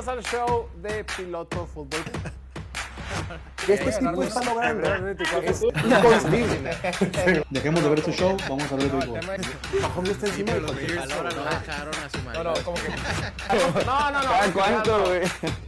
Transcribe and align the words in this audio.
Bienvenidos 0.00 0.08
al 0.08 0.24
show 0.24 0.68
de 0.80 1.04
Piloto 1.04 1.66
Fútbol. 1.66 2.00
Este 3.68 3.92
tipo 3.92 4.22
está 4.22 4.42
logrando 4.42 4.88
es 5.50 5.62
inconcebible. 5.62 7.44
Dejemos 7.50 7.82
de 7.82 7.88
ver 7.90 7.98
este 7.98 8.12
show, 8.12 8.36
vamos 8.48 8.72
a 8.72 8.76
ver 8.76 8.84
el 8.86 8.90
está 10.12 10.26
encima 10.26 10.52
de 10.54 10.60
dejaron 11.66 11.94
a 11.94 12.08
su 12.08 12.18
No, 12.32 12.44
no, 12.44 12.54
como 12.64 12.76
que. 12.76 12.88
No, 13.84 14.10
no, 14.10 14.22
no. 14.22 14.28
¿Cada 14.30 14.52
cuánto, 14.52 15.04
güey? 15.04 15.20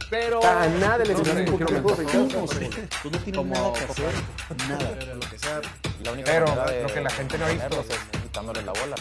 Pero. 0.09 0.43
A 0.43 0.67
nada 0.67 0.97
le 1.05 1.13
No 1.13 1.23
sé, 1.23 1.29
enseñaron 1.31 1.53
un 1.53 1.57
quiero 1.57 1.83
poquito 1.83 2.01
de 2.01 2.03
comentar. 2.07 2.59
rechazo. 2.59 2.97
Tú 3.03 3.11
no 3.11 3.17
tienes 3.19 3.37
Como- 3.37 3.53
nada 3.53 3.73
que 3.73 3.83
hacer, 3.91 4.13
nada. 4.67 4.95
Pero 4.99 5.15
lo 5.15 5.29
que 5.29 5.39
sea. 5.39 5.61
La 6.03 6.11
única 6.11 6.31
Pero 6.31 6.47
manera 6.47 6.71
de 6.71 6.83
lo 6.83 6.93
que 6.93 7.01
la 7.01 7.09
gente 7.11 7.37
no 7.37 7.45
ha 7.45 7.49
visto 7.49 7.85
es 7.87 8.21
quitándole 8.23 8.61
la 8.63 8.71
bola. 8.73 8.95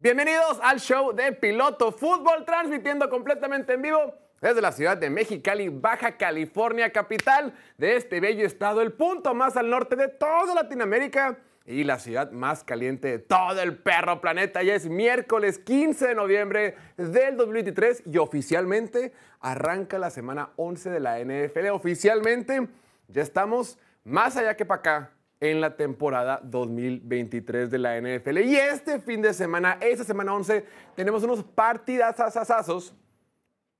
Bienvenidos 0.00 0.60
al 0.62 0.78
show 0.78 1.12
de 1.12 1.32
Piloto 1.32 1.90
Fútbol, 1.90 2.44
transmitiendo 2.44 3.10
completamente 3.10 3.72
en 3.72 3.82
vivo 3.82 4.14
desde 4.40 4.60
la 4.60 4.70
ciudad 4.70 4.96
de 4.96 5.10
Mexicali, 5.10 5.70
Baja 5.70 6.16
California, 6.16 6.92
capital 6.92 7.52
de 7.78 7.96
este 7.96 8.20
bello 8.20 8.46
estado, 8.46 8.80
el 8.80 8.92
punto 8.92 9.34
más 9.34 9.56
al 9.56 9.68
norte 9.68 9.96
de 9.96 10.06
toda 10.06 10.54
Latinoamérica 10.54 11.38
y 11.66 11.82
la 11.82 11.98
ciudad 11.98 12.30
más 12.30 12.62
caliente 12.62 13.08
de 13.08 13.18
todo 13.18 13.60
el 13.60 13.76
perro 13.76 14.20
planeta. 14.20 14.62
Ya 14.62 14.76
es 14.76 14.88
miércoles 14.88 15.58
15 15.58 16.06
de 16.06 16.14
noviembre 16.14 16.76
del 16.96 17.36
2023 17.36 18.04
y 18.06 18.18
oficialmente 18.18 19.12
arranca 19.40 19.98
la 19.98 20.10
semana 20.10 20.50
11 20.54 20.90
de 20.90 21.00
la 21.00 21.18
NFL. 21.18 21.70
Oficialmente 21.72 22.68
ya 23.08 23.22
estamos 23.22 23.80
más 24.04 24.36
allá 24.36 24.56
que 24.56 24.64
para 24.64 24.78
acá 24.78 25.17
en 25.40 25.60
la 25.60 25.76
temporada 25.76 26.40
2023 26.42 27.70
de 27.70 27.78
la 27.78 28.00
NFL. 28.00 28.38
Y 28.38 28.56
este 28.56 29.00
fin 29.00 29.22
de 29.22 29.32
semana, 29.32 29.78
esta 29.80 30.04
semana 30.04 30.34
11, 30.34 30.64
tenemos 30.96 31.22
unos 31.22 31.44
partidazazazazos 31.44 32.94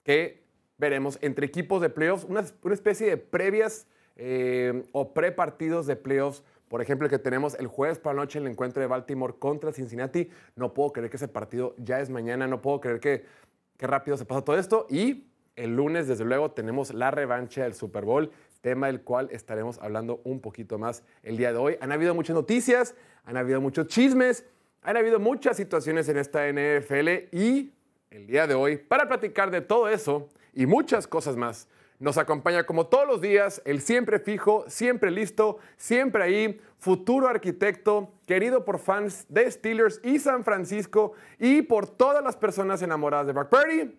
que 0.04 0.44
veremos 0.78 1.18
entre 1.20 1.46
equipos 1.46 1.80
de 1.80 1.90
playoffs, 1.90 2.24
una, 2.24 2.44
una 2.62 2.74
especie 2.74 3.08
de 3.08 3.16
previas 3.16 3.86
eh, 4.16 4.84
o 4.92 5.12
pre-partidos 5.12 5.86
de 5.86 5.96
playoffs. 5.96 6.42
Por 6.68 6.82
ejemplo, 6.82 7.06
el 7.06 7.10
que 7.10 7.18
tenemos 7.18 7.54
el 7.54 7.66
jueves 7.66 7.98
por 7.98 8.14
la 8.14 8.22
noche, 8.22 8.38
el 8.38 8.46
encuentro 8.46 8.80
de 8.80 8.86
Baltimore 8.86 9.34
contra 9.38 9.72
Cincinnati. 9.72 10.28
No 10.54 10.74
puedo 10.74 10.92
creer 10.92 11.10
que 11.10 11.16
ese 11.16 11.28
partido 11.28 11.74
ya 11.78 12.00
es 12.00 12.10
mañana, 12.10 12.46
no 12.46 12.60
puedo 12.62 12.80
creer 12.80 13.00
que, 13.00 13.24
qué 13.76 13.86
rápido 13.86 14.16
se 14.16 14.24
pasa 14.24 14.42
todo 14.42 14.58
esto. 14.58 14.86
Y 14.90 15.28
el 15.56 15.74
lunes, 15.74 16.06
desde 16.08 16.24
luego, 16.24 16.50
tenemos 16.50 16.92
la 16.94 17.10
revancha 17.10 17.62
del 17.62 17.74
Super 17.74 18.04
Bowl, 18.04 18.30
tema 18.60 18.88
del 18.88 19.02
cual 19.02 19.28
estaremos 19.30 19.78
hablando 19.78 20.20
un 20.24 20.40
poquito 20.40 20.78
más 20.78 21.02
el 21.22 21.36
día 21.36 21.52
de 21.52 21.58
hoy. 21.58 21.76
Han 21.80 21.92
habido 21.92 22.14
muchas 22.14 22.34
noticias, 22.34 22.94
han 23.24 23.36
habido 23.36 23.60
muchos 23.60 23.86
chismes, 23.86 24.44
han 24.82 24.96
habido 24.96 25.18
muchas 25.18 25.56
situaciones 25.56 26.08
en 26.08 26.18
esta 26.18 26.46
NFL 26.50 27.28
y 27.32 27.72
el 28.10 28.26
día 28.26 28.46
de 28.46 28.54
hoy, 28.54 28.76
para 28.76 29.06
platicar 29.06 29.50
de 29.50 29.60
todo 29.60 29.88
eso 29.88 30.28
y 30.54 30.66
muchas 30.66 31.06
cosas 31.06 31.36
más, 31.36 31.68
nos 31.98 32.16
acompaña 32.16 32.64
como 32.64 32.86
todos 32.86 33.06
los 33.06 33.20
días 33.20 33.60
el 33.64 33.80
siempre 33.80 34.20
fijo, 34.20 34.64
siempre 34.68 35.10
listo, 35.10 35.58
siempre 35.76 36.22
ahí, 36.22 36.60
futuro 36.78 37.26
arquitecto, 37.26 38.12
querido 38.24 38.64
por 38.64 38.78
fans 38.78 39.26
de 39.28 39.50
Steelers 39.50 40.00
y 40.04 40.20
San 40.20 40.44
Francisco 40.44 41.12
y 41.38 41.62
por 41.62 41.88
todas 41.88 42.22
las 42.22 42.36
personas 42.36 42.82
enamoradas 42.82 43.26
de 43.26 43.32
Brock 43.32 43.48
Purdy, 43.48 43.98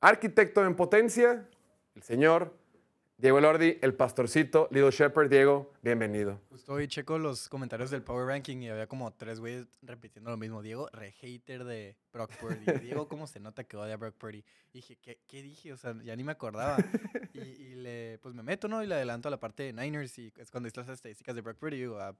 arquitecto 0.00 0.64
en 0.64 0.74
potencia, 0.74 1.46
el 1.94 2.02
señor 2.02 2.54
Diego 3.24 3.38
Elordi, 3.38 3.78
el 3.80 3.94
pastorcito, 3.94 4.68
Lido 4.70 4.90
Shepard. 4.90 5.30
Diego, 5.30 5.72
bienvenido. 5.80 6.42
Justo 6.50 6.74
hoy 6.74 6.86
checo 6.88 7.18
los 7.18 7.48
comentarios 7.48 7.90
del 7.90 8.02
Power 8.02 8.26
Ranking 8.26 8.58
y 8.58 8.68
había 8.68 8.86
como 8.86 9.10
tres 9.14 9.40
güeyes 9.40 9.66
repitiendo 9.80 10.30
lo 10.30 10.36
mismo. 10.36 10.60
Diego, 10.60 10.90
re 10.92 11.10
hater 11.12 11.64
de 11.64 11.96
Brock 12.12 12.36
Purdy. 12.36 12.66
Diego, 12.82 13.08
¿cómo 13.08 13.26
se 13.26 13.40
nota 13.40 13.64
que 13.64 13.78
odia 13.78 13.94
a 13.94 13.96
Brock 13.96 14.14
Purdy? 14.16 14.44
Y 14.74 14.80
dije, 14.80 14.98
¿qué, 15.00 15.20
qué 15.26 15.42
dije? 15.42 15.72
O 15.72 15.78
sea, 15.78 15.96
ya 16.04 16.14
ni 16.16 16.22
me 16.22 16.32
acordaba. 16.32 16.76
Y, 17.32 17.40
y 17.40 17.74
le, 17.76 18.18
pues 18.18 18.34
me 18.34 18.42
meto, 18.42 18.68
¿no? 18.68 18.82
Y 18.82 18.86
le 18.86 18.94
adelanto 18.94 19.28
a 19.28 19.30
la 19.30 19.40
parte 19.40 19.62
de 19.62 19.72
Niners 19.72 20.18
y 20.18 20.30
es 20.36 20.50
cuando 20.50 20.66
están 20.66 20.86
las 20.86 20.96
estadísticas 20.96 21.34
de 21.34 21.40
Brock 21.40 21.56
Purdy. 21.56 21.76
Y 21.76 21.80
digo, 21.80 21.98
ah, 21.98 22.14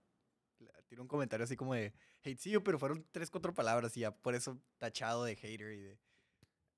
un 0.96 1.06
comentario 1.06 1.44
así 1.44 1.54
como 1.54 1.74
de 1.74 1.92
hatecillo, 2.20 2.64
pero 2.64 2.78
fueron 2.78 3.04
tres, 3.12 3.30
cuatro 3.30 3.52
palabras 3.52 3.94
y 3.98 4.00
ya 4.00 4.10
por 4.10 4.34
eso 4.34 4.58
tachado 4.78 5.24
de 5.24 5.36
hater 5.36 5.70
y 5.74 5.80
de... 5.82 5.98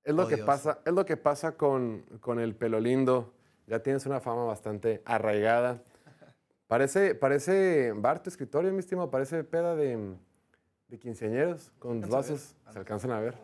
Es 0.03 0.13
lo, 0.13 0.23
Oh, 0.23 0.27
que 0.27 0.35
Dios. 0.35 0.45
pasa, 0.45 0.81
es 0.85 0.93
lo 0.93 1.05
que 1.05 1.15
pasa 1.15 1.55
con, 1.55 2.01
con 2.19 2.41
el 2.41 2.55
pelo 2.55 2.81
lindo. 2.81 3.33
Ya 3.67 3.83
tienes 3.83 4.05
una 4.05 4.21
fama 4.21 4.45
bastante 4.45 5.01
arraigada. 5.03 5.83
Parece, 6.67 7.15
parece 7.15 7.91
bar 7.93 8.23
tu 8.23 8.29
escritorio, 8.29 8.71
mi 8.71 8.79
estimado. 8.79 9.11
Parece 9.11 9.43
peda 9.43 9.75
de, 9.75 10.15
de 10.87 10.97
quinceañeros 10.97 11.73
con 11.77 11.99
ver, 11.99 12.09
vasos. 12.09 12.39
Se 12.39 12.55
alcanza. 12.59 12.79
alcanzan 12.79 13.11
a 13.11 13.19
ver. 13.19 13.35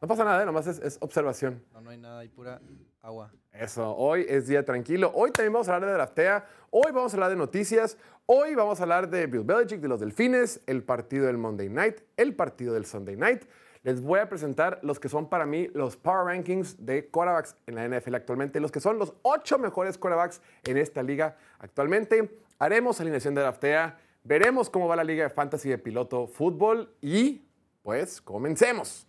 No 0.00 0.06
pasa 0.06 0.24
nada, 0.24 0.40
¿eh? 0.40 0.46
nomás 0.46 0.68
es, 0.68 0.78
es 0.78 0.96
observación. 1.00 1.60
No, 1.72 1.80
no 1.80 1.90
hay 1.90 1.98
nada, 1.98 2.20
hay 2.20 2.28
pura 2.28 2.60
agua. 3.02 3.32
Eso, 3.52 3.96
hoy 3.96 4.24
es 4.28 4.46
día 4.46 4.64
tranquilo. 4.64 5.10
Hoy 5.12 5.32
también 5.32 5.52
vamos 5.52 5.68
a 5.68 5.74
hablar 5.74 5.90
de 5.90 5.94
draftea. 5.94 6.46
Hoy 6.70 6.92
vamos 6.92 7.12
a 7.12 7.16
hablar 7.16 7.30
de 7.30 7.36
noticias. 7.36 7.98
Hoy 8.26 8.54
vamos 8.54 8.78
a 8.78 8.84
hablar 8.84 9.10
de 9.10 9.26
Bill 9.26 9.42
Belichick, 9.42 9.80
de 9.80 9.88
los 9.88 9.98
Delfines, 9.98 10.60
el 10.66 10.84
partido 10.84 11.26
del 11.26 11.36
Monday 11.36 11.68
Night, 11.68 12.00
el 12.16 12.36
partido 12.36 12.74
del 12.74 12.86
Sunday 12.86 13.16
Night. 13.16 13.42
Les 13.82 14.00
voy 14.00 14.20
a 14.20 14.28
presentar 14.28 14.80
los 14.82 14.98
que 14.98 15.08
son 15.08 15.28
para 15.28 15.46
mí 15.46 15.68
los 15.74 15.96
Power 15.96 16.26
Rankings 16.26 16.84
de 16.84 17.08
quarterbacks 17.08 17.56
en 17.66 17.76
la 17.76 17.88
NFL 17.88 18.14
actualmente, 18.14 18.60
los 18.60 18.72
que 18.72 18.80
son 18.80 18.98
los 18.98 19.14
ocho 19.22 19.58
mejores 19.58 19.98
quarterbacks 19.98 20.40
en 20.64 20.76
esta 20.76 21.02
liga 21.02 21.36
actualmente. 21.58 22.38
Haremos 22.58 23.00
alineación 23.00 23.34
de 23.34 23.42
draftea, 23.42 23.98
veremos 24.24 24.68
cómo 24.68 24.88
va 24.88 24.96
la 24.96 25.04
liga 25.04 25.24
de 25.24 25.30
fantasy 25.30 25.68
de 25.68 25.78
piloto 25.78 26.26
fútbol 26.26 26.94
y 27.00 27.46
pues 27.82 28.20
comencemos. 28.20 29.06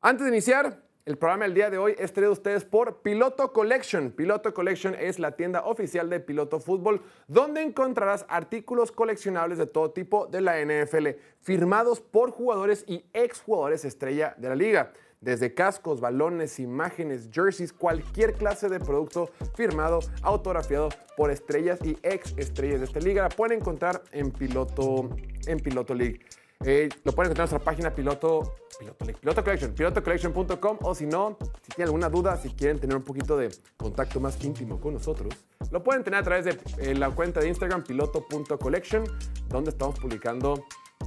Antes 0.00 0.24
de 0.24 0.30
iniciar, 0.32 0.82
el 1.08 1.16
programa 1.16 1.44
del 1.44 1.54
día 1.54 1.70
de 1.70 1.78
hoy 1.78 1.94
es 1.98 2.12
traído 2.12 2.32
a 2.32 2.34
ustedes 2.34 2.66
por 2.66 2.98
Piloto 2.98 3.50
Collection. 3.54 4.10
Piloto 4.10 4.52
Collection 4.52 4.94
es 4.94 5.18
la 5.18 5.30
tienda 5.30 5.62
oficial 5.64 6.10
de 6.10 6.20
Piloto 6.20 6.60
Fútbol, 6.60 7.00
donde 7.26 7.62
encontrarás 7.62 8.26
artículos 8.28 8.92
coleccionables 8.92 9.56
de 9.56 9.64
todo 9.64 9.90
tipo 9.90 10.26
de 10.26 10.42
la 10.42 10.62
NFL, 10.62 11.08
firmados 11.40 12.02
por 12.02 12.30
jugadores 12.30 12.84
y 12.86 13.06
exjugadores 13.14 13.86
estrella 13.86 14.34
de 14.36 14.50
la 14.50 14.54
liga. 14.54 14.92
Desde 15.22 15.54
cascos, 15.54 16.02
balones, 16.02 16.60
imágenes, 16.60 17.30
jerseys, 17.32 17.72
cualquier 17.72 18.34
clase 18.34 18.68
de 18.68 18.78
producto 18.78 19.30
firmado, 19.56 20.00
autografiado 20.20 20.90
por 21.16 21.30
estrellas 21.30 21.80
y 21.82 21.96
ex 22.02 22.34
estrellas 22.36 22.80
de 22.80 22.84
esta 22.84 23.00
liga, 23.00 23.22
la 23.22 23.30
pueden 23.30 23.60
encontrar 23.60 24.02
en 24.12 24.30
Piloto, 24.30 25.08
en 25.46 25.58
Piloto 25.58 25.94
League. 25.94 26.20
Eh, 26.64 26.88
lo 27.04 27.12
pueden 27.12 27.30
encontrar 27.30 27.46
en 27.46 27.52
nuestra 27.52 27.58
página 27.60 27.94
piloto, 27.94 28.56
piloto, 28.78 29.04
piloto 29.04 29.44
collection, 29.44 29.72
pilotocollection.com 29.74 30.78
o 30.82 30.94
si 30.94 31.06
no, 31.06 31.38
si 31.62 31.70
tienen 31.70 31.86
alguna 31.86 32.08
duda, 32.08 32.36
si 32.36 32.50
quieren 32.50 32.80
tener 32.80 32.96
un 32.96 33.04
poquito 33.04 33.36
de 33.36 33.48
contacto 33.76 34.18
más 34.18 34.42
íntimo 34.42 34.80
con 34.80 34.94
nosotros, 34.94 35.32
lo 35.70 35.84
pueden 35.84 36.02
tener 36.02 36.18
a 36.18 36.22
través 36.24 36.44
de 36.46 36.58
eh, 36.78 36.94
la 36.94 37.10
cuenta 37.10 37.40
de 37.40 37.48
Instagram 37.48 37.84
piloto.collection, 37.84 39.04
donde 39.48 39.70
estamos 39.70 40.00
publicando 40.00 40.64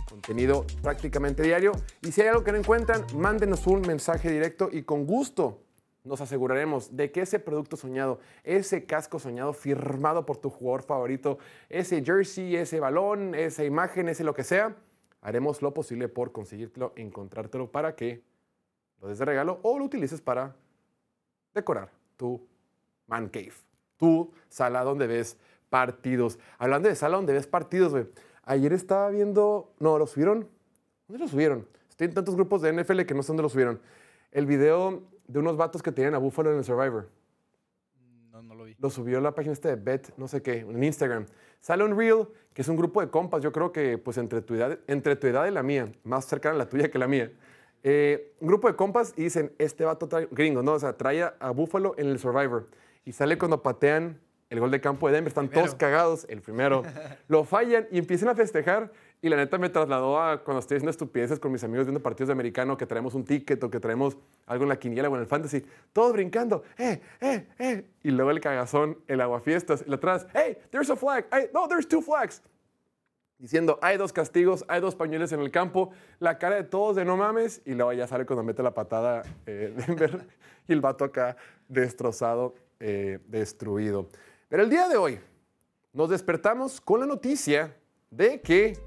contenido 0.08 0.66
prácticamente 0.82 1.44
diario. 1.44 1.74
Y 2.02 2.14
si 2.14 2.22
hay 2.22 2.30
algo 2.30 2.44
que 2.44 2.54
no 2.54 2.58
encuentran, 2.58 3.06
mándenos 3.16 3.68
un 3.68 3.82
mensaje 3.82 4.32
directo 4.32 4.70
y 4.72 4.84
con 4.84 5.06
gusto 5.06 5.60
nos 6.04 6.22
aseguraremos 6.22 6.96
de 6.96 7.12
que 7.12 7.22
ese 7.22 7.40
producto 7.40 7.76
soñado, 7.78 8.20
ese 8.44 8.86
casco 8.86 9.20
soñado 9.20 9.54
firmado 9.54 10.26
por 10.26 10.38
tu 10.38 10.50
jugador 10.50 10.84
favorito, 10.84 11.38
ese 11.70 12.04
jersey, 12.04 12.56
ese 12.56 12.80
balón, 12.80 13.36
esa 13.36 13.64
imagen, 13.64 14.10
ese 14.10 14.24
lo 14.24 14.34
que 14.34 14.44
sea, 14.44 14.76
haremos 15.22 15.62
lo 15.62 15.74
posible 15.74 16.10
por 16.10 16.32
conseguírtelo, 16.32 16.94
encontrártelo 16.96 17.72
para 17.72 17.96
que 17.96 18.24
lo 19.00 19.08
des 19.08 19.20
de 19.20 19.26
regalo 19.26 19.60
o 19.64 19.80
lo 19.80 19.86
utilices 19.86 20.22
para 20.22 20.56
decorar 21.54 21.90
tu 22.18 22.46
man 23.08 23.30
cave, 23.30 23.54
tu 23.98 24.32
sala 24.50 24.84
donde 24.84 25.08
ves 25.08 25.38
partidos. 25.70 26.38
Hablando 26.58 26.90
de 26.90 26.96
sala 26.96 27.18
donde 27.18 27.34
ves 27.34 27.48
partidos, 27.48 27.92
güey. 27.92 28.08
Ayer 28.44 28.74
estaba 28.74 29.10
viendo, 29.10 29.74
no, 29.80 29.98
lo 29.98 30.08
subieron. 30.08 30.48
¿Dónde 31.08 31.24
lo 31.24 31.30
subieron? 31.30 31.68
Estoy 31.90 32.08
en 32.08 32.14
tantos 32.14 32.36
grupos 32.36 32.62
de 32.62 32.74
NFL 32.74 33.02
que 33.02 33.14
no 33.14 33.24
sé 33.24 33.28
dónde 33.28 33.44
lo 33.44 33.50
subieron. 33.50 33.80
El 34.32 34.46
video 34.46 35.04
de 35.28 35.40
unos 35.40 35.58
vatos 35.58 35.82
que 35.82 35.92
tenían 35.92 36.16
a 36.16 36.18
Buffalo 36.18 36.52
en 36.52 36.58
el 36.58 36.64
Survivor. 36.64 37.10
Lo 38.72 38.76
vi. 38.76 38.76
Lo 38.80 38.90
subió 38.90 39.22
la 39.22 39.34
página 39.34 39.54
esta 39.54 39.70
de 39.70 39.76
Bet, 39.76 40.14
no 40.18 40.28
sé 40.28 40.42
qué, 40.42 40.60
en 40.60 40.84
Instagram. 40.84 41.26
Sale 41.60 41.84
un 41.84 41.98
reel, 41.98 42.28
que 42.54 42.62
es 42.62 42.68
un 42.68 42.76
grupo 42.76 43.02
de 43.02 43.10
compas, 43.10 43.42
yo 43.42 43.52
creo 43.52 43.72
que 43.72 43.98
pues 43.98 44.18
entre 44.18 44.42
tu 44.42 44.56
edad, 44.56 44.80
entre 44.88 45.16
tu 45.16 45.28
edad 45.28 45.46
y 45.48 45.52
la 45.52 45.64
mía, 45.64 45.92
más 46.04 46.26
cercana 46.26 46.56
a 46.56 46.58
la 46.58 46.70
tuya 46.70 46.90
que 46.90 46.98
la 47.00 47.08
mía. 47.08 47.32
Eh, 47.84 48.34
un 48.40 48.48
grupo 48.48 48.68
de 48.68 48.76
compas 48.76 49.14
y 49.18 49.24
dicen, 49.24 49.54
este 49.58 49.86
vato 49.86 50.08
trae, 50.08 50.28
gringo, 50.32 50.62
no, 50.62 50.74
o 50.74 50.80
sea, 50.80 50.98
trae 50.98 51.24
a, 51.24 51.36
a 51.40 51.52
Buffalo 51.52 51.96
en 51.98 52.08
el 52.08 52.20
Survivor. 52.20 52.68
Y 53.06 53.14
sale 53.14 53.38
cuando 53.38 53.64
patean 53.64 54.20
el 54.52 54.60
gol 54.60 54.70
de 54.70 54.82
campo 54.82 55.08
de 55.08 55.14
Denver, 55.14 55.30
están 55.30 55.50
todos 55.50 55.76
Primero. 55.76 55.78
cagados, 55.78 56.26
el 56.30 56.42
primero. 56.42 56.84
lo 57.28 57.44
fallan 57.46 57.88
y 57.90 57.98
empiezan 57.98 58.30
a 58.30 58.36
festejar. 58.36 58.92
Y 59.22 59.30
la 59.30 59.36
neta 59.36 59.58
me 59.58 59.70
trasladó 59.70 60.20
a 60.20 60.44
cuando 60.44 60.60
estoy 60.60 60.78
haciendo 60.78 60.92
estupideces 60.92 61.40
con 61.40 61.52
mis 61.52 61.64
amigos 61.64 61.86
viendo 61.86 62.02
partidos 62.02 62.30
de 62.30 62.34
americano, 62.34 62.76
que 62.76 62.88
traemos 62.88 63.14
un 63.14 63.24
ticket 63.24 63.64
o 63.64 63.70
que 63.70 63.80
traemos 63.80 64.18
algo 64.48 64.64
en 64.64 64.70
la 64.70 64.80
quiniela 64.80 65.10
o 65.10 65.16
en 65.16 65.22
el 65.22 65.28
fantasy. 65.28 65.64
Todos 65.94 66.14
brincando, 66.14 66.64
¡eh, 66.78 67.02
eh, 67.22 67.48
eh! 67.60 67.86
Y 68.04 68.12
luego 68.12 68.32
el 68.32 68.40
cagazón, 68.40 68.98
el 69.08 69.22
aguafiestas, 69.22 69.84
y 69.88 69.94
atrás, 69.94 70.26
¡hey, 70.34 70.58
there's 70.72 70.90
a 70.90 70.96
flag! 70.96 71.26
No, 71.54 71.68
there's 71.68 71.88
two 71.88 72.02
flags! 72.02 72.42
diciendo, 73.42 73.80
hay 73.82 73.98
dos 73.98 74.14
castigos, 74.14 74.64
hay 74.68 74.80
dos 74.82 74.96
pañuelos 74.96 75.32
en 75.32 75.40
el 75.42 75.50
campo, 75.50 75.90
la 76.20 76.38
cara 76.38 76.58
de 76.58 76.64
todos 76.64 76.96
de 76.96 77.04
no 77.04 77.18
mames, 77.18 77.62
y 77.66 77.74
luego 77.74 77.92
ya 77.92 78.06
sale 78.06 78.26
cuando 78.26 78.44
mete 78.44 78.62
la 78.62 78.74
patada 78.74 79.24
eh, 79.48 79.74
Denver 79.88 80.28
y 80.68 80.74
el 80.74 80.80
vato 80.80 81.04
acá 81.04 81.36
destrozado, 81.68 82.54
eh, 82.80 83.20
destruido. 83.28 84.08
Pero 84.48 84.62
el 84.62 84.70
día 84.70 84.88
de 84.88 84.96
hoy 84.96 85.20
nos 85.92 86.10
despertamos 86.10 86.80
con 86.80 87.00
la 87.00 87.08
noticia 87.08 87.76
de 88.12 88.40
que 88.42 88.78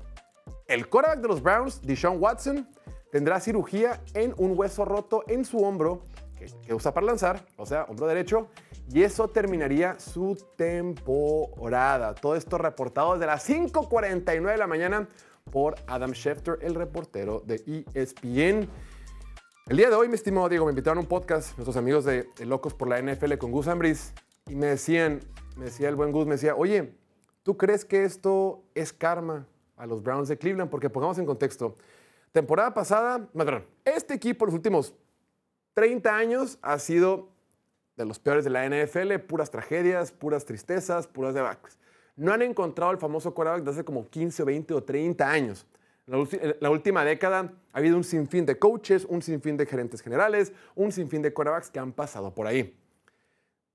el 0.66 0.88
quarterback 0.88 1.20
de 1.20 1.28
los 1.28 1.42
Browns, 1.42 1.82
Deshaun 1.82 2.20
Watson, 2.20 2.68
tendrá 3.10 3.40
cirugía 3.40 4.00
en 4.14 4.34
un 4.38 4.58
hueso 4.58 4.84
roto 4.84 5.24
en 5.28 5.44
su 5.44 5.58
hombro 5.58 6.02
que, 6.38 6.46
que 6.66 6.74
usa 6.74 6.92
para 6.92 7.06
lanzar, 7.06 7.44
o 7.56 7.66
sea, 7.66 7.84
hombro 7.84 8.06
derecho, 8.06 8.48
y 8.90 9.02
eso 9.02 9.28
terminaría 9.28 9.98
su 9.98 10.36
temporada. 10.56 12.14
Todo 12.14 12.36
esto 12.36 12.58
reportado 12.58 13.14
desde 13.14 13.26
las 13.26 13.48
5.49 13.48 14.50
de 14.50 14.58
la 14.58 14.66
mañana 14.66 15.08
por 15.50 15.76
Adam 15.86 16.12
Schefter, 16.12 16.58
el 16.62 16.74
reportero 16.74 17.42
de 17.46 17.84
ESPN. 17.94 18.68
El 19.66 19.76
día 19.76 19.88
de 19.88 19.96
hoy, 19.96 20.08
mi 20.08 20.14
estimado 20.14 20.48
Diego, 20.48 20.66
me 20.66 20.72
invitaron 20.72 20.98
a 20.98 21.00
un 21.02 21.06
podcast, 21.06 21.56
nuestros 21.56 21.76
amigos 21.76 22.04
de 22.04 22.26
Locos 22.40 22.74
por 22.74 22.88
la 22.88 23.00
NFL 23.00 23.34
con 23.38 23.50
Gus 23.50 23.68
Ambris, 23.68 24.12
y 24.46 24.56
me 24.56 24.66
decían, 24.66 25.20
me 25.56 25.66
decía 25.66 25.88
el 25.88 25.96
buen 25.96 26.12
Gus, 26.12 26.26
me 26.26 26.32
decía, 26.32 26.54
oye, 26.54 26.94
¿tú 27.42 27.56
crees 27.56 27.84
que 27.84 28.04
esto 28.04 28.62
es 28.74 28.92
karma 28.92 29.46
a 29.76 29.86
los 29.86 30.02
Browns 30.02 30.28
de 30.28 30.38
Cleveland? 30.38 30.70
Porque 30.70 30.90
pongamos 30.90 31.18
en 31.18 31.26
contexto, 31.26 31.76
temporada 32.32 32.74
pasada, 32.74 33.28
este 33.84 34.14
equipo 34.14 34.46
los 34.46 34.54
últimos 34.54 34.94
30 35.74 36.16
años 36.16 36.58
ha 36.62 36.78
sido 36.78 37.28
de 37.96 38.04
los 38.04 38.18
peores 38.18 38.44
de 38.44 38.50
la 38.50 38.68
NFL, 38.68 39.18
puras 39.26 39.50
tragedias, 39.50 40.10
puras 40.12 40.44
tristezas, 40.44 41.06
puras 41.06 41.34
debacles. 41.34 41.78
No 42.16 42.32
han 42.32 42.42
encontrado 42.42 42.92
el 42.92 42.98
famoso 42.98 43.34
quarterback 43.34 43.64
de 43.64 43.70
hace 43.70 43.84
como 43.84 44.08
15, 44.08 44.44
20 44.44 44.74
o 44.74 44.82
30 44.82 45.30
años. 45.30 45.66
La, 46.06 46.24
la 46.60 46.70
última 46.70 47.04
década 47.04 47.52
ha 47.72 47.78
habido 47.78 47.96
un 47.96 48.04
sinfín 48.04 48.46
de 48.46 48.58
coaches, 48.58 49.04
un 49.08 49.22
sinfín 49.22 49.56
de 49.56 49.66
gerentes 49.66 50.00
generales, 50.00 50.52
un 50.74 50.92
sinfín 50.92 51.22
de 51.22 51.32
quarterbacks 51.32 51.70
que 51.70 51.78
han 51.78 51.92
pasado 51.92 52.34
por 52.34 52.46
ahí. 52.46 52.76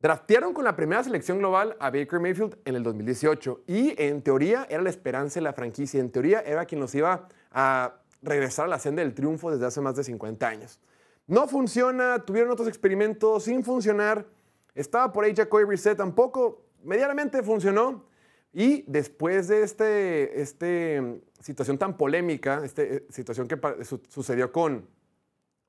Draftearon 0.01 0.53
con 0.53 0.63
la 0.63 0.75
primera 0.77 1.03
selección 1.03 1.39
global 1.39 1.75
a 1.79 1.89
Baker 1.91 2.21
Mayfield 2.21 2.57
en 2.63 2.75
el 2.75 2.83
2018 2.83 3.63
y 3.67 4.01
en 4.01 4.21
teoría 4.21 4.65
era 4.69 4.81
la 4.81 4.89
esperanza 4.89 5.39
de 5.39 5.43
la 5.43 5.51
franquicia, 5.51 5.99
en 5.99 6.09
teoría 6.09 6.39
era 6.39 6.65
quien 6.65 6.79
los 6.79 6.95
iba 6.95 7.27
a 7.51 7.95
regresar 8.21 8.65
a 8.65 8.67
la 8.69 8.79
senda 8.79 9.01
del 9.01 9.13
triunfo 9.13 9.51
desde 9.51 9.65
hace 9.65 9.81
más 9.81 9.95
de 9.97 10.05
50 10.05 10.47
años. 10.47 10.79
No 11.27 11.47
funciona, 11.49 12.19
tuvieron 12.19 12.49
otros 12.49 12.69
experimentos 12.69 13.43
sin 13.43 13.63
funcionar, 13.63 14.25
estaba 14.73 15.11
por 15.11 15.25
ahí 15.25 15.35
Jacoby 15.35 15.65
Brissett, 15.65 15.97
tampoco 15.97 16.63
medianamente 16.81 17.43
funcionó 17.43 18.05
y 18.53 18.83
después 18.87 19.49
de 19.49 19.63
este, 19.63 20.41
este 20.41 21.01
mm, 21.01 21.21
situación 21.41 21.77
tan 21.77 21.97
polémica, 21.97 22.61
esta 22.63 22.83
situación 23.09 23.49
que 23.49 23.59
su- 23.83 24.01
sucedió 24.07 24.49
con, 24.53 24.87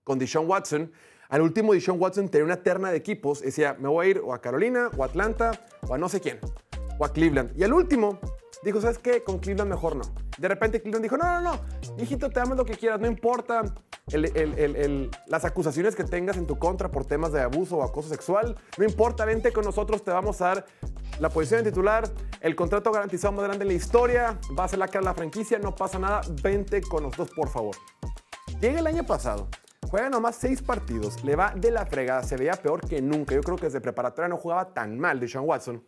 con 0.04 0.20
Deshaun 0.20 0.48
Watson. 0.48 0.92
Al 1.30 1.42
último, 1.42 1.72
Deshaun 1.72 2.00
Watson 2.00 2.28
tenía 2.28 2.44
una 2.44 2.56
terna 2.56 2.90
de 2.90 2.96
equipos. 2.96 3.40
Decía, 3.40 3.76
me 3.78 3.88
voy 3.88 4.06
a 4.06 4.10
ir 4.10 4.18
o 4.18 4.34
a 4.34 4.40
Carolina, 4.40 4.90
o 4.96 5.04
a 5.04 5.06
Atlanta, 5.06 5.52
o 5.86 5.94
a 5.94 5.98
no 5.98 6.08
sé 6.08 6.20
quién, 6.20 6.40
o 6.98 7.04
a 7.04 7.12
Cleveland. 7.12 7.52
Y 7.56 7.62
al 7.62 7.72
último, 7.72 8.18
dijo, 8.64 8.80
¿sabes 8.80 8.98
qué? 8.98 9.22
Con 9.22 9.38
Cleveland 9.38 9.70
mejor 9.70 9.94
no. 9.94 10.02
De 10.38 10.48
repente 10.48 10.82
Cleveland 10.82 11.04
dijo, 11.04 11.16
no, 11.16 11.24
no, 11.24 11.40
no, 11.40 11.60
hijito, 12.02 12.30
te 12.30 12.40
damos 12.40 12.56
lo 12.56 12.64
que 12.64 12.74
quieras, 12.74 13.00
no 13.00 13.06
importa 13.06 13.62
las 15.26 15.44
acusaciones 15.44 15.94
que 15.94 16.02
tengas 16.02 16.36
en 16.36 16.46
tu 16.46 16.58
contra 16.58 16.90
por 16.90 17.04
temas 17.04 17.30
de 17.30 17.40
abuso 17.40 17.76
o 17.76 17.84
acoso 17.84 18.08
sexual. 18.08 18.56
No 18.76 18.84
importa, 18.84 19.24
vente 19.24 19.52
con 19.52 19.64
nosotros, 19.64 20.02
te 20.02 20.10
vamos 20.10 20.40
a 20.40 20.46
dar 20.46 20.66
la 21.20 21.28
posición 21.28 21.62
de 21.62 21.70
titular, 21.70 22.10
el 22.40 22.56
contrato 22.56 22.90
garantizado 22.90 23.32
más 23.32 23.44
grande 23.44 23.62
en 23.62 23.68
la 23.68 23.74
historia, 23.74 24.40
va 24.58 24.64
a 24.64 24.68
ser 24.68 24.80
la 24.80 24.88
cara 24.88 25.00
de 25.00 25.04
la 25.04 25.14
franquicia, 25.14 25.60
no 25.60 25.76
pasa 25.76 26.00
nada, 26.00 26.22
vente 26.42 26.80
con 26.80 27.04
nosotros, 27.04 27.30
por 27.36 27.48
favor. 27.48 27.76
Llega 28.60 28.80
el 28.80 28.86
año 28.86 29.04
pasado, 29.04 29.46
juega 29.88 30.10
nomás 30.10 30.36
seis 30.36 30.62
partidos, 30.62 31.22
le 31.24 31.36
va 31.36 31.52
de 31.56 31.70
la 31.70 31.86
fregada, 31.86 32.22
se 32.22 32.36
veía 32.36 32.52
peor 32.52 32.86
que 32.86 33.00
nunca. 33.00 33.34
Yo 33.34 33.40
creo 33.40 33.56
que 33.56 33.66
desde 33.66 33.80
preparatoria 33.80 34.28
no 34.28 34.36
jugaba 34.36 34.72
tan 34.72 34.98
mal 34.98 35.18
Deshaun 35.18 35.48
Watson. 35.48 35.82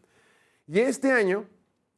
Y 0.67 0.81
este 0.81 1.13
año 1.13 1.47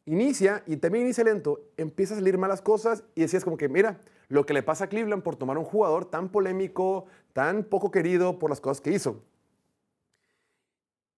inicia 0.07 0.63
y 0.67 0.77
también 0.77 1.05
inicia 1.05 1.25
lento, 1.25 1.61
empieza 1.77 2.15
a 2.15 2.19
salir 2.19 2.37
malas 2.39 2.61
cosas 2.61 3.05
y 3.15 3.23
decías 3.23 3.45
como 3.45 3.57
que, 3.57 3.69
mira, 3.69 4.01
lo 4.29 4.45
que 4.45 4.55
le 4.55 4.63
pasa 4.63 4.85
a 4.85 4.87
Cleveland 4.89 5.23
por 5.23 5.37
tomar 5.37 5.59
un 5.59 5.65
jugador 5.65 6.05
tan 6.05 6.29
polémico, 6.29 7.07
tan 7.33 7.65
poco 7.65 7.91
querido 7.91 8.39
por 8.39 8.51
las 8.51 8.61
cosas 8.61 8.81
que 8.81 8.91
hizo. 8.91 9.23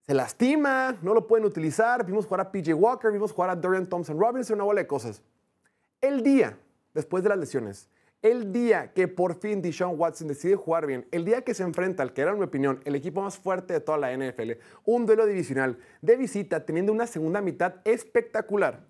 Se 0.06 0.14
lastima, 0.14 0.96
no 1.02 1.14
lo 1.14 1.26
pueden 1.26 1.44
utilizar, 1.46 2.06
vimos 2.06 2.26
jugar 2.26 2.42
a 2.42 2.52
PJ 2.52 2.72
Walker, 2.74 3.10
vimos 3.10 3.32
jugar 3.32 3.50
a 3.50 3.56
Dorian 3.56 3.88
Thompson 3.88 4.18
Robinson, 4.20 4.54
una 4.54 4.64
bola 4.64 4.80
de 4.82 4.86
cosas. 4.86 5.20
El 6.00 6.22
día, 6.22 6.58
después 6.94 7.24
de 7.24 7.30
las 7.30 7.38
lesiones, 7.38 7.88
el 8.22 8.52
día 8.52 8.92
que 8.92 9.08
por 9.08 9.34
fin 9.34 9.62
Deshaun 9.62 9.98
Watson 9.98 10.28
decide 10.28 10.56
jugar 10.56 10.86
bien, 10.86 11.06
el 11.10 11.24
día 11.24 11.42
que 11.42 11.54
se 11.54 11.62
enfrenta 11.62 12.02
al 12.02 12.12
que 12.12 12.22
era, 12.22 12.32
en 12.32 12.38
mi 12.38 12.44
opinión, 12.44 12.80
el 12.84 12.94
equipo 12.94 13.22
más 13.22 13.38
fuerte 13.38 13.74
de 13.74 13.80
toda 13.80 13.98
la 13.98 14.16
NFL, 14.16 14.52
un 14.84 15.06
duelo 15.06 15.26
divisional 15.26 15.78
de 16.02 16.16
visita, 16.16 16.64
teniendo 16.64 16.92
una 16.92 17.06
segunda 17.06 17.40
mitad 17.40 17.76
espectacular, 17.84 18.80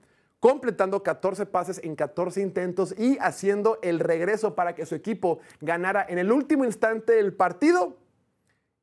completando 0.40 1.02
14 1.02 1.46
pases 1.46 1.80
en 1.82 1.96
14 1.96 2.40
intentos 2.40 2.94
y 2.98 3.18
haciendo 3.20 3.78
el 3.82 4.00
regreso 4.00 4.54
para 4.54 4.74
que 4.74 4.86
su 4.86 4.94
equipo 4.94 5.40
ganara 5.60 6.06
en 6.08 6.18
el 6.18 6.32
último 6.32 6.64
instante 6.64 7.14
del 7.14 7.34
partido. 7.34 7.98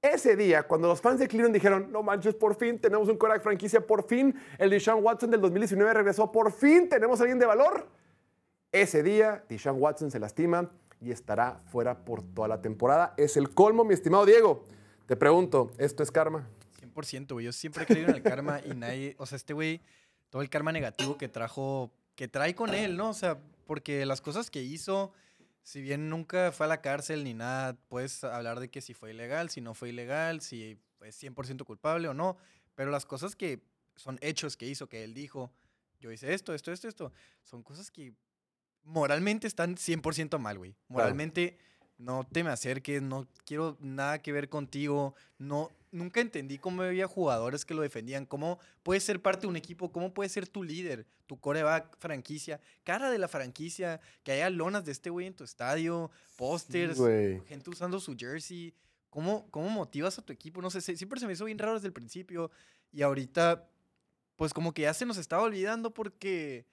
Ese 0.02 0.36
día, 0.36 0.64
cuando 0.64 0.90
los 0.90 1.00
fans 1.00 1.20
de 1.20 1.30
Cleveland 1.30 1.54
dijeron, 1.54 1.90
no 1.90 2.04
manches, 2.04 2.36
por 2.36 2.56
fin 2.56 2.78
tenemos 2.78 3.08
un 3.08 3.18
quarterback 3.18 3.44
franquicia, 3.44 3.80
por 3.88 4.04
fin 4.04 4.36
el 4.58 4.70
Deshaun 4.70 5.02
Watson 5.02 5.32
del 5.32 5.40
2019 5.40 5.94
regresó, 5.94 6.30
por 6.30 6.52
fin 6.52 6.90
tenemos 6.90 7.22
a 7.22 7.24
alguien 7.24 7.40
de 7.40 7.46
valor. 7.46 7.88
Ese 8.74 9.04
día, 9.04 9.46
Deshaun 9.50 9.80
Watson 9.80 10.10
se 10.10 10.20
lastima 10.20 10.72
y 11.00 11.12
estará 11.12 11.62
fuera 11.68 12.04
por 12.04 12.24
toda 12.24 12.48
la 12.48 12.60
temporada. 12.60 13.14
Es 13.18 13.38
el 13.38 13.54
colmo, 13.54 13.86
mi 13.86 13.94
estimado 13.94 14.26
Diego. 14.26 14.66
Te 15.06 15.16
pregunto, 15.16 15.72
¿esto 15.78 16.02
es 16.02 16.10
karma? 16.10 16.50
100%, 16.82 17.34
güey. 17.34 17.46
Yo 17.46 17.52
siempre 17.52 17.84
he 17.84 17.86
creído 17.86 18.10
en 18.10 18.16
el 18.16 18.24
karma 18.24 18.62
y 18.66 18.70
nadie, 18.74 19.16
o 19.20 19.28
sea, 19.28 19.36
este 19.36 19.54
güey, 19.54 19.80
todo 20.32 20.42
el 20.42 20.50
karma 20.50 20.72
negativo 20.72 21.20
que 21.20 21.30
trajo, 21.30 21.94
que 22.16 22.28
trae 22.28 22.56
con 22.56 22.74
él, 22.74 22.98
¿no? 22.98 23.12
O 23.12 23.14
sea, 23.14 23.38
porque 23.68 24.08
las 24.08 24.22
cosas 24.22 24.50
que 24.50 24.64
hizo, 24.64 25.14
si 25.62 25.80
bien 25.84 26.10
nunca 26.10 26.52
fue 26.52 26.66
a 26.66 26.70
la 26.70 26.82
cárcel 26.82 27.24
ni 27.24 27.36
nada, 27.36 27.78
puedes 27.90 28.24
hablar 28.24 28.60
de 28.60 28.72
que 28.72 28.82
si 28.82 28.96
fue 28.96 29.12
ilegal, 29.12 29.52
si 29.52 29.62
no 29.62 29.76
fue 29.76 29.90
ilegal, 29.90 30.42
si 30.42 30.80
es 31.02 31.24
100% 31.24 31.64
culpable 31.64 32.08
o 32.08 32.16
no, 32.16 32.38
pero 32.74 32.90
las 32.90 33.06
cosas 33.06 33.36
que 33.36 33.62
son 33.96 34.18
hechos 34.22 34.58
que 34.58 34.66
hizo, 34.66 34.90
que 34.90 35.04
él 35.04 35.14
dijo, 35.14 35.52
yo 36.00 36.12
hice 36.12 36.34
esto, 36.34 36.56
esto, 36.56 36.72
esto, 36.72 36.88
esto, 36.88 37.12
son 37.44 37.62
cosas 37.62 37.92
que 37.92 38.16
moralmente 38.84 39.48
están 39.48 39.76
100% 39.76 40.38
mal, 40.40 40.58
güey. 40.58 40.76
Moralmente 40.88 41.58
no 41.98 42.28
te 42.30 42.44
me 42.44 42.50
acerques, 42.50 43.02
no 43.02 43.28
quiero 43.46 43.78
nada 43.80 44.22
que 44.22 44.32
ver 44.32 44.50
contigo, 44.50 45.16
no 45.38 45.70
nunca 45.94 46.20
entendí 46.22 46.58
cómo 46.58 46.82
había 46.82 47.08
jugadores 47.08 47.66
que 47.66 47.74
lo 47.74 47.82
defendían, 47.82 48.26
cómo 48.26 48.60
puedes 48.82 49.04
ser 49.04 49.22
parte 49.22 49.42
de 49.42 49.48
un 49.48 49.56
equipo, 49.56 49.92
cómo 49.92 50.14
puedes 50.14 50.32
ser 50.32 50.48
tu 50.48 50.64
líder, 50.64 51.06
tu 51.28 51.40
coreback, 51.40 51.98
franquicia, 52.00 52.60
cara 52.84 53.12
de 53.12 53.20
la 53.20 53.28
franquicia, 53.28 54.02
que 54.24 54.34
haya 54.34 54.50
lonas 54.50 54.84
de 54.84 54.92
este 54.92 55.10
güey 55.12 55.28
en 55.28 55.36
tu 55.36 55.44
estadio, 55.44 56.12
pósters, 56.36 56.98
güey. 56.98 57.40
gente 57.46 57.70
usando 57.70 58.00
su 58.00 58.16
jersey. 58.18 58.74
¿Cómo, 59.10 59.48
¿Cómo 59.52 59.70
motivas 59.70 60.18
a 60.18 60.24
tu 60.24 60.34
equipo? 60.34 60.60
No 60.60 60.72
sé, 60.72 60.82
siempre 60.82 61.20
se 61.20 61.28
me 61.28 61.34
hizo 61.34 61.46
bien 61.46 61.60
raro 61.60 61.76
desde 61.76 61.86
el 61.88 61.94
principio 61.94 62.50
y 62.92 63.04
ahorita 63.04 63.70
pues 64.36 64.52
como 64.52 64.74
que 64.74 64.82
ya 64.82 64.94
se 64.96 65.06
nos 65.06 65.18
estaba 65.18 65.44
olvidando 65.44 65.94
porque 65.94 66.66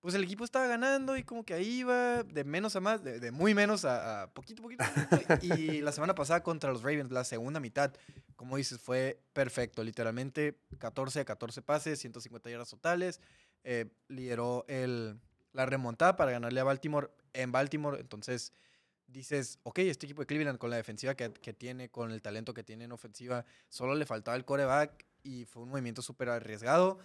pues 0.00 0.14
el 0.14 0.22
equipo 0.24 0.44
estaba 0.44 0.66
ganando 0.66 1.16
y 1.16 1.24
como 1.24 1.44
que 1.44 1.54
ahí 1.54 1.80
iba 1.80 2.22
de 2.22 2.44
menos 2.44 2.76
a 2.76 2.80
más, 2.80 3.02
de, 3.02 3.30
muy 3.32 3.54
menos 3.54 3.84
a, 3.84 4.22
a 4.22 4.30
poquito, 4.32 4.62
poquito, 4.62 4.84
poquito. 5.10 5.34
Y 5.42 5.80
la 5.80 5.92
semana 5.92 6.14
pasada 6.14 6.42
contra 6.42 6.70
los 6.72 6.82
Ravens, 6.82 7.10
la 7.10 7.24
segunda 7.24 7.60
mitad, 7.60 7.92
como 8.36 8.56
dices, 8.56 8.80
fue 8.80 9.20
perfecto. 9.32 9.82
Literalmente 9.82 10.58
14 10.78 11.20
a 11.20 11.24
14 11.24 11.62
pases, 11.62 11.98
150 11.98 12.50
yardas 12.50 12.70
totales. 12.70 13.20
eh, 13.64 13.86
lideró 14.08 14.64
el, 14.68 15.18
la 15.52 15.66
remontada 15.66 16.16
para 16.16 16.30
ganarle 16.30 16.60
a 16.60 16.64
Baltimore 16.64 17.10
en 17.32 17.50
Baltimore. 17.52 18.00
Entonces 18.00 18.52
dices, 19.08 19.58
ok, 19.64 19.80
este 19.80 20.06
equipo 20.06 20.22
de 20.22 20.26
Cleveland 20.26 20.58
con 20.58 20.70
la 20.70 20.76
defensiva 20.76 21.14
que, 21.14 21.32
que 21.32 21.52
tiene, 21.52 21.88
con 21.90 22.12
el 22.12 22.22
talento 22.22 22.54
que 22.54 22.62
tiene 22.62 22.84
en 22.84 22.92
ofensiva, 22.92 23.44
solo 23.68 23.94
le 23.94 24.06
faltaba 24.06 24.36
el 24.36 24.44
coreback 24.44 25.04
y 25.22 25.44
fue 25.46 25.62
un 25.64 25.70
movimiento 25.70 26.02
súper 26.02 26.28
arriesgado. 26.28 26.98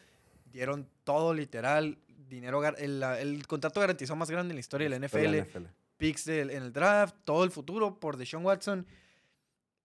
Dieron 0.45 0.87
todo 1.03 1.33
literal, 1.33 1.97
dinero, 2.27 2.63
el, 2.77 2.99
la- 2.99 3.19
el 3.19 3.45
contrato 3.47 3.79
garantizado 3.79 4.15
más 4.15 4.29
grande 4.29 4.51
en 4.51 4.55
la 4.57 4.59
historia 4.61 4.89
de 4.89 4.97
la 4.99 5.07
NFL 5.07 5.17
picks 5.97 6.25
del- 6.25 6.49
en 6.49 6.63
el 6.63 6.73
draft, 6.73 7.15
todo 7.23 7.43
el 7.43 7.51
futuro 7.51 7.99
por 7.99 8.17
Deshaun 8.17 8.45
Watson. 8.45 8.85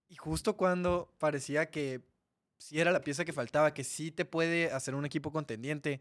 Y 0.09 0.17
justo 0.17 0.57
cuando 0.57 1.13
parecía 1.19 1.71
que 1.71 2.01
sí 2.57 2.81
era 2.81 2.91
la 2.93 3.03
pieza 3.03 3.25
que 3.25 3.33
faltaba, 3.33 3.75
que 3.75 3.85
sí 3.85 4.11
te 4.11 4.25
puede 4.25 4.73
hacer 4.73 4.95
un 4.95 5.05
equipo 5.05 5.31
contendiente, 5.33 6.01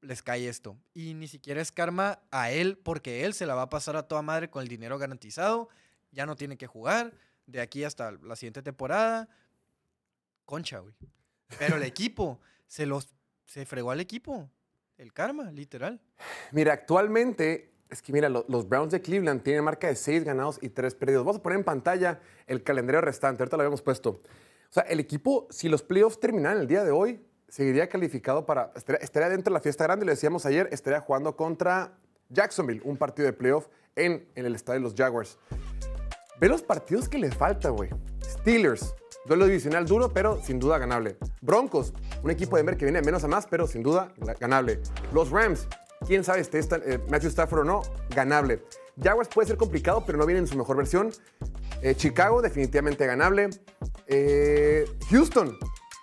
les 0.00 0.22
cae 0.22 0.48
esto. 0.48 0.76
Y 0.94 1.14
ni 1.14 1.28
siquiera 1.28 1.60
es 1.60 1.70
karma 1.70 2.20
a 2.30 2.50
él, 2.50 2.76
porque 2.78 3.24
él 3.24 3.34
se 3.34 3.46
la 3.46 3.54
va 3.54 3.62
a 3.62 3.68
pasar 3.70 3.94
a 3.96 4.08
toda 4.08 4.22
madre 4.22 4.50
con 4.50 4.62
el 4.62 4.68
dinero 4.68 4.98
garantizado. 4.98 5.68
Ya 6.10 6.26
no 6.26 6.34
tiene 6.34 6.56
que 6.56 6.66
jugar 6.66 7.12
de 7.46 7.60
aquí 7.60 7.84
hasta 7.84 8.10
la 8.12 8.34
siguiente 8.36 8.62
temporada. 8.62 9.28
Concha, 10.44 10.78
güey. 10.80 10.94
Pero 11.58 11.76
el 11.76 11.82
equipo 11.84 12.40
se 12.66 12.86
los 12.86 13.08
se 13.46 13.64
fregó 13.66 13.90
al 13.90 14.00
equipo. 14.00 14.50
El 15.02 15.12
karma, 15.12 15.50
literal. 15.50 16.00
Mira, 16.52 16.72
actualmente, 16.72 17.72
es 17.90 18.00
que 18.00 18.12
mira, 18.12 18.28
lo- 18.28 18.44
los 18.48 18.68
Browns 18.68 18.92
de 18.92 19.00
Cleveland 19.02 19.42
tienen 19.42 19.64
marca 19.64 19.88
de 19.88 19.96
6 19.96 20.24
ganados 20.24 20.58
y 20.62 20.68
3 20.70 20.94
perdidos. 20.94 21.24
Vamos 21.24 21.40
a 21.40 21.42
poner 21.42 21.58
en 21.58 21.64
pantalla 21.64 22.20
el 22.46 22.62
calendario 22.62 23.00
restante, 23.00 23.42
ahorita 23.42 23.56
lo 23.56 23.62
habíamos 23.62 23.82
puesto. 23.82 24.10
O 24.10 24.72
sea, 24.72 24.84
el 24.84 25.00
equipo, 25.00 25.46
si 25.50 25.68
los 25.68 25.82
playoffs 25.82 26.18
terminaran 26.20 26.58
el 26.60 26.66
día 26.66 26.84
de 26.84 26.90
hoy, 26.92 27.20
seguiría 27.48 27.88
calificado 27.88 28.46
para, 28.46 28.72
estaría, 28.74 29.00
estaría 29.00 29.28
dentro 29.28 29.52
de 29.52 29.58
la 29.58 29.60
fiesta 29.60 29.84
grande, 29.84 30.06
lo 30.06 30.12
decíamos 30.12 30.46
ayer, 30.46 30.68
estaría 30.72 31.00
jugando 31.00 31.36
contra 31.36 31.92
Jacksonville, 32.30 32.80
un 32.84 32.96
partido 32.96 33.26
de 33.26 33.34
playoff 33.34 33.66
en, 33.96 34.26
en 34.34 34.46
el 34.46 34.54
estadio 34.54 34.80
de 34.80 34.84
los 34.84 34.94
Jaguars. 34.94 35.36
Ve 36.40 36.48
los 36.48 36.62
partidos 36.62 37.08
que 37.08 37.18
les 37.18 37.34
falta, 37.36 37.68
güey. 37.68 37.90
Steelers, 38.22 38.94
duelo 39.26 39.46
divisional 39.46 39.86
duro, 39.86 40.10
pero 40.12 40.40
sin 40.42 40.58
duda 40.58 40.78
ganable. 40.78 41.16
Broncos, 41.40 41.92
un 42.22 42.30
equipo 42.30 42.56
de 42.56 42.60
Denver 42.60 42.76
que 42.76 42.84
viene 42.84 43.00
de 43.00 43.04
menos 43.06 43.24
a 43.24 43.28
más, 43.28 43.46
pero 43.46 43.66
sin 43.66 43.82
duda 43.82 44.12
ganable. 44.40 44.80
Los 45.12 45.30
Rams, 45.30 45.66
quién 46.06 46.24
sabe 46.24 46.42
eh, 46.42 46.98
Matthew 47.08 47.28
Stafford 47.30 47.60
o 47.60 47.64
no, 47.64 47.82
ganable. 48.14 48.62
Jaguars 49.02 49.28
puede 49.28 49.48
ser 49.48 49.56
complicado, 49.56 50.04
pero 50.06 50.18
no 50.18 50.26
viene 50.26 50.40
en 50.40 50.46
su 50.46 50.56
mejor 50.56 50.76
versión. 50.76 51.10
Eh, 51.80 51.94
Chicago, 51.94 52.42
definitivamente 52.42 53.06
ganable. 53.06 53.48
Eh, 54.06 54.84
Houston, 55.10 55.56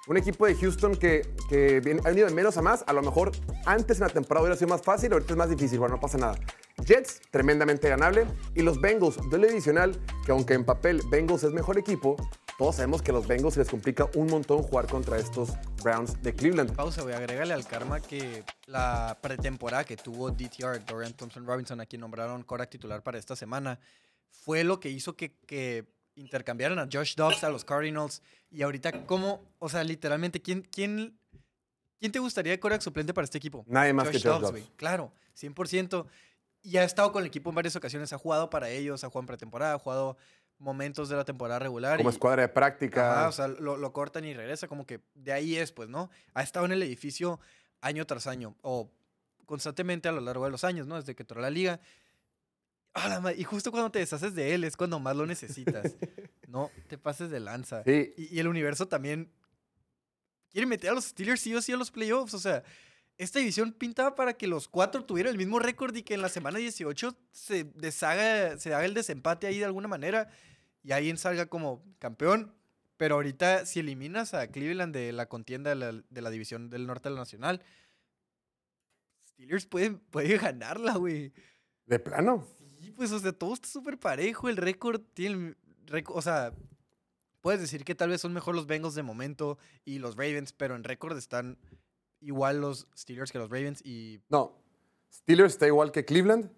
un 0.07 0.17
equipo 0.17 0.47
de 0.47 0.55
Houston 0.55 0.95
que, 0.95 1.21
viene- 1.83 2.01
ha 2.03 2.09
venido 2.09 2.27
de 2.27 2.33
menos 2.33 2.57
a 2.57 2.61
más. 2.61 2.83
A 2.87 2.93
lo 2.93 3.01
mejor 3.03 3.31
antes 3.65 3.97
en 3.97 4.07
la 4.07 4.09
temporada 4.13 4.43
hubiera 4.43 4.57
sido 4.57 4.69
más 4.69 4.81
fácil, 4.81 5.13
ahorita 5.13 5.33
es 5.33 5.37
más 5.37 5.49
difícil. 5.49 5.77
Bueno, 5.77 5.95
no 5.95 6.01
pasa 6.01 6.17
nada. 6.17 6.35
Jets, 6.83 7.21
tremendamente 7.29 7.87
ganable. 7.89 8.25
Y 8.55 8.63
los 8.63 8.81
Bengals, 8.81 9.17
duelo 9.29 9.47
adicional, 9.47 9.95
que 10.25 10.31
aunque 10.31 10.55
en 10.55 10.65
papel 10.65 11.01
Bengals 11.11 11.43
es 11.43 11.51
mejor 11.51 11.77
equipo, 11.77 12.15
todos 12.59 12.75
sabemos 12.75 13.01
que 13.01 13.11
a 13.11 13.13
los 13.13 13.25
Bengals 13.25 13.53
se 13.53 13.61
les 13.61 13.69
complica 13.69 14.09
un 14.15 14.27
montón 14.27 14.61
jugar 14.63 14.85
contra 14.85 15.17
estos 15.17 15.51
Browns 15.81 16.21
de 16.21 16.35
Cleveland. 16.35 16.75
Pausa, 16.75 17.03
güey. 17.03 17.15
Agrégale 17.15 17.53
al 17.53 17.65
karma 17.65 18.01
que 18.01 18.43
la 18.65 19.17
pretemporada 19.21 19.85
que 19.85 19.95
tuvo 19.95 20.29
DTR, 20.29 20.83
Dorian 20.85 21.13
Thompson 21.13 21.45
Robinson, 21.45 21.79
a 21.79 21.85
quien 21.85 22.01
nombraron 22.01 22.43
Korak 22.43 22.69
titular 22.69 23.01
para 23.01 23.17
esta 23.17 23.37
semana, 23.37 23.79
fue 24.29 24.65
lo 24.65 24.81
que 24.81 24.89
hizo 24.89 25.15
que, 25.15 25.37
que 25.45 25.85
intercambiaran 26.15 26.79
a 26.79 26.89
Josh 26.91 27.15
Dobbs 27.15 27.45
a 27.45 27.49
los 27.49 27.63
Cardinals. 27.63 28.21
Y 28.51 28.61
ahorita, 28.61 29.05
¿cómo? 29.05 29.41
O 29.59 29.69
sea, 29.69 29.85
literalmente, 29.85 30.41
¿quién, 30.41 30.63
quién, 30.69 31.17
quién 31.97 32.11
te 32.11 32.19
gustaría 32.19 32.51
de 32.51 32.59
Korak 32.59 32.81
suplente 32.81 33.13
para 33.13 33.23
este 33.23 33.37
equipo? 33.37 33.63
Nadie 33.67 33.93
más 33.93 34.09
que 34.09 34.19
Josh 34.19 34.41
Dobbs. 34.41 34.69
Claro, 34.75 35.13
100%. 35.39 36.07
Y 36.61 36.75
ha 36.75 36.83
estado 36.83 37.13
con 37.13 37.21
el 37.21 37.27
equipo 37.27 37.51
en 37.51 37.55
varias 37.55 37.77
ocasiones. 37.77 38.11
Ha 38.11 38.17
jugado 38.17 38.49
para 38.49 38.69
ellos, 38.69 39.05
ha 39.05 39.07
jugado 39.07 39.21
en 39.21 39.27
pretemporada, 39.27 39.75
ha 39.75 39.79
jugado 39.79 40.17
momentos 40.59 41.09
de 41.09 41.15
la 41.15 41.25
temporada 41.25 41.59
regular. 41.59 41.97
Como 41.97 42.09
y- 42.09 42.13
escuadra 42.13 42.43
de 42.43 42.49
práctica. 42.49 43.11
Ajá, 43.21 43.29
o 43.29 43.31
sea, 43.31 43.47
lo, 43.47 43.77
lo 43.77 43.93
cortan 43.93 44.25
y 44.25 44.33
regresa, 44.33 44.67
como 44.67 44.85
que 44.85 45.01
de 45.15 45.31
ahí 45.31 45.55
es, 45.55 45.71
pues, 45.71 45.89
¿no? 45.89 46.09
Ha 46.33 46.43
estado 46.43 46.65
en 46.65 46.73
el 46.73 46.83
edificio 46.83 47.39
año 47.81 48.05
tras 48.05 48.27
año, 48.27 48.55
o 48.61 48.91
constantemente 49.45 50.07
a 50.09 50.11
lo 50.11 50.21
largo 50.21 50.45
de 50.45 50.51
los 50.51 50.63
años, 50.63 50.85
¿no? 50.85 50.97
Desde 50.97 51.15
que 51.15 51.23
entró 51.23 51.41
la 51.41 51.49
liga. 51.49 51.79
Ah, 52.93 53.21
y 53.35 53.43
justo 53.43 53.71
cuando 53.71 53.91
te 53.91 53.99
deshaces 53.99 54.35
de 54.35 54.53
él 54.53 54.63
es 54.63 54.75
cuando 54.75 54.99
más 54.99 55.15
lo 55.15 55.25
necesitas. 55.25 55.95
no 56.47 56.69
te 56.87 56.97
pases 56.97 57.29
de 57.29 57.39
lanza. 57.39 57.83
Sí. 57.83 58.13
Y, 58.17 58.35
y 58.35 58.39
el 58.39 58.47
universo 58.47 58.87
también 58.87 59.31
quiere 60.51 60.67
meter 60.67 60.89
a 60.89 60.93
los 60.93 61.05
Steelers 61.05 61.39
sí 61.39 61.53
o 61.55 61.61
sí 61.61 61.71
a 61.71 61.77
los 61.77 61.91
playoffs. 61.91 62.33
O 62.33 62.39
sea, 62.39 62.63
esta 63.17 63.39
división 63.39 63.73
pintaba 63.73 64.15
para 64.15 64.33
que 64.33 64.47
los 64.47 64.67
cuatro 64.67 65.03
tuvieran 65.05 65.31
el 65.31 65.37
mismo 65.37 65.59
récord 65.59 65.95
y 65.95 66.03
que 66.03 66.15
en 66.15 66.21
la 66.21 66.29
semana 66.29 66.57
18 66.57 67.15
se 67.31 67.65
deshaga, 67.75 68.57
se 68.57 68.73
haga 68.73 68.85
el 68.85 68.93
desempate 68.93 69.45
ahí 69.47 69.59
de 69.59 69.65
alguna 69.65 69.87
manera 69.87 70.29
y 70.83 70.91
alguien 70.91 71.17
salga 71.17 71.47
como 71.47 71.83
campeón. 71.99 72.53
Pero 72.97 73.15
ahorita, 73.15 73.65
si 73.65 73.79
eliminas 73.79 74.33
a 74.33 74.47
Cleveland 74.51 74.93
de 74.93 75.13
la 75.13 75.27
contienda 75.27 75.69
de 75.69 75.75
la, 75.77 75.91
de 76.09 76.21
la 76.21 76.29
división 76.29 76.69
del 76.69 76.85
norte 76.85 77.07
de 77.07 77.15
la 77.15 77.21
nacional, 77.21 77.61
Steelers 79.27 79.65
puede, 79.65 79.91
puede 79.91 80.37
ganarla, 80.37 80.95
güey. 80.97 81.31
De 81.85 81.99
plano. 81.99 82.45
Sí, 82.77 82.91
pues, 82.91 83.11
o 83.11 83.19
sea, 83.19 83.31
todo 83.31 83.53
está 83.53 83.67
súper 83.67 83.97
parejo. 83.97 84.49
El 84.49 84.57
récord 84.57 85.01
tiene. 85.13 85.55
récord- 85.85 86.15
o 86.17 86.21
sea, 86.21 86.53
puedes 87.41 87.61
decir 87.61 87.83
que 87.85 87.95
tal 87.95 88.09
vez 88.09 88.21
son 88.21 88.33
mejor 88.33 88.55
los 88.55 88.67
Bengals 88.67 88.95
de 88.95 89.03
momento 89.03 89.57
y 89.85 89.99
los 89.99 90.15
Ravens, 90.15 90.51
pero 90.53 90.75
en 90.75 90.83
récord 90.83 91.17
están 91.17 91.57
igual 92.19 92.59
los 92.59 92.87
Steelers 92.97 93.31
que 93.31 93.37
los 93.39 93.49
Ravens 93.49 93.81
y. 93.85 94.19
No. 94.29 94.61
Steelers 95.11 95.53
está 95.53 95.67
igual 95.67 95.91
que 95.91 96.05
Cleveland. 96.05 96.51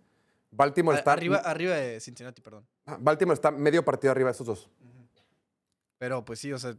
Baltimore 0.52 0.96
a- 0.96 1.00
está, 1.00 1.14
arriba, 1.14 1.38
arriba 1.38 1.76
de 1.76 2.00
Cincinnati, 2.00 2.42
perdón. 2.42 2.68
Ah, 2.86 2.98
Baltimore 3.00 3.34
está 3.36 3.52
medio 3.52 3.84
partido 3.84 4.12
arriba 4.12 4.28
de 4.30 4.34
esos 4.34 4.46
dos. 4.46 4.70
Pero 5.98 6.24
pues 6.26 6.40
sí, 6.40 6.52
o 6.52 6.60
sea. 6.60 6.76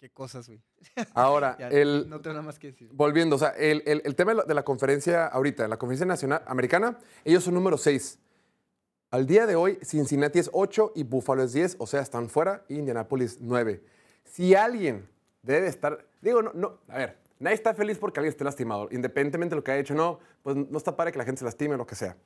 Qué 0.00 0.10
cosas, 0.10 0.46
güey. 0.46 0.62
Ahora, 1.14 1.56
Ya, 1.58 1.68
el, 1.68 2.08
No 2.08 2.20
tengo 2.20 2.34
nada 2.34 2.46
más 2.46 2.58
que 2.58 2.68
decir. 2.68 2.88
volviendo, 2.92 3.34
o 3.34 3.38
sea, 3.38 3.48
el, 3.50 3.82
el- 3.84 4.02
el 4.04 4.14
tema 4.14 4.32
de 4.34 4.54
la, 4.54 4.64
conferencia 4.64 5.26
ahorita, 5.26 5.66
la 5.66 5.76
conferencia 5.76 6.06
nacional 6.06 6.42
americana, 6.46 6.98
ellos 7.24 7.42
son 7.44 7.54
número 7.54 7.76
6. 7.76 8.18
Al 9.10 9.26
día 9.26 9.46
de 9.46 9.56
hoy, 9.56 9.78
Cincinnati 9.82 10.38
es 10.38 10.50
8 10.52 10.92
y 10.94 11.02
Buffalo 11.02 11.42
es 11.42 11.52
10, 11.52 11.76
o 11.80 11.86
sea, 11.86 12.00
están 12.02 12.28
fuera, 12.28 12.64
y 12.68 12.76
Indianapolis 12.78 13.38
9. 13.40 13.82
Si 14.24 14.54
alguien 14.54 15.08
debe 15.42 15.66
estar, 15.66 16.06
digo, 16.20 16.42
no, 16.42 16.52
no, 16.54 16.78
a 16.88 16.98
ver, 16.98 17.18
nadie 17.40 17.54
está 17.54 17.74
feliz 17.74 17.98
porque 17.98 18.20
alguien 18.20 18.30
esté 18.30 18.44
lastimado, 18.44 18.86
independientemente 18.92 19.54
de 19.54 19.56
lo 19.56 19.64
que 19.64 19.72
haya 19.72 19.80
hecho, 19.80 19.94
no, 19.94 20.20
pues 20.42 20.54
no 20.56 20.76
está 20.78 20.94
padre 20.94 21.10
que 21.10 21.18
la 21.18 21.24
gente 21.24 21.38
se 21.40 21.44
lastime 21.44 21.74
o 21.74 21.78
lo 21.78 21.86
que 21.86 21.94
sea. 21.96 22.16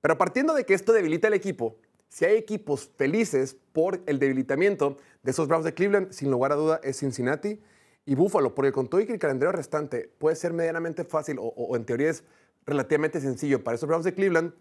Pero 0.00 0.18
partiendo 0.18 0.54
de 0.54 0.64
que 0.64 0.74
esto 0.74 0.92
debilita 0.92 1.28
el 1.28 1.34
equipo, 1.34 1.76
si 2.08 2.24
hay 2.24 2.36
equipos 2.36 2.90
felices 2.96 3.56
por 3.72 4.00
el 4.06 4.18
debilitamiento 4.18 4.96
de 5.22 5.30
esos 5.30 5.46
Browns 5.46 5.64
de 5.64 5.74
Cleveland, 5.74 6.10
sin 6.10 6.30
lugar 6.30 6.52
a 6.52 6.56
duda 6.56 6.80
es 6.82 6.98
Cincinnati 6.98 7.60
y 8.04 8.14
Buffalo, 8.14 8.54
porque 8.54 8.72
con 8.72 8.88
todo 8.88 9.00
y 9.00 9.06
que 9.06 9.12
el 9.12 9.18
calendario 9.18 9.52
restante 9.52 10.10
puede 10.18 10.34
ser 10.36 10.52
medianamente 10.52 11.04
fácil 11.04 11.36
o, 11.38 11.76
en 11.76 11.84
teoría 11.84 12.10
es 12.10 12.24
relativamente 12.66 13.20
sencillo 13.20 13.62
para 13.62 13.76
esos 13.76 13.88
Browns 13.88 14.04
de 14.04 14.14
Cleveland, 14.14 14.52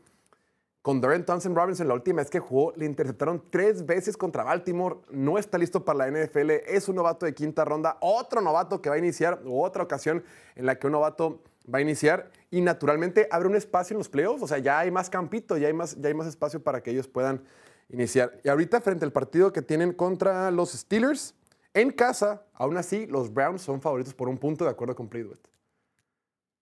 con 0.81 1.01
Dorian 1.01 1.25
Thompson 1.25 1.55
Robinson 1.55 1.87
la 1.87 1.93
última 1.93 2.21
vez 2.21 2.29
que 2.29 2.39
jugó, 2.39 2.73
le 2.75 2.85
interceptaron 2.85 3.43
tres 3.49 3.85
veces 3.85 4.15
contra 4.15 4.43
Baltimore. 4.43 4.97
No 5.11 5.37
está 5.37 5.57
listo 5.57 5.83
para 5.83 5.99
la 5.99 6.07
NFL. 6.09 6.51
Es 6.67 6.87
un 6.87 6.95
novato 6.95 7.25
de 7.25 7.33
quinta 7.33 7.65
ronda. 7.65 7.97
Otro 7.99 8.39
novato 8.39 8.81
que 8.81 8.89
va 8.89 8.95
a 8.95 8.97
iniciar, 8.97 9.41
otra 9.45 9.83
ocasión 9.83 10.23
en 10.55 10.65
la 10.65 10.79
que 10.79 10.87
un 10.87 10.93
novato 10.93 11.41
va 11.71 11.79
a 11.79 11.81
iniciar. 11.81 12.31
Y 12.51 12.61
naturalmente 12.61 13.27
abre 13.31 13.47
un 13.47 13.55
espacio 13.55 13.93
en 13.93 13.99
los 13.99 14.09
playoffs. 14.09 14.43
O 14.43 14.47
sea, 14.47 14.57
ya 14.59 14.79
hay 14.79 14.91
más 14.91 15.09
campito, 15.09 15.57
ya 15.57 15.67
hay 15.67 15.73
más, 15.73 15.95
ya 15.99 16.07
hay 16.07 16.13
más 16.13 16.27
espacio 16.27 16.63
para 16.63 16.81
que 16.83 16.91
ellos 16.91 17.07
puedan 17.07 17.43
iniciar. 17.89 18.39
Y 18.43 18.49
ahorita, 18.49 18.81
frente 18.81 19.05
al 19.05 19.11
partido 19.11 19.51
que 19.51 19.61
tienen 19.61 19.93
contra 19.93 20.51
los 20.51 20.71
Steelers, 20.71 21.35
en 21.73 21.91
casa, 21.91 22.43
aún 22.53 22.77
así, 22.77 23.05
los 23.07 23.33
Browns 23.33 23.61
son 23.61 23.81
favoritos 23.81 24.13
por 24.13 24.27
un 24.29 24.37
punto, 24.37 24.63
de 24.65 24.71
acuerdo 24.71 24.95
con 24.95 25.07
Pridwet. 25.09 25.39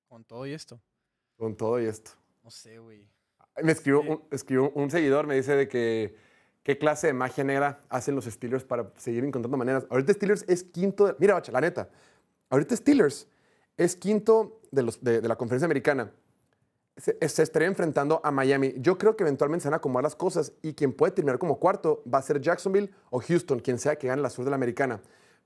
Con 0.07 0.23
todo 0.23 0.45
y 0.45 0.53
esto. 0.53 0.79
Con 1.37 1.55
todo 1.55 1.79
y 1.81 1.85
esto. 1.85 2.11
No 2.43 2.49
sé, 2.51 2.77
güey. 2.79 3.05
Me 3.61 3.71
escribió, 3.71 4.01
Sí. 4.03 4.09
un, 4.09 4.23
escribió 4.31 4.69
un 4.71 4.91
seguidor, 4.91 5.25
me 5.27 5.35
dice 5.35 5.55
de 5.55 5.67
que 5.67 6.15
qué 6.63 6.77
clase 6.77 7.07
de 7.07 7.13
magia 7.13 7.43
negra 7.43 7.81
hacen 7.89 8.15
los 8.15 8.25
Steelers 8.25 8.63
para 8.63 8.91
seguir 8.97 9.23
encontrando 9.23 9.57
maneras. 9.57 9.85
Ahorita 9.89 10.13
Steelers 10.13 10.43
es 10.47 10.63
quinto, 10.63 11.07
de- 11.07 11.15
mira, 11.19 11.33
bacha, 11.33 11.51
la 11.51 11.61
neta, 11.61 11.89
ahorita 12.49 12.75
Steelers 12.75 13.27
es 13.77 13.95
quinto 13.95 14.56
de, 14.71 15.21
la 15.21 15.35
conferencia 15.35 15.65
americana. 15.65 16.11
Se, 16.97 17.15
se 17.27 17.43
estaría 17.43 17.67
enfrentando 17.67 18.21
a 18.23 18.31
Miami. 18.31 18.73
Yo 18.77 18.97
creo 18.97 19.15
que 19.15 19.23
eventualmente 19.23 19.63
se 19.63 19.67
van 19.69 19.75
a 19.75 19.77
acomodar 19.77 20.03
las 20.03 20.15
cosas 20.15 20.53
y 20.61 20.73
quien 20.73 20.93
puede 20.93 21.11
terminar 21.11 21.37
como 21.37 21.59
cuarto 21.59 22.03
va 22.11 22.17
a 22.17 22.21
ser 22.23 22.41
Jacksonville 22.41 22.91
o 23.11 23.19
Houston, 23.19 23.59
quien 23.59 23.77
sea 23.77 23.95
que 23.97 24.07
gane 24.07 24.21
la 24.21 24.29
sur 24.29 24.45
de 24.45 24.51
la 24.51 24.55
americana. 24.55 25.01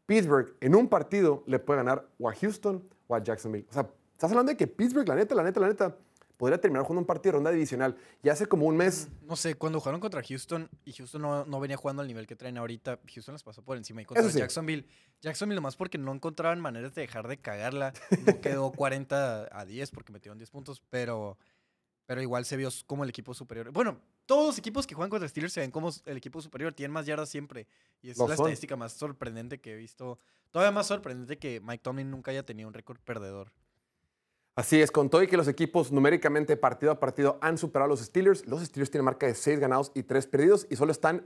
Pittsburgh 0.06 0.56
en 0.62 0.75
un 0.75 0.88
partido 0.88 1.44
le 1.46 1.60
puede 1.60 1.80
ganar 1.80 2.08
o 2.20 2.30
a 2.30 2.36
Houston 2.36 2.88
o 3.08 3.16
a 3.16 3.24
Jacksonville. 3.24 3.66
O 3.70 3.74
sea, 3.74 3.90
estás 4.13 4.32
hablando 4.32 4.51
de 4.51 4.58
que 4.58 4.68
Pittsburgh, 4.68 5.08
la 5.08 5.16
neta, 5.16 5.36
la 5.36 5.44
neta, 5.44 5.60
la 5.60 5.68
neta, 5.68 5.98
podría 6.41 6.60
terminar 6.60 6.81
jugando 6.81 7.01
un 7.01 7.05
partido 7.05 7.33
de 7.33 7.36
ronda 7.36 7.51
divisional. 7.51 7.95
Y 8.24 8.29
hace 8.29 8.48
como 8.48 8.65
un 8.65 8.75
mes, 8.75 9.10
No 9.21 9.36
sé, 9.36 9.53
cuando 9.53 9.79
jugaron 9.79 10.01
contra 10.01 10.24
Houston 10.24 10.67
y 10.83 10.91
Houston 10.91 11.21
no, 11.21 11.45
no 11.45 11.60
venía 11.60 11.77
jugando 11.77 12.01
al 12.01 12.07
nivel 12.07 12.25
que 12.25 12.36
traen 12.36 12.57
ahorita, 12.57 13.00
Houston 13.13 13.36
les 13.36 13.43
pasó 13.43 13.62
por 13.62 13.77
encima. 13.77 14.01
Y 14.01 14.05
contra 14.05 14.27
sí. 14.27 14.39
Jacksonville, 14.39 14.88
Jacksonville 15.21 15.57
nomás 15.57 15.75
porque 15.75 16.00
no 16.00 16.12
encontraban 16.12 16.60
maneras 16.60 16.95
de 16.95 17.01
dejar 17.01 17.27
de 17.27 17.38
cagarla. 17.38 17.93
No 18.25 18.41
quedó 18.41 18.71
40 18.71 19.50
a 19.51 19.65
10 19.65 19.91
porque 19.91 20.12
metieron 20.12 20.39
10 20.39 20.50
puntos, 20.50 20.81
pero, 20.89 21.38
pero 22.07 22.24
igual 22.24 22.43
se 22.45 22.57
vio 22.57 22.69
como 22.88 23.03
el 23.03 23.12
equipo 23.12 23.36
superior. 23.36 23.69
Bueno, 23.71 24.01
todos 24.25 24.48
los 24.48 24.57
equipos 24.57 24.88
que 24.88 24.95
juegan 24.95 25.12
contra 25.12 25.29
Steelers 25.29 25.53
se 25.53 25.60
ven 25.60 25.69
como 25.69 25.91
el 26.05 26.17
equipo 26.17 26.41
superior, 26.41 26.74
tienen 26.74 26.91
más 26.91 27.05
yardas 27.05 27.29
siempre. 27.29 27.67
Y 28.01 28.10
es 28.10 28.17
la 28.17 28.25
son. 28.25 28.31
estadística 28.33 28.75
más 28.75 28.93
sorprendente 28.93 29.62
que 29.62 29.74
he 29.74 29.75
visto. 29.75 30.17
Todavía 30.50 30.71
más 30.71 30.88
sorprendente 30.88 31.38
que 31.38 31.62
Mike 31.62 31.83
Tomlin 31.83 32.10
nunca 32.10 32.31
haya 32.31 32.43
tenido 32.43 32.67
un 32.67 32.74
récord 32.74 32.98
perdedor. 33.00 33.51
Así 34.62 34.80
es, 34.80 34.91
con 34.91 35.10
todo 35.10 35.24
y 35.24 35.27
que 35.27 35.38
los 35.38 35.48
equipos 35.48 35.91
numéricamente 35.91 36.56
partido 36.56 36.91
a 36.91 37.00
partido 37.00 37.39
han 37.41 37.58
superado 37.58 37.86
a 37.86 37.89
los 37.89 38.00
Steelers, 38.00 38.46
los 38.46 38.62
Steelers 38.62 38.91
tienen 38.91 39.06
marca 39.06 39.25
de 39.25 39.34
6 39.34 39.60
ganados 39.60 39.91
y 39.96 40.03
3 40.03 40.27
perdidos 40.27 40.68
y 40.70 40.75
solo 40.75 40.91
están 40.91 41.25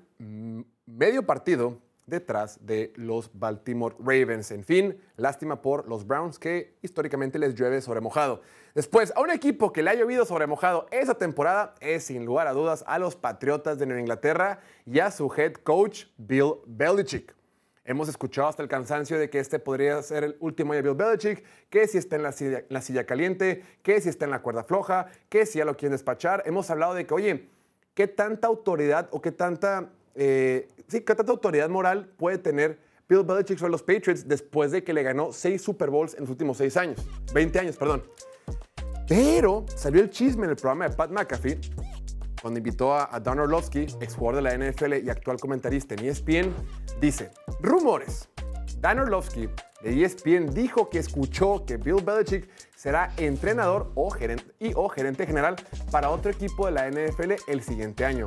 medio 0.86 1.26
partido 1.26 1.78
detrás 2.06 2.66
de 2.66 2.94
los 2.96 3.30
Baltimore 3.34 3.94
Ravens. 4.00 4.52
En 4.52 4.64
fin, 4.64 4.98
lástima 5.18 5.62
por 5.62 5.86
los 5.90 6.08
Browns 6.08 6.40
que 6.40 6.78
históricamente 6.82 7.38
les 7.38 7.56
llueve 7.56 7.82
sobre 7.82 8.00
mojado. 8.00 8.40
Después, 8.74 9.12
a 9.14 9.20
un 9.20 9.32
equipo 9.32 9.74
que 9.74 9.84
le 9.84 9.90
ha 9.90 9.96
llovido 9.96 10.24
sobre 10.24 10.48
mojado 10.48 10.88
esa 10.92 11.16
temporada 11.16 11.76
es 11.82 12.06
sin 12.06 12.24
lugar 12.24 12.48
a 12.48 12.54
dudas 12.54 12.86
a 12.88 13.00
los 13.00 13.18
Patriotas 13.18 13.78
de 13.78 13.86
Nueva 13.86 14.00
Inglaterra 14.00 14.62
y 14.86 15.00
a 15.00 15.12
su 15.12 15.30
head 15.36 15.56
coach 15.56 16.06
Bill 16.16 16.54
Belichick. 16.66 17.35
Hemos 17.88 18.10
escuchado 18.10 18.48
hasta 18.48 18.64
el 18.64 18.68
cansancio 18.68 19.20
de 19.20 19.30
que 19.30 19.38
este 19.38 19.60
podría 19.60 20.02
ser 20.02 20.24
el 20.24 20.36
último 20.40 20.74
de 20.74 20.82
Bill 20.82 20.96
Belichick, 20.96 21.44
que 21.70 21.88
si 21.88 22.00
está 22.00 22.16
en 22.16 22.24
la 22.24 22.32
silla, 22.32 22.64
la 22.70 22.82
silla 22.82 23.06
caliente, 23.06 23.64
que 23.84 24.02
si 24.02 24.10
está 24.10 24.26
en 24.26 24.32
la 24.32 24.42
cuerda 24.42 24.64
floja, 24.64 25.06
que 25.30 25.46
si 25.46 25.60
ya 25.60 25.66
lo 25.66 25.78
quieren 25.78 25.92
despachar. 25.92 26.42
Hemos 26.48 26.68
hablado 26.72 26.96
de 26.96 27.06
que, 27.06 27.14
oye, 27.14 27.48
¿qué 27.94 28.08
tanta 28.08 28.48
autoridad 28.48 29.08
o 29.12 29.22
qué 29.22 29.32
tanta, 29.32 29.92
eh, 30.16 30.68
sí, 30.88 31.02
qué 31.02 31.14
tanta 31.14 31.32
autoridad 31.32 31.70
moral 31.70 32.12
puede 32.18 32.40
tener 32.40 32.80
Bill 33.08 33.22
Belichick 33.24 33.60
sobre 33.60 33.72
los 33.72 33.84
Patriots 33.84 34.28
después 34.28 34.72
de 34.72 34.84
que 34.84 34.92
le 34.92 35.04
ganó 35.04 35.32
seis 35.32 35.62
Super 35.62 35.92
Bowls 35.92 36.16
en 36.16 36.22
los 36.22 36.32
últimos 36.32 36.58
seis 36.58 36.78
años? 36.78 37.08
20 37.36 37.60
años, 37.60 37.78
perdón. 37.78 38.04
Pero 39.08 39.64
salió 39.76 40.02
el 40.02 40.10
chisme 40.10 40.46
en 40.46 40.50
el 40.50 40.56
programa 40.56 40.90
de 40.90 40.96
Pat 40.96 41.12
McAfee 41.12 41.60
cuando 42.42 42.58
invitó 42.58 42.94
a, 42.94 43.16
a 43.16 43.20
Don 43.20 43.40
Orlovsky, 43.40 43.88
ex 44.02 44.16
jugador 44.16 44.44
de 44.44 44.58
la 44.58 44.72
NFL 44.72 45.04
y 45.04 45.10
actual 45.10 45.40
comentarista 45.40 45.94
en 45.94 46.06
ESPN, 46.06 46.54
dice, 47.00 47.32
rumores. 47.60 48.30
Dan 48.80 49.00
Orlovsky 49.00 49.50
de 49.82 50.04
ESPN 50.04 50.54
dijo 50.54 50.90
que 50.90 51.00
escuchó 51.00 51.66
que 51.66 51.78
Bill 51.78 52.04
Belichick 52.04 52.50
será 52.76 53.12
entrenador 53.18 53.92
o 53.96 54.10
gerente, 54.10 54.46
y 54.60 54.74
o 54.76 54.90
gerente 54.90 55.26
general 55.26 55.56
para 55.92 56.10
otro 56.10 56.32
equipo 56.32 56.66
de 56.66 56.72
la 56.72 56.90
NFL 56.90 57.34
el 57.48 57.62
siguiente 57.62 58.06
año. 58.06 58.26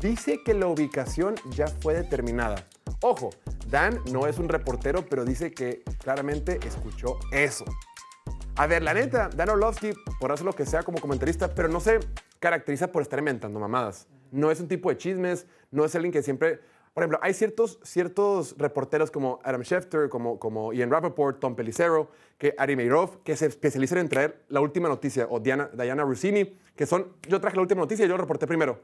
Dice 0.00 0.40
que 0.44 0.54
la 0.54 0.66
ubicación 0.66 1.34
ya 1.50 1.66
fue 1.66 1.94
determinada. 1.94 2.66
Ojo, 3.00 3.30
Dan 3.68 4.00
no 4.12 4.26
es 4.26 4.38
un 4.38 4.48
reportero, 4.48 5.04
pero 5.08 5.24
dice 5.24 5.52
que 5.52 5.82
claramente 6.02 6.60
escuchó 6.66 7.18
eso. 7.32 7.64
A 8.56 8.66
ver, 8.66 8.82
la 8.82 8.94
neta, 8.94 9.28
Dan 9.28 9.50
Orlovsky 9.50 9.92
podrá 10.20 10.34
hacer 10.34 10.46
lo 10.46 10.52
que 10.52 10.66
sea 10.66 10.82
como 10.82 11.00
comentarista, 11.00 11.54
pero 11.54 11.68
no 11.68 11.80
se 11.80 12.00
caracteriza 12.38 12.92
por 12.92 13.02
estar 13.02 13.18
inventando 13.18 13.58
mamadas. 13.58 14.06
No 14.30 14.50
es 14.50 14.60
un 14.60 14.68
tipo 14.68 14.90
de 14.90 14.96
chismes, 14.96 15.46
no 15.70 15.84
es 15.84 15.94
alguien 15.94 16.12
que 16.12 16.22
siempre... 16.22 16.60
Por 16.94 17.02
ejemplo, 17.02 17.18
hay 17.22 17.34
ciertos, 17.34 17.80
ciertos 17.82 18.56
reporteros 18.56 19.10
como 19.10 19.40
Adam 19.42 19.62
Schefter, 19.62 20.08
como, 20.08 20.38
como 20.38 20.72
Ian 20.72 20.90
Rappaport, 20.90 21.40
Tom 21.40 21.56
Pelicero, 21.56 22.08
que 22.38 22.54
Ari 22.56 22.76
Meirov, 22.76 23.24
que 23.24 23.36
se 23.36 23.46
especializan 23.46 23.98
en 23.98 24.08
traer 24.08 24.44
la 24.48 24.60
última 24.60 24.88
noticia, 24.88 25.26
o 25.28 25.40
Diana, 25.40 25.68
Diana 25.74 26.04
Rossini, 26.04 26.56
que 26.76 26.86
son, 26.86 27.12
yo 27.28 27.40
traje 27.40 27.56
la 27.56 27.62
última 27.62 27.80
noticia 27.80 28.06
y 28.06 28.08
yo 28.08 28.16
reporté 28.16 28.46
primero. 28.46 28.80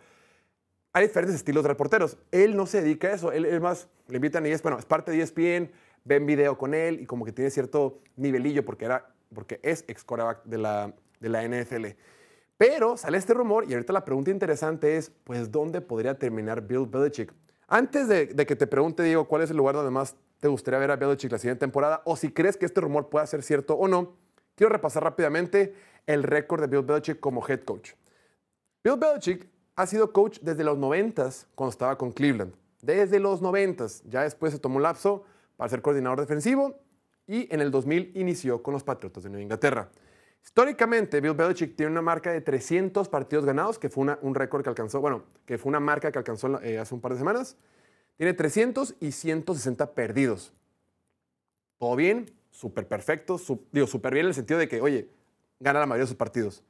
Hay 0.93 1.07
diferentes 1.07 1.37
estilos 1.37 1.63
de 1.63 1.69
reporteros. 1.69 2.19
Él 2.33 2.57
no 2.57 2.67
se 2.67 2.83
dedica 2.83 3.07
a 3.07 3.13
eso. 3.13 3.31
Él, 3.31 3.45
él 3.45 3.61
más 3.61 3.89
le 4.09 4.17
invitan 4.17 4.45
y 4.45 4.51
es, 4.51 4.61
bueno, 4.61 4.77
es 4.77 4.87
parte 4.87 5.13
de 5.13 5.23
ESPN, 5.23 5.71
ven 6.05 6.27
video 6.27 6.59
con 6.59 6.75
él 6.75 7.01
y 7.01 7.07
como 7.07 7.25
que 7.25 7.31
tiene 7.31 7.49
cierto 7.51 8.01
nivelillo 8.17 8.65
porque, 8.65 8.87
era, 8.87 9.15
porque 9.33 9.61
es 9.63 9.85
ex 9.87 10.03
quarterback 10.03 10.43
de 10.45 10.59
la, 10.59 10.93
de 11.21 11.29
la 11.29 11.47
NFL. 11.47 11.87
Pero 12.57 12.97
sale 12.97 13.19
este 13.19 13.35
rumor 13.35 13.67
y 13.69 13.75
ahorita 13.75 13.93
la 13.93 14.05
pregunta 14.05 14.33
interesante 14.33 14.97
es, 14.97 15.11
pues, 15.23 15.53
¿dónde 15.53 15.81
podría 15.81 16.19
terminar 16.19 16.67
Bill 16.67 16.87
Belichick? 16.87 17.33
Antes 17.73 18.09
de, 18.09 18.35
que 18.35 18.57
te 18.57 18.67
pregunte, 18.67 19.05
Diego, 19.05 19.29
¿cuál 19.29 19.43
es 19.43 19.51
el 19.53 19.57
lugar 19.57 19.77
donde 19.77 19.93
más 19.93 20.17
te 20.41 20.49
gustaría 20.49 20.81
ver 20.81 20.91
a 20.91 20.97
Belichick 20.97 21.31
la 21.31 21.39
siguiente 21.39 21.61
temporada? 21.61 22.03
O 22.05 22.17
si 22.17 22.33
crees 22.33 22.57
que 22.57 22.67
este 22.67 22.81
rumor 22.81 23.09
pueda 23.09 23.25
ser 23.29 23.45
cierto 23.45 23.75
o 23.75 23.87
no, 23.87 24.17
quiero 24.57 24.73
repasar 24.73 25.05
rápidamente 25.05 25.73
el 26.09 26.25
récord 26.25 26.61
de 26.61 26.67
Bill 26.67 26.83
Belichick 26.83 27.21
como 27.21 27.47
head 27.47 27.61
coach. 27.61 27.93
Bill 28.83 28.97
Belichick 28.97 29.49
ha 29.77 29.87
sido 29.87 30.13
coach 30.13 30.41
desde 30.43 30.65
los 30.65 30.79
90 30.79 31.31
cuando 31.55 31.71
estaba 31.71 31.97
con 31.97 32.11
Cleveland. 32.11 32.53
Desde 32.83 33.21
los 33.21 33.41
90 33.41 33.87
ya 34.07 34.25
después 34.25 34.53
se 34.53 34.59
tomó 34.59 34.79
un 34.79 34.83
lapso 34.83 35.23
para 35.57 35.71
ser 35.71 35.81
coordinador 35.81 36.19
defensivo 36.19 36.75
y 37.29 37.47
en 37.55 37.61
el 37.61 37.71
2000 37.71 38.11
inició 38.17 38.65
con 38.65 38.75
los 38.75 38.83
Patriotas 38.83 39.23
de 39.23 39.31
Nueva 39.31 39.43
Inglaterra. 39.43 39.91
Históricamente, 40.43 41.21
Bill 41.21 41.35
Belichick 41.35 41.77
tiene 41.77 41.93
una 41.93 42.03
marca 42.03 42.33
de 42.33 42.41
300 42.41 43.09
partidos 43.09 43.45
ganados, 43.45 43.79
que 43.79 43.89
fue 43.89 44.17
un 44.23 44.35
récord 44.35 44.63
que 44.63 44.69
alcanzó, 44.69 45.01
bueno, 45.01 45.25
que 45.47 45.59
fue 45.59 45.69
una 45.71 45.81
marca 45.81 46.11
que 46.11 46.19
alcanzó 46.19 46.61
eh, 46.63 46.79
hace 46.79 46.95
un 46.95 47.01
par 47.01 47.13
de 47.13 47.19
semanas. 47.19 47.57
Tiene 48.17 48.33
300 48.35 48.97
y 49.01 49.13
160 49.13 49.93
perdidos. 49.95 50.53
Todo 51.79 51.97
bien, 51.97 52.31
súper 52.51 52.87
perfecto, 52.89 53.39
su- 53.39 53.65
digo, 53.73 53.87
súper 53.87 54.13
bien 54.15 54.27
en 54.27 54.29
el 54.31 54.35
sentido 54.35 54.59
de 54.59 54.69
que, 54.69 54.81
oye, 54.81 55.09
gana 55.61 55.81
la 55.81 55.87
mayoría 55.87 56.05
de 56.05 56.09
sus 56.09 56.17
partidos. 56.17 56.63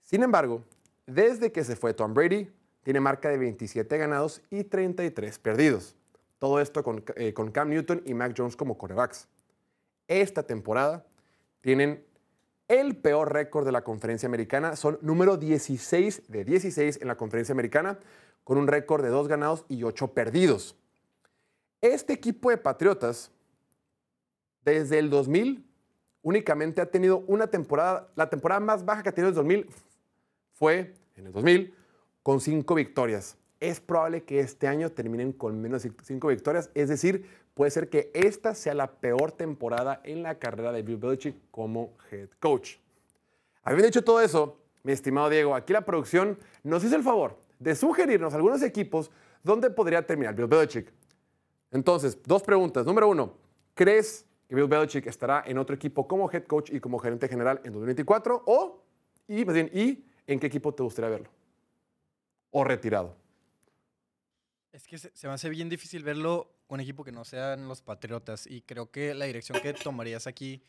Sin 0.00 0.22
embargo, 0.22 0.62
desde 1.06 1.50
que 1.52 1.64
se 1.64 1.74
fue 1.76 1.94
Tom 1.94 2.14
Brady, 2.14 2.50
tiene 2.82 3.00
marca 3.00 3.28
de 3.28 3.38
27 3.38 3.98
ganados 3.98 4.42
y 4.50 4.62
33 4.64 5.38
perdidos. 5.40 5.96
Todo 6.38 6.60
esto 6.60 6.84
con, 6.84 7.02
eh, 7.16 7.32
con 7.32 7.50
Cam 7.50 7.70
Newton 7.70 8.02
y 8.04 8.14
Mac 8.14 8.34
Jones 8.36 8.54
como 8.56 8.78
corebacks. 8.78 9.26
Esta 10.06 10.44
temporada 10.44 11.04
tienen 11.60 12.05
el 12.68 12.96
peor 12.96 13.32
récord 13.32 13.64
de 13.64 13.72
la 13.72 13.82
conferencia 13.82 14.26
americana. 14.26 14.76
Son 14.76 14.98
número 15.02 15.36
16 15.36 16.24
de 16.28 16.44
16 16.44 17.00
en 17.00 17.08
la 17.08 17.16
conferencia 17.16 17.52
americana, 17.52 17.98
con 18.44 18.58
un 18.58 18.66
récord 18.66 19.02
de 19.02 19.10
2 19.10 19.28
ganados 19.28 19.64
y 19.68 19.82
8 19.82 20.08
perdidos. 20.08 20.76
Este 21.80 22.12
equipo 22.12 22.50
de 22.50 22.56
Patriotas, 22.56 23.30
desde 24.64 24.98
el 24.98 25.10
2000, 25.10 25.64
únicamente 26.22 26.80
ha 26.80 26.90
tenido 26.90 27.24
una 27.26 27.46
temporada, 27.46 28.08
la 28.16 28.28
temporada 28.28 28.60
más 28.60 28.84
baja 28.84 29.02
que 29.02 29.10
ha 29.10 29.14
tenido 29.14 29.28
el 29.28 29.34
2000 29.34 29.68
fue 30.54 30.94
en 31.14 31.26
el 31.26 31.32
2000 31.32 31.74
con 32.22 32.40
5 32.40 32.74
victorias. 32.74 33.36
Es 33.60 33.80
probable 33.80 34.24
que 34.24 34.40
este 34.40 34.68
año 34.68 34.90
terminen 34.90 35.32
con 35.32 35.60
menos 35.60 35.82
de 35.82 35.92
5 36.02 36.28
victorias, 36.28 36.70
es 36.74 36.88
decir, 36.88 37.26
puede 37.54 37.70
ser 37.70 37.88
que 37.88 38.10
esta 38.12 38.54
sea 38.54 38.74
la 38.74 38.92
peor 38.92 39.32
temporada 39.32 40.00
en 40.04 40.22
la 40.22 40.38
carrera 40.38 40.72
de 40.72 40.82
Bill 40.82 40.98
Belichick 40.98 41.36
como 41.50 41.96
head 42.10 42.28
coach. 42.38 42.76
Habiendo 43.62 43.86
dicho 43.86 44.04
todo 44.04 44.20
eso, 44.20 44.58
mi 44.82 44.92
estimado 44.92 45.30
Diego, 45.30 45.54
aquí 45.54 45.72
la 45.72 45.84
producción 45.84 46.38
nos 46.62 46.84
hizo 46.84 46.96
el 46.96 47.02
favor 47.02 47.38
de 47.58 47.74
sugerirnos 47.74 48.34
algunos 48.34 48.62
equipos 48.62 49.10
donde 49.42 49.70
podría 49.70 50.06
terminar 50.06 50.34
Bill 50.34 50.46
Belichick. 50.46 50.92
Entonces, 51.70 52.18
dos 52.24 52.42
preguntas. 52.42 52.84
Número 52.84 53.08
uno, 53.08 53.34
¿crees 53.74 54.26
que 54.48 54.54
Bill 54.54 54.66
Belichick 54.66 55.06
estará 55.06 55.42
en 55.46 55.58
otro 55.58 55.74
equipo 55.74 56.06
como 56.06 56.30
head 56.30 56.44
coach 56.44 56.70
y 56.72 56.80
como 56.80 56.98
gerente 56.98 57.26
general 57.26 57.60
en 57.64 57.72
2024? 57.72 58.42
O, 58.46 58.82
y 59.28 59.44
más 59.44 59.54
bien, 59.54 59.70
¿y 59.72 60.04
en 60.26 60.38
qué 60.38 60.46
equipo 60.46 60.74
te 60.74 60.82
gustaría 60.82 61.10
verlo? 61.10 61.30
O 62.50 62.64
retirado. 62.64 63.16
Es 64.76 64.86
que 64.86 64.98
se, 64.98 65.10
se 65.14 65.26
me 65.26 65.32
hace 65.32 65.48
bien 65.48 65.70
difícil 65.70 66.02
verlo 66.04 66.54
un 66.68 66.80
equipo 66.80 67.02
que 67.02 67.10
no 67.10 67.24
sean 67.24 67.66
los 67.66 67.80
Patriotas. 67.80 68.46
Y 68.46 68.60
creo 68.60 68.90
que 68.90 69.14
la 69.14 69.24
dirección 69.24 69.58
que 69.62 69.72
tomarías 69.72 70.26
aquí 70.26 70.62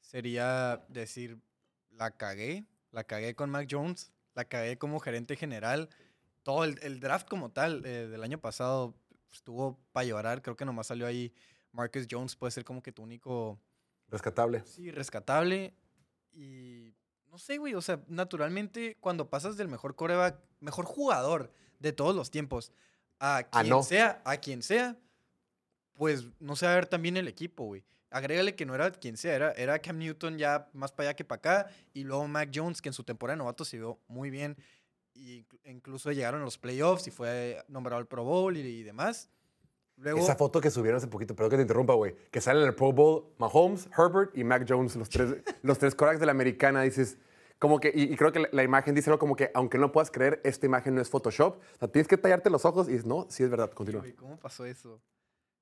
sería 0.00 0.82
decir, 0.88 1.38
la 1.90 2.10
cagué, 2.10 2.64
la 2.90 3.04
cagué 3.04 3.34
con 3.34 3.50
Mac 3.50 3.68
Jones, 3.70 4.12
la 4.34 4.46
cagué 4.46 4.78
como 4.78 4.98
gerente 4.98 5.36
general. 5.36 5.90
Todo 6.42 6.64
el, 6.64 6.78
el 6.80 7.00
draft 7.00 7.28
como 7.28 7.50
tal 7.50 7.84
eh, 7.84 8.08
del 8.08 8.22
año 8.22 8.40
pasado 8.40 8.94
estuvo 9.30 9.78
para 9.92 10.06
llorar. 10.06 10.40
Creo 10.40 10.56
que 10.56 10.64
nomás 10.64 10.86
salió 10.86 11.06
ahí 11.06 11.30
Marcus 11.72 12.06
Jones, 12.10 12.36
puede 12.36 12.52
ser 12.52 12.64
como 12.64 12.82
que 12.82 12.92
tu 12.92 13.02
único 13.02 13.60
Rescatable. 14.08 14.62
Sí, 14.64 14.90
rescatable. 14.90 15.74
Y 16.32 16.94
no 17.26 17.36
sé, 17.36 17.58
güey, 17.58 17.74
o 17.74 17.82
sea, 17.82 18.02
naturalmente 18.08 18.96
cuando 19.00 19.28
pasas 19.28 19.58
del 19.58 19.68
mejor 19.68 19.96
coreback, 19.96 20.40
mejor 20.60 20.86
jugador 20.86 21.52
de 21.78 21.92
todos 21.92 22.16
los 22.16 22.30
tiempos, 22.30 22.72
a 23.20 23.36
Ah, 23.38 23.44
quien 23.62 23.68
no. 23.68 23.82
sea, 23.84 24.20
a 24.24 24.36
quien 24.38 24.62
sea, 24.62 24.96
pues 25.94 26.24
no 26.40 26.56
se 26.56 26.66
va 26.66 26.72
a 26.72 26.74
ver 26.76 26.86
también 26.86 27.16
el 27.16 27.28
equipo, 27.28 27.64
güey. 27.64 27.84
Agrégale 28.10 28.56
que 28.56 28.66
no 28.66 28.74
era 28.74 28.90
quien 28.90 29.16
sea, 29.16 29.34
era, 29.34 29.52
era 29.52 29.78
Cam 29.78 29.98
Newton 29.98 30.36
ya 30.36 30.68
más 30.72 30.90
para 30.90 31.10
allá 31.10 31.16
que 31.16 31.24
para 31.24 31.38
acá, 31.38 31.70
y 31.92 32.02
luego 32.02 32.26
Mac 32.26 32.50
Jones, 32.52 32.82
que 32.82 32.88
en 32.88 32.92
su 32.92 33.04
temporada 33.04 33.34
de 33.36 33.38
novato 33.38 33.64
se 33.64 33.76
vio 33.76 34.00
muy 34.08 34.30
bien, 34.30 34.56
y 35.14 35.42
inclu- 35.44 35.60
incluso 35.66 36.10
llegaron 36.10 36.40
a 36.40 36.44
los 36.44 36.58
playoffs 36.58 37.06
y 37.06 37.10
fue 37.12 37.62
nombrado 37.68 37.98
al 38.00 38.06
Pro 38.06 38.24
Bowl 38.24 38.56
y, 38.56 38.60
y 38.60 38.82
demás. 38.82 39.28
Luego, 39.96 40.18
Esa 40.18 40.34
foto 40.34 40.60
que 40.62 40.70
subieron 40.70 40.96
hace 40.96 41.06
poquito, 41.08 41.36
perdón 41.36 41.50
que 41.50 41.56
te 41.56 41.62
interrumpa, 41.62 41.92
güey, 41.94 42.16
que 42.30 42.40
sale 42.40 42.62
en 42.62 42.68
el 42.68 42.74
Pro 42.74 42.90
Bowl 42.92 43.26
Mahomes, 43.38 43.86
Herbert 43.96 44.36
y 44.36 44.42
Mac 44.44 44.64
Jones, 44.66 44.96
los 44.96 45.08
tres, 45.10 45.34
los 45.62 45.78
tres 45.78 45.94
quarterbacks 45.94 46.20
de 46.20 46.26
la 46.26 46.32
americana, 46.32 46.82
dices, 46.82 47.18
como 47.60 47.78
que, 47.78 47.92
y, 47.94 48.12
y 48.12 48.16
creo 48.16 48.32
que 48.32 48.40
la, 48.40 48.48
la 48.50 48.62
imagen 48.64 48.94
dice 48.96 49.08
algo 49.10 49.20
como 49.20 49.36
que, 49.36 49.52
aunque 49.54 49.78
no 49.78 49.92
puedas 49.92 50.10
creer, 50.10 50.40
esta 50.42 50.66
imagen 50.66 50.96
no 50.96 51.00
es 51.00 51.08
Photoshop, 51.08 51.58
o 51.58 51.78
sea, 51.78 51.86
tienes 51.86 52.08
que 52.08 52.16
tallarte 52.16 52.50
los 52.50 52.64
ojos 52.64 52.88
y 52.88 52.92
dices, 52.92 53.06
no, 53.06 53.26
sí 53.30 53.44
es 53.44 53.50
verdad, 53.50 53.70
continúa. 53.70 54.00
Güey, 54.00 54.14
¿Cómo 54.14 54.36
pasó 54.38 54.64
eso? 54.66 55.00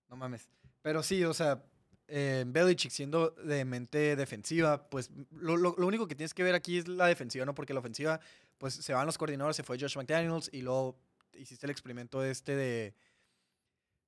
No 0.09 0.17
mames. 0.17 0.49
Pero 0.81 1.03
sí, 1.03 1.23
o 1.25 1.35
sea, 1.35 1.63
eh, 2.07 2.45
Belichick 2.47 2.91
siendo 2.91 3.31
de 3.31 3.65
mente 3.67 4.17
defensiva, 4.17 4.89
pues 4.89 5.11
lo, 5.33 5.59
lo- 5.59 5.75
lo 5.77 5.87
único 5.87 6.09
que 6.09 6.15
tienes 6.15 6.33
que 6.33 6.43
ver 6.43 6.55
aquí 6.55 6.79
es 6.79 6.89
la 6.89 7.07
defensiva, 7.09 7.45
¿no? 7.45 7.55
Porque 7.55 7.75
la 7.75 7.81
ofensiva, 7.81 8.19
pues 8.57 8.73
se 8.75 8.95
van 8.95 9.05
los 9.05 9.19
coordinadores, 9.19 9.57
se 9.57 9.63
fue 9.63 9.79
Josh 9.79 9.97
McDaniels 9.99 10.49
y 10.53 10.63
luego 10.63 10.97
hiciste 11.35 11.67
el 11.67 11.71
experimento 11.71 12.25
este 12.25 12.57
de, 12.57 12.95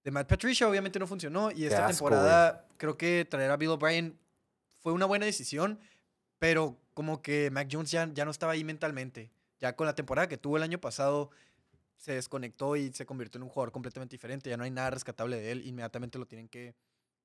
de 0.04 0.10
Matt 0.10 0.28
Patricia, 0.28 0.68
obviamente 0.68 0.98
no 0.98 1.06
funcionó 1.06 1.50
y 1.50 1.64
esta 1.64 1.86
asco, 1.86 2.06
temporada 2.08 2.66
creo 2.78 2.96
que 2.96 3.26
traer 3.28 3.50
a 3.50 3.56
Bill 3.56 3.70
O'Brien 3.70 4.18
fue 4.78 4.92
una 4.92 5.04
buena 5.04 5.26
decisión, 5.26 5.78
pero 6.40 6.76
como 6.94 7.22
que 7.22 7.50
Mac 7.52 7.68
Jones 7.70 7.92
ya, 7.92 8.10
ya 8.12 8.24
no 8.24 8.32
estaba 8.32 8.52
ahí 8.54 8.64
mentalmente. 8.64 9.30
Ya 9.60 9.76
con 9.76 9.86
la 9.86 9.94
temporada 9.94 10.26
que 10.26 10.36
tuvo 10.36 10.56
el 10.56 10.62
año 10.64 10.80
pasado, 10.80 11.30
se 11.96 12.14
desconectó 12.14 12.74
y 12.76 12.92
se 12.92 13.06
convirtió 13.06 13.38
en 13.38 13.44
un 13.44 13.48
jugador 13.50 13.70
completamente 13.72 14.14
diferente. 14.14 14.50
Ya 14.50 14.56
no 14.56 14.64
hay 14.64 14.70
nada 14.70 14.90
rescatable 14.90 15.38
de 15.38 15.52
él. 15.52 15.66
Inmediatamente 15.66 16.18
lo 16.18 16.26
tienen 16.26 16.48
que 16.48 16.74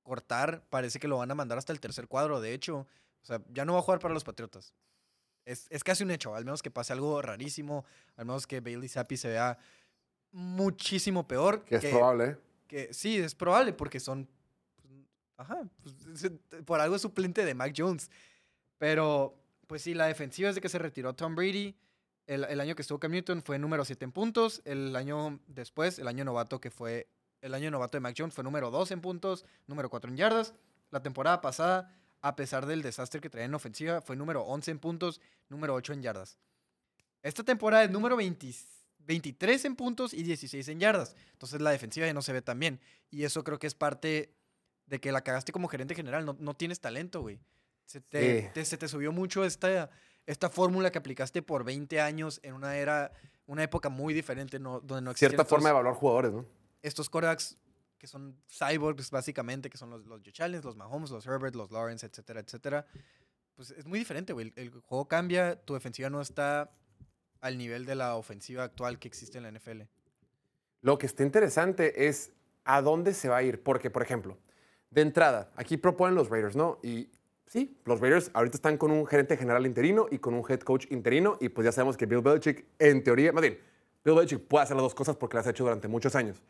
cortar. 0.03 0.63
Parece 0.69 0.99
que 0.99 1.07
lo 1.07 1.17
van 1.17 1.31
a 1.31 1.35
mandar 1.35 1.57
hasta 1.57 1.71
el 1.73 1.79
tercer 1.79 2.07
cuadro, 2.07 2.41
de 2.41 2.53
hecho. 2.53 2.79
O 3.23 3.25
sea, 3.25 3.41
ya 3.53 3.65
no 3.65 3.73
va 3.73 3.79
a 3.79 3.81
jugar 3.81 3.99
para 3.99 4.13
los 4.13 4.23
Patriotas. 4.23 4.73
Es, 5.45 5.67
es 5.69 5.83
casi 5.83 6.03
un 6.03 6.11
hecho, 6.11 6.35
al 6.35 6.43
menos 6.43 6.61
que 6.61 6.69
pase 6.71 6.91
algo 6.93 7.21
rarísimo, 7.21 7.85
al 8.17 8.25
menos 8.25 8.45
que 8.45 8.59
Bailey 8.59 8.89
Zappi 8.89 9.15
se 9.17 9.29
vea 9.29 9.57
muchísimo 10.31 11.27
peor. 11.27 11.63
Que 11.63 11.75
es 11.77 11.85
probable, 11.85 12.25
¿eh? 12.25 12.37
que 12.67 12.93
sí, 12.93 13.17
es 13.17 13.33
probable 13.35 13.73
porque 13.73 13.99
son 13.99 14.27
Ajá, 15.37 15.61
pues, 15.83 16.23
es- 16.23 16.31
por 16.65 16.79
algo 16.79 16.95
es 16.95 17.01
suplente 17.01 17.43
de 17.45 17.53
Mac 17.53 17.73
Jones. 17.75 18.09
Pero, 18.77 19.35
pues 19.67 19.81
sí, 19.81 19.93
la 19.93 20.07
defensiva 20.07 20.49
desde 20.49 20.61
que 20.61 20.69
se 20.69 20.79
retiró 20.79 21.13
Tom 21.13 21.35
Brady, 21.35 21.75
el, 22.27 22.59
año 22.59 22.75
que 22.75 22.81
estuvo 22.81 22.99
Cam 22.99 23.11
Newton 23.11 23.43
fue 23.43 23.59
número 23.59 23.85
7 23.85 24.03
en 24.05 24.11
puntos, 24.11 24.61
el 24.65 24.95
año 24.95 25.39
después, 25.47 25.99
el 25.99 26.07
año 26.07 26.25
novato 26.25 26.59
que 26.59 26.71
fue, 26.71 27.07
el 27.41 27.53
año 27.53 27.69
novato 27.69 27.97
de 27.97 28.01
Mac 28.01 28.15
Jones 28.17 28.33
fue 28.33 28.43
número 28.43 28.71
2 28.71 28.91
en 28.91 29.01
puntos, 29.01 29.45
número 29.67 29.89
4 29.89 30.09
en 30.09 30.17
yardas. 30.17 30.53
La 30.89 31.03
temporada 31.03 31.41
pasada, 31.41 31.95
a 32.21 32.35
pesar 32.35 32.65
del 32.65 32.81
desastre 32.81 33.21
que 33.21 33.29
traía 33.29 33.45
en 33.45 33.53
ofensiva, 33.53 34.01
fue 34.01 34.15
número 34.15 34.41
11 34.41 34.71
en 34.71 34.79
puntos, 34.79 35.21
número 35.49 35.75
8 35.75 35.93
en 35.93 36.01
yardas. 36.01 36.39
Esta 37.21 37.43
temporada 37.43 37.83
es 37.83 37.91
número 37.91 38.15
20 38.15 38.53
23 39.07 39.65
en 39.65 39.75
puntos 39.75 40.13
y 40.13 40.23
16 40.23 40.67
en 40.69 40.79
yardas. 40.79 41.15
Entonces 41.33 41.61
la 41.61 41.69
defensiva 41.69 42.07
ya 42.07 42.13
no 42.13 42.23
se 42.23 42.33
ve 42.33 42.41
tan 42.41 42.59
bien. 42.59 42.79
Y 43.11 43.23
eso 43.23 43.43
creo 43.43 43.59
que 43.59 43.67
es 43.67 43.75
parte 43.75 44.33
de 44.87 44.99
que 44.99 45.11
la 45.11 45.21
cagaste 45.21 45.51
como 45.51 45.67
gerente 45.67 45.93
general. 45.95 46.25
No, 46.25 46.35
no 46.39 46.55
tienes 46.55 46.79
talento, 46.79 47.21
güey. 47.21 47.39
Se 47.85 48.01
te, 48.01 48.41
Sí. 48.41 48.47
te- 48.53 48.65
se 48.65 48.77
te 48.77 48.87
subió 48.87 49.11
mucho 49.11 49.45
esta, 49.45 49.89
esta 50.25 50.49
fórmula 50.49 50.91
que 50.91 50.97
aplicaste 50.97 51.41
por 51.41 51.63
20 51.63 52.01
años 52.01 52.39
en 52.43 52.53
una 52.53 52.77
era, 52.77 53.11
una 53.45 53.63
época 53.63 53.89
muy 53.89 54.13
diferente, 54.13 54.59
no, 54.59 54.79
donde 54.79 55.01
no 55.03 55.13
Cierta 55.13 55.45
forma 55.45 55.69
de 55.69 55.71
evaluar 55.73 55.93
jugadores, 55.95 56.31
¿no? 56.33 56.45
estos 56.81 57.09
quarterbacks 57.09 57.57
que 57.97 58.07
son 58.07 58.35
cyborgs, 58.47 59.09
básicamente, 59.09 59.69
que 59.69 59.77
son 59.77 59.89
los, 59.89 60.05
los 60.05 60.21
los 60.63 60.75
Mahomes, 60.75 61.09
los 61.09 61.25
Herbert, 61.25 61.55
los 61.55 61.71
Lawrence, 61.71 62.05
etcétera, 62.05 62.41
etcétera. 62.41 62.85
Pues 63.55 63.71
es 63.71 63.85
muy 63.87 63.97
diferente, 63.97 64.33
güey. 64.33 64.53
El, 64.55 64.63
el 64.73 64.81
juego 64.81 65.07
cambia, 65.07 65.55
tu 65.55 65.73
defensiva 65.73 66.09
no 66.09 66.21
está 66.21 66.69
al 67.41 67.57
nivel 67.57 67.85
de 67.85 67.95
la 67.95 68.15
ofensiva 68.15 68.63
actual 68.63 68.99
que 68.99 69.07
existe 69.07 69.37
en 69.37 69.43
la 69.43 69.49
NFL. 69.51 69.83
Lo 70.81 70.97
que 70.97 71.05
está 71.07 71.23
interesante 71.23 72.07
es 72.07 72.31
a 72.65 72.81
dónde 72.81 73.13
se 73.13 73.29
va 73.29 73.37
a 73.37 73.43
ir. 73.43 73.63
Porque, 73.63 73.89
por 73.89 74.03
ejemplo, 74.03 74.37
de 74.91 75.01
entrada, 75.01 75.51
aquí 75.55 75.77
proponen 75.77 76.13
los 76.15 76.29
Raiders, 76.29 76.55
¿no? 76.55 76.79
Y 76.83 77.09
sí, 77.47 77.77
los 77.85 77.99
Raiders 77.99 78.31
ahorita 78.33 78.57
están 78.57 78.77
con 78.77 78.91
un 78.91 79.05
gerente 79.05 79.37
general 79.37 79.65
interino 79.65 80.07
y 80.09 80.19
con 80.19 80.33
un 80.33 80.43
head 80.49 80.59
coach 80.59 80.85
interino. 80.89 81.37
Y 81.39 81.49
pues 81.49 81.65
ya 81.65 81.71
sabemos 81.71 81.97
que 81.97 82.05
Bill 82.05 82.21
Belichick, 82.21 82.65
en 82.79 83.03
teoría, 83.03 83.31
más 83.31 83.41
bien, 83.41 83.59
Bill 84.03 84.15
Belichick 84.15 84.41
puede 84.41 84.63
hacer 84.63 84.75
las 84.75 84.83
dos 84.83 84.95
cosas 84.95 85.15
porque 85.15 85.37
las 85.37 85.47
ha 85.47 85.51
hecho 85.51 85.63
durante 85.63 85.87
muchos 85.87 86.15
años. 86.15 86.41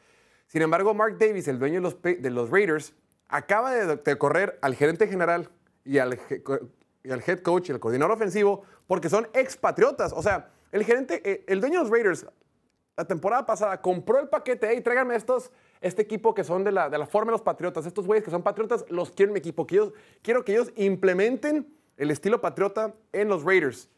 Sin 0.47 0.61
embargo, 0.61 0.93
Mark 0.93 1.17
Davis, 1.17 1.47
el 1.47 1.59
dueño 1.59 1.75
de 1.75 1.81
los, 1.81 2.01
de 2.01 2.29
los 2.29 2.49
Raiders, 2.49 2.93
acaba 3.27 3.73
de, 3.73 4.17
correr 4.17 4.59
al 4.61 4.75
gerente 4.75 5.07
general 5.07 5.49
y 5.83 5.97
al, 5.97 6.19
y 7.03 7.09
head 7.09 7.39
coach 7.39 7.69
y 7.69 7.71
al 7.71 7.79
coordinador 7.79 8.15
ofensivo 8.15 8.63
porque 8.87 9.09
son 9.09 9.27
expatriotas. 9.33 10.13
O 10.13 10.21
sea, 10.21 10.51
el 10.71 10.83
gerente, 10.83 11.21
eh, 11.23 11.43
el 11.47 11.59
dueño 11.59 11.79
de 11.79 11.83
los 11.85 11.91
Raiders 11.91 12.25
la 12.97 13.05
temporada 13.05 13.45
pasada 13.45 13.81
compró 13.81 14.19
el 14.19 14.29
paquete, 14.29 14.67
hey, 14.71 14.81
tráiganme 14.81 15.15
estos, 15.15 15.51
este 15.81 16.01
equipo 16.01 16.33
que 16.33 16.43
son 16.43 16.63
de 16.63 16.71
la, 16.71 16.89
de 16.89 16.97
la 16.97 17.05
forma 17.05 17.31
de 17.31 17.33
los 17.33 17.41
patriotas, 17.41 17.85
estos 17.85 18.05
güeyes 18.05 18.23
que 18.23 18.31
son 18.31 18.43
patriotas, 18.43 18.85
los 18.89 19.11
quiero 19.11 19.29
en 19.29 19.33
mi 19.33 19.39
equipo, 19.39 19.65
quiero, 19.67 19.93
quiero 20.21 20.43
que 20.45 20.53
ellos 20.53 20.71
implementen 20.75 21.67
el 21.97 22.11
estilo 22.11 22.41
patriota 22.41 22.93
en 23.13 23.27
los 23.29 23.43
Raiders. 23.43 23.89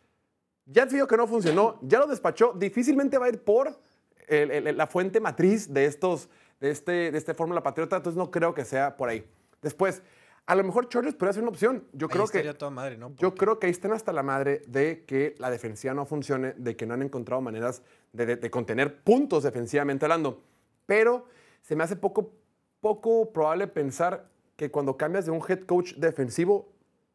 Ya 0.65 0.85
vio 0.85 1.07
que 1.07 1.15
no 1.17 1.27
funcionó, 1.27 1.79
ya 1.81 1.99
lo 1.99 2.07
despachó, 2.07 2.53
difícilmente 2.53 3.17
va 3.17 3.27
a 3.27 3.29
ir 3.29 3.39
por 3.41 3.79
el- 4.27 4.51
el- 4.51 4.75
la 4.77 4.87
fuente 4.87 5.19
matriz 5.21 5.73
de, 5.73 5.85
estos, 5.85 6.29
de, 6.59 6.71
este, 6.71 7.11
de 7.11 7.17
esta 7.17 7.33
fórmula 7.33 7.63
patriota, 7.63 7.95
entonces 7.97 8.17
no 8.17 8.29
creo 8.29 8.53
que 8.53 8.65
sea 8.65 8.97
por 8.97 9.07
ahí. 9.07 9.25
Después, 9.61 10.01
a 10.45 10.55
lo 10.55 10.63
mejor 10.63 10.89
Chargers 10.89 11.15
podría 11.15 11.33
ser 11.33 11.43
una 11.43 11.51
opción. 11.51 11.85
Yo 11.93 12.07
Ahí 12.07 12.11
creo 12.13 12.27
que... 12.27 12.53
toda 12.53 12.71
madre, 12.71 12.97
¿no? 12.97 13.13
Yo 13.17 13.33
creo 13.35 13.59
que 13.59 13.67
ahí 13.67 13.71
están 13.71 13.93
hasta 13.93 14.11
la 14.13 14.23
madre 14.23 14.61
de 14.67 15.03
que 15.05 15.35
la 15.39 15.49
defensiva 15.49 15.93
no 15.93 16.05
funcione, 16.05 16.53
de 16.57 16.75
que 16.75 16.85
no 16.85 16.93
han 16.93 17.01
encontrado 17.01 17.41
maneras 17.41 17.81
de, 18.13 18.25
de- 18.25 18.35
de 18.35 18.49
contener 18.51 19.01
puntos 19.01 19.43
defensivamente 19.43 20.05
hablando. 20.05 20.41
Pero 20.85 21.25
se 21.67 21.75
me 21.75 21.83
hace 21.83 21.97
poco, 21.97 22.33
poco 22.79 23.33
probable 23.33 23.67
pensar 23.67 24.31
que 24.55 24.71
cuando 24.71 24.95
cambias 24.95 25.25
de 25.25 25.31
un 25.31 25.41
head 25.45 25.65
coach 25.65 25.95
defensivo, 25.95 26.71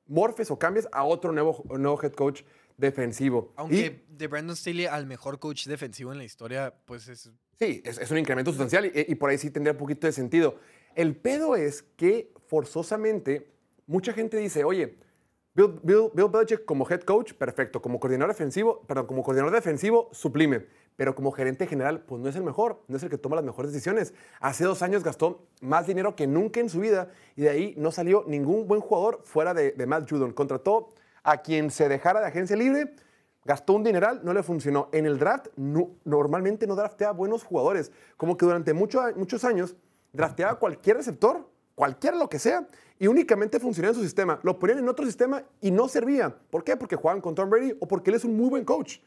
morfes 0.06 0.50
o 0.50 0.58
cambies 0.58 0.86
a 0.92 1.04
otro 1.04 1.32
nuevo, 1.32 1.64
nuevo 1.70 1.98
head 2.02 2.12
coach 2.12 2.42
defensivo. 2.76 3.54
Aunque 3.56 4.04
de 4.10 4.26
Brandon 4.26 4.54
Staley 4.54 4.84
al 4.84 5.06
mejor 5.06 5.38
coach 5.38 5.66
defensivo 5.66 6.12
en 6.12 6.18
la 6.18 6.24
historia, 6.24 6.74
pues 6.84 7.08
es... 7.08 7.32
Y 7.60 7.64
sí, 7.64 7.82
es, 7.82 7.96
es 7.96 8.10
un 8.10 8.18
incremento 8.18 8.50
sustancial 8.50 8.84
y, 8.84 8.92
y 8.94 9.14
por 9.14 9.30
ahí 9.30 9.38
sí 9.38 9.50
tendría 9.50 9.72
un 9.72 9.78
poquito 9.78 10.06
de 10.06 10.12
sentido. 10.12 10.56
El 10.94 11.16
pedo 11.16 11.56
es 11.56 11.82
que 11.96 12.34
forzosamente 12.46 13.50
mucha 13.86 14.12
gente 14.12 14.36
dice, 14.36 14.64
oye, 14.64 14.96
Bill, 15.54 15.80
Bill, 15.82 16.10
Bill 16.12 16.28
Belichick 16.30 16.66
como 16.66 16.86
head 16.90 17.00
coach, 17.04 17.32
perfecto. 17.32 17.80
Como 17.80 17.98
coordinador 17.98 18.34
defensivo, 18.34 18.82
perdón, 18.86 19.06
como 19.06 19.22
coordinador 19.22 19.54
defensivo, 19.54 20.10
sublime. 20.12 20.66
Pero 20.96 21.14
como 21.14 21.32
gerente 21.32 21.66
general, 21.66 22.00
pues 22.06 22.20
no 22.20 22.28
es 22.28 22.36
el 22.36 22.42
mejor, 22.42 22.82
no 22.88 22.96
es 22.96 23.02
el 23.02 23.08
que 23.10 23.18
toma 23.18 23.36
las 23.36 23.44
mejores 23.44 23.72
decisiones. 23.72 24.12
Hace 24.40 24.64
dos 24.64 24.82
años 24.82 25.02
gastó 25.02 25.46
más 25.60 25.86
dinero 25.86 26.14
que 26.14 26.26
nunca 26.26 26.60
en 26.60 26.68
su 26.68 26.80
vida 26.80 27.08
y 27.34 27.42
de 27.42 27.48
ahí 27.50 27.74
no 27.78 27.90
salió 27.90 28.24
ningún 28.26 28.68
buen 28.68 28.80
jugador 28.80 29.20
fuera 29.24 29.54
de, 29.54 29.72
de 29.72 29.86
Matt 29.86 30.08
Judon. 30.10 30.32
Contrató 30.32 30.88
a 31.22 31.38
quien 31.42 31.70
se 31.70 31.88
dejara 31.88 32.20
de 32.20 32.26
agencia 32.26 32.56
libre, 32.56 32.94
gastó 33.44 33.72
un 33.72 33.84
dineral, 33.84 34.20
no 34.22 34.34
le 34.34 34.42
funcionó. 34.42 34.88
En 34.92 35.06
el 35.06 35.18
draft, 35.18 35.46
no- 35.56 35.90
normalmente 36.04 36.66
no 36.66 36.74
draftea 36.76 37.12
buenos 37.12 37.42
jugadores. 37.42 37.90
Como 38.16 38.36
que 38.36 38.44
durante 38.44 38.74
mucho- 38.74 39.02
muchos 39.16 39.44
años 39.44 39.74
drafteaba 40.12 40.58
cualquier 40.58 40.98
receptor, 40.98 41.48
cualquiera 41.74 42.16
lo 42.18 42.28
que 42.28 42.38
sea, 42.38 42.68
y 42.98 43.06
únicamente 43.06 43.58
funcionaba 43.58 43.92
en 43.92 43.96
su 43.96 44.02
sistema. 44.04 44.38
Lo 44.42 44.58
ponían 44.58 44.78
en 44.78 44.88
otro 44.88 45.06
sistema 45.06 45.42
y 45.60 45.70
no 45.70 45.88
servía. 45.88 46.36
¿Por 46.50 46.62
qué? 46.62 46.76
Porque 46.76 46.96
jugaban 46.96 47.20
con 47.22 47.34
Tom 47.34 47.48
Brady 47.48 47.74
o 47.80 47.88
porque 47.88 48.10
él 48.10 48.16
es 48.16 48.24
un 48.24 48.36
muy 48.36 48.50
buen 48.50 48.64
coach. 48.64 48.98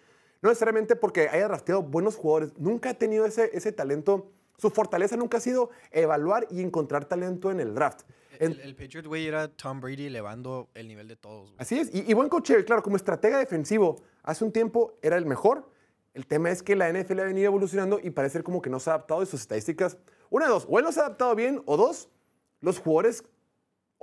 No 0.42 0.50
necesariamente 0.50 0.96
porque 0.96 1.30
haya 1.30 1.48
drafteado 1.48 1.82
buenos 1.82 2.16
jugadores. 2.16 2.58
Nunca 2.58 2.92
ha 2.92 2.94
tenido 2.94 3.26
ese, 3.26 3.50
ese 3.54 3.72
talento. 3.72 4.32
Su 4.58 4.70
fortaleza 4.70 5.18
nunca 5.18 5.38
ha 5.38 5.42
sido 5.42 5.70
evaluar 5.92 6.48
y 6.50 6.62
encontrar 6.62 7.06
talento 7.06 7.52
en 7.52 7.60
el 7.60 7.74
draft. 7.74 8.04
El, 8.40 8.60
el 8.60 8.76
Patriot 8.76 9.08
Way 9.08 9.28
era 9.28 9.48
Tom 9.48 9.80
Brady 9.80 10.08
elevando 10.08 10.70
el 10.74 10.88
nivel 10.88 11.08
de 11.08 11.16
todos. 11.16 11.54
Así 11.58 11.80
es. 11.80 11.94
Y, 11.94 12.10
y 12.10 12.14
buen 12.14 12.30
coacheo, 12.30 12.64
claro, 12.66 12.84
como 12.84 12.96
estratega 12.96 13.40
defensivo, 13.40 14.02
hace 14.24 14.44
un 14.44 14.52
tiempo 14.52 14.98
era 15.02 15.18
el 15.18 15.26
mejor. 15.26 15.70
El 16.14 16.28
tema 16.28 16.50
es 16.50 16.64
que 16.64 16.76
la 16.76 16.92
NFL 16.92 17.20
ha 17.20 17.26
venido 17.26 17.48
evolucionando 17.48 18.00
y 18.02 18.10
parece 18.10 18.42
como 18.44 18.62
que 18.62 18.70
no 18.70 18.80
se 18.80 18.90
ha 18.90 18.94
adaptado 18.94 19.22
y 19.24 19.26
sus 19.26 19.42
estadísticas. 19.42 19.98
Una 20.30 20.46
de 20.46 20.52
dos, 20.52 20.66
o 20.70 20.80
él 20.80 20.86
no 20.86 20.92
se 20.92 21.02
ha 21.02 21.04
adaptado 21.04 21.36
bien, 21.36 21.62
o 21.66 21.76
dos, 21.78 22.10
los 22.62 22.80
jugadores, 22.80 23.24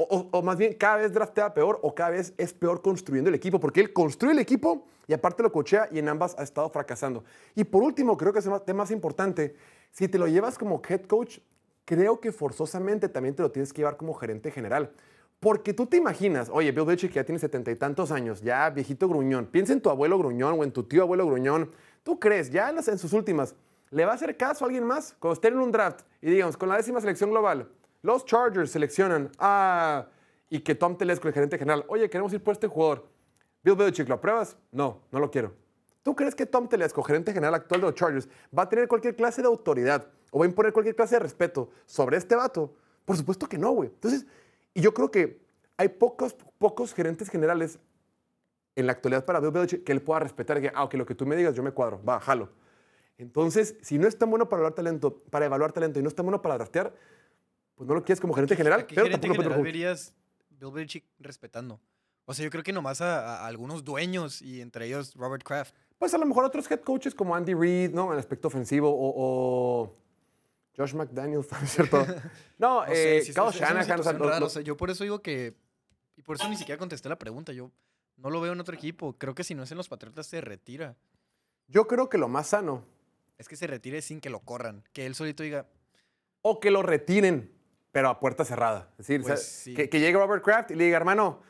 o, 0.09 0.43
más 0.43 0.57
bien 0.57 0.75
cada 0.75 0.97
vez 0.97 1.13
draftea 1.13 1.55
peor, 1.55 1.79
o 1.83 1.95
cada 1.95 2.11
vez 2.11 2.35
es 2.39 2.53
peor 2.53 2.83
construyendo 2.83 3.29
el 3.29 3.35
equipo, 3.35 3.61
porque 3.61 3.81
él 3.81 3.93
construye 3.93 4.33
el 4.33 4.39
equipo 4.39 4.87
y 5.07 5.13
aparte 5.13 5.43
lo 5.43 5.53
coachea 5.53 5.89
y 5.91 5.99
en 5.99 6.09
ambas 6.09 6.35
ha 6.39 6.43
estado 6.43 6.69
fracasando. 6.71 7.25
Y 7.55 7.65
por 7.65 7.83
último, 7.83 8.17
creo 8.17 8.33
que 8.33 8.39
es 8.39 8.47
el 8.47 8.61
tema 8.63 8.83
más 8.85 8.91
importante, 8.91 9.57
si 9.91 10.09
te 10.09 10.19
lo 10.19 10.27
llevas 10.27 10.59
como 10.59 10.81
head 10.89 11.03
coach, 11.03 11.39
creo 11.85 12.21
que 12.21 12.33
forzosamente 12.33 13.09
también 13.09 13.35
te 13.35 13.43
lo 13.43 13.51
tienes 13.51 13.73
que 13.73 13.79
llevar 13.83 13.97
como 13.97 14.15
gerente 14.15 14.51
general. 14.51 14.93
Porque 15.41 15.75
tú 15.75 15.87
te 15.87 15.97
imaginas, 15.97 16.49
oye, 16.53 16.71
Bill 16.71 16.85
Belichick 16.85 17.11
que 17.11 17.17
ya 17.17 17.25
tiene 17.25 17.41
setenta 17.41 17.71
y 17.73 17.77
tantos 17.77 18.13
años, 18.13 18.43
ya 18.43 18.71
viejito 18.71 19.09
gruñón, 19.09 19.47
piensa 19.47 19.73
en 19.73 19.81
tu 19.81 19.91
abuelo 19.91 20.17
gruñón 20.17 20.61
o 20.61 20.63
en 20.63 20.71
tu 20.71 20.85
tío 20.85 21.03
abuelo 21.03 21.27
gruñón. 21.27 21.73
¿Tú 22.05 22.21
crees, 22.21 22.51
ya 22.51 22.71
en, 22.71 22.77
las- 22.77 22.87
en 22.87 22.97
sus 22.99 23.13
últimas, 23.13 23.57
le 23.91 24.05
va 24.05 24.13
a 24.13 24.15
hacer 24.15 24.37
caso 24.37 24.65
a 24.65 24.67
alguien 24.67 24.85
más 24.85 25.17
cuando 25.19 25.35
estén 25.35 25.55
en 25.55 25.61
un 25.61 25.73
draft 25.73 26.03
y 26.21 26.31
digamos, 26.31 26.57
con 26.57 26.69
la 26.69 26.77
décima 26.77 27.01
selección 27.01 27.31
global, 27.31 27.69
los 28.03 28.25
Chargers 28.25 28.71
seleccionan 28.71 29.31
a... 29.39 30.07
y 30.51 30.61
que 30.61 30.75
Tom 30.75 30.97
Telesco, 30.97 31.29
el 31.29 31.35
gerente 31.35 31.59
general, 31.59 31.85
oye, 31.89 32.11
queremos 32.11 32.33
ir 32.33 32.43
por 32.43 32.53
este 32.53 32.67
jugador. 32.67 33.09
Bill 33.63 33.77
Belichick, 33.77 34.09
¿lo 34.09 34.17
apruebas? 34.17 34.57
No, 34.73 35.01
no 35.11 35.21
lo 35.21 35.31
quiero. 35.31 35.55
¿Tú 36.03 36.17
crees 36.17 36.35
que 36.35 36.47
Tom 36.47 36.69
Telesco, 36.69 37.03
gerente 37.03 37.33
general 37.33 37.55
actual 37.55 37.81
de 37.81 37.87
los 37.87 37.95
Chargers, 37.95 38.29
va 38.57 38.65
a 38.65 38.69
tener 38.69 38.89
cualquier 38.89 39.15
clase 39.15 39.41
de 39.41 39.47
autoridad 39.47 40.09
o 40.33 40.41
va 40.41 40.45
a 40.45 40.49
imponer 40.49 40.73
cualquier 40.73 40.97
clase 40.97 41.15
de 41.15 41.21
respeto 41.21 41.71
sobre 41.87 42.17
este 42.17 42.35
vato? 42.35 42.75
Por 43.05 43.17
supuesto 43.17 43.49
que 43.49 43.57
no, 43.57 43.71
güey. 43.71 43.89
Entonces, 43.89 44.27
y 44.75 44.81
yo 44.81 44.93
creo 44.93 45.11
que 45.11 45.41
hay 45.77 45.89
pocos, 45.89 46.35
pocos 46.59 46.93
gerentes 46.93 47.29
generales 47.29 47.79
en 48.75 48.87
la 48.87 48.93
actualidad 48.93 49.25
para 49.25 49.39
Bill 49.39 49.53
Belichick 49.53 49.85
que 49.85 49.93
él 49.93 50.03
pueda 50.03 50.21
respetar 50.21 50.59
y 50.59 50.63
que, 50.63 50.73
ah, 50.75 50.85
ok, 50.85 50.95
lo 50.95 51.07
que 51.07 51.15
tú 51.15 51.25
me 51.25 51.37
digas, 51.37 51.55
yo 51.55 51.63
me 51.63 51.71
cuadro, 51.71 52.03
va, 52.03 52.19
jalo. 52.19 52.49
Entonces, 53.19 53.77
si 53.83 53.99
no 53.99 54.09
es 54.09 54.19
tan 54.19 54.31
bueno 54.31 54.49
para 54.49 54.63
evaluar 54.63 55.73
talento, 55.73 56.01
y 56.01 56.03
no 56.03 56.09
es 56.09 56.15
tan 56.15 56.27
bueno 56.27 56.43
para 56.43 56.57
draftear, 56.57 56.93
pues 57.75 57.89
no 57.89 57.95
lo 57.95 58.05
quieres 58.05 58.21
como 58.21 58.35
gerente 58.35 58.57
general, 58.57 58.81
¿A 58.81 58.87
qué 58.87 58.95
pero 58.95 59.07
gerente 59.07 59.27
tampoco 59.29 59.43
general 59.43 59.59
Pedro 59.61 59.65
verías 59.65 60.15
Bill 60.51 60.71
Belichick 60.73 61.05
respetando? 61.19 61.81
O 62.25 62.35
sea, 62.35 62.45
yo 62.45 62.51
creo 62.51 62.63
que 62.63 62.73
nomás 62.73 63.01
a, 63.01 63.39
a 63.43 63.47
algunos 63.47 63.85
dueños 63.85 64.43
y 64.43 64.61
entre 64.61 64.87
ellos 64.87 65.15
Robert 65.17 65.43
Kraft. 65.43 65.75
Pues 65.99 66.15
a 66.15 66.19
lo 66.19 66.27
mejor 66.27 66.45
otros 66.45 66.71
head 66.71 66.81
coaches 66.81 67.15
como 67.15 67.35
Andy 67.35 67.55
Reid, 67.55 67.91
¿no? 67.93 68.07
En 68.07 68.13
el 68.13 68.19
aspecto 68.19 68.49
ofensivo, 68.49 68.91
o, 68.91 69.13
o 69.17 69.97
Josh 70.77 70.95
McDaniels, 70.95 71.51
¿no 71.53 71.59
es 71.59 71.71
cierto? 71.71 72.07
No, 72.59 72.87
No 72.87 72.87
sé, 72.87 73.19
eh, 73.19 73.23
sí, 73.23 73.33
Kyle 73.33 73.51
Shanahan, 73.51 74.03
sea, 74.03 74.45
o 74.45 74.49
sea, 74.49 74.63
yo 74.63 74.77
por 74.77 74.91
eso 74.91 75.03
digo 75.05 75.21
que... 75.21 75.55
Y 76.17 76.23
por 76.23 76.37
eso 76.37 76.49
ni 76.49 76.57
siquiera 76.57 76.79
contesté 76.79 77.09
la 77.09 77.19
pregunta. 77.19 77.53
Yo 77.53 77.73
no 78.17 78.31
lo 78.31 78.41
veo 78.41 78.53
en 78.53 78.61
otro 78.61 78.75
equipo. 78.75 79.15
Creo 79.19 79.35
que 79.35 79.43
si 79.43 79.55
no 79.55 79.65
es 79.65 79.71
en 79.73 79.79
los 79.79 79.89
Patriotas 79.89 80.27
se 80.27 80.41
retira. 80.41 80.95
yo 81.67 81.87
creo 81.89 82.09
que 82.09 82.19
lo 82.19 82.29
más 82.29 82.49
sano, 82.49 82.85
Es 83.39 83.49
que 83.49 83.57
se 83.57 83.67
retire 83.67 84.01
sin 84.03 84.21
que 84.21 84.31
lo 84.31 84.41
corran. 84.41 84.85
Que 84.93 85.07
él 85.07 85.15
solito 85.17 85.43
diga, 85.43 85.67
o 86.43 86.61
que 86.61 86.71
lo 86.71 86.83
retiren, 86.83 87.51
pero 87.93 88.09
a 88.09 88.19
puerta 88.19 88.45
cerrada. 88.45 88.89
Es 88.93 89.07
decir, 89.07 89.23
Pues 89.23 89.33
o 89.33 89.37
sea, 89.37 89.45
sí. 89.45 89.75
que, 89.75 89.89
que 89.89 90.01
llegue 90.01 90.19
Robert 90.19 90.43
Kraft 90.43 90.71
y 90.71 90.75
le 90.75 90.85
diga, 90.85 90.97
hermano, 90.97 91.41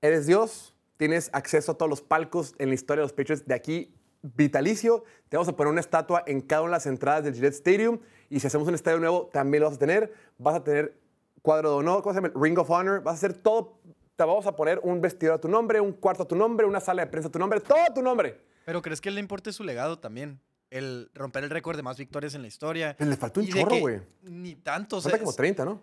eres 0.00 0.26
Dios, 0.26 0.74
tienes 0.96 1.30
acceso 1.32 1.72
a 1.72 1.74
todos 1.76 1.88
los 1.90 2.00
palcos 2.02 2.54
en 2.58 2.68
la 2.70 2.74
historia 2.74 3.02
de 3.02 3.04
los 3.04 3.12
Patriots 3.12 3.46
de 3.46 3.54
aquí 3.54 3.94
vitalicio, 4.22 5.04
te 5.28 5.36
vamos 5.36 5.48
a 5.48 5.56
poner 5.56 5.70
una 5.72 5.80
estatua 5.80 6.22
en 6.26 6.40
cada 6.40 6.62
una 6.62 6.70
de 6.70 6.76
las 6.76 6.86
entradas 6.86 7.24
del 7.24 7.34
Gillette 7.34 7.54
Stadium 7.54 7.98
y 8.30 8.40
si 8.40 8.46
hacemos 8.46 8.68
un 8.68 8.74
estadio 8.74 8.98
nuevo 8.98 9.28
también 9.32 9.62
lo 9.62 9.68
vas 9.68 9.76
a 9.76 9.80
tener, 9.80 10.12
vas 10.38 10.54
a 10.54 10.64
tener 10.64 10.96
cuadro 11.42 11.70
de 11.70 11.76
honor, 11.76 12.02
¿cómo 12.02 12.14
se 12.14 12.20
llama? 12.20 12.32
Ring 12.40 12.56
of 12.58 12.70
Honor. 12.70 13.02
Vas 13.02 13.14
a 13.14 13.16
hacer 13.16 13.34
todo. 13.34 13.78
Te 14.14 14.24
vamos 14.24 14.46
a 14.46 14.54
poner 14.54 14.78
un 14.84 15.00
vestidor 15.00 15.34
a 15.34 15.40
tu 15.40 15.48
nombre, 15.48 15.80
un 15.80 15.92
cuarto 15.92 16.22
a 16.22 16.28
tu 16.28 16.36
nombre, 16.36 16.66
una 16.66 16.78
sala 16.80 17.04
de 17.04 17.10
prensa 17.10 17.28
a 17.28 17.32
tu 17.32 17.38
nombre, 17.38 17.58
todo 17.60 17.78
a 17.78 17.92
tu 17.92 18.00
nombre. 18.00 18.40
Pero 18.64 18.80
¿crees 18.80 19.00
que 19.00 19.10
le 19.10 19.18
importe 19.18 19.52
su 19.52 19.64
legado 19.64 19.98
también? 19.98 20.40
El 20.72 21.10
romper 21.14 21.44
el 21.44 21.50
récord 21.50 21.76
de 21.76 21.82
más 21.82 21.98
victorias 21.98 22.34
en 22.34 22.40
la 22.42 22.48
historia. 22.48 22.96
Pues 22.96 23.08
le 23.08 23.16
faltó 23.16 23.40
un 23.40 23.46
chorro, 23.48 23.76
güey. 23.76 24.00
Ni 24.22 24.54
tanto. 24.54 24.96
o 24.96 25.00
sea, 25.02 25.10
Falta 25.10 25.18
como 25.22 25.30
es- 25.32 25.36
30, 25.36 25.64
¿no? 25.66 25.82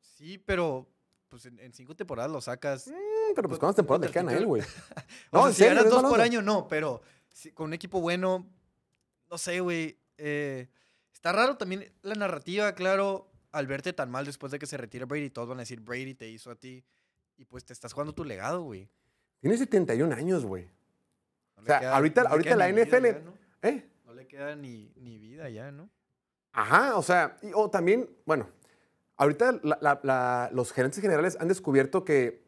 Sí, 0.00 0.38
pero 0.38 0.88
pues 1.28 1.46
en, 1.46 1.58
en 1.58 1.72
cinco 1.72 1.96
temporadas 1.96 2.30
lo 2.30 2.40
sacas. 2.40 2.86
Mm, 2.88 3.34
pero 3.34 3.48
pues 3.48 3.58
cuántas 3.58 3.76
temporadas 3.76 4.06
le 4.08 4.12
quedan 4.12 4.28
a 4.28 4.34
él, 4.34 4.46
güey. 4.46 4.62
O 5.32 5.36
No, 5.36 5.40
sea, 5.42 5.48
en 5.48 5.54
si 5.54 5.58
serio, 5.62 5.76
ganas 5.78 5.90
dos 5.90 6.02
por 6.10 6.20
año, 6.20 6.42
no, 6.42 6.68
pero 6.68 7.02
si- 7.28 7.50
con 7.50 7.66
un 7.66 7.72
equipo 7.74 8.00
bueno, 8.00 8.46
no 9.30 9.36
sé, 9.38 9.58
güey. 9.60 9.98
eh, 10.18 10.68
está 11.12 11.32
raro 11.32 11.56
también 11.56 11.92
la 12.02 12.14
narrativa, 12.14 12.72
claro, 12.74 13.30
al 13.52 13.66
verte 13.66 13.92
tan 13.92 14.10
mal 14.10 14.24
después 14.26 14.52
de 14.52 14.58
que 14.60 14.66
se 14.66 14.76
retire 14.76 15.06
Brady, 15.06 15.30
todos 15.30 15.48
van 15.48 15.58
a 15.58 15.62
decir, 15.62 15.80
Brady 15.80 16.14
te 16.14 16.28
hizo 16.28 16.50
a 16.52 16.54
ti. 16.54 16.84
Y 17.36 17.44
pues 17.46 17.64
te 17.64 17.72
estás 17.72 17.92
jugando 17.94 18.12
tu 18.12 18.22
legado, 18.24 18.62
güey. 18.62 18.88
Tiene 19.40 19.56
71 19.56 20.14
años, 20.14 20.44
güey. 20.44 20.68
No 21.56 21.62
O 21.62 21.66
sea, 21.66 21.96
ahorita- 21.96 22.22
no 22.24 22.28
ahorita 22.30 22.54
la 22.54 22.66
vida 22.68 22.84
NFL. 22.84 23.06
¿Eh? 23.62 23.86
Le 24.20 24.26
queda 24.28 24.54
ni, 24.54 24.92
ni 24.96 25.18
vida 25.18 25.48
ya, 25.48 25.72
¿no? 25.72 25.88
Ajá, 26.52 26.98
o 26.98 27.02
sea, 27.02 27.38
y- 27.40 27.52
o 27.54 27.70
también, 27.70 28.06
bueno, 28.26 28.50
ahorita 29.16 29.60
la- 29.62 29.78
la- 29.80 30.00
la- 30.02 30.50
los 30.52 30.72
gerentes 30.74 31.00
generales 31.00 31.38
han 31.40 31.48
descubierto 31.48 32.04
que 32.04 32.44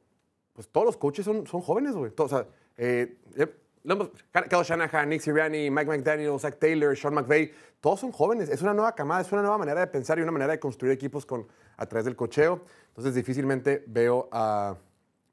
pues 0.53 0.69
todos 0.69 0.85
los 0.85 0.99
coaches 0.99 1.25
son, 1.25 1.47
son 1.47 1.63
jóvenes, 1.63 1.95
güey. 1.95 2.13
O 2.15 2.29
sea, 2.29 2.47
eh, 2.77 3.17
eh, 3.37 3.47
Shanahan, 3.85 5.09
Nick 5.09 5.23
Sirianni, 5.23 5.71
Mike 5.71 5.87
McDaniel, 5.91 6.39
Zach 6.39 6.59
Taylor, 6.59 6.95
Sean 6.95 7.15
McVay, 7.15 7.51
todos 7.81 8.01
son 8.01 8.13
jóvenes. 8.13 8.51
Es 8.51 8.61
una 8.61 8.75
nueva 8.75 8.95
camada, 8.95 9.23
es 9.23 9.33
una 9.33 9.41
nueva 9.41 9.57
manera 9.57 9.81
de 9.81 9.87
pensar 9.87 10.19
y 10.19 10.23
una 10.23 10.31
manera 10.31 10.53
de 10.53 10.61
construir 10.61 10.93
equipos 10.93 11.25
con, 11.25 11.49
a 11.79 11.87
través 11.87 12.05
del 12.05 12.17
cocheo. 12.17 12.67
Entonces, 12.89 13.15
difícilmente 13.15 13.83
veo 13.87 14.29
a 14.31 14.77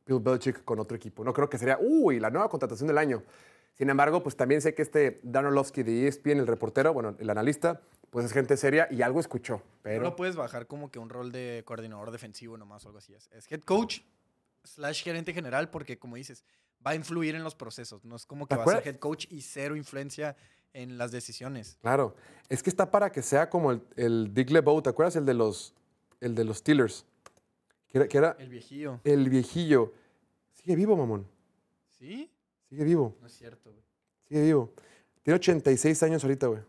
Bill 0.06 0.22
Belichick 0.22 0.64
con 0.64 0.80
otro 0.80 0.96
equipo. 0.96 1.22
No 1.26 1.34
creo 1.34 1.50
que 1.50 1.58
sería, 1.58 1.78
uy, 1.82 2.18
la 2.22 2.30
nueva 2.30 2.48
contratación 2.48 2.88
del 2.88 2.98
año. 2.98 3.24
Sin 3.74 3.90
embargo, 3.90 4.22
pues 4.24 4.36
también 4.36 4.62
sé 4.62 4.74
que 4.74 4.82
este 4.82 5.20
Dan 5.24 5.46
Orlovsky 5.46 5.84
de 5.84 6.08
ESPN, 6.08 6.40
el 6.40 6.48
reportero, 6.48 6.94
bueno, 6.94 7.16
el 7.20 7.30
analista, 7.30 7.82
pues 8.10 8.26
es 8.26 8.34
gente 8.34 8.58
seria 8.58 8.88
y 8.92 9.02
algo 9.02 9.20
escuchó. 9.20 9.58
No 9.58 9.64
Pero 9.84 10.04
lo 10.04 10.16
puedes 10.16 10.36
bajar 10.36 10.68
como 10.68 10.92
que 10.92 11.00
un 11.00 11.10
rol 11.10 11.32
de 11.32 11.64
coordinador 11.66 12.12
defensivo 12.12 12.58
nomás 12.58 12.84
o 12.86 12.90
algo 12.90 12.98
así. 12.98 13.14
Es, 13.14 13.30
es 13.32 13.50
head 13.52 13.62
coach 13.62 14.02
slash 14.64 15.04
gerente 15.04 15.34
general 15.34 15.70
porque, 15.70 15.98
como 15.98 16.18
dices, 16.18 16.44
va 16.86 16.92
a 16.92 16.96
influir 16.96 17.36
en 17.36 17.44
los 17.44 17.56
procesos. 17.56 18.04
No 18.04 18.16
es 18.16 18.26
como 18.26 18.48
que 18.48 18.56
¿Te 18.56 18.58
va 18.58 18.64
a 18.64 18.76
ser 18.82 18.88
head 18.88 18.98
coach 19.00 19.28
y 19.30 19.42
cero 19.42 19.76
influencia 19.76 20.36
en 20.74 20.98
las 20.98 21.12
decisiones. 21.12 21.78
Claro, 21.82 22.16
es 22.48 22.62
que 22.64 22.70
está 22.70 22.92
para 22.92 23.12
que 23.12 23.22
sea 23.22 23.50
como 23.50 23.72
el, 23.72 23.82
el 23.96 24.34
Dick 24.34 24.50
LeBeau, 24.50 24.82
¿te 24.82 24.90
acuerdas? 24.90 25.16
El 25.16 25.26
de 25.26 25.34
los, 25.34 25.74
el 26.22 26.36
de 26.36 26.44
los 26.44 26.58
Steelers, 26.58 27.06
que 27.88 27.98
era, 27.98 28.08
que 28.08 28.18
era 28.18 28.36
El 28.40 28.50
viejillo. 28.50 29.00
el 29.04 29.30
viejillo. 29.30 29.94
Sigue 30.54 30.76
vivo, 30.76 30.96
mamón, 30.96 31.28
¿Sí? 31.98 32.30
Sigue 32.70 32.84
vivo, 32.84 33.16
No 33.20 33.28
es 33.28 33.34
cierto, 33.34 33.72
güey. 33.72 33.84
sigue 34.28 34.42
vivo. 34.44 34.72
Tiene 35.24 35.36
86 35.36 36.04
años 36.04 36.24
ahorita, 36.24 36.48
güey. 36.48 36.62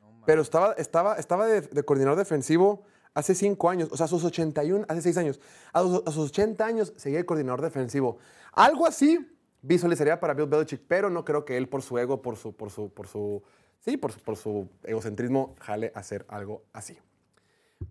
No. 0.00 0.22
Pero 0.26 0.42
estaba, 0.42 0.72
estaba, 0.74 1.16
estaba 1.16 1.46
de, 1.46 1.62
de 1.62 1.82
coordinador 1.84 2.18
defensivo 2.18 2.82
hace 3.14 3.34
5 3.34 3.70
años, 3.70 3.88
o 3.90 3.96
sea, 3.96 4.04
a 4.04 4.08
sus 4.08 4.22
81, 4.24 4.84
hace 4.88 5.02
6 5.02 5.16
años. 5.18 5.40
A, 5.72 5.82
sus- 5.82 6.02
a 6.06 6.10
sus 6.12 6.28
80 6.30 6.64
años 6.64 6.92
seguía 6.96 7.18
de 7.18 7.26
coordinador 7.26 7.62
defensivo. 7.62 8.18
Algo 8.52 8.86
así 8.86 9.26
visualizaría 9.62 10.20
para 10.20 10.34
Bill 10.34 10.46
Belichick, 10.46 10.82
pero 10.86 11.10
no 11.10 11.24
creo 11.24 11.44
que 11.44 11.56
él 11.56 11.68
por 11.68 11.82
su 11.82 11.98
ego, 11.98 12.22
por 12.22 12.36
su, 12.36 12.54
por 12.54 12.70
su, 12.70 12.90
por 12.92 13.08
su, 13.08 13.42
sí, 13.80 13.96
por 13.96 14.12
su, 14.12 14.20
por 14.20 14.36
su 14.36 14.68
egocentrismo, 14.84 15.56
jale 15.60 15.90
a 15.94 16.00
hacer 16.00 16.24
algo 16.28 16.62
así. 16.72 16.98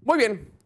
Muy 0.03 0.17
bien. 0.17 0.56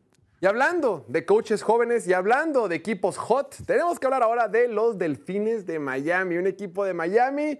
Y 0.43 0.47
hablando 0.47 1.05
de 1.07 1.23
coaches 1.23 1.61
jóvenes 1.61 2.07
y 2.07 2.13
hablando 2.13 2.67
de 2.67 2.75
equipos 2.75 3.15
hot, 3.15 3.55
tenemos 3.67 3.99
que 3.99 4.07
hablar 4.07 4.23
ahora 4.23 4.47
de 4.47 4.67
los 4.67 4.97
Delfines 4.97 5.67
de 5.67 5.77
Miami, 5.77 6.37
un 6.37 6.47
equipo 6.47 6.83
de 6.83 6.95
Miami 6.95 7.59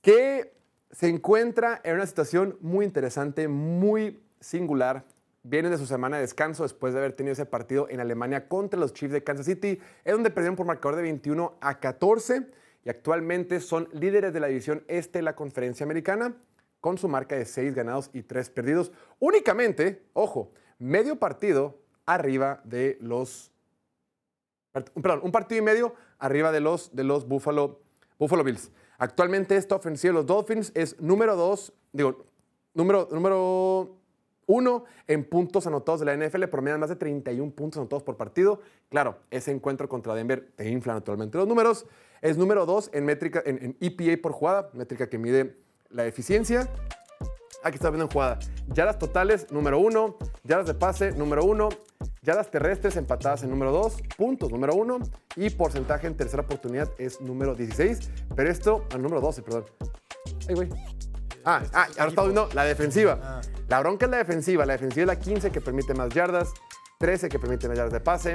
que 0.00 0.52
se 0.90 1.06
encuentra 1.06 1.80
en 1.84 1.94
una 1.94 2.06
situación 2.06 2.58
muy 2.60 2.84
interesante, 2.84 3.46
muy 3.46 4.20
singular. 4.40 5.04
Vienen 5.44 5.70
de 5.70 5.78
su 5.78 5.86
semana 5.86 6.16
de 6.16 6.22
descanso 6.22 6.64
después 6.64 6.92
de 6.92 6.98
haber 6.98 7.12
tenido 7.12 7.34
ese 7.34 7.46
partido 7.46 7.88
en 7.88 8.00
Alemania 8.00 8.48
contra 8.48 8.80
los 8.80 8.92
Chiefs 8.94 9.12
de 9.12 9.22
Kansas 9.22 9.46
City, 9.46 9.78
es 10.04 10.12
donde 10.12 10.30
perdieron 10.30 10.56
por 10.56 10.66
marcador 10.66 10.96
de 10.96 11.02
21 11.02 11.56
a 11.60 11.78
14 11.78 12.48
y 12.84 12.90
actualmente 12.90 13.60
son 13.60 13.88
líderes 13.92 14.32
de 14.32 14.40
la 14.40 14.48
división 14.48 14.82
este 14.88 15.20
de 15.20 15.22
la 15.22 15.36
conferencia 15.36 15.84
americana 15.84 16.34
con 16.80 16.98
su 16.98 17.06
marca 17.06 17.36
de 17.36 17.44
6 17.44 17.76
ganados 17.76 18.10
y 18.12 18.24
3 18.24 18.50
perdidos. 18.50 18.90
Únicamente, 19.20 20.02
ojo, 20.14 20.50
medio 20.80 21.14
partido 21.20 21.86
arriba 22.08 22.60
de 22.64 22.98
los 23.00 23.52
perdón, 24.72 25.20
un 25.22 25.32
partido 25.32 25.60
y 25.60 25.64
medio 25.64 25.94
arriba 26.18 26.52
de 26.52 26.60
los, 26.60 26.94
de 26.94 27.04
los 27.04 27.26
Buffalo, 27.26 27.80
Buffalo 28.18 28.44
Bills. 28.44 28.70
Actualmente 28.98 29.56
esta 29.56 29.76
ofensiva 29.76 30.12
de 30.12 30.14
los 30.14 30.26
Dolphins 30.26 30.72
es 30.74 31.00
número 31.00 31.36
2, 31.36 31.72
digo, 31.92 32.24
número, 32.74 33.08
número 33.12 33.96
1 34.46 34.84
en 35.06 35.24
puntos 35.24 35.66
anotados 35.66 36.00
de 36.00 36.06
la 36.06 36.16
NFL, 36.16 36.44
promedian 36.44 36.80
más 36.80 36.88
de 36.88 36.96
31 36.96 37.52
puntos 37.52 37.78
anotados 37.78 38.02
por 38.02 38.16
partido. 38.16 38.60
Claro, 38.88 39.18
ese 39.30 39.52
encuentro 39.52 39.88
contra 39.88 40.14
Denver 40.14 40.50
te 40.56 40.68
inflan 40.68 40.96
actualmente 40.96 41.38
los 41.38 41.46
números. 41.46 41.86
Es 42.20 42.36
número 42.36 42.66
2 42.66 42.90
en 42.92 43.04
métrica, 43.04 43.42
en, 43.44 43.62
en 43.62 43.76
EPA 43.80 44.20
por 44.20 44.32
jugada, 44.32 44.70
métrica 44.72 45.08
que 45.08 45.18
mide 45.18 45.56
la 45.90 46.06
eficiencia. 46.06 46.68
Aquí 47.64 47.74
está 47.76 47.90
viendo 47.90 48.04
en 48.04 48.10
jugada. 48.10 48.38
Yardas 48.72 48.98
totales, 48.98 49.50
número 49.50 49.78
uno. 49.78 50.16
Yardas 50.44 50.66
de 50.66 50.74
pase, 50.74 51.12
número 51.12 51.44
uno. 51.44 51.68
Yardas 52.22 52.50
terrestres 52.50 52.96
empatadas 52.96 53.42
en 53.42 53.50
número 53.50 53.72
2, 53.72 54.02
puntos 54.16 54.50
número 54.50 54.74
1 54.74 54.98
y 55.36 55.50
porcentaje 55.50 56.06
en 56.06 56.16
tercera 56.16 56.42
oportunidad 56.42 56.90
es 56.98 57.20
número 57.20 57.54
16, 57.54 58.10
pero 58.36 58.50
esto, 58.50 58.84
al 58.92 59.02
número 59.02 59.20
12, 59.20 59.42
perdón. 59.42 59.64
Ay, 60.48 60.54
güey. 60.54 60.68
Ah, 61.44 61.60
Este 61.62 61.76
ah, 61.76 61.80
ahora 61.80 61.88
estamos 61.88 62.08
equipo. 62.08 62.24
viendo 62.24 62.48
la 62.54 62.64
defensiva. 62.64 63.18
Ah. 63.22 63.40
La 63.68 63.80
bronca 63.80 64.04
es 64.06 64.10
la 64.10 64.18
defensiva. 64.18 64.66
La 64.66 64.74
defensiva 64.74 65.02
es 65.04 65.06
la 65.06 65.18
15 65.18 65.50
que 65.50 65.60
permite 65.60 65.94
más 65.94 66.10
yardas, 66.10 66.52
13 66.98 67.28
que 67.28 67.38
permite 67.38 67.68
más 67.68 67.76
yardas 67.78 67.92
de 67.94 68.00
pase, 68.00 68.34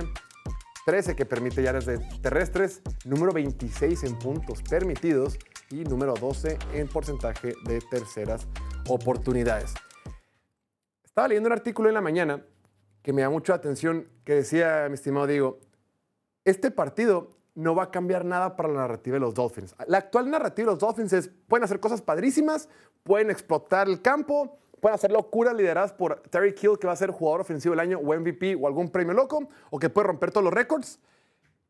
13 0.86 1.16
que 1.16 1.26
permite 1.26 1.62
yardas 1.62 1.86
de 1.86 2.00
terrestres, 2.22 2.82
número 3.06 3.32
26 3.32 4.04
en 4.04 4.18
puntos 4.18 4.62
permitidos 4.64 5.38
y 5.70 5.84
número 5.84 6.14
12 6.14 6.58
en 6.74 6.88
porcentaje 6.88 7.54
de 7.66 7.82
terceras 7.82 8.48
oportunidades. 8.88 9.74
Estaba 11.04 11.28
leyendo 11.28 11.48
un 11.48 11.54
artículo 11.54 11.90
en 11.90 11.96
la 11.96 12.02
mañana 12.02 12.44
que 13.02 13.14
me 13.14 13.22
da 13.22 13.30
mucha 13.30 13.54
atención 13.54 14.08
que 14.24 14.36
decía, 14.36 14.86
mi 14.88 14.96
estimado 14.96 15.28
Diego, 15.28 15.60
este 16.46 16.72
partido 16.72 17.30
no 17.56 17.76
va 17.76 17.84
a 17.84 17.92
cambiar 17.92 18.26
nada 18.26 18.56
para 18.56 18.70
la 18.70 18.82
narrativa 18.82 19.16
de 19.16 19.20
los 19.20 19.34
Dolphins. 19.34 19.76
La 19.88 20.00
actual 20.00 20.30
narrativa 20.30 20.68
de 20.68 20.72
los 20.72 20.80
Dolphins 20.80 21.14
es, 21.14 21.30
pueden 21.48 21.64
hacer 21.64 21.80
cosas 21.80 22.02
padrísimas, 22.02 22.68
pueden 23.04 23.30
explotar 23.30 23.88
el 23.88 24.02
campo, 24.02 24.58
pueden 24.80 24.96
hacer 24.96 25.12
locuras 25.12 25.54
lideradas 25.54 25.94
por 25.94 26.22
Terry 26.30 26.54
Kill, 26.56 26.78
que 26.80 26.88
va 26.88 26.94
a 26.94 26.98
ser 26.98 27.12
jugador 27.12 27.42
ofensivo 27.42 27.74
del 27.74 27.80
año 27.80 28.00
o 28.00 28.14
MVP 28.14 28.56
o 28.56 28.68
algún 28.68 28.90
premio 28.90 29.14
loco, 29.14 29.48
o 29.70 29.80
que 29.80 29.90
puede 29.90 30.08
romper 30.08 30.32
todos 30.32 30.44
los 30.44 30.54
récords, 30.54 31.00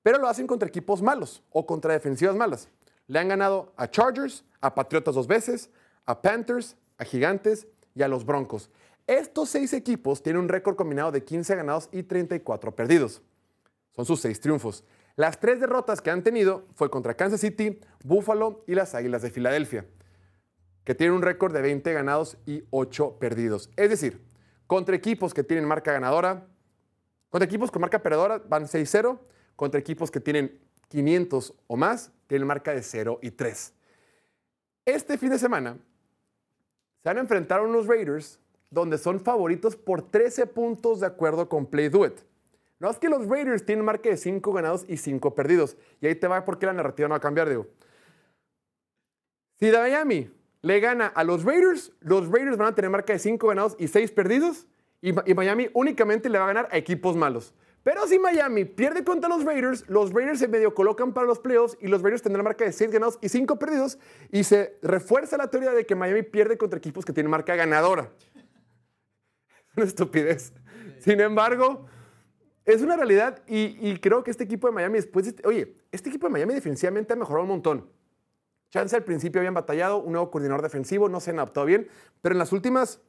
pero 0.01 0.17
lo 0.17 0.27
hacen 0.27 0.47
contra 0.47 0.67
equipos 0.67 1.01
malos 1.01 1.43
o 1.51 1.65
contra 1.65 1.93
defensivas 1.93 2.35
malas. 2.35 2.69
Le 3.07 3.19
han 3.19 3.27
ganado 3.27 3.73
a 3.75 3.89
Chargers, 3.89 4.43
a 4.61 4.73
Patriotas 4.73 5.15
dos 5.15 5.27
veces, 5.27 5.69
a 6.05 6.21
Panthers, 6.21 6.75
a 6.97 7.05
Gigantes 7.05 7.67
y 7.95 8.01
a 8.01 8.07
los 8.07 8.25
Broncos. 8.25 8.69
Estos 9.07 9.49
seis 9.49 9.73
equipos 9.73 10.23
tienen 10.23 10.41
un 10.43 10.49
récord 10.49 10.75
combinado 10.75 11.11
de 11.11 11.23
15 11.23 11.55
ganados 11.55 11.89
y 11.91 12.03
34 12.03 12.75
perdidos. 12.75 13.21
Son 13.91 14.05
sus 14.05 14.21
seis 14.21 14.39
triunfos. 14.39 14.83
Las 15.15 15.39
tres 15.39 15.59
derrotas 15.59 16.01
que 16.01 16.09
han 16.09 16.23
tenido 16.23 16.65
fue 16.73 16.89
contra 16.89 17.13
Kansas 17.13 17.41
City, 17.41 17.79
Buffalo 18.03 18.63
y 18.65 18.73
las 18.73 18.95
Águilas 18.95 19.21
de 19.21 19.29
Filadelfia, 19.29 19.85
que 20.83 20.95
tienen 20.95 21.15
un 21.15 21.21
récord 21.21 21.53
de 21.53 21.61
20 21.61 21.93
ganados 21.93 22.37
y 22.47 22.63
8 22.71 23.17
perdidos. 23.19 23.69
Es 23.75 23.89
decir, 23.89 24.25
contra 24.65 24.95
equipos 24.95 25.33
que 25.33 25.43
tienen 25.43 25.65
marca 25.65 25.91
ganadora, 25.91 26.47
contra 27.29 27.45
equipos 27.45 27.69
con 27.69 27.81
marca 27.81 28.01
perdedora 28.01 28.39
van 28.39 28.63
6-0, 28.63 29.19
contra 29.55 29.79
equipos 29.79 30.09
que 30.09 30.19
tienen 30.19 30.59
500 30.93 31.55
o 31.65 31.75
más 31.75 32.11
tienen 32.27 32.47
marca 32.47 32.71
de 32.71 32.83
0 32.83 33.17
y 33.23 33.31
3. 33.31 33.73
Este 34.85 35.17
fin 35.17 35.31
de 35.31 35.39
semana 35.39 35.75
se 37.01 37.09
van 37.09 37.17
a 37.17 37.21
enfrentar 37.21 37.61
a 37.61 37.63
unos 37.63 37.87
Raiders 37.87 38.39
donde 38.69 38.99
son 38.99 39.19
favoritos 39.19 39.75
por 39.75 40.03
13 40.03 40.45
puntos 40.45 40.99
de 40.99 41.07
acuerdo 41.07 41.49
con 41.49 41.65
Play 41.65 41.89
Do 41.89 42.05
It. 42.05 42.19
No 42.77 42.91
es 42.91 42.99
que 42.99 43.09
los 43.09 43.27
Raiders 43.27 43.65
tienen 43.65 43.83
marca 43.83 44.07
de 44.07 44.17
5 44.17 44.53
ganados 44.53 44.85
y 44.87 44.97
5 44.97 45.33
perdidos. 45.33 45.77
Y 45.99 46.05
ahí 46.05 46.13
te 46.13 46.27
va 46.27 46.45
porque 46.45 46.67
la 46.67 46.73
narrativa 46.73 47.07
no 47.07 47.13
va 47.13 47.17
a 47.17 47.21
cambiar, 47.21 47.49
digo. 47.49 47.65
Si 49.59 49.71
Miami 49.71 50.29
le 50.61 50.79
gana 50.79 51.07
a 51.07 51.23
los 51.23 51.43
Raiders, 51.43 51.91
los 52.01 52.29
Raiders 52.29 52.57
van 52.57 52.67
a 52.67 52.75
tener 52.75 52.91
marca 52.91 53.13
de 53.13 53.19
5 53.19 53.47
ganados 53.47 53.75
y 53.79 53.87
6 53.87 54.11
perdidos. 54.11 54.67
Y, 55.01 55.09
y 55.09 55.33
Miami 55.33 55.69
únicamente 55.73 56.29
le 56.29 56.37
va 56.37 56.43
a 56.43 56.47
ganar 56.47 56.69
a 56.71 56.77
equipos 56.77 57.15
malos. 57.15 57.55
Pero 57.83 58.07
si 58.07 58.17
Miami 58.17 58.63
pierde 58.65 59.03
contra 59.03 59.27
los 59.29 59.43
Raiders, 59.43 59.83
los 59.89 60.13
Raiders 60.13 60.39
se 60.39 60.47
medio 60.47 60.73
colocan 60.73 61.13
para 61.13 61.27
los 61.27 61.39
playoffs 61.39 61.77
y 61.81 61.87
los 61.87 62.01
Raiders 62.01 62.21
tendrán 62.21 62.45
marca 62.45 62.63
de 62.63 62.71
6 62.71 62.91
ganados 62.91 63.19
y 63.21 63.27
5 63.29 63.59
perdidos. 63.59 63.97
Y 64.31 64.45
se 64.45 64.77
refuerza 64.81 65.35
la 65.37 65.49
teoría 65.49 65.71
de 65.71 65.85
que 65.85 65.93
Miami 65.95 66.23
pierde 66.23 66.57
contra 66.57 66.77
equipos 66.77 67.03
que 67.03 67.11
tienen 67.13 67.29
marca 67.29 67.55
ganadora. 67.55 68.09
Es 69.69 69.77
una 69.77 69.85
estupidez. 69.85 70.53
Sin 70.99 71.19
embargo, 71.19 71.87
Es 72.65 72.81
una 72.81 72.95
realidad 72.95 73.43
y, 73.45 73.75
y 73.89 73.97
creo 73.99 74.23
que 74.23 74.31
este 74.31 74.45
equipo 74.45 74.67
de 74.67 74.73
Miami 74.73 74.95
después, 74.95 75.25
de 75.25 75.31
este- 75.31 75.45
oye, 75.45 75.75
este 75.91 76.07
equipo 76.07 76.27
de 76.27 76.31
Miami 76.31 76.53
defensivamente 76.53 77.11
ha 77.11 77.17
mejorado 77.17 77.43
un 77.43 77.49
montón. 77.49 77.89
Chance 78.69 78.95
al 78.95 79.03
principio 79.03 79.41
habían 79.41 79.53
batallado, 79.53 79.97
un 79.97 80.13
nuevo 80.13 80.31
coordinador 80.31 80.61
defensivo, 80.61 81.09
no 81.09 81.19
se 81.19 81.31
han 81.31 81.39
adaptado 81.39 81.65
bien, 81.65 81.89
pero 82.21 82.33
en 82.33 82.39
las 82.39 82.53
últimas, 82.53 83.01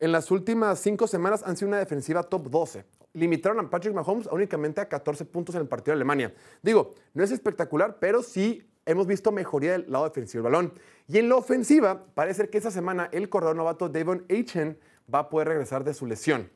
en 0.00 0.12
las 0.12 0.30
últimas 0.30 0.80
cinco 0.80 1.06
semanas 1.06 1.42
han 1.44 1.56
sido 1.56 1.68
una 1.68 1.78
defensiva 1.78 2.22
top 2.22 2.48
12. 2.48 2.84
Limitaron 3.12 3.60
a 3.60 3.68
Patrick 3.68 3.94
Mahomes 3.94 4.26
a 4.26 4.34
únicamente 4.34 4.80
a 4.80 4.88
14 4.88 5.26
puntos 5.26 5.54
en 5.54 5.60
el 5.60 5.68
partido 5.68 5.92
de 5.92 5.98
Alemania. 5.98 6.34
Digo, 6.62 6.94
no 7.12 7.22
es 7.22 7.30
espectacular, 7.30 7.98
pero 8.00 8.22
sí 8.22 8.66
hemos 8.86 9.06
visto 9.06 9.30
mejoría 9.30 9.72
del 9.72 9.90
lado 9.90 10.04
defensivo 10.04 10.42
del 10.42 10.52
balón. 10.52 10.72
Y 11.06 11.18
en 11.18 11.28
la 11.28 11.36
ofensiva, 11.36 12.00
parece 12.14 12.48
que 12.48 12.58
esta 12.58 12.70
semana 12.70 13.10
el 13.12 13.28
corredor 13.28 13.56
novato 13.56 13.88
Devon 13.88 14.24
Achen 14.30 14.78
va 15.12 15.20
a 15.20 15.28
poder 15.28 15.48
regresar 15.48 15.84
de 15.84 15.92
su 15.92 16.06
lesión. 16.06 16.50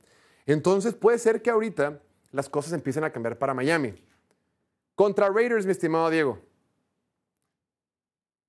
Entonces 0.47 0.95
puede 0.95 1.19
ser 1.19 1.43
que 1.43 1.51
ahorita 1.51 2.01
las 2.33 2.49
cosas 2.49 2.73
empiecen 2.73 3.05
a 3.05 3.11
cambiar 3.11 3.39
para 3.39 3.53
Miami. 3.53 3.95
Contra 4.95 5.29
Raiders, 5.29 5.67
mi 5.67 5.73
estimado 5.73 6.09
Diego. 6.09 6.39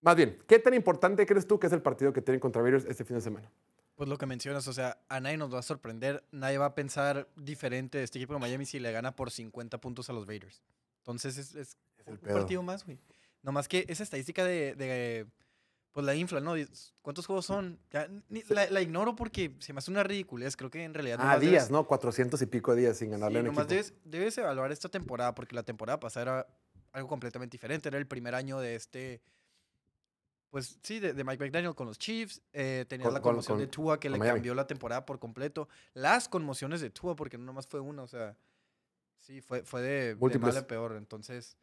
Más 0.01 0.15
bien, 0.15 0.37
¿qué 0.47 0.59
tan 0.59 0.73
importante 0.73 1.25
crees 1.25 1.47
tú 1.47 1.59
que 1.59 1.67
es 1.67 1.73
el 1.73 1.81
partido 1.81 2.13
que 2.13 2.21
tienen 2.21 2.39
contra 2.39 2.61
Raiders 2.61 2.85
este 2.85 3.03
fin 3.03 3.15
de 3.15 3.21
semana? 3.21 3.51
Pues 3.95 4.09
lo 4.09 4.17
que 4.17 4.25
mencionas, 4.25 4.67
o 4.67 4.73
sea, 4.73 4.97
a 5.07 5.19
nadie 5.21 5.37
nos 5.37 5.53
va 5.53 5.59
a 5.59 5.63
sorprender, 5.63 6.23
nadie 6.31 6.57
va 6.57 6.65
a 6.65 6.75
pensar 6.75 7.29
diferente 7.37 7.97
de 7.97 8.03
este 8.03 8.19
equipo 8.19 8.33
de 8.33 8.39
Miami 8.39 8.65
si 8.65 8.79
le 8.79 8.91
gana 8.91 9.15
por 9.15 9.31
50 9.31 9.79
puntos 9.79 10.09
a 10.09 10.13
los 10.13 10.27
Raiders. 10.27 10.61
Entonces 10.99 11.37
es, 11.37 11.55
es 11.55 11.77
el 12.05 12.13
un 12.13 12.19
pedo. 12.19 12.35
partido 12.35 12.61
más, 12.61 12.85
güey. 12.85 12.99
Nomás 13.41 13.67
que 13.69 13.85
esa 13.87 14.03
estadística 14.03 14.43
de, 14.43 14.75
de, 14.75 15.27
pues 15.93 16.05
la 16.05 16.13
infla, 16.13 16.41
¿no? 16.41 16.55
¿Cuántos 17.01 17.25
juegos 17.25 17.45
son? 17.45 17.79
Ya, 17.91 18.09
ni- 18.27 18.43
la, 18.49 18.69
la 18.69 18.81
ignoro 18.81 19.15
porque 19.15 19.55
se 19.59 19.71
me 19.71 19.77
hace 19.79 19.91
una 19.91 20.03
ridiculez. 20.03 20.57
Creo 20.57 20.69
que 20.69 20.83
en 20.83 20.93
realidad... 20.93 21.17
Ah, 21.21 21.23
nomás 21.25 21.39
debes- 21.39 21.49
días, 21.51 21.71
¿no? 21.71 21.85
400 21.87 22.41
y 22.41 22.45
pico 22.47 22.75
días 22.75 22.97
sin 22.97 23.11
ganarle 23.11 23.39
Sí, 23.39 23.39
un 23.41 23.45
nomás 23.53 23.67
debes, 23.69 23.93
debes 24.03 24.37
evaluar 24.37 24.71
esta 24.73 24.89
temporada 24.89 25.33
porque 25.35 25.55
la 25.55 25.63
temporada 25.63 25.99
pasada 26.01 26.23
era 26.23 26.47
algo 26.91 27.07
completamente 27.07 27.53
diferente. 27.55 27.87
Era 27.87 27.97
el 27.97 28.07
primer 28.07 28.35
año 28.35 28.59
de 28.59 28.75
este... 28.75 29.21
Pues 30.55 30.79
sí, 30.83 31.01
de, 31.01 31.11
de 31.11 31.23
Mike 31.25 31.43
McDaniel 31.43 31.75
con 31.75 31.85
los 31.85 31.99
Chiefs. 31.99 32.41
Eh, 32.53 32.85
tenías 32.87 33.07
Con- 33.07 33.13
la 33.13 33.19
con- 33.19 33.31
conmoción 33.33 33.57
de 33.59 33.67
Tua 33.67 33.99
que 33.99 34.09
le 34.09 34.17
Miami. 34.17 34.37
cambió 34.37 34.55
la 34.55 34.65
temporada 34.65 35.05
por 35.05 35.19
completo. 35.19 35.67
Las 35.93 36.29
conmociones 36.29 36.79
de 36.79 36.89
Tua, 36.91 37.13
porque 37.13 37.37
no 37.37 37.43
nomás 37.43 37.67
fue 37.67 37.81
una, 37.81 38.03
o 38.03 38.07
sea... 38.07 38.37
Sí, 39.19 39.41
fue, 39.41 39.63
fue 39.65 39.81
de, 39.81 40.15
de 40.15 40.39
mal 40.39 40.55
a 40.55 40.65
peor. 40.65 40.93
Entonces, 40.95 41.57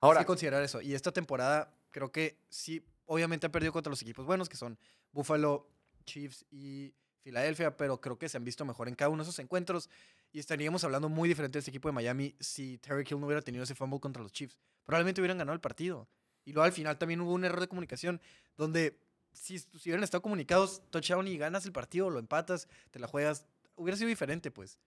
Ahora, 0.00 0.20
hay 0.20 0.24
que 0.24 0.28
considerar 0.28 0.62
eso. 0.62 0.80
Y 0.80 0.94
esta 0.94 1.10
temporada 1.10 1.74
creo 1.90 2.12
que 2.12 2.38
sí, 2.50 2.86
obviamente 3.06 3.48
ha 3.48 3.50
perdido 3.50 3.72
contra 3.72 3.90
los 3.90 4.00
equipos 4.02 4.26
buenos, 4.26 4.48
que 4.48 4.56
son 4.56 4.78
Buffalo, 5.10 5.68
Chiefs 6.04 6.44
y 6.52 6.94
Filadelfia, 7.24 7.76
pero 7.76 8.00
creo 8.00 8.16
que 8.16 8.28
se 8.28 8.36
han 8.36 8.44
visto 8.44 8.64
mejor 8.64 8.86
en 8.86 8.94
cada 8.94 9.08
uno 9.08 9.24
de 9.24 9.28
esos 9.28 9.40
encuentros. 9.40 9.90
Y 10.30 10.38
estaríamos 10.38 10.84
hablando 10.84 11.08
muy 11.08 11.28
diferente 11.28 11.54
de 11.56 11.58
este 11.60 11.72
equipo 11.72 11.88
de 11.88 11.94
Miami 11.94 12.36
si 12.38 12.78
Terry 12.78 13.04
Hill 13.10 13.18
no 13.18 13.26
hubiera 13.26 13.42
tenido 13.42 13.64
ese 13.64 13.74
fumble 13.74 13.98
contra 13.98 14.22
los 14.22 14.30
Chiefs. 14.30 14.56
Probablemente 14.84 15.20
hubieran 15.20 15.38
ganado 15.38 15.54
el 15.54 15.60
partido. 15.60 16.06
Y 16.44 16.52
luego 16.52 16.64
al 16.64 16.72
final 16.72 16.98
también 16.98 17.20
hubo 17.20 17.32
un 17.32 17.44
error 17.44 17.60
de 17.60 17.68
comunicación 17.68 18.20
donde 18.56 18.98
si, 19.32 19.58
si 19.58 19.88
hubieran 19.88 20.04
estado 20.04 20.22
comunicados, 20.22 20.82
touchdown 20.90 21.26
y 21.28 21.38
ganas 21.38 21.64
el 21.64 21.72
partido, 21.72 22.10
lo 22.10 22.18
empatas, 22.18 22.68
te 22.90 22.98
la 22.98 23.06
juegas, 23.06 23.46
hubiera 23.76 23.96
sido 23.96 24.08
diferente, 24.08 24.50
pues. 24.50 24.78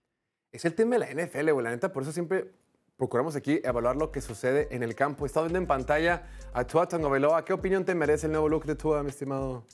es 0.52 0.64
el 0.64 0.74
tema 0.74 0.96
de 0.96 1.00
la 1.00 1.26
NFL, 1.26 1.50
güey. 1.50 1.64
La 1.64 1.70
neta, 1.70 1.92
por 1.92 2.02
eso 2.02 2.12
siempre 2.12 2.52
procuramos 2.96 3.36
aquí 3.36 3.60
evaluar 3.62 3.96
lo 3.96 4.10
que 4.10 4.20
sucede 4.20 4.68
en 4.74 4.82
el 4.82 4.94
campo. 4.94 5.24
He 5.24 5.28
estado 5.28 5.46
viendo 5.46 5.58
en 5.58 5.66
pantalla 5.66 6.28
a 6.52 6.64
Tua 6.64 6.88
Tagovailoa. 6.88 7.44
¿Qué 7.44 7.52
opinión 7.52 7.84
te 7.84 7.94
merece 7.94 8.26
el 8.26 8.32
nuevo 8.32 8.48
look 8.48 8.64
de 8.64 8.74
Tua, 8.74 9.02
mi 9.02 9.10
estimado 9.10 9.66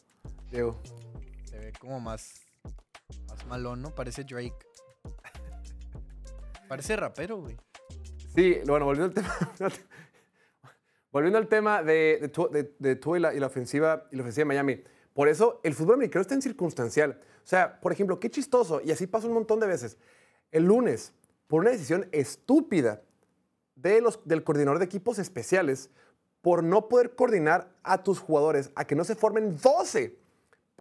Diego? 0.51 0.81
Se 1.45 1.59
ve 1.59 1.73
como 1.79 2.01
más, 2.01 2.35
más 3.29 3.47
malón, 3.47 3.83
¿no? 3.83 3.95
Parece 3.95 4.25
Drake. 4.25 4.55
Parece 6.69 6.97
rapero, 6.97 7.39
güey. 7.39 7.57
Sí, 8.35 8.59
bueno, 8.67 8.87
volviendo 8.87 9.09
al 9.09 9.15
tema. 9.15 9.37
volviendo 11.13 11.39
al 11.39 11.47
tema 11.49 11.83
de, 11.83 12.19
de, 12.21 12.49
de- 12.63 12.75
de 12.79 12.97
Tua 12.97 13.19
y 13.19 13.21
la, 13.21 13.35
y 13.35 13.39
la 13.41 13.47
ofensiva, 13.47 14.07
y 14.11 14.17
la 14.17 14.23
ofensiva 14.23 14.43
de 14.43 14.47
Miami. 14.47 14.83
Por 15.15 15.29
eso 15.29 15.61
el 15.63 15.75
fútbol 15.75 15.95
americano 15.97 16.23
está 16.23 16.35
en 16.35 16.43
circunstancial. 16.43 17.21
O 17.45 17.47
sea, 17.47 17.81
por 17.81 17.93
ejemplo, 17.93 18.19
qué 18.19 18.31
chistoso, 18.31 18.81
y 18.83 18.91
así 18.93 19.07
pasa 19.07 19.27
un 19.27 19.35
montón 19.35 19.61
de 19.61 19.67
veces. 19.67 19.99
El 20.51 20.65
lunes, 20.65 21.13
por 21.49 21.61
una 21.61 21.71
decisión 21.71 22.09
estúpida 22.13 23.03
de 23.75 24.01
los, 24.01 24.21
del 24.27 24.43
coordinador 24.45 24.79
de 24.79 24.85
equipos 24.87 25.19
especiales, 25.19 25.91
por 26.41 26.65
no 26.65 26.89
poder 26.89 27.15
coordinar 27.15 27.69
a 27.83 28.03
tus 28.03 28.19
jugadores 28.19 28.71
a 28.75 28.85
que 28.87 28.95
no 28.97 29.05
se 29.05 29.15
formen 29.15 29.57
12. 29.63 30.17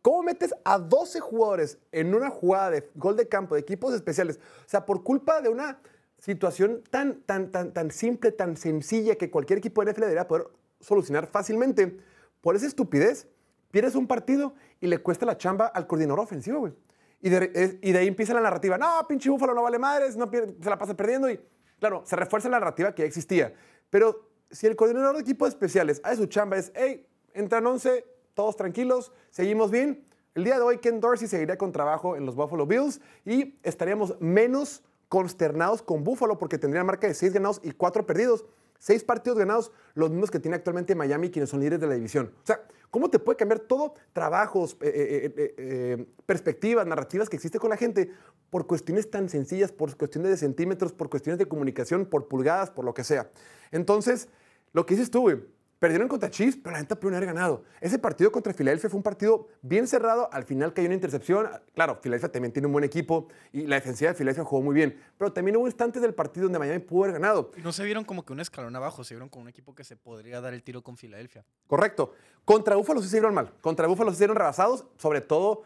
¿Cómo 0.02 0.24
metes 0.24 0.56
a 0.64 0.80
12 0.80 1.20
jugadores 1.20 1.78
en 1.92 2.16
una 2.16 2.30
jugada 2.32 2.72
de 2.72 2.90
gol 2.96 3.16
de 3.16 3.28
campo 3.28 3.54
de 3.56 3.62
equipos 3.62 3.94
especiales? 3.94 4.38
O 4.66 4.70
sea, 4.70 4.86
por 4.86 5.04
culpa 5.04 5.42
de 5.42 5.50
una 5.50 5.80
situación 6.22 6.84
tan, 6.90 7.22
tan, 7.24 7.52
tan, 7.52 7.74
tan 7.74 7.90
simple, 7.92 8.32
tan 8.32 8.56
sencilla 8.56 9.16
que 9.16 9.32
cualquier 9.32 9.58
equipo 9.60 9.84
de 9.84 9.92
NFL 9.92 10.02
debería 10.02 10.28
poder 10.28 10.48
solucionar 10.80 11.28
fácilmente. 11.28 11.98
Por 12.42 12.56
esa 12.56 12.68
estupidez, 12.68 13.28
pierdes 13.72 13.96
un 13.96 14.08
partido 14.08 14.54
y 14.80 14.88
le 14.88 15.00
cuesta 15.00 15.26
la 15.26 15.36
chamba 15.38 15.66
al 15.68 15.88
coordinador 15.88 16.20
ofensivo, 16.20 16.60
güey. 16.60 16.74
Y 17.22 17.30
de, 17.30 17.98
ahí 17.98 18.08
empieza 18.08 18.34
la 18.34 18.42
narrativa. 18.42 18.78
No, 18.78 18.88
pinche 19.08 19.30
Búfalo 19.30 19.54
no 19.54 19.64
vale 19.64 19.80
madres, 19.80 20.16
no 20.16 20.30
pierde- 20.30 20.56
se 20.62 20.70
la 20.70 20.78
pasa 20.78 20.96
perdiendo. 20.96 21.30
Y 21.30 21.40
claro, 21.80 22.04
se 22.06 22.16
refuerza 22.16 22.50
la 22.50 22.60
narrativa 22.60 22.94
que 22.94 23.02
ya 23.02 23.08
existía. 23.08 23.54
Pero 23.90 24.30
si 24.52 24.68
el 24.68 24.76
coordinador 24.76 25.16
de 25.16 25.22
equipos 25.22 25.50
especiales 25.50 26.02
hace 26.04 26.18
su 26.18 26.28
chamba, 26.28 26.58
es, 26.58 26.72
hey, 26.76 27.06
entran 27.34 27.66
11, 27.66 28.06
todos 28.36 28.56
tranquilos, 28.56 29.12
seguimos 29.32 29.72
bien. 29.72 30.06
El 30.34 30.44
día 30.46 30.56
de 30.56 30.62
hoy, 30.62 30.78
Ken 30.78 31.00
Dorsey 31.00 31.28
seguiría 31.28 31.58
con 31.58 31.72
trabajo 31.72 32.16
en 32.16 32.26
los 32.26 32.36
Buffalo 32.36 32.66
Bills 32.66 33.02
y 33.26 33.56
estaríamos 33.64 34.16
menos 34.20 34.84
consternados 35.12 35.82
con 35.82 36.06
Buffalo 36.06 36.38
porque 36.38 36.58
tendría 36.58 36.86
marca 36.86 37.06
de 37.06 37.14
6 37.14 37.34
ganados 37.34 37.60
y 37.66 37.74
4 37.74 38.06
perdidos. 38.06 38.46
Seis 38.80 39.04
partidos 39.04 39.38
ganados, 39.38 39.72
los 39.94 40.10
mismos 40.10 40.32
que 40.32 40.40
tiene 40.40 40.56
actualmente 40.56 40.96
Miami, 40.96 41.30
quienes 41.30 41.50
son 41.50 41.60
líderes 41.60 41.82
de 41.82 41.88
la 41.88 41.96
división. 41.96 42.34
O 42.42 42.48
sea, 42.48 42.66
¿cómo 42.90 43.10
te 43.10 43.20
puede 43.20 43.36
cambiar 43.36 43.60
todo? 43.60 43.94
Trabajos, 44.14 44.78
eh, 44.80 45.34
eh, 45.36 45.56
eh, 45.58 46.06
perspectivas, 46.26 46.88
narrativas 46.88 47.30
que 47.30 47.36
existe 47.36 47.60
con 47.60 47.70
la 47.70 47.78
gente 47.78 48.10
por 48.50 48.66
cuestiones 48.66 49.12
tan 49.12 49.28
sencillas, 49.28 49.74
por 49.74 49.96
cuestiones 49.98 50.32
de 50.32 50.38
centímetros, 50.38 50.94
por 50.94 51.10
cuestiones 51.10 51.38
de 51.38 51.46
comunicación, 51.46 52.06
por 52.06 52.30
pulgadas, 52.30 52.72
por 52.72 52.86
lo 52.86 52.94
que 52.94 53.04
sea. 53.04 53.30
Entonces, 53.72 54.30
lo 54.72 54.86
que 54.86 54.96
dices 54.96 55.12
tú, 55.12 55.22
güey, 55.22 55.44
perdieron 55.82 56.08
contra 56.08 56.30
Chiefs, 56.30 56.60
pero 56.62 56.74
la 56.76 56.80
neta 56.80 56.94
pudieron 56.96 57.18
haber 57.18 57.34
ganado. 57.34 57.64
Ese 57.82 57.98
partido 57.98 58.32
contra 58.32 58.54
Filadelfia 58.54 58.88
fue 58.88 58.98
un 58.98 59.04
partido 59.04 59.48
bien 59.64 59.88
cerrado. 59.88 60.30
Al 60.32 60.44
final 60.44 60.74
cayó 60.74 60.86
una 60.86 60.94
intercepción. 60.94 61.50
Claro, 61.74 61.98
Filadelfia 62.00 62.32
también 62.32 62.54
tiene 62.54 62.68
un 62.68 62.72
buen 62.72 62.84
equipo 62.84 63.30
y 63.52 63.66
la 63.66 63.78
defensiva 63.78 64.12
de 64.12 64.16
Filadelfia 64.16 64.44
jugó 64.44 64.62
muy 64.62 64.76
bien. 64.76 65.02
Pero 65.18 65.34
también 65.34 65.58
hubo 65.58 65.66
instantes 65.66 66.04
del 66.04 66.14
partido 66.14 66.44
donde 66.44 66.60
Miami 66.60 66.78
pudo 66.82 67.06
haber 67.06 67.14
ganado. 67.20 67.50
Y 67.58 67.62
no 67.62 67.72
se 67.72 67.84
vieron 67.84 68.04
como 68.06 68.24
que 68.24 68.32
un 68.32 68.40
escalón 68.40 68.76
abajo, 68.76 69.04
se 69.04 69.16
vieron 69.16 69.28
como 69.30 69.42
un 69.42 69.50
equipo 69.50 69.74
que 69.74 69.84
se 69.84 69.96
podría 69.96 70.40
dar 70.40 70.54
el 70.54 70.62
tiro 70.62 70.84
con 70.84 70.98
Filadelfia. 70.98 71.44
Correcto. 71.66 72.14
Contra 72.46 72.76
Búfalo 72.76 73.02
sí 73.02 73.08
se 73.10 73.16
vieron 73.16 73.34
mal. 73.34 73.52
Contra 73.62 73.88
Búfalo 73.88 74.12
sí 74.12 74.18
se 74.18 74.26
vieron 74.26 74.38
rebasados, 74.38 74.86
sobre 74.98 75.22
todo 75.22 75.64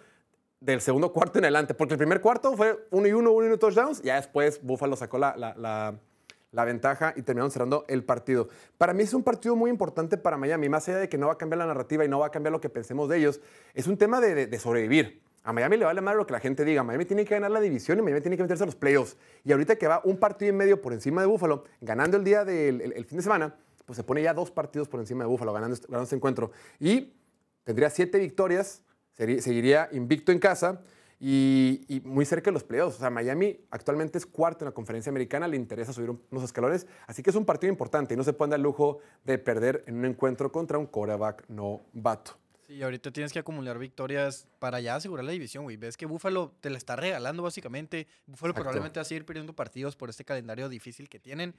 del 0.61 0.79
segundo 0.79 1.11
cuarto 1.11 1.39
en 1.39 1.43
adelante. 1.43 1.73
Porque 1.73 1.95
el 1.95 1.97
primer 1.97 2.21
cuarto 2.21 2.55
fue 2.55 2.87
uno 2.91 3.05
y 3.05 3.11
uno, 3.11 3.31
uno 3.33 3.43
y 3.43 3.47
uno 3.49 3.59
touchdowns. 3.59 4.01
Ya 4.01 4.15
después 4.15 4.61
Búfalo 4.63 4.95
sacó 4.95 5.17
la, 5.17 5.35
la- 5.35 5.55
la- 5.55 5.99
la 6.55 6.63
ventaja 6.65 7.13
y 7.15 7.21
terminaron 7.21 7.51
cerrando 7.51 7.83
el 7.89 8.03
partido. 8.03 8.47
Para 8.77 8.93
mí 8.93 9.03
es 9.03 9.13
un 9.13 9.23
partido 9.23 9.55
muy 9.55 9.69
importante 9.69 10.17
para 10.17 10.37
Miami. 10.37 10.69
Más 10.69 10.87
allá 10.87 10.97
de 10.99 11.09
que 11.09 11.17
no 11.17 11.27
va 11.27 11.33
a 11.33 11.37
cambiar 11.37 11.59
la 11.59 11.65
narrativa 11.67 12.05
y 12.05 12.07
no 12.07 12.19
va 12.19 12.27
a 12.27 12.31
cambiar 12.31 12.53
lo 12.53 12.61
que 12.61 12.69
pensemos 12.69 13.09
de 13.09 13.17
ellos, 13.17 13.41
es 13.73 13.87
un 13.87 13.97
tema 13.97 14.21
de, 14.21 14.57
sobrevivir. 14.57 15.21
A 15.43 15.53
Miami 15.53 15.77
le 15.77 15.85
vale 15.85 16.01
más 16.01 16.15
lo 16.15 16.25
que 16.25 16.31
la 16.33 16.39
gente 16.39 16.63
diga. 16.65 16.81
Miami 16.81 17.05
tiene 17.05 17.25
que 17.25 17.35
ganar 17.35 17.51
la 17.51 17.59
división 17.59 17.99
y 17.99 18.01
Miami 18.01 18.21
tiene 18.21 18.37
que 18.37 18.43
meterse 18.43 18.63
a 18.63 18.65
los 18.65 18.75
playoffs. 18.75 19.17
Y 19.43 19.51
ahorita 19.51 19.75
que 19.75 19.87
va 19.87 20.01
un 20.05 20.17
partido 20.17 20.49
y 20.49 20.55
medio 20.55 20.81
por 20.81 20.93
encima 20.93 21.21
de 21.21 21.27
Búfalo, 21.27 21.65
ganando 21.81 22.17
el 22.17 22.23
día 22.23 22.45
del 22.45 22.81
el- 22.81 23.05
fin 23.05 23.17
de 23.17 23.23
semana, 23.23 23.55
pues 23.85 23.97
se 23.97 24.03
pone 24.03 24.23
ya 24.23 24.33
dos 24.33 24.49
partidos 24.49 24.87
por 24.87 24.99
encima 25.01 25.23
de 25.25 25.29
Búfalo, 25.29 25.53
ganando, 25.53 25.75
este- 25.75 25.87
ganando 25.87 26.03
este 26.05 26.15
encuentro. 26.15 26.51
Y 26.79 27.13
tendría 27.63 27.89
siete 27.91 28.17
victorias, 28.17 28.81
seguiría 29.13 29.87
invicto 29.91 30.31
en 30.31 30.39
casa 30.39 30.81
y, 31.19 31.85
y 31.87 32.01
muy 32.01 32.25
cerca 32.25 32.49
de 32.51 32.53
los 32.53 32.63
playoffs. 32.63 32.97
O 32.97 32.99
sea, 32.99 33.09
Miami 33.09 33.59
actualmente 33.71 34.17
es 34.17 34.25
cuarto 34.25 34.65
en 34.65 34.67
la 34.69 34.73
conferencia 34.73 35.09
americana, 35.09 35.47
le 35.47 35.55
interesa 35.57 35.93
subir 35.93 36.09
un- 36.09 36.21
unos 36.29 36.43
escalones, 36.43 36.87
así 37.07 37.23
que 37.23 37.29
es 37.29 37.35
un 37.35 37.45
partido 37.45 37.71
importante 37.71 38.13
y 38.13 38.17
no 38.17 38.23
se 38.23 38.33
puede 38.33 38.51
dar 38.51 38.59
el 38.59 38.63
lujo 38.63 38.99
de 39.23 39.37
perder 39.37 39.83
en 39.87 39.95
un 39.97 40.05
encuentro 40.05 40.51
contra 40.51 40.77
un 40.77 40.85
quarterback 40.87 41.47
novato. 41.49 42.37
Sí, 42.67 42.81
ahorita 42.81 43.11
tienes 43.11 43.31
que 43.31 43.37
acumular 43.37 43.77
victorias 43.77 44.47
para 44.57 44.79
ya 44.79 44.95
asegurar 44.95 45.23
la 45.23 45.31
división, 45.31 45.65
güey. 45.65 45.77
Ves 45.77 45.97
que 45.97 46.07
Búfalo 46.07 46.51
te 46.61 46.71
la 46.71 46.77
está 46.79 46.95
regalando 46.95 47.43
básicamente. 47.43 48.07
Búfalo 48.25 48.51
Exacto. 48.51 48.55
probablemente 48.63 48.99
va 48.99 49.01
a 49.03 49.05
seguir 49.05 49.23
perdiendo 49.23 49.53
partidos 49.53 49.95
por 49.95 50.09
este 50.09 50.25
calendario 50.25 50.67
difícil 50.67 51.07
que 51.07 51.19
tienen. 51.19 51.53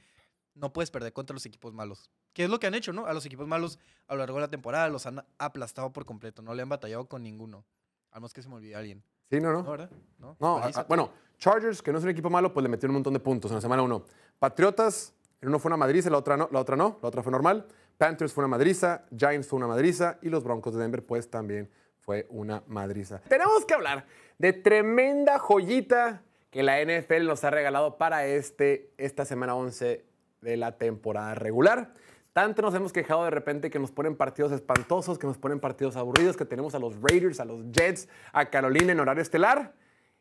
No 0.55 0.73
puedes 0.73 0.91
perder 0.91 1.13
contra 1.13 1.33
los 1.35 1.47
equipos 1.47 1.73
malos. 1.73 2.11
¿Qué 2.33 2.43
es 2.45 2.51
lo 2.51 2.59
que 2.59 2.67
han 2.67 2.75
hecho, 2.75 2.93
no? 2.93 3.07
A 3.07 3.13
los 3.13 3.25
equipos 3.25 3.47
malos 3.47 3.79
a 4.09 4.15
lo 4.15 4.19
largo 4.19 4.35
de 4.39 4.41
la 4.41 4.51
temporada 4.51 4.89
los 4.89 5.07
han 5.07 5.25
aplastado 5.39 5.93
por 5.93 6.07
completo. 6.07 6.43
No 6.43 6.55
le 6.55 6.63
han 6.63 6.69
batallado 6.69 7.07
con 7.07 7.23
ninguno. 7.23 7.65
A 8.11 8.17
menos 8.19 8.33
que 8.35 8.43
se 8.43 8.49
me 8.49 8.57
olvide 8.57 8.75
alguien. 8.75 9.05
Sí, 9.31 9.41
no, 9.41 9.53
no. 9.53 9.63
¿No, 9.63 9.71
verdad? 9.71 9.91
No, 10.19 10.37
No, 10.39 10.61
Paliza. 10.61 10.81
a- 10.81 10.83
a- 10.83 10.87
bueno, 10.87 11.11
Chargers, 11.39 11.83
que 11.83 11.93
no 11.93 11.99
es 11.99 12.05
un 12.05 12.11
equipo 12.11 12.31
malo, 12.31 12.53
pues 12.53 12.63
le 12.63 12.69
metieron 12.69 12.93
un 12.93 12.99
montón 13.01 13.13
de 13.13 13.21
puntos 13.21 13.51
en 13.51 13.57
la 13.57 13.61
semana 13.61 13.83
1. 13.83 14.05
Patriotas, 14.39 15.13
en 15.41 15.49
uno 15.49 15.59
fue 15.59 15.69
una 15.69 15.77
madriza, 15.77 16.09
la 16.11 16.19
otra 16.19 16.37
no, 16.37 16.49
la 16.53 16.61
otra 16.61 16.77
no, 16.77 16.99
la 17.03 17.09
otra 17.09 17.23
fue 17.23 17.33
normal. 17.33 17.67
Panthers 17.99 18.33
fue 18.33 18.45
una 18.45 18.49
madriza, 18.57 19.05
Giants 19.17 19.47
fue 19.49 19.57
una 19.59 19.67
madriza 19.67 20.19
y 20.23 20.29
los 20.29 20.45
Broncos 20.45 20.75
de 20.75 20.81
Denver 20.81 21.05
pues 21.05 21.31
también 21.31 21.71
fue 22.01 22.27
una 22.31 22.63
madriza. 22.67 23.21
Tenemos 23.29 23.65
que 23.65 23.75
hablar 23.75 24.07
de 24.39 24.53
tremenda 24.53 25.39
joyita 25.39 26.23
que 26.23 26.27
que 26.51 26.63
la 26.63 26.81
NFL 26.81 27.27
nos 27.27 27.45
ha 27.45 27.51
regalado 27.51 27.99
para 27.99 28.25
este, 28.25 28.91
esta 28.97 29.27
semana 29.27 29.55
11 29.55 30.07
de 30.41 30.57
la 30.57 30.79
temporada 30.79 31.35
regular. 31.35 31.93
Tanto 32.37 32.61
nos 32.61 32.75
hemos 32.75 32.93
quejado 32.93 33.25
de 33.25 33.31
repente 33.31 33.71
que 33.71 33.79
nos 33.79 33.91
ponen 33.91 34.15
partidos 34.15 34.53
espantosos, 34.53 35.19
que 35.19 35.27
nos 35.27 35.39
ponen 35.39 35.59
partidos 35.59 35.97
aburridos, 35.97 36.37
que 36.37 36.45
tenemos 36.45 36.75
a 36.75 36.79
los 36.79 37.01
Raiders, 37.01 37.41
a 37.41 37.47
los 37.47 37.65
Jets, 37.73 38.11
a 38.31 38.51
Carolina 38.51 38.93
en 38.93 39.01
horario 39.01 39.23
estelar. 39.23 39.73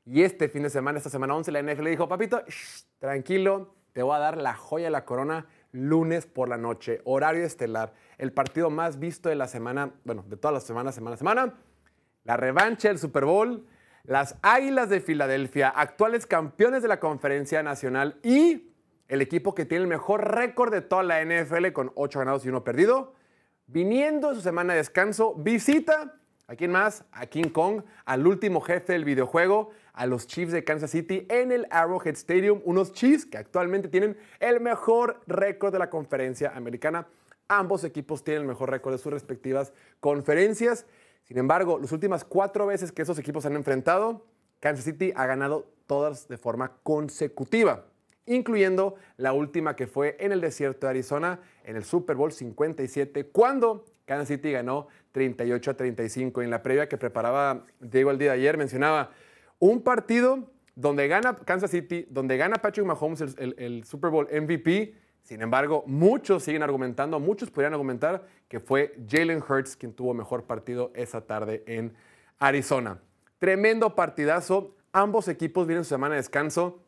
Y 0.06 0.24
este 0.24 0.48
fin 0.48 0.64
de 0.64 0.70
semana, 0.70 0.98
esta 0.98 1.10
semana 1.10 1.36
11, 1.36 1.52
la 1.52 1.62
NFL 1.62 1.90
dijo, 1.90 2.08
papito, 2.08 2.42
shh, 2.48 2.86
tranquilo, 3.00 3.76
te 3.92 4.02
voy 4.02 4.16
a 4.16 4.20
dar 4.20 4.38
la 4.38 4.54
joya 4.54 4.86
de 4.86 4.92
la 4.92 5.04
corona 5.04 5.48
lunes 5.74 6.26
por 6.26 6.48
la 6.48 6.56
noche, 6.56 7.02
horario 7.04 7.44
estelar, 7.44 7.92
el 8.18 8.32
partido 8.32 8.70
más 8.70 8.98
visto 8.98 9.28
de 9.28 9.36
la 9.36 9.50
semana, 9.50 9.92
bueno, 10.06 10.24
de 10.26 10.38
todas 10.38 10.54
las 10.54 10.64
semanas, 10.64 10.96
semana 10.96 11.18
semana, 11.18 11.56
la 12.24 12.38
revancha 12.38 12.88
del 12.88 12.98
Super 12.98 13.26
Bowl, 13.26 13.68
las 14.06 14.38
Águilas 14.42 14.88
de 14.88 15.02
Filadelfia, 15.02 15.68
actuales 15.68 16.26
campeones 16.26 16.82
de 16.82 16.88
la 16.88 17.02
Conferencia 17.02 17.62
Nacional 17.62 18.22
y 18.24 18.70
el 19.08 19.22
equipo 19.22 19.56
que 19.56 19.66
tiene 19.66 19.84
el 19.84 19.90
mejor 19.90 20.36
récord 20.36 20.72
de 20.72 20.82
toda 20.82 21.04
la 21.04 21.24
NFL 21.24 21.72
con 21.74 21.92
8 21.96 22.20
ganados 22.20 22.46
y 22.46 22.50
1 22.50 22.64
perdido, 22.64 23.14
viniendo 23.68 24.34
su 24.34 24.42
semana 24.42 24.74
de 24.74 24.80
descanso, 24.80 25.36
visita 25.36 26.20
¿A 26.48 26.56
quién 26.56 26.72
más? 26.72 27.06
A 27.12 27.26
King 27.26 27.50
Kong, 27.50 27.82
al 28.06 28.28
último 28.28 28.62
jefe 28.62 28.94
del 28.94 29.04
videojuego, 29.04 29.72
a 29.94 30.06
los 30.06 30.28
Chiefs 30.28 30.52
de 30.52 30.64
Kansas 30.64 30.92
City 30.92 31.26
en 31.28 31.52
el 31.52 31.66
Arrowhead 31.72 32.14
Stadium. 32.14 32.62
Unos 32.66 32.92
Chiefs 32.92 33.26
que 33.26 33.40
actualmente 33.40 33.88
tienen 33.88 34.16
el 34.40 34.60
mejor 34.62 35.22
récord 35.26 35.74
de 35.74 35.80
la 35.80 35.90
conferencia 35.90 36.56
americana. 36.56 37.08
Ambos 37.48 37.84
equipos 37.84 38.24
tienen 38.24 38.44
el 38.44 38.48
mejor 38.48 38.70
récord 38.70 38.94
de 38.94 39.00
sus 39.00 39.12
respectivas 39.12 39.74
conferencias. 40.00 40.86
Sin 41.24 41.40
embargo, 41.40 41.80
las 41.80 41.92
últimas 41.92 42.24
cuatro 42.24 42.68
veces 42.68 42.92
que 42.92 43.02
esos 43.02 43.18
equipos 43.18 43.42
se 43.42 43.48
han 43.48 43.56
enfrentado, 43.56 44.28
Kansas 44.60 44.86
City 44.86 45.14
ha 45.16 45.26
ganado 45.26 45.68
todas 45.88 46.28
de 46.28 46.38
forma 46.38 46.78
consecutiva, 46.84 47.86
incluyendo 48.26 48.96
la 49.18 49.34
última 49.34 49.76
que 49.76 49.88
fue 49.88 50.18
en 50.20 50.32
el 50.32 50.42
desierto 50.42 50.88
de 50.88 50.92
Arizona 50.92 51.40
en 51.64 51.76
el 51.76 51.84
Super 51.84 52.16
Bowl 52.16 52.32
57, 52.32 53.28
cuando 53.28 53.86
Kansas 54.06 54.28
City 54.28 54.52
ganó 54.52 54.88
38 55.12 55.72
a 55.72 55.74
35. 55.76 56.42
En 56.42 56.50
la 56.50 56.62
previa 56.64 56.88
que 56.88 56.98
preparaba 56.98 57.66
Diego 57.80 58.12
el 58.12 58.18
día 58.18 58.32
de 58.32 58.40
ayer 58.40 58.58
mencionaba 58.58 59.12
un 59.60 59.82
partido 59.82 60.52
donde 60.76 61.08
gana 61.08 61.36
Kansas 61.36 61.72
City, 61.72 62.06
donde 62.10 62.38
gana 62.38 62.58
Patrick 62.58 62.86
Mahomes 62.86 63.22
el, 63.22 63.56
el 63.58 63.84
Super 63.86 64.10
Bowl 64.10 64.28
MVP. 64.32 64.96
Sin 65.24 65.42
embargo, 65.42 65.84
muchos 65.88 66.44
siguen 66.44 66.62
argumentando, 66.62 67.20
muchos 67.20 67.50
podrían 67.50 67.74
argumentar 67.74 68.28
que 68.48 68.60
fue 68.60 68.96
Jalen 69.10 69.42
Hurts 69.42 69.76
quien 69.76 69.94
tuvo 69.94 70.14
mejor 70.14 70.44
partido 70.44 70.92
esa 70.94 71.22
tarde 71.22 71.64
en 71.66 71.94
Arizona. 72.38 73.00
Tremendo 73.40 73.96
partidazo. 73.96 74.76
Ambos 74.92 75.28
equipos 75.28 75.66
vienen 75.68 75.84
su 75.84 75.90
semana 75.90 76.16
de 76.16 76.22
descanso. 76.22 76.85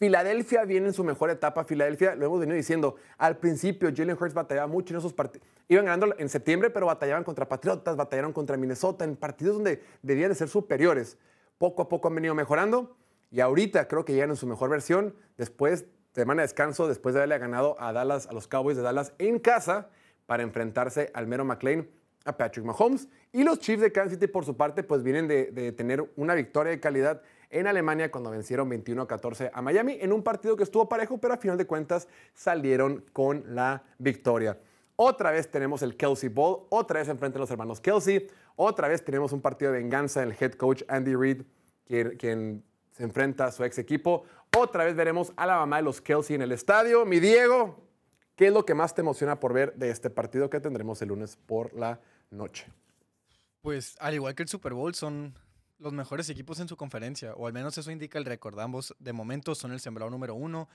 Filadelfia 0.00 0.64
viene 0.64 0.86
en 0.86 0.94
su 0.94 1.04
mejor 1.04 1.28
etapa. 1.28 1.62
Filadelfia, 1.64 2.14
lo 2.14 2.24
hemos 2.24 2.40
venido 2.40 2.56
diciendo, 2.56 2.96
al 3.18 3.36
principio 3.36 3.90
Jalen 3.94 4.16
Hurts 4.18 4.32
batallaba 4.32 4.66
mucho 4.66 4.94
en 4.94 4.98
esos 4.98 5.12
partidos. 5.12 5.46
Iban 5.68 5.84
ganando 5.84 6.14
en 6.16 6.30
septiembre, 6.30 6.70
pero 6.70 6.86
batallaban 6.86 7.22
contra 7.22 7.46
Patriotas, 7.46 7.96
batallaron 7.96 8.32
contra 8.32 8.56
Minnesota, 8.56 9.04
en 9.04 9.14
partidos 9.14 9.56
donde 9.56 9.82
debían 10.00 10.30
de 10.30 10.36
ser 10.36 10.48
superiores. 10.48 11.18
Poco 11.58 11.82
a 11.82 11.88
poco 11.90 12.08
han 12.08 12.14
venido 12.14 12.34
mejorando 12.34 12.96
y 13.30 13.40
ahorita 13.40 13.88
creo 13.88 14.06
que 14.06 14.14
llegan 14.14 14.30
en 14.30 14.36
su 14.36 14.46
mejor 14.46 14.70
versión 14.70 15.14
después 15.36 15.82
de 16.14 16.22
semana 16.22 16.40
de 16.40 16.44
descanso, 16.44 16.88
después 16.88 17.14
de 17.14 17.20
haberle 17.20 17.36
ganado 17.36 17.76
a 17.78 17.92
Dallas, 17.92 18.26
a 18.26 18.32
los 18.32 18.48
Cowboys 18.48 18.78
de 18.78 18.82
Dallas 18.82 19.12
en 19.18 19.38
casa 19.38 19.90
para 20.24 20.42
enfrentarse 20.42 21.10
al 21.12 21.26
mero 21.26 21.44
McLean, 21.44 21.86
a 22.24 22.38
Patrick 22.38 22.64
Mahomes. 22.64 23.06
Y 23.32 23.44
los 23.44 23.58
Chiefs 23.58 23.82
de 23.82 23.92
Kansas 23.92 24.14
City, 24.14 24.28
por 24.28 24.46
su 24.46 24.56
parte, 24.56 24.82
pues 24.82 25.02
vienen 25.02 25.28
de, 25.28 25.50
de 25.50 25.72
tener 25.72 26.10
una 26.16 26.34
victoria 26.34 26.70
de 26.70 26.80
calidad 26.80 27.20
en 27.50 27.66
Alemania 27.66 28.10
cuando 28.10 28.30
vencieron 28.30 28.68
21 28.68 29.02
a 29.02 29.08
14 29.08 29.50
a 29.52 29.60
Miami 29.60 29.98
en 30.00 30.12
un 30.12 30.22
partido 30.22 30.56
que 30.56 30.62
estuvo 30.62 30.88
parejo, 30.88 31.18
pero 31.18 31.34
a 31.34 31.36
final 31.36 31.58
de 31.58 31.66
cuentas 31.66 32.08
salieron 32.32 33.04
con 33.12 33.44
la 33.54 33.82
victoria. 33.98 34.58
Otra 34.96 35.30
vez 35.30 35.50
tenemos 35.50 35.82
el 35.82 35.96
Kelsey 35.96 36.28
Bowl, 36.28 36.66
otra 36.68 37.00
vez 37.00 37.08
enfrente 37.08 37.38
a 37.38 37.40
los 37.40 37.50
hermanos 37.50 37.80
Kelsey, 37.80 38.28
otra 38.56 38.86
vez 38.88 39.04
tenemos 39.04 39.32
un 39.32 39.40
partido 39.40 39.72
de 39.72 39.78
venganza 39.78 40.20
del 40.20 40.36
head 40.38 40.52
coach 40.52 40.82
Andy 40.88 41.14
Reid, 41.14 41.42
quien, 41.86 42.16
quien 42.16 42.64
se 42.92 43.04
enfrenta 43.04 43.46
a 43.46 43.52
su 43.52 43.64
ex 43.64 43.78
equipo. 43.78 44.24
Otra 44.56 44.84
vez 44.84 44.94
veremos 44.94 45.32
a 45.36 45.46
la 45.46 45.56
mamá 45.56 45.76
de 45.76 45.82
los 45.82 46.00
Kelsey 46.00 46.36
en 46.36 46.42
el 46.42 46.52
estadio. 46.52 47.06
Mi 47.06 47.18
Diego, 47.18 47.82
¿qué 48.36 48.48
es 48.48 48.52
lo 48.52 48.66
que 48.66 48.74
más 48.74 48.94
te 48.94 49.00
emociona 49.00 49.40
por 49.40 49.54
ver 49.54 49.74
de 49.76 49.90
este 49.90 50.10
partido 50.10 50.50
que 50.50 50.60
tendremos 50.60 51.00
el 51.00 51.08
lunes 51.08 51.36
por 51.36 51.72
la 51.72 51.98
noche? 52.30 52.66
Pues 53.62 53.96
al 54.00 54.14
igual 54.14 54.34
que 54.34 54.42
el 54.42 54.48
Super 54.48 54.74
Bowl, 54.74 54.94
son 54.94 55.34
los 55.80 55.92
mejores 55.92 56.28
equipos 56.28 56.60
en 56.60 56.68
su 56.68 56.76
conferencia, 56.76 57.34
o 57.34 57.46
al 57.46 57.52
menos 57.52 57.76
eso 57.78 57.90
indica 57.90 58.18
el 58.18 58.26
récord. 58.26 58.58
Ambos 58.60 58.94
de 58.98 59.12
momento 59.12 59.54
son 59.54 59.72
el 59.72 59.80
sembrado 59.80 60.10
número 60.10 60.34
uno. 60.34 60.68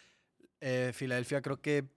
Eh, 0.60 0.91
Filadelfia 0.93 1.41
creo 1.41 1.62
que 1.62 1.88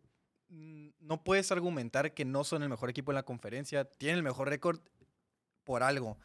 mm, 0.50 0.88
no 1.00 1.24
puedes 1.24 1.50
argumentar 1.50 2.12
que 2.12 2.24
no 2.24 2.44
son 2.44 2.62
el 2.62 2.68
mejor 2.68 2.90
equipo 2.90 3.10
en 3.10 3.16
la 3.16 3.22
conferencia. 3.22 3.84
Tienen 3.84 4.18
el 4.18 4.22
mejor 4.22 4.48
récord 4.48 4.80
por 5.64 5.82
algo. 5.82 6.18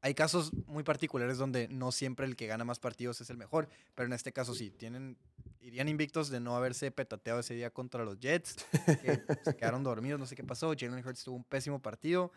Hay 0.00 0.14
casos 0.14 0.52
muy 0.66 0.82
particulares 0.82 1.38
donde 1.38 1.68
no 1.68 1.90
siempre 1.90 2.26
el 2.26 2.36
que 2.36 2.46
gana 2.46 2.64
más 2.64 2.78
partidos 2.78 3.20
es 3.22 3.30
el 3.30 3.38
mejor, 3.38 3.68
pero 3.94 4.06
en 4.06 4.12
este 4.12 4.32
caso 4.32 4.54
sí, 4.54 4.70
tienen, 4.70 5.16
irían 5.60 5.88
invictos 5.88 6.28
de 6.28 6.40
no 6.40 6.56
haberse 6.56 6.90
petateado 6.90 7.40
ese 7.40 7.54
día 7.54 7.70
contra 7.70 8.04
los 8.04 8.18
Jets, 8.18 8.56
que 9.00 9.22
se 9.42 9.56
quedaron 9.56 9.82
dormidos, 9.82 10.20
no 10.20 10.26
sé 10.26 10.36
qué 10.36 10.44
pasó. 10.44 10.74
Jalen 10.78 11.06
Hurts 11.06 11.24
tuvo 11.24 11.36
un 11.36 11.44
pésimo 11.44 11.80
partido. 11.80 12.32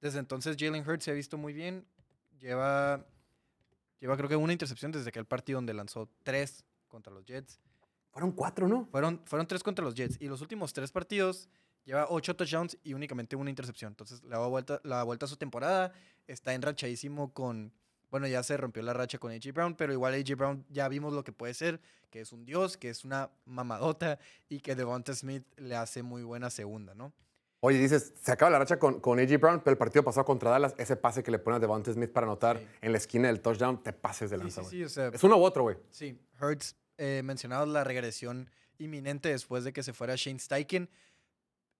Desde 0.00 0.18
entonces 0.18 0.56
Jalen 0.58 0.86
Hurts 0.86 1.04
se 1.04 1.10
ha 1.12 1.14
visto 1.14 1.38
muy 1.38 1.54
bien. 1.54 1.86
Lleva 2.38 3.06
Lleva 4.00 4.16
creo 4.16 4.28
que 4.28 4.36
una 4.36 4.52
intercepción 4.52 4.92
desde 4.92 5.08
aquel 5.08 5.24
partido 5.24 5.56
donde 5.56 5.74
lanzó 5.74 6.08
tres 6.22 6.64
contra 6.88 7.12
los 7.12 7.24
Jets. 7.24 7.60
Fueron 8.10 8.32
cuatro, 8.32 8.68
¿no? 8.68 8.86
Fueron, 8.90 9.22
fueron 9.24 9.46
tres 9.46 9.62
contra 9.62 9.84
los 9.84 9.94
Jets. 9.94 10.16
Y 10.20 10.28
los 10.28 10.40
últimos 10.40 10.72
tres 10.72 10.90
partidos 10.90 11.48
lleva 11.84 12.06
ocho 12.08 12.34
touchdowns 12.36 12.78
y 12.84 12.94
únicamente 12.94 13.36
una 13.36 13.50
intercepción. 13.50 13.92
Entonces 13.92 14.22
la 14.24 14.38
vuelta, 14.38 14.80
la 14.84 15.02
vuelta 15.02 15.26
a 15.26 15.28
su 15.28 15.36
temporada. 15.36 15.92
Está 16.26 16.54
enrachadísimo 16.54 17.32
con... 17.32 17.72
Bueno, 18.10 18.26
ya 18.26 18.42
se 18.42 18.56
rompió 18.56 18.82
la 18.82 18.94
racha 18.94 19.18
con 19.18 19.32
AJ 19.32 19.52
Brown, 19.52 19.74
pero 19.74 19.92
igual 19.92 20.14
AJ 20.14 20.34
Brown 20.36 20.64
ya 20.70 20.88
vimos 20.88 21.12
lo 21.12 21.24
que 21.24 21.32
puede 21.32 21.52
ser, 21.52 21.78
que 22.10 22.22
es 22.22 22.32
un 22.32 22.46
dios, 22.46 22.78
que 22.78 22.88
es 22.88 23.04
una 23.04 23.30
mamadota 23.44 24.18
y 24.48 24.60
que 24.60 24.74
Devonta 24.74 25.14
Smith 25.14 25.44
le 25.58 25.76
hace 25.76 26.02
muy 26.02 26.22
buena 26.22 26.48
segunda, 26.48 26.94
¿no? 26.94 27.12
Oye, 27.60 27.78
dices, 27.78 28.14
se 28.22 28.30
acaba 28.32 28.50
la 28.52 28.58
racha 28.60 28.78
con, 28.78 29.00
con 29.00 29.18
A.J. 29.18 29.36
Brown, 29.38 29.60
pero 29.60 29.72
el 29.72 29.78
partido 29.78 30.04
pasado 30.04 30.24
contra 30.24 30.50
Dallas, 30.50 30.74
ese 30.78 30.94
pase 30.96 31.22
que 31.24 31.30
le 31.32 31.38
pone 31.40 31.56
a 31.56 31.60
Devonta 31.60 31.92
Smith 31.92 32.12
para 32.12 32.26
anotar 32.26 32.58
Sí. 32.58 32.66
en 32.82 32.92
la 32.92 32.98
esquina 32.98 33.26
del 33.28 33.40
touchdown, 33.40 33.82
te 33.82 33.92
pases 33.92 34.30
de 34.30 34.38
lanza, 34.38 34.62
sí, 34.62 34.70
sí, 34.70 34.84
o 34.84 34.88
sea, 34.88 35.08
Es 35.08 35.24
uno 35.24 35.36
u 35.36 35.42
otro, 35.42 35.64
güey. 35.64 35.76
Sí, 35.90 36.20
Hurts 36.40 36.76
eh, 36.98 37.22
mencionado 37.24 37.66
la 37.66 37.82
regresión 37.84 38.48
inminente 38.78 39.28
después 39.28 39.64
de 39.64 39.72
que 39.72 39.82
se 39.82 39.92
fuera 39.92 40.14
Shane 40.16 40.38
Steichen. 40.38 40.88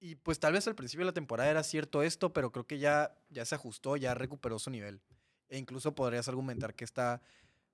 Y 0.01 0.15
pues 0.17 0.39
tal 0.41 0.53
vez 0.53 0.67
al 0.69 0.75
principio 0.75 1.05
de 1.05 1.11
la 1.11 1.15
temporada 1.15 1.51
era 1.51 1.63
cierto 1.63 2.03
esto, 2.03 2.33
pero 2.33 2.51
creo 2.53 2.67
que 2.67 2.79
ya, 2.79 3.17
ya 3.31 3.45
se 3.45 3.55
ajustó, 3.55 3.97
ya 3.97 4.15
recuperó 4.15 4.59
su 4.59 4.71
nivel. 4.71 5.01
E 5.49 5.59
incluso 5.59 5.95
podrías 5.95 6.29
argumentar 6.29 6.75
que 6.75 6.85
está 6.85 7.21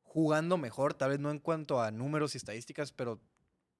jugando 0.03 0.57
mejor, 0.59 0.95
tal 0.95 1.11
vez 1.11 1.21
no 1.21 1.31
en 1.31 1.39
cuanto 1.39 1.81
a 1.83 1.91
números 1.91 2.35
y 2.35 2.39
estadísticas, 2.39 2.93
pero 2.93 3.21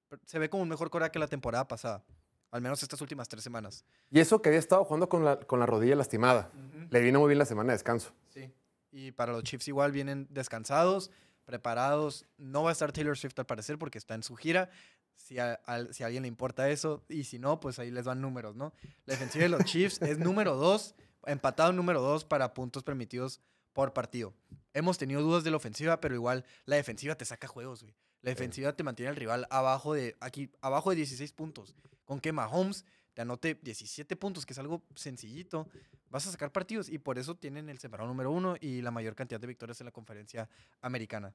pero 0.07 0.21
se 0.25 0.37
ve 0.37 0.49
como 0.49 0.61
un 0.61 0.69
mejor 0.69 0.91
Cora 0.91 1.11
que 1.11 1.17
la 1.17 1.27
temporada 1.27 1.67
pasada. 1.67 2.03
Al 2.51 2.61
menos 2.61 2.81
estas 2.83 3.01
últimas 3.01 3.27
tres 3.27 3.43
semanas. 3.43 3.83
Y 4.09 4.19
eso 4.19 4.41
que 4.41 4.49
había 4.49 4.59
estado 4.59 4.83
jugando 4.85 5.09
con 5.09 5.25
la, 5.25 5.39
con 5.39 5.59
la 5.59 5.65
rodilla 5.65 5.95
lastimada. 5.95 6.51
Le 6.89 7.01
vino 7.01 7.19
muy 7.19 7.29
bien 7.29 7.39
la 7.39 7.45
semana 7.45 7.73
de 7.73 7.75
descanso. 7.75 8.13
Sí. 8.29 8.51
Y 8.91 9.11
para 9.11 9.33
los 9.33 9.43
Chiefs 9.43 9.67
igual 9.67 9.91
vienen 9.91 10.27
descansados, 10.29 11.11
preparados. 11.43 12.25
No 12.37 12.63
va 12.63 12.69
a 12.69 12.73
estar 12.73 12.91
Taylor 12.91 13.17
Swift 13.17 13.37
al 13.37 13.45
parecer 13.45 13.77
porque 13.77 13.97
está 13.97 14.15
en 14.15 14.23
su 14.23 14.35
gira. 14.35 14.69
Si 15.15 15.39
a, 15.39 15.59
si 15.91 16.03
a 16.03 16.05
alguien 16.07 16.23
le 16.23 16.27
importa 16.27 16.69
eso. 16.69 17.03
Y 17.09 17.25
si 17.25 17.39
no, 17.39 17.59
pues 17.59 17.79
ahí 17.79 17.91
les 17.91 18.05
van 18.05 18.21
números, 18.21 18.55
¿no? 18.55 18.73
La 19.05 19.13
defensiva 19.13 19.43
de 19.43 19.49
los 19.49 19.63
Chiefs 19.65 20.01
es 20.01 20.19
número 20.19 20.55
dos, 20.55 20.95
empatado 21.25 21.73
número 21.73 22.01
dos 22.01 22.23
para 22.23 22.53
puntos 22.53 22.83
permitidos 22.83 23.41
por 23.73 23.93
partido. 23.93 24.33
Hemos 24.73 24.97
tenido 24.97 25.21
dudas 25.21 25.43
de 25.43 25.51
la 25.51 25.57
ofensiva, 25.57 25.99
pero 25.99 26.15
igual 26.15 26.45
la 26.65 26.77
defensiva 26.77 27.15
te 27.15 27.25
saca 27.25 27.47
juegos, 27.47 27.83
güey. 27.83 27.95
La 28.21 28.31
defensiva 28.31 28.73
te 28.73 28.83
mantiene 28.83 29.09
al 29.09 29.15
rival 29.15 29.45
abajo 29.51 29.93
de, 29.93 30.15
aquí, 30.19 30.49
abajo 30.61 30.89
de 30.89 30.95
16 30.95 31.31
puntos. 31.33 31.75
Con 32.05 32.19
que 32.19 32.31
Mahomes 32.31 32.85
te 33.13 33.21
anote 33.21 33.59
17 33.61 34.15
puntos, 34.15 34.45
que 34.45 34.53
es 34.53 34.59
algo 34.59 34.83
sencillito, 34.95 35.67
vas 36.09 36.27
a 36.27 36.31
sacar 36.31 36.51
partidos 36.51 36.89
y 36.89 36.97
por 36.97 37.17
eso 37.17 37.35
tienen 37.35 37.69
el 37.69 37.79
separado 37.79 38.07
número 38.07 38.31
uno 38.31 38.55
y 38.59 38.81
la 38.81 38.91
mayor 38.91 39.15
cantidad 39.15 39.39
de 39.39 39.47
victorias 39.47 39.79
en 39.81 39.85
la 39.85 39.91
conferencia 39.91 40.49
americana. 40.81 41.33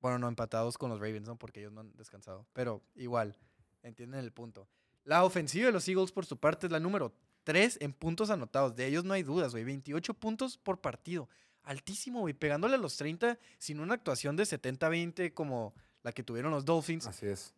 Bueno, 0.00 0.18
no 0.18 0.28
empatados 0.28 0.78
con 0.78 0.90
los 0.90 0.98
Ravens, 0.98 1.26
¿no? 1.26 1.36
Porque 1.36 1.60
ellos 1.60 1.72
no 1.72 1.80
han 1.80 1.96
descansado. 1.96 2.46
Pero 2.52 2.82
igual, 2.94 3.36
entienden 3.82 4.20
el 4.20 4.32
punto. 4.32 4.68
La 5.04 5.24
ofensiva 5.24 5.66
de 5.66 5.72
los 5.72 5.86
Eagles, 5.88 6.12
por 6.12 6.26
su 6.26 6.38
parte, 6.38 6.66
es 6.66 6.72
la 6.72 6.80
número 6.80 7.14
3 7.44 7.78
en 7.80 7.92
puntos 7.92 8.30
anotados. 8.30 8.74
De 8.74 8.86
ellos 8.86 9.04
no 9.04 9.14
hay 9.14 9.22
dudas, 9.22 9.52
güey. 9.52 9.64
28 9.64 10.14
puntos 10.14 10.58
por 10.58 10.80
partido. 10.80 11.28
Altísimo, 11.62 12.20
güey. 12.20 12.34
Pegándole 12.34 12.74
a 12.74 12.78
los 12.78 12.96
30 12.96 13.38
sin 13.58 13.80
una 13.80 13.94
actuación 13.94 14.36
de 14.36 14.44
70-20 14.44 15.34
como 15.34 15.74
la 16.02 16.12
que 16.12 16.22
tuvieron 16.22 16.50
los 16.50 16.64
Dolphins. 16.64 17.06
Así 17.06 17.26
es. 17.26 17.54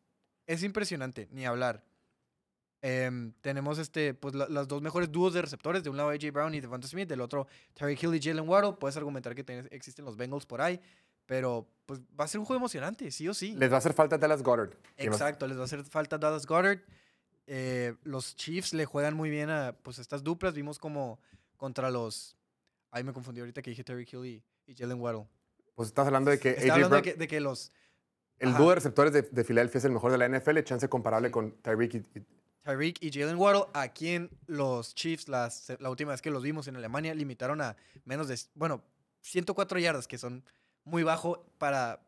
Es 0.46 0.62
impresionante, 0.62 1.28
ni 1.30 1.46
hablar. 1.46 1.84
Em, 2.84 3.32
tenemos 3.42 3.78
este, 3.78 4.12
pues, 4.12 4.34
la- 4.34 4.48
las 4.48 4.66
dos 4.66 4.82
mejores 4.82 5.10
dúos 5.12 5.32
de 5.32 5.40
receptores, 5.40 5.84
de 5.84 5.90
un 5.90 5.96
lado 5.96 6.10
AJ 6.10 6.32
Brown 6.32 6.52
y 6.54 6.60
Devonta 6.60 6.88
Smith, 6.88 7.08
del 7.08 7.20
otro 7.20 7.46
Terry 7.74 7.96
Hill 8.00 8.14
y 8.16 8.20
Jalen 8.20 8.48
Waddle. 8.48 8.72
Puedes 8.72 8.96
argumentar 8.96 9.34
que 9.36 9.44
tenés- 9.46 9.68
existen 9.70 10.04
los 10.04 10.16
Bengals 10.16 10.46
por 10.46 10.60
ahí, 10.60 10.80
Pero 11.24 11.68
pues 11.86 12.00
va 12.18 12.24
a 12.24 12.28
ser 12.28 12.40
un 12.40 12.44
juego 12.44 12.58
emocionante, 12.58 13.08
sí 13.12 13.28
o 13.28 13.32
sí. 13.32 13.54
Les 13.54 13.70
va 13.70 13.76
a 13.76 13.78
hacer 13.78 13.94
falta 13.94 14.18
Dallas 14.18 14.42
Goddard. 14.42 14.72
Exacto, 14.96 15.46
les 15.46 15.56
va 15.56 15.62
a 15.62 15.64
hacer 15.66 15.84
falta 15.84 16.18
Dallas 16.18 16.44
Goddard. 16.46 16.80
Eh, 17.46 17.94
los 18.02 18.34
Chiefs 18.34 18.74
le 18.74 18.86
juegan 18.86 19.14
muy 19.14 19.30
bien 19.30 19.48
a 19.48 19.72
pues 19.82 20.00
estas 20.00 20.24
duplas. 20.24 20.52
Vimos 20.52 20.80
como 20.80 21.20
contra 21.56 21.92
los. 21.92 22.36
Ahí 22.90 23.04
me 23.04 23.12
confundí 23.12 23.38
ahorita 23.40 23.62
que 23.62 23.70
dije 23.70 23.84
Terry 23.84 24.06
Hill 24.10 24.26
y, 24.26 24.42
y 24.66 24.74
Jalen 24.74 25.00
Waddle. 25.00 25.28
Pues 25.76 25.88
estás 25.88 26.08
hablando 26.08 26.32
de 26.32 26.40
que 26.40 26.50
Está 26.50 26.62
AJ 26.64 26.72
hablando 26.72 26.96
de 26.96 27.02
Brown- 27.02 27.12
que, 27.14 27.18
de 27.18 27.28
que 27.28 27.40
los 27.40 27.70
el 28.40 28.54
dúo 28.54 28.70
de 28.70 28.74
receptores 28.74 29.12
de, 29.12 29.22
de 29.22 29.44
Filadelfia 29.44 29.78
es 29.78 29.84
el 29.84 29.92
mejor 29.92 30.10
de 30.10 30.18
la 30.18 30.26
NFL, 30.28 30.58
chance 30.64 30.88
comparable 30.88 31.28
Sí. 31.28 31.32
con 31.32 31.52
Tyreek 31.62 31.94
y, 31.94 31.98
y- 32.18 32.26
Tyreek 32.62 33.02
y 33.02 33.10
Jalen 33.10 33.36
Waddle, 33.36 33.64
a 33.74 33.88
quien 33.88 34.30
los 34.46 34.94
Chiefs 34.94 35.28
las- 35.28 35.72
la 35.80 35.90
última 35.90 36.12
vez 36.12 36.22
que 36.22 36.30
los 36.30 36.42
vimos 36.42 36.68
en 36.68 36.76
Alemania 36.76 37.14
limitaron 37.14 37.60
a 37.60 37.76
menos 38.04 38.28
de, 38.28 38.38
bueno, 38.54 38.82
104 39.20 39.78
yardas, 39.78 40.06
que 40.08 40.18
son 40.18 40.44
muy 40.84 41.02
bajo 41.02 41.44
para 41.58 42.00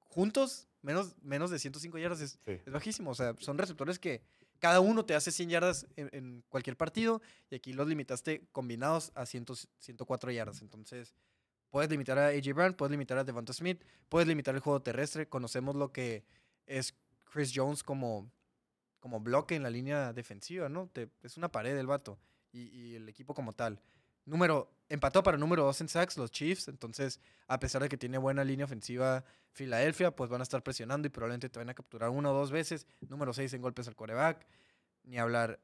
juntos, 0.00 0.68
menos, 0.82 1.14
menos 1.22 1.50
de 1.50 1.58
105 1.58 1.98
yardas 1.98 2.20
es, 2.20 2.38
Sí. 2.44 2.52
es 2.64 2.72
bajísimo. 2.72 3.10
O 3.10 3.14
sea, 3.14 3.34
son 3.38 3.58
receptores 3.58 3.98
que 3.98 4.22
cada 4.58 4.80
uno 4.80 5.04
te 5.04 5.14
hace 5.14 5.32
100 5.32 5.48
yardas 5.50 5.86
en, 5.96 6.08
en 6.12 6.44
cualquier 6.48 6.76
partido 6.76 7.20
y 7.50 7.56
aquí 7.56 7.72
los 7.72 7.88
limitaste 7.88 8.46
combinados 8.52 9.12
a 9.14 9.26
100 9.26 9.46
104 9.78 10.30
yardas. 10.30 10.60
Entonces, 10.62 11.14
puedes 11.70 11.90
limitar 11.90 12.18
a 12.18 12.28
AJ 12.28 12.52
Brown, 12.54 12.74
puedes 12.74 12.90
limitar 12.90 13.18
a 13.18 13.24
Devonta 13.24 13.52
Smith, 13.52 13.82
puedes 14.08 14.28
limitar 14.28 14.54
el 14.54 14.60
juego 14.60 14.80
terrestre. 14.82 15.28
Conocemos 15.28 15.74
lo 15.74 15.92
que 15.92 16.24
es 16.66 16.94
Chris 17.32 17.52
Jones 17.54 17.82
como, 17.82 18.30
como 19.02 19.18
bloque 19.18 19.56
en 19.56 19.64
la 19.64 19.68
línea 19.68 20.12
defensiva, 20.12 20.68
¿no? 20.68 20.88
Es 21.24 21.36
una 21.36 21.50
pared 21.50 21.76
el 21.76 21.88
vato 21.88 22.20
y, 22.52 22.94
el 22.94 23.08
equipo 23.08 23.34
como 23.34 23.52
tal. 23.52 23.80
Número, 24.24 24.70
empató 24.88 25.24
para 25.24 25.36
número 25.36 25.64
2 25.64 25.80
en 25.80 25.88
sacks 25.88 26.16
los 26.16 26.30
Chiefs, 26.30 26.68
entonces 26.68 27.18
a 27.48 27.58
pesar 27.58 27.82
de 27.82 27.88
que 27.88 27.98
tiene 27.98 28.16
buena 28.16 28.44
línea 28.44 28.64
ofensiva 28.64 29.24
Filadelfia, 29.50 30.12
pues 30.12 30.30
van 30.30 30.40
a 30.40 30.44
estar 30.44 30.62
presionando 30.62 31.08
y 31.08 31.10
probablemente 31.10 31.48
te 31.48 31.58
van 31.58 31.68
a 31.68 31.74
capturar 31.74 32.10
una 32.10 32.30
o 32.30 32.32
dos 32.32 32.52
veces. 32.52 32.86
Número 33.08 33.32
6 33.32 33.52
en 33.54 33.60
golpes 33.60 33.88
al 33.88 33.96
coreback, 33.96 34.46
ni 35.02 35.18
hablar. 35.18 35.58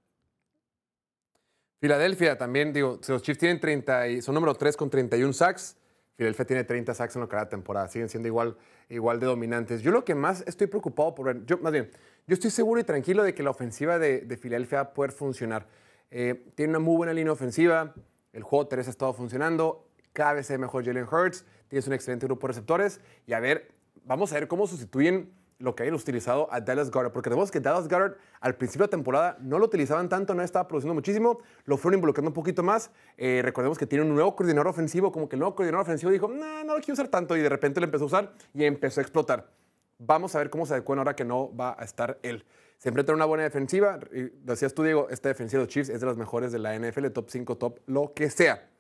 Filadelfia 1.81 2.37
también, 2.37 2.73
digo, 2.73 3.01
los 3.07 3.23
Chiefs 3.23 3.39
tienen 3.39 3.61
30 3.61 4.09
y 4.09 4.21
son 4.21 4.35
número 4.35 4.53
3 4.53 4.77
con 4.77 4.91
31 4.91 5.33
sacks, 5.33 5.77
Filadelfia 6.19 6.45
tiene 6.45 6.65
30 6.65 6.95
sacks 6.95 7.15
en 7.15 7.23
lo 7.23 7.29
que 7.29 7.37
va 7.37 7.43
la 7.43 7.49
temporada, 7.49 7.87
siguen 7.87 8.09
siendo 8.09 8.27
igual, 8.27 8.57
igual 8.89 9.21
de 9.21 9.27
dominantes. 9.27 9.83
Yo 9.83 9.93
lo 9.93 10.05
que 10.05 10.17
más 10.17 10.43
estoy 10.49 10.67
preocupado 10.67 11.15
por 11.15 11.27
ver, 11.27 11.47
yo 11.47 11.59
más 11.59 11.73
bien, 11.73 11.93
yo 12.27 12.35
estoy 12.35 12.51
seguro 12.51 12.81
y 12.81 12.85
tranquilo 12.85 13.23
de 13.23 13.35
que 13.35 13.45
la 13.45 13.51
ofensiva 13.51 14.01
de, 14.01 14.23
de 14.23 14.37
Filadelfia 14.37 14.83
va 14.83 14.89
a 14.91 14.95
poder 14.95 15.13
funcionar. 15.13 15.69
Eh, 16.11 16.51
tiene 16.57 16.71
una 16.71 16.81
muy 16.81 16.97
buena 16.97 17.13
línea 17.13 17.33
ofensiva, 17.33 17.95
el 18.33 18.43
juego 18.43 18.67
3 18.67 18.89
ha 18.89 18.91
estado 18.91 19.13
funcionando, 19.13 19.87
cada 20.13 20.33
vez 20.33 20.47
se 20.47 20.55
ve 20.55 20.59
mejor 20.59 20.85
Jalen 20.85 21.05
Hurts, 21.05 21.45
tienes 21.69 21.87
un 21.87 21.93
excelente 21.93 22.27
grupo 22.27 22.49
de 22.49 22.53
receptores 22.53 23.01
y 23.25 23.35
a 23.35 23.39
ver, 23.39 23.71
vamos 24.05 24.33
a 24.33 24.35
ver 24.35 24.49
cómo 24.49 24.67
sustituyen 24.67 25.33
lo 25.59 25.75
que 25.75 25.83
hayan 25.83 25.95
utilizado 25.95 26.49
a 26.53 26.61
Dallas 26.61 26.91
Goddard, 26.91 27.13
porque 27.13 27.31
tenemos 27.31 27.51
que 27.51 27.61
Dallas 27.61 27.89
Goddard 27.89 28.17
al 28.41 28.55
principio 28.55 28.87
de 28.87 28.91
temporada 28.91 29.37
no 29.41 29.59
lo 29.59 29.65
utilizaban 29.65 30.09
tanto, 30.09 30.35
no 30.35 30.43
estaba 30.43 30.69
produciendo 30.69 30.95
muchísimo, 30.95 31.41
lo 31.65 31.77
fueron 31.77 31.99
involucrando 31.99 32.31
un 32.31 32.35
poquito 32.35 32.63
más. 32.63 32.91
Eh, 33.17 33.41
recordemos 33.43 33.77
que 33.77 33.87
tiene 33.87 34.05
un 34.05 34.15
nuevo 34.15 34.37
coordinador 34.37 34.69
ofensivo, 34.69 35.11
como 35.11 35.29
que 35.29 35.37
el 35.37 35.41
nuevo 35.41 35.55
coordinador 35.55 35.83
ofensivo 35.83 36.13
dijo, 36.13 36.29
no, 36.29 36.65
no 36.65 36.75
lo 36.75 36.81
quiero 36.81 36.95
usar 36.95 37.09
tanto, 37.09 37.37
y 37.37 37.41
de 37.41 37.49
repente 37.49 37.81
lo 37.81 37.85
empezó 37.85 38.05
a 38.05 38.07
usar 38.07 38.33
y 38.55 38.65
empezó 38.65 39.01
a 39.01 39.03
explotar. 39.03 39.51
Vamos 39.99 40.35
a 40.37 40.39
ver 40.39 40.49
cómo 40.49 40.65
se 40.65 40.75
adecuan 40.75 41.01
ahora 41.01 41.17
que 41.17 41.25
no 41.25 41.55
va 41.57 41.77
a 41.77 41.85
estar 41.85 42.19
él. 42.23 42.45
Se 42.79 42.91
enfrenta 42.91 43.11
a 43.11 43.17
una 43.17 43.25
buena 43.25 43.43
defensiva, 43.43 43.99
y 44.13 44.31
decías 44.45 44.73
tú, 44.73 44.85
Diego, 44.85 45.09
esta 45.11 45.29
defensiva 45.29 45.61
de 45.61 45.67
los 45.67 45.75
Chiefs 45.75 45.89
es 45.89 46.01
de 46.01 46.07
las 46.07 46.17
mejores 46.17 46.53
de 46.53 46.61
la 46.61 46.79
NFL, 46.79 47.09
top 47.09 47.29
5, 47.29 47.57
top, 47.57 47.81
lo 47.87 48.13
que 48.15 48.31
sea. 48.31 48.71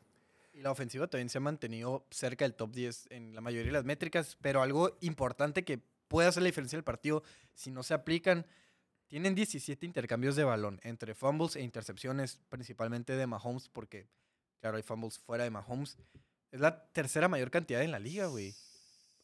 Y 0.55 0.61
la 0.61 0.71
ofensiva 0.71 1.09
también 1.09 1.29
se 1.29 1.39
ha 1.39 1.41
mantenido 1.41 2.05
cerca 2.11 2.45
del 2.45 2.55
top 2.55 2.71
10 2.71 3.09
en 3.11 3.35
la 3.35 3.41
mayoría 3.41 3.67
de 3.67 3.73
las 3.73 3.85
métricas, 3.85 4.37
pero 4.41 4.63
algo 4.63 4.97
importante 5.01 5.65
que 5.65 5.81
puede 6.09 6.29
hacer 6.29 6.43
la 6.43 6.49
diferencia 6.49 6.77
del 6.77 6.85
partido 6.85 7.23
si 7.55 7.71
no 7.71 7.83
se 7.83 7.95
aplican, 7.95 8.47
tienen 9.07 9.35
17 9.35 9.87
intercambios 9.87 10.37
de 10.37 10.45
balón 10.45 10.81
entre 10.83 11.15
fumbles 11.15 11.57
e 11.57 11.63
intercepciones, 11.63 12.41
principalmente 12.49 13.17
de 13.17 13.27
Mahomes, 13.27 13.69
porque, 13.69 14.07
claro, 14.61 14.77
hay 14.77 14.83
fumbles 14.83 15.19
fuera 15.19 15.45
de 15.45 15.51
Mahomes. 15.51 15.97
Es 16.51 16.61
la 16.61 16.87
tercera 16.93 17.29
mayor 17.29 17.51
cantidad 17.51 17.83
en 17.83 17.91
la 17.91 17.99
liga, 17.99 18.27
güey. 18.27 18.55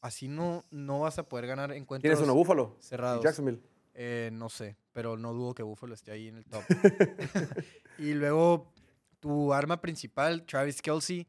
Así 0.01 0.29
no, 0.29 0.65
no 0.71 1.01
vas 1.01 1.19
a 1.19 1.29
poder 1.29 1.47
ganar 1.47 1.73
encuentros 1.73 2.11
Tienes 2.11 2.23
uno 2.23 2.35
Búfalo, 2.35 2.77
cerrados. 2.81 3.23
Jacksonville. 3.23 3.61
Eh, 3.95 4.31
no 4.33 4.49
sé, 4.49 4.77
pero 4.93 5.17
no 5.17 5.33
dudo 5.33 5.55
que 5.55 5.63
Buffalo 5.63 5.95
esté 5.95 6.11
ahí 6.11 6.29
en 6.29 6.37
el 6.37 6.45
top. 6.45 6.63
y 7.99 8.13
luego 8.15 8.73
tu 9.21 9.53
arma 9.53 9.81
principal, 9.81 10.45
Travis 10.45 10.83
Kelsey, 10.83 11.27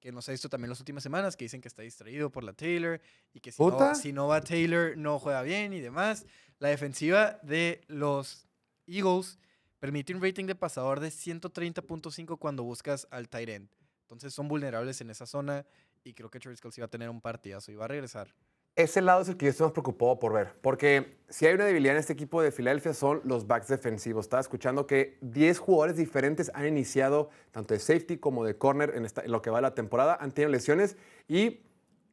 que 0.00 0.12
nos 0.12 0.28
ha 0.28 0.32
visto 0.32 0.48
también 0.48 0.70
las 0.70 0.80
últimas 0.80 1.02
semanas, 1.02 1.36
que 1.36 1.44
dicen 1.44 1.60
que 1.60 1.68
está 1.68 1.82
distraído 1.82 2.30
por 2.30 2.44
la 2.44 2.52
Taylor 2.52 3.00
y 3.32 3.40
que 3.40 3.52
si 3.52 3.62
no, 3.62 3.94
si 3.94 4.12
no 4.12 4.28
va 4.28 4.40
Taylor 4.40 4.96
no 4.96 5.18
juega 5.18 5.42
bien 5.42 5.72
y 5.72 5.80
demás. 5.80 6.26
La 6.58 6.68
defensiva 6.68 7.38
de 7.42 7.82
los 7.88 8.46
Eagles 8.86 9.38
permite 9.78 10.14
un 10.14 10.22
rating 10.22 10.46
de 10.46 10.54
pasador 10.54 11.00
de 11.00 11.08
130.5 11.08 12.38
cuando 12.38 12.62
buscas 12.62 13.06
al 13.10 13.28
tight 13.28 13.48
end. 13.48 13.68
Entonces 14.02 14.34
son 14.34 14.48
vulnerables 14.48 15.00
en 15.00 15.10
esa 15.10 15.26
zona 15.26 15.66
y 16.04 16.14
creo 16.14 16.30
que 16.30 16.40
Travis 16.40 16.60
Kelsey 16.60 16.80
va 16.80 16.86
a 16.86 16.90
tener 16.90 17.10
un 17.10 17.20
partidazo 17.20 17.70
y 17.70 17.74
va 17.74 17.84
a 17.84 17.88
regresar. 17.88 18.34
Ese 18.78 19.02
lado 19.02 19.22
es 19.22 19.28
el 19.28 19.36
que 19.36 19.46
yo 19.46 19.50
estoy 19.50 19.64
más 19.64 19.72
preocupado 19.72 20.20
por 20.20 20.32
ver, 20.32 20.54
porque 20.60 21.18
si 21.28 21.46
hay 21.46 21.54
una 21.54 21.64
debilidad 21.64 21.94
en 21.94 21.98
este 21.98 22.12
equipo 22.12 22.40
de 22.40 22.52
Filadelfia 22.52 22.94
son 22.94 23.20
los 23.24 23.48
backs 23.48 23.66
defensivos. 23.66 24.26
Estaba 24.26 24.40
escuchando 24.40 24.86
que 24.86 25.18
10 25.20 25.58
jugadores 25.58 25.96
diferentes 25.96 26.48
han 26.54 26.64
iniciado, 26.64 27.28
tanto 27.50 27.74
de 27.74 27.80
safety 27.80 28.18
como 28.18 28.44
de 28.44 28.56
corner 28.56 28.94
en, 28.94 29.08
lo 29.28 29.42
que 29.42 29.50
va 29.50 29.58
de 29.58 29.62
la 29.62 29.74
temporada, 29.74 30.16
han 30.20 30.30
tenido 30.30 30.52
lesiones 30.52 30.96
y 31.26 31.58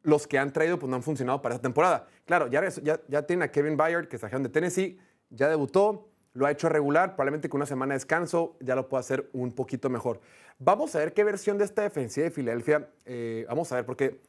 los 0.02 0.26
que 0.26 0.40
han 0.40 0.54
traído 0.54 0.80
pues 0.80 0.90
no 0.90 0.96
han 0.96 1.04
funcionado 1.04 1.40
para 1.40 1.54
esta 1.54 1.62
temporada. 1.62 2.08
Claro, 2.26 2.48
ya, 2.48 2.68
ya, 2.82 3.00
ya 3.08 3.22
tienen 3.28 3.44
a 3.44 3.52
Kevin 3.52 3.78
Byard, 3.78 4.08
que 4.08 4.18
trajeron 4.18 4.42
de 4.42 4.50
Tennessee, 4.50 5.00
ya 5.30 5.48
debutó, 5.48 6.10
lo 6.34 6.48
ha 6.48 6.52
hecho 6.52 6.68
regular, 6.68 7.10
probablemente 7.10 7.48
con 7.48 7.60
una 7.60 7.68
semana 7.68 7.94
de 7.94 7.98
descanso 7.98 8.58
ya 8.60 8.74
lo 8.74 8.90
puede 8.90 9.02
hacer 9.02 9.30
un 9.34 9.52
poquito 9.52 9.92
mejor. 9.92 10.20
Vamos 10.58 10.96
a 10.96 10.98
ver 10.98 11.14
qué 11.14 11.24
versión 11.24 11.60
de 11.60 11.66
esta 11.66 11.84
defensiva 11.84 12.24
de 12.24 12.32
Filadelfia, 12.32 12.90
eh, 13.06 13.46
vamos 13.48 13.72
a 13.72 13.76
ver, 13.76 13.86
porque 13.86 14.20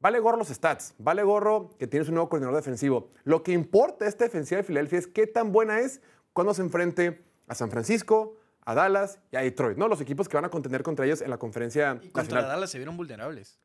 Vale 0.00 0.18
gorro 0.18 0.38
los 0.38 0.48
stats, 0.48 0.94
vale 0.98 1.22
gorro 1.22 1.70
que 1.78 1.86
tienes 1.86 2.08
un 2.08 2.14
nuevo 2.14 2.30
coordinador 2.30 2.56
defensivo. 2.56 3.10
Lo 3.24 3.42
que 3.42 3.52
importa 3.52 4.06
esta 4.06 4.24
defensiva 4.24 4.56
de 4.56 4.64
Filadelfia 4.64 4.98
es 4.98 5.06
qué 5.06 5.26
tan 5.26 5.52
buena 5.52 5.80
es 5.80 6.00
cuando 6.32 6.54
se 6.54 6.62
enfrente 6.62 7.22
a 7.48 7.54
San 7.54 7.70
Francisco, 7.70 8.36
a 8.64 8.74
Dallas 8.74 9.18
y 9.30 9.36
a 9.36 9.40
Detroit, 9.40 9.76
¿no? 9.76 9.88
Los 9.88 10.00
equipos 10.00 10.26
que 10.26 10.38
van 10.38 10.46
a 10.46 10.48
contender 10.48 10.82
contra 10.82 11.04
ellos 11.04 11.20
en 11.20 11.28
la 11.28 11.36
conferencia 11.36 11.98
Y 12.00 12.08
contra 12.08 12.22
nacional. 12.22 12.48
Dallas 12.48 12.70
se 12.70 12.78
vieron 12.78 12.96
vulnerables. 12.96 13.58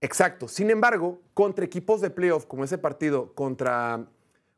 Exacto. 0.00 0.48
Sin 0.48 0.70
embargo, 0.70 1.20
contra 1.34 1.62
equipos 1.62 2.00
de 2.00 2.08
playoff, 2.08 2.46
como 2.46 2.64
ese 2.64 2.78
partido 2.78 3.34
contra, 3.34 4.06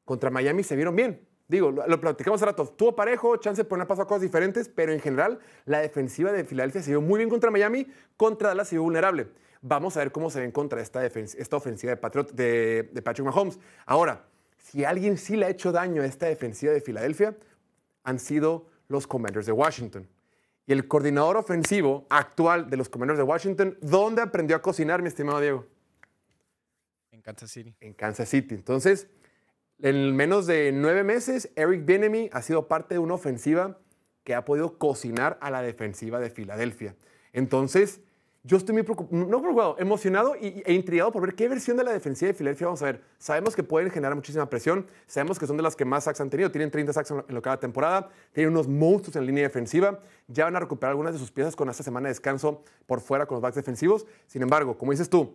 contra 0.05 0.31
Miami, 0.31 0.63
se 0.63 0.77
vieron 0.77 0.95
bien. 0.95 1.27
Digo, 1.49 1.73
lo, 1.73 1.85
lo 1.87 2.01
platicamos 2.01 2.39
hace 2.39 2.47
rato. 2.47 2.65
Tuvo 2.69 2.95
parejo, 2.95 3.37
chance 3.39 3.63
de 3.63 3.69
poner 3.69 3.89
paso 3.89 4.03
a 4.03 4.07
cosas 4.07 4.23
diferentes, 4.23 4.69
pero 4.69 4.93
en 4.93 5.01
general, 5.01 5.41
la 5.65 5.81
defensiva 5.81 6.31
de 6.31 6.45
Filadelfia 6.45 6.81
se 6.81 6.91
vio 6.91 7.01
muy 7.01 7.19
bien 7.19 7.29
contra 7.29 7.51
Miami, 7.51 7.89
contra 8.17 8.51
Dallas 8.51 8.69
se 8.69 8.77
vio 8.77 8.85
vulnerable. 8.85 9.29
Vamos 9.67 9.97
a 9.97 10.01
ver 10.01 10.13
cómo 10.13 10.29
se 10.29 10.41
ven 10.41 10.53
contra 10.53 10.83
esta, 10.83 11.07
esta 11.07 11.57
ofensiva 11.57 11.91
de, 11.91 11.97
Patriot, 11.97 12.33
de, 12.33 12.91
de 12.93 13.01
Patrick 13.01 13.25
Mahomes. 13.25 13.59
Ahora, 13.87 14.27
si 14.59 14.85
alguien 14.85 15.17
sí 15.17 15.37
le 15.37 15.47
ha 15.47 15.49
hecho 15.49 15.73
daño 15.73 16.03
a 16.03 16.05
esta 16.05 16.27
defensiva 16.27 16.71
de 16.71 16.83
Filadelfia, 16.83 17.35
han 18.03 18.19
sido 18.19 18.67
los 18.89 19.07
Commanders 19.07 19.47
de 19.47 19.53
Washington. 19.53 20.07
Y 20.67 20.73
el 20.73 20.87
coordinador 20.87 21.39
ofensivo 21.39 22.07
actual 22.11 22.69
de 22.69 22.77
los 22.77 22.91
Commanders 22.91 23.17
de 23.17 23.25
Washington, 23.25 23.79
¿dónde 23.81 24.21
aprendió 24.21 24.55
a 24.55 24.61
cocinar, 24.61 25.01
mi 25.01 25.09
estimado 25.09 25.41
Diego? 25.41 25.67
En 27.11 27.23
Kansas 27.23 27.51
City. 27.51 27.75
En 27.81 27.95
Kansas 27.95 28.29
City. 28.29 28.55
Entonces, 28.55 29.09
en 29.81 30.15
menos 30.15 30.47
de 30.47 30.73
nueve 30.73 31.05
meses, 31.05 31.51
Eric 31.57 31.87
Bieniemy 31.87 32.29
ha 32.35 32.43
sido 32.43 32.69
parte 32.69 32.97
de 32.97 32.99
una 32.99 33.15
ofensiva 33.15 33.79
que 34.25 34.35
ha 34.35 34.45
podido 34.45 34.77
cocinar 34.77 35.39
a 35.41 35.51
la 35.51 35.63
defensiva 35.63 36.21
de 36.21 36.29
Filadelfia. 36.29 36.97
Entonces, 37.33 38.03
yo 38.47 38.59
estoy 38.59 38.75
muy 38.75 38.83
preocupado, 38.83 39.25
no 39.27 39.41
preocupado, 39.41 39.77
emocionado 39.79 40.37
y- 40.37 40.63
e 40.67 40.75
intrigado 40.75 41.11
por 41.11 41.23
ver 41.23 41.35
qué 41.35 41.49
versión 41.49 41.79
de 41.79 41.85
la 41.85 41.93
defensiva 41.93 42.29
de 42.29 42.35
Filadelfia 42.35 42.67
vamos 42.67 42.83
a 42.83 42.85
ver. 42.87 43.01
Sabemos 43.19 43.57
que 43.57 43.63
pueden 43.63 43.91
generar 43.91 44.15
muchísima 44.15 44.49
presión, 44.51 44.87
sabemos 45.07 45.39
que 45.39 45.47
son 45.47 45.57
de 45.57 45.63
las 45.63 45.75
que 45.75 45.85
más 45.87 46.05
sacks 46.05 46.21
han 46.21 46.29
tenido, 46.29 46.51
tienen 46.51 46.71
30 46.71 46.93
sacks 46.93 47.11
en 47.11 47.25
lo- 47.27 47.43
cada 47.43 47.59
temporada, 47.59 48.11
tienen 48.33 48.53
unos 48.53 48.69
monstruos 48.69 49.17
en 49.17 49.25
línea 49.27 49.45
defensiva, 49.45 49.99
ya 50.29 50.45
van 50.45 50.57
a 50.57 50.61
recuperar 50.61 50.91
algunas 50.91 51.15
de 51.15 51.19
sus 51.19 51.31
piezas 51.33 51.57
con 51.57 51.69
esta 51.71 51.83
semana 51.83 52.09
de 52.09 52.11
descanso 52.11 52.63
por 52.87 53.01
fuera 53.01 53.25
con 53.27 53.37
los 53.37 53.43
backs 53.43 53.57
defensivos. 53.57 54.07
Sin 54.27 54.43
embargo, 54.43 54.77
como 54.77 54.93
dices 54.93 55.09
tú, 55.09 55.35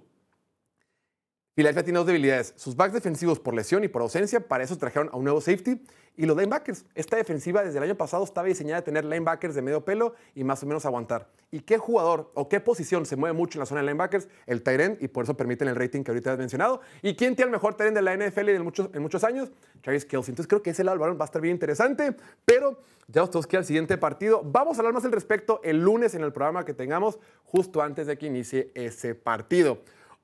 Filadelfia 1.60 1.84
tiene 1.84 2.00
dos 2.00 2.08
debilidades. 2.08 2.54
Sus 2.56 2.74
backs 2.74 2.94
defensivos 2.94 3.38
por 3.38 3.54
lesión 3.54 3.84
y 3.84 3.90
por 3.90 4.02
ausencia, 4.02 4.40
para 4.40 4.64
eso 4.64 4.78
trajeron 4.78 5.10
a 5.12 5.18
un 5.18 5.26
nuevo 5.26 5.42
safety. 5.42 5.82
Y 6.16 6.26
los 6.26 6.38
linebackers. 6.38 6.86
Esta 6.96 7.18
defensiva 7.18 7.64
desde 7.64 7.80
el 7.80 7.84
año 7.84 7.96
pasado 7.96 8.24
estaba 8.24 8.48
diseñada 8.48 8.80
a 8.80 8.82
tener 8.82 9.04
linebackers 9.04 9.56
de 9.56 9.62
medio 9.62 9.84
pelo 9.84 10.16
y 10.36 10.46
más 10.46 10.64
o 10.64 10.66
menos 10.66 10.86
aguantar. 10.86 11.28
¿Y 11.52 11.60
qué 11.60 11.78
jugador 11.78 12.32
o 12.34 12.48
qué 12.48 12.62
posición 12.62 13.06
se 13.06 13.18
mueve 13.18 13.34
mucho 13.34 13.58
en 13.58 13.60
la 13.60 13.66
zona 13.66 13.82
de 13.82 13.88
linebackers? 13.88 14.30
El 14.46 14.64
end, 14.66 15.04
y 15.04 15.10
por 15.10 15.26
eso 15.26 15.36
permiten 15.36 15.68
el 15.68 15.76
rating 15.76 16.04
que 16.04 16.12
ahorita 16.12 16.32
has 16.32 16.38
mencionado. 16.38 16.80
¿Y 17.02 17.16
quién 17.16 17.36
tiene 17.36 17.48
el 17.48 17.52
mejor 17.52 17.76
end 17.80 17.98
de 17.98 18.04
la 18.04 18.16
NFL 18.16 18.50
en 18.50 18.64
muchos, 18.64 18.90
en 18.94 19.02
muchos 19.02 19.26
años? 19.26 19.52
Travis 19.82 20.06
Kelsey. 20.06 20.32
Entonces 20.32 20.48
creo 20.48 20.62
que 20.62 20.70
ese 20.70 20.86
lado 20.86 20.96
del 20.96 21.02
balón 21.02 21.18
va 21.20 21.24
a 21.24 21.26
estar 21.26 21.42
bien 21.42 21.56
interesante, 21.56 22.16
pero 22.46 22.80
ya 23.08 23.26
tenemos 23.26 23.48
que 23.48 23.58
al 23.58 23.66
siguiente 23.66 23.98
partido. 23.98 24.44
Vamos 24.46 24.78
a 24.78 24.80
hablar 24.80 24.94
más 24.94 25.04
al 25.04 25.12
respecto 25.12 25.60
el 25.66 25.84
lunes 25.84 26.16
en 26.16 26.24
el 26.24 26.32
programa 26.32 26.64
que 26.64 26.74
tengamos, 26.74 27.20
justo 27.44 27.82
antes 27.82 28.08
de 28.08 28.18
que 28.18 28.28
inicie 28.28 28.72
ese 28.76 29.14
partido. 29.14 29.80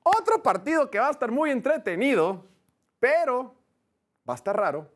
Otro 0.08 0.40
partido 0.40 0.88
que 0.88 1.00
va 1.00 1.08
a 1.08 1.10
estar 1.10 1.32
muy 1.32 1.50
entretenido, 1.50 2.44
pero 3.00 3.56
va 4.28 4.34
a 4.34 4.36
estar 4.36 4.56
raro. 4.56 4.88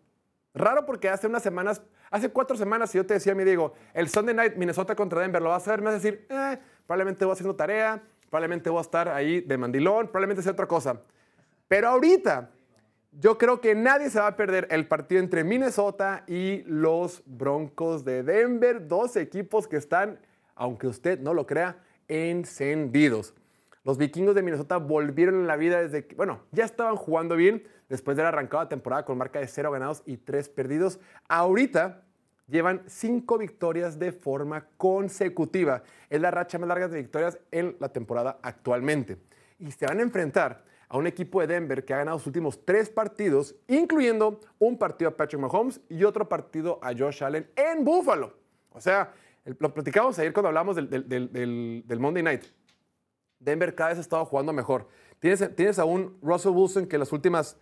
Raro 0.55 0.87
porque 0.87 1.09
hace 1.09 1.27
unas 1.27 1.43
semanas, 1.43 1.83
hace 2.13 2.29
cuatro 2.29 2.57
semanas, 2.57 2.93
si 2.93 2.99
yo 2.99 3.05
te 3.05 3.15
decía, 3.15 3.35
mi 3.35 3.43
Diego, 3.43 3.73
el 3.93 4.09
Sunday 4.09 4.37
Night 4.37 4.55
Minnesota 4.55 4.95
contra 4.95 5.21
Denver, 5.21 5.43
lo 5.43 5.49
vas 5.49 5.67
a 5.67 5.73
ver, 5.73 5.81
me 5.81 5.87
vas 5.87 5.95
a 5.95 5.99
decir, 5.99 6.29
eh, 6.31 6.59
probablemente 6.87 7.25
voy 7.25 7.33
haciendo 7.33 7.57
tarea, 7.57 8.01
probablemente 8.29 8.71
voy 8.71 8.79
a 8.79 8.83
estar 8.83 9.09
ahí 9.09 9.41
de 9.41 9.59
mandilón, 9.59 10.07
probablemente 10.07 10.45
sea 10.45 10.53
otra 10.53 10.69
cosa. 10.69 11.01
Pero 11.67 11.89
ahorita, 11.89 12.51
yo 13.11 13.37
creo 13.37 13.61
que 13.61 13.75
nadie 13.75 14.11
se 14.11 14.21
va 14.21 14.29
a 14.29 14.37
perder 14.37 14.69
el 14.71 14.87
partido 14.87 15.21
entre 15.21 15.43
Minnesota 15.43 16.23
y 16.29 16.63
los 16.67 17.25
Broncos 17.27 18.05
de 18.05 18.23
Denver, 18.23 18.87
dos 18.87 19.17
equipos 19.17 19.67
que 19.67 19.77
están, 19.77 20.21
aunque 20.55 20.87
usted 20.87 21.19
no 21.19 21.35
lo 21.35 21.49
crea, 21.49 21.79
encendidos. 22.07 23.35
Los 23.83 23.97
vikingos 23.97 24.35
de 24.35 24.43
Minnesota 24.43 24.77
volvieron 24.77 25.37
en 25.37 25.47
la 25.47 25.57
vida 25.57 25.81
desde 25.81 26.07
que, 26.07 26.15
bueno, 26.15 26.43
ya 26.53 26.65
estaban 26.65 26.97
jugando 26.97 27.35
bien 27.35 27.67
después 27.89 28.17
de 28.17 28.23
la 28.23 28.69
temporada 28.69 29.05
con 29.07 29.17
marca 29.17 29.41
de 29.41 29.47
0 29.47 29.71
ganados 29.71 30.03
y 30.05 30.19
3 30.19 30.51
perdidos. 30.51 31.01
Ahorita 31.29 32.03
llevan 32.47 32.83
5 32.87 33.39
victorias 33.39 33.99
de 33.99 34.13
forma 34.13 34.67
consecutiva. 34.77 35.83
Es 36.11 36.21
la 36.21 36.31
racha 36.31 36.59
más 36.59 36.69
larga 36.69 36.89
de 36.89 36.99
victorias 36.99 37.39
en 37.51 37.77
la 37.81 37.89
temporada 37.89 38.39
actualmente. 38.43 39.17
Y 39.59 39.71
se 39.71 39.87
van 39.87 39.99
a 40.01 40.03
enfrentar 40.03 40.65
a 40.89 40.99
un 40.99 41.07
equipo 41.07 41.41
de 41.41 41.47
Denver 41.47 41.85
que 41.85 41.95
ha 41.95 41.99
ganado 41.99 42.19
sus 42.19 42.27
últimos 42.27 42.67
3 42.67 42.91
partidos, 42.91 43.55
incluyendo 43.67 44.41
un 44.59 44.77
partido 44.77 45.09
a 45.09 45.17
Patrick 45.17 45.41
Mahomes 45.41 45.81
y 45.89 46.05
otro 46.05 46.29
partido 46.29 46.79
a 46.83 46.93
Josh 46.93 47.25
Allen 47.25 47.49
en 47.57 47.85
Buffalo. 47.85 48.35
O 48.73 48.81
sea, 48.81 49.15
lo 49.45 49.73
platicamos 49.73 50.19
ayer 50.19 50.33
cuando 50.33 50.49
hablamos 50.49 50.77
del 50.77 51.99
Monday 51.99 52.23
Night. 52.23 52.45
Denver 53.41 53.75
cada 53.75 53.91
vez 53.91 53.99
ha 53.99 54.03
estado 54.03 54.25
jugando 54.25 54.53
mejor. 54.53 54.87
Tienes, 55.19 55.55
tienes 55.57 55.79
a 55.79 55.85
un 55.85 56.17
Russell 56.23 56.53
Wilson 56.53 56.87
que 56.87 56.99
las 56.99 57.13
últimas, 57.13 57.57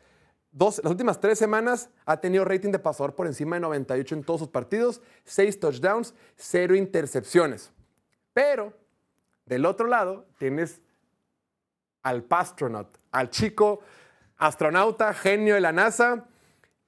dos, 0.53 0.81
las 0.83 0.91
últimas 0.91 1.21
tres 1.21 1.39
semanas 1.39 1.89
ha 2.05 2.21
tenido 2.21 2.45
rating 2.45 2.71
de 2.71 2.79
pasador 2.79 3.15
por 3.15 3.27
encima 3.27 3.57
de 3.57 3.61
98 3.61 4.15
en 4.17 4.25
todos 4.25 4.41
sus 4.41 4.49
partidos, 4.49 5.01
seis 5.25 5.59
touchdowns, 5.59 6.15
cero 6.37 6.75
intercepciones. 6.75 7.73
Pero 8.35 8.75
del 9.47 9.65
otro 9.65 9.87
lado 9.87 10.27
tienes 10.39 10.83
al 12.03 12.25
Pastronaut, 12.25 12.99
al 13.11 13.31
chico 13.31 13.81
astronauta, 14.37 15.13
genio 15.15 15.55
de 15.55 15.61
la 15.61 15.73
NASA, 15.73 16.28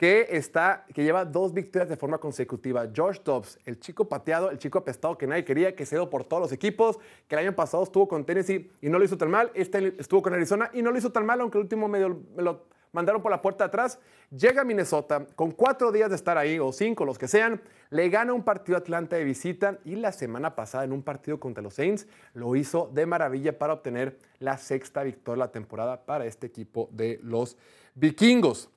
que, 0.00 0.28
está, 0.30 0.86
que 0.94 1.04
lleva 1.04 1.26
dos 1.26 1.52
victorias 1.52 1.90
de 1.90 1.94
forma 1.94 2.16
consecutiva. 2.16 2.88
Josh 2.96 3.18
Dobbs, 3.22 3.58
el 3.66 3.78
chico 3.78 4.08
pateado, 4.08 4.50
el 4.50 4.56
chico 4.56 4.78
apestado 4.78 5.18
que 5.18 5.26
nadie 5.26 5.44
quería, 5.44 5.76
que 5.76 5.84
se 5.84 5.94
dio 5.96 6.08
por 6.08 6.24
todos 6.24 6.40
los 6.40 6.52
equipos, 6.52 6.98
que 7.28 7.34
el 7.34 7.40
año 7.40 7.54
pasado 7.54 7.82
estuvo 7.82 8.08
con 8.08 8.24
Tennessee 8.24 8.72
y 8.80 8.88
no 8.88 8.98
lo 8.98 9.04
hizo 9.04 9.18
tan 9.18 9.30
mal, 9.30 9.50
este 9.52 9.94
estuvo 9.98 10.22
con 10.22 10.32
Arizona 10.32 10.70
y 10.72 10.80
no 10.80 10.90
lo 10.90 10.96
hizo 10.96 11.12
tan 11.12 11.26
mal, 11.26 11.42
aunque 11.42 11.58
el 11.58 11.64
último 11.64 11.86
medio 11.86 12.18
me 12.34 12.42
lo 12.42 12.64
mandaron 12.92 13.20
por 13.20 13.30
la 13.30 13.42
puerta 13.42 13.64
de 13.64 13.68
atrás. 13.68 13.98
Llega 14.30 14.62
a 14.62 14.64
Minnesota 14.64 15.26
con 15.36 15.50
cuatro 15.50 15.92
días 15.92 16.08
de 16.08 16.16
estar 16.16 16.38
ahí, 16.38 16.58
o 16.58 16.72
cinco, 16.72 17.04
los 17.04 17.18
que 17.18 17.28
sean, 17.28 17.60
le 17.90 18.08
gana 18.08 18.32
un 18.32 18.42
partido 18.42 18.78
a 18.78 18.80
Atlanta 18.80 19.16
de 19.16 19.24
visita 19.24 19.80
y 19.84 19.96
la 19.96 20.12
semana 20.12 20.54
pasada 20.54 20.84
en 20.84 20.92
un 20.92 21.02
partido 21.02 21.38
contra 21.38 21.62
los 21.62 21.74
Saints 21.74 22.06
lo 22.32 22.56
hizo 22.56 22.90
de 22.94 23.04
maravilla 23.04 23.58
para 23.58 23.74
obtener 23.74 24.16
la 24.38 24.56
sexta 24.56 25.02
victoria 25.02 25.42
de 25.42 25.48
la 25.48 25.52
temporada 25.52 26.06
para 26.06 26.24
este 26.24 26.46
equipo 26.46 26.88
de 26.90 27.20
los 27.22 27.58
vikingos. 27.94 28.70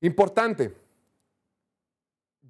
Importante. 0.00 0.74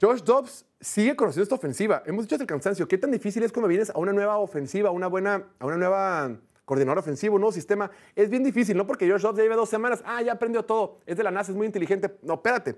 Josh 0.00 0.22
Dobbs 0.22 0.66
sigue 0.80 1.16
conociendo 1.16 1.44
esta 1.44 1.54
ofensiva. 1.54 2.02
Hemos 2.06 2.26
dicho 2.26 2.40
el 2.40 2.46
cansancio. 2.46 2.86
¿Qué 2.86 2.98
tan 2.98 3.10
difícil 3.10 3.42
es 3.42 3.52
cuando 3.52 3.68
vienes 3.68 3.90
a 3.90 3.98
una 3.98 4.12
nueva 4.12 4.38
ofensiva, 4.38 4.90
a 4.90 4.92
una 4.92 5.06
buena, 5.06 5.44
a 5.58 5.66
una 5.66 5.76
nueva 5.76 6.36
coordinador 6.64 6.98
ofensivo, 6.98 7.36
un 7.36 7.40
nuevo 7.40 7.52
sistema? 7.52 7.90
Es 8.14 8.28
bien 8.28 8.44
difícil, 8.44 8.76
no 8.76 8.86
porque 8.86 9.10
Josh 9.10 9.22
Dobbs 9.22 9.38
ya 9.38 9.44
lleva 9.44 9.56
dos 9.56 9.70
semanas. 9.70 10.02
Ah, 10.04 10.20
ya 10.22 10.32
aprendió 10.32 10.64
todo. 10.64 10.98
Es 11.06 11.16
de 11.16 11.22
la 11.22 11.30
NASA, 11.30 11.52
es 11.52 11.56
muy 11.56 11.66
inteligente. 11.66 12.18
No, 12.22 12.34
espérate. 12.34 12.76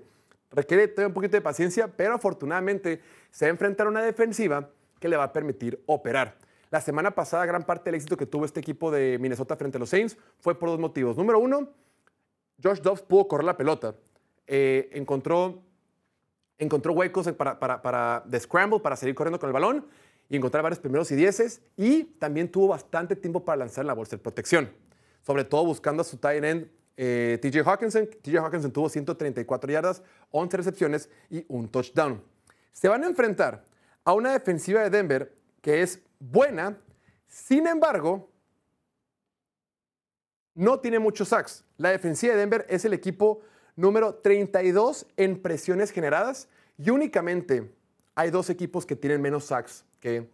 Requiere 0.51 0.87
todavía 0.87 1.07
un 1.07 1.13
poquito 1.13 1.35
de 1.35 1.41
paciencia, 1.41 1.87
pero 1.87 2.15
afortunadamente 2.15 3.01
se 3.31 3.45
va 3.45 3.49
a 3.49 3.51
enfrentar 3.51 3.87
a 3.87 3.89
una 3.89 4.01
defensiva 4.01 4.69
que 4.99 5.07
le 5.09 5.17
va 5.17 5.25
a 5.25 5.33
permitir 5.33 5.83
operar. 5.85 6.37
La 6.71 6.81
semana 6.81 7.11
pasada, 7.11 7.45
gran 7.45 7.65
parte 7.65 7.85
del 7.85 7.95
éxito 7.95 8.15
que 8.15 8.25
tuvo 8.25 8.45
este 8.45 8.59
equipo 8.59 8.91
de 8.91 9.17
Minnesota 9.19 9.55
frente 9.55 9.77
a 9.77 9.79
los 9.79 9.89
Saints 9.89 10.17
fue 10.39 10.57
por 10.57 10.69
dos 10.69 10.79
motivos. 10.79 11.17
Número 11.17 11.39
uno, 11.39 11.69
Josh 12.63 12.79
Dobbs 12.79 13.01
pudo 13.01 13.27
correr 13.27 13.45
la 13.45 13.57
pelota. 13.57 13.95
Eh, 14.51 14.89
encontró, 14.93 15.61
encontró 16.57 16.93
huecos 16.93 17.31
para, 17.33 17.59
para, 17.59 17.81
para 17.83 18.23
de 18.25 18.39
scramble, 18.39 18.79
para 18.79 18.95
seguir 18.95 19.13
corriendo 19.13 19.39
con 19.39 19.47
el 19.47 19.53
balón 19.53 19.85
y 20.27 20.37
encontrar 20.37 20.63
varios 20.63 20.79
primeros 20.79 21.11
y 21.11 21.15
dieces. 21.15 21.61
Y 21.77 22.03
también 22.03 22.51
tuvo 22.51 22.69
bastante 22.69 23.15
tiempo 23.15 23.45
para 23.45 23.57
lanzar 23.57 23.85
la 23.85 23.93
bolsa 23.93 24.15
de 24.15 24.23
protección. 24.23 24.71
Sobre 25.21 25.43
todo 25.43 25.65
buscando 25.65 26.01
a 26.01 26.03
su 26.03 26.17
tight 26.17 26.43
end 26.43 26.67
eh, 26.97 27.37
TJ 27.41 27.59
Hawkinson. 27.63 28.09
TJ 28.23 28.39
Hawkinson 28.39 28.71
tuvo 28.71 28.89
134 28.89 29.71
yardas, 29.71 30.01
11 30.31 30.57
recepciones 30.57 31.09
y 31.29 31.45
un 31.47 31.69
touchdown. 31.69 32.21
Se 32.73 32.89
van 32.89 33.03
a 33.03 33.07
enfrentar 33.07 33.63
a 34.03 34.13
una 34.13 34.33
defensiva 34.33 34.81
de 34.81 34.89
Denver 34.89 35.31
que 35.61 35.81
es 35.83 36.01
buena, 36.19 36.77
sin 37.27 37.67
embargo, 37.67 38.29
no 40.55 40.79
tiene 40.79 40.97
muchos 40.97 41.29
sacks. 41.29 41.63
La 41.77 41.91
defensiva 41.91 42.33
de 42.33 42.39
Denver 42.39 42.65
es 42.67 42.83
el 42.83 42.93
equipo 42.93 43.41
número 43.79 44.15
32 44.15 45.07
en 45.17 45.41
presiones 45.41 45.91
generadas 45.91 46.47
y 46.77 46.89
únicamente 46.89 47.71
hay 48.15 48.29
dos 48.29 48.49
equipos 48.49 48.85
que 48.85 48.95
tienen 48.95 49.21
menos 49.21 49.45
sacks 49.45 49.85
que 49.99 50.29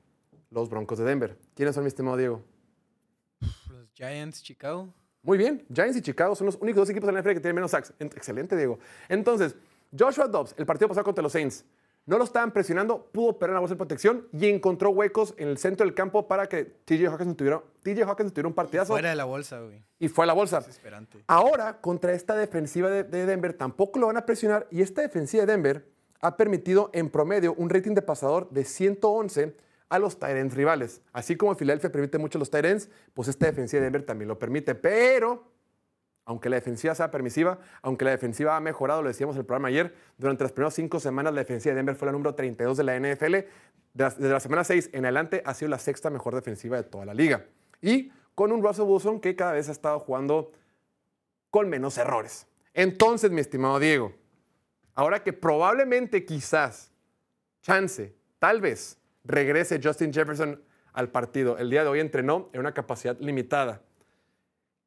los 0.49 0.69
Broncos 0.69 0.97
de 0.97 1.05
Denver. 1.05 1.37
¿Quiénes 1.55 1.75
son, 1.75 1.83
mi 1.83 1.89
estimado 1.89 2.17
Diego? 2.17 2.41
Los 3.39 3.89
Giants, 3.93 4.41
Chicago. 4.41 4.91
Muy 5.21 5.37
bien, 5.37 5.65
Giants 5.73 5.97
y 5.97 6.01
Chicago 6.01 6.35
son 6.35 6.45
los 6.45 6.55
únicos 6.55 6.81
dos 6.81 6.89
equipos 6.89 7.07
de 7.07 7.13
la 7.13 7.19
NFL 7.21 7.29
que 7.33 7.39
tienen 7.39 7.55
menos 7.55 7.71
sacks. 7.71 7.93
Ent- 7.99 8.15
Excelente, 8.15 8.55
Diego. 8.55 8.79
Entonces, 9.09 9.55
Joshua 9.97 10.27
Dobbs, 10.27 10.53
el 10.57 10.65
partido 10.65 10.87
pasado 10.87 11.03
contra 11.03 11.21
los 11.23 11.31
Saints, 11.31 11.63
no 12.05 12.17
lo 12.17 12.23
estaban 12.23 12.51
presionando, 12.51 13.09
pudo 13.11 13.29
operar 13.29 13.51
en 13.51 13.53
la 13.55 13.59
bolsa 13.61 13.73
de 13.75 13.77
protección 13.79 14.27
y 14.31 14.47
encontró 14.47 14.91
huecos 14.91 15.33
en 15.37 15.47
el 15.47 15.57
centro 15.57 15.85
del 15.85 15.95
campo 15.95 16.27
para 16.27 16.47
que 16.47 16.63
TJ 16.65 17.07
Hawkinson 17.07 17.35
tuviera, 17.35 17.61
TJ 17.83 18.15
tuviera 18.29 18.47
un 18.47 18.53
partidazo 18.53 18.93
Fuera 18.93 19.09
de 19.09 19.15
la 19.15 19.25
bolsa, 19.25 19.59
güey. 19.61 19.83
y 19.99 20.07
fue 20.07 20.25
a 20.25 20.27
la 20.27 20.33
bolsa. 20.33 20.59
Desesperante. 20.59 21.23
Ahora, 21.27 21.81
contra 21.81 22.13
esta 22.13 22.35
defensiva 22.35 22.89
de, 22.89 23.03
de 23.03 23.25
Denver, 23.25 23.53
tampoco 23.53 23.99
lo 23.99 24.07
van 24.07 24.17
a 24.17 24.25
presionar. 24.25 24.67
Y 24.69 24.81
esta 24.81 25.01
defensiva 25.01 25.45
de 25.45 25.51
Denver 25.53 25.87
ha 26.21 26.37
permitido 26.37 26.89
en 26.93 27.09
promedio 27.09 27.53
un 27.57 27.69
rating 27.69 27.93
de 27.93 28.01
pasador 28.01 28.49
de 28.51 28.65
111 28.65 29.55
a 29.89 29.99
los 29.99 30.17
Tyrants 30.19 30.55
rivales. 30.55 31.01
Así 31.13 31.35
como 31.35 31.55
Filadelfia 31.55 31.91
permite 31.91 32.17
mucho 32.17 32.37
a 32.37 32.39
los 32.39 32.49
Tyrants, 32.49 32.89
pues 33.13 33.27
esta 33.27 33.45
defensiva 33.45 33.79
de 33.79 33.85
Denver 33.85 34.03
también 34.05 34.27
lo 34.27 34.39
permite. 34.39 34.73
Pero, 34.75 35.43
aunque 36.25 36.49
la 36.49 36.55
defensiva 36.55 36.95
sea 36.95 37.11
permisiva, 37.11 37.59
aunque 37.81 38.03
la 38.03 38.11
defensiva 38.11 38.57
ha 38.57 38.59
mejorado, 38.59 39.01
lo 39.01 39.07
decíamos 39.07 39.35
en 39.35 39.41
el 39.41 39.45
programa 39.45 39.67
ayer, 39.67 39.95
durante 40.17 40.43
las 40.43 40.51
primeras 40.51 40.73
cinco 40.73 40.99
semanas 40.99 41.33
la 41.33 41.41
defensiva 41.41 41.73
de 41.73 41.77
Denver 41.77 41.95
fue 41.95 42.07
la 42.07 42.11
número 42.11 42.33
32 42.33 42.77
de 42.77 42.83
la 42.83 42.99
NFL. 42.99 43.35
Desde 43.93 44.29
la 44.29 44.39
semana 44.39 44.63
6 44.63 44.89
en 44.93 45.05
adelante 45.05 45.41
ha 45.45 45.53
sido 45.53 45.69
la 45.69 45.79
sexta 45.79 46.09
mejor 46.09 46.35
defensiva 46.35 46.77
de 46.77 46.83
toda 46.83 47.05
la 47.05 47.13
liga. 47.13 47.45
Y 47.81 48.11
con 48.33 48.51
un 48.51 48.61
Russell 48.63 48.85
Wilson 48.85 49.21
que 49.21 49.35
cada 49.35 49.53
vez 49.53 49.69
ha 49.69 49.71
estado 49.71 49.99
jugando 49.99 50.51
con 51.49 51.69
menos 51.69 51.97
errores. 51.97 52.47
Entonces, 52.73 53.31
mi 53.31 53.39
estimado 53.39 53.79
Diego, 53.79 54.11
ahora 54.95 55.23
que 55.23 55.31
probablemente, 55.31 56.25
quizás, 56.25 56.91
chance, 57.61 58.13
tal 58.39 58.59
vez, 58.59 58.97
regrese 59.23 59.79
Justin 59.81 60.11
Jefferson 60.11 60.61
al 60.91 61.09
partido. 61.09 61.57
El 61.57 61.69
día 61.69 61.83
de 61.83 61.89
hoy 61.89 61.99
entrenó 62.01 62.49
en 62.51 62.59
una 62.59 62.73
capacidad 62.73 63.17
limitada. 63.19 63.81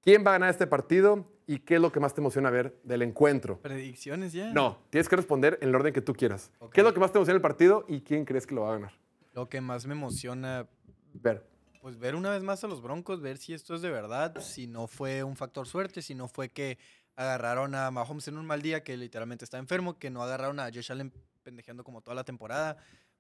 ¿Quién 0.03 0.25
va 0.25 0.31
a 0.31 0.35
ganar 0.35 0.51
este 0.51 0.67
partido 0.67 1.27
y 1.47 1.61
qué 1.61 1.77
es 1.77 1.81
lo 1.81 1.91
que 1.93 2.01
más 2.01 2.15
te 2.15 2.21
emociona 2.21 2.51
ver 2.51 2.79
del 2.85 3.03
encuentro? 3.03 3.61
¿Predicciones 3.61 4.33
ya? 4.33 4.53
No, 4.53 4.79
tienes 4.91 5.09
que 5.09 5.17
responder 5.17 5.59
en 5.61 5.71
el 5.71 5.75
orden 5.75 5.93
que 5.93 6.01
tú 6.01 6.13
quieras. 6.15 6.51
¿Qué 6.73 6.81
es 6.81 6.85
lo 6.87 6.95
que 6.95 7.01
más 7.01 7.11
te 7.13 7.19
emociona 7.19 7.35
del 7.35 7.43
partido 7.43 7.85
y 7.89 8.01
quién 8.03 8.25
crees 8.25 8.47
que 8.47 8.55
lo 8.55 8.63
va 8.63 8.71
a 8.71 8.73
ganar? 8.75 8.93
Lo 9.35 9.49
que 9.49 9.61
más 9.61 9.87
me 9.87 9.95
emociona, 9.95 10.67
Ver. 11.15 11.45
pues 11.83 11.99
ver 11.99 12.15
una 12.15 12.31
vez 12.31 12.43
más 12.43 12.63
a 12.65 12.69
los 12.69 12.81
Broncos, 12.81 13.21
ver 13.21 13.39
si 13.39 13.55
esto 13.55 13.75
es 13.75 13.83
de 13.83 13.91
verdad, 13.91 14.41
si 14.41 14.67
no 14.67 14.87
fue 14.87 15.23
un 15.25 15.37
factor 15.37 15.67
suerte, 15.67 16.01
si 16.03 16.15
no 16.15 16.29
fue 16.29 16.49
que 16.49 16.79
agarraron 17.17 17.75
a 17.75 17.91
Mahomes 17.91 18.29
en 18.29 18.39
un 18.39 18.47
mal 18.47 18.63
día, 18.63 18.85
que 18.85 18.97
literalmente 18.97 19.45
está 19.45 19.59
enfermo, 19.59 19.99
que 19.99 20.11
no 20.11 20.23
agarraron 20.23 20.61
a 20.61 20.67
Josh 20.73 20.93
Allen 20.93 21.13
pendejeando 21.43 21.83
como 21.83 22.01
toda 22.03 22.15
la 22.15 22.25
temporada, 22.25 22.77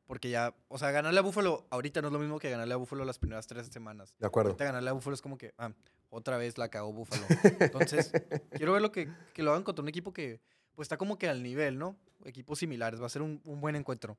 porque 0.08 0.30
ya, 0.30 0.56
o 0.68 0.78
sea, 0.78 0.90
ganarle 0.90 1.18
a 1.18 1.22
Buffalo 1.22 1.66
ahorita 1.68 2.00
no 2.00 2.08
es 2.08 2.12
lo 2.14 2.18
mismo 2.18 2.38
que 2.38 2.48
ganarle 2.48 2.72
a 2.72 2.78
Buffalo 2.78 3.04
las 3.04 3.18
primeras 3.18 3.46
tres 3.46 3.66
semanas. 3.66 4.14
De 4.18 4.26
acuerdo. 4.26 4.48
Ahorita 4.48 4.64
ganarle 4.64 4.88
a 4.88 4.94
Buffalo 4.94 5.12
es 5.12 5.20
como 5.20 5.36
que, 5.36 5.52
ah, 5.58 5.70
otra 6.08 6.38
vez 6.38 6.56
la 6.56 6.70
cagó 6.70 6.94
Buffalo. 6.94 7.26
Entonces, 7.60 8.10
quiero 8.52 8.72
ver 8.72 8.80
lo 8.80 8.90
que, 8.90 9.12
que 9.34 9.42
lo 9.42 9.50
hagan 9.50 9.64
contra 9.64 9.82
un 9.82 9.88
equipo 9.90 10.14
que, 10.14 10.40
pues 10.74 10.86
está 10.86 10.96
como 10.96 11.18
que 11.18 11.28
al 11.28 11.42
nivel, 11.42 11.78
¿no? 11.78 11.94
Equipos 12.24 12.58
similares, 12.58 13.02
va 13.02 13.04
a 13.06 13.10
ser 13.10 13.20
un, 13.20 13.42
un 13.44 13.60
buen 13.60 13.76
encuentro. 13.76 14.16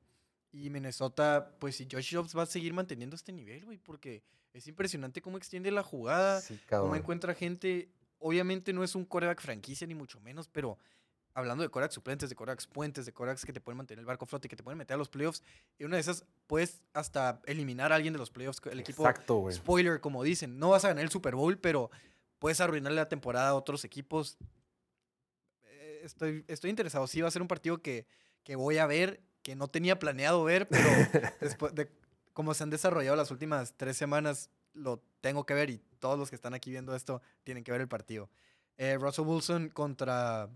Y 0.52 0.70
Minnesota, 0.70 1.56
pues 1.58 1.74
si 1.74 1.88
Josh 1.90 2.14
Jobs 2.14 2.36
va 2.36 2.44
a 2.44 2.46
seguir 2.46 2.72
manteniendo 2.72 3.16
este 3.16 3.32
nivel, 3.32 3.64
güey, 3.64 3.78
porque 3.78 4.22
es 4.52 4.68
impresionante 4.68 5.20
cómo 5.20 5.38
extiende 5.38 5.72
la 5.72 5.82
jugada, 5.82 6.40
Sí, 6.40 6.56
cómo 6.68 6.94
encuentra 6.94 7.34
gente. 7.34 7.90
Obviamente 8.20 8.72
no 8.72 8.84
es 8.84 8.94
un 8.94 9.04
coreback 9.04 9.40
franquicia, 9.40 9.88
ni 9.88 9.96
mucho 9.96 10.20
menos, 10.20 10.46
pero 10.46 10.78
hablando 11.40 11.62
de 11.62 11.68
corebacks 11.70 11.94
suplentes, 11.94 12.30
de 12.30 12.36
corebacks 12.36 12.66
puentes, 12.66 13.06
de 13.06 13.12
corebacks 13.12 13.44
que 13.44 13.52
te 13.52 13.60
pueden 13.60 13.78
mantener 13.78 14.00
el 14.00 14.06
barco 14.06 14.26
flote, 14.26 14.48
que 14.48 14.56
te 14.56 14.62
pueden 14.62 14.78
meter 14.78 14.94
a 14.94 14.98
los 14.98 15.08
playoffs, 15.08 15.42
y 15.78 15.84
una 15.84 15.96
de 15.96 16.00
esas 16.02 16.24
puedes 16.46 16.82
hasta 16.92 17.40
eliminar 17.46 17.92
a 17.92 17.96
alguien 17.96 18.12
de 18.12 18.18
los 18.18 18.30
playoffs. 18.30 18.60
El 18.70 18.80
equipo 18.80 19.02
Exacto, 19.02 19.48
spoiler, 19.50 20.00
como 20.00 20.22
dicen, 20.22 20.58
no 20.58 20.70
vas 20.70 20.84
a 20.84 20.88
ganar 20.88 21.04
el 21.04 21.10
Super 21.10 21.34
Bowl, 21.34 21.58
pero 21.58 21.90
puedes 22.38 22.60
arruinarle 22.60 22.96
la 22.96 23.08
temporada 23.08 23.50
a 23.50 23.54
otros 23.54 23.84
equipos. 23.84 24.38
Eh, 25.64 26.00
Estoy, 26.04 26.44
estoy 26.48 26.70
interesado. 26.70 27.06
Sí, 27.06 27.20
va 27.20 27.28
a 27.28 27.30
ser 27.30 27.42
un 27.42 27.48
partido 27.48 27.82
que, 27.82 28.06
que 28.44 28.56
voy 28.56 28.78
a 28.78 28.86
ver, 28.86 29.20
que 29.42 29.56
no 29.56 29.68
tenía 29.68 29.98
planeado 29.98 30.44
ver, 30.44 30.68
pero 30.68 30.88
después 31.40 31.74
de 31.74 31.90
cómo 32.32 32.54
se 32.54 32.62
han 32.62 32.70
desarrollado 32.70 33.16
las 33.16 33.30
últimas 33.30 33.74
tres 33.76 33.96
semanas, 33.96 34.50
lo 34.72 35.02
tengo 35.20 35.44
que 35.44 35.54
ver 35.54 35.70
y 35.70 35.80
todos 35.98 36.18
los 36.18 36.30
que 36.30 36.36
están 36.36 36.54
aquí 36.54 36.70
viendo 36.70 36.94
esto 36.94 37.20
tienen 37.44 37.64
que 37.64 37.72
ver 37.72 37.80
el 37.80 37.88
partido. 37.88 38.30
Eh, 38.76 38.96
Russell 38.98 39.26
Wilson 39.26 39.68
contra, 39.68 40.48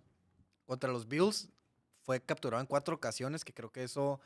contra 0.66 0.90
los 0.90 1.08
Bills 1.08 1.48
fue 2.02 2.20
capturado 2.20 2.60
en 2.60 2.66
cuatro 2.66 2.94
ocasiones, 2.94 3.44
que 3.44 3.54
creo 3.54 3.70
que 3.70 3.84
eso 3.84 4.20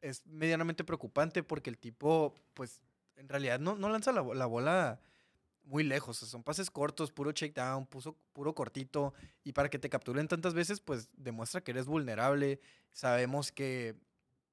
es 0.00 0.26
medianamente 0.26 0.84
preocupante 0.84 1.42
porque 1.42 1.70
el 1.70 1.78
tipo, 1.78 2.34
pues, 2.54 2.80
en 3.16 3.28
realidad 3.28 3.58
no, 3.58 3.76
no 3.76 3.88
lanza 3.88 4.12
la, 4.12 4.22
la 4.22 4.46
bola 4.46 5.00
muy 5.68 5.84
lejos. 5.84 6.16
o 6.16 6.20
sea, 6.20 6.28
son 6.28 6.42
pases 6.42 6.70
cortos, 6.70 7.12
puro 7.12 7.32
check 7.32 7.54
down, 7.54 7.86
puso, 7.86 8.16
puro 8.32 8.54
cortito. 8.54 9.14
Y 9.44 9.52
para 9.52 9.68
que 9.68 9.78
te 9.78 9.88
capturen 9.88 10.26
tantas 10.26 10.54
veces, 10.54 10.80
pues 10.80 11.08
demuestra 11.16 11.60
que 11.60 11.70
eres 11.70 11.86
vulnerable. 11.86 12.60
Sabemos 12.92 13.52
que 13.52 13.94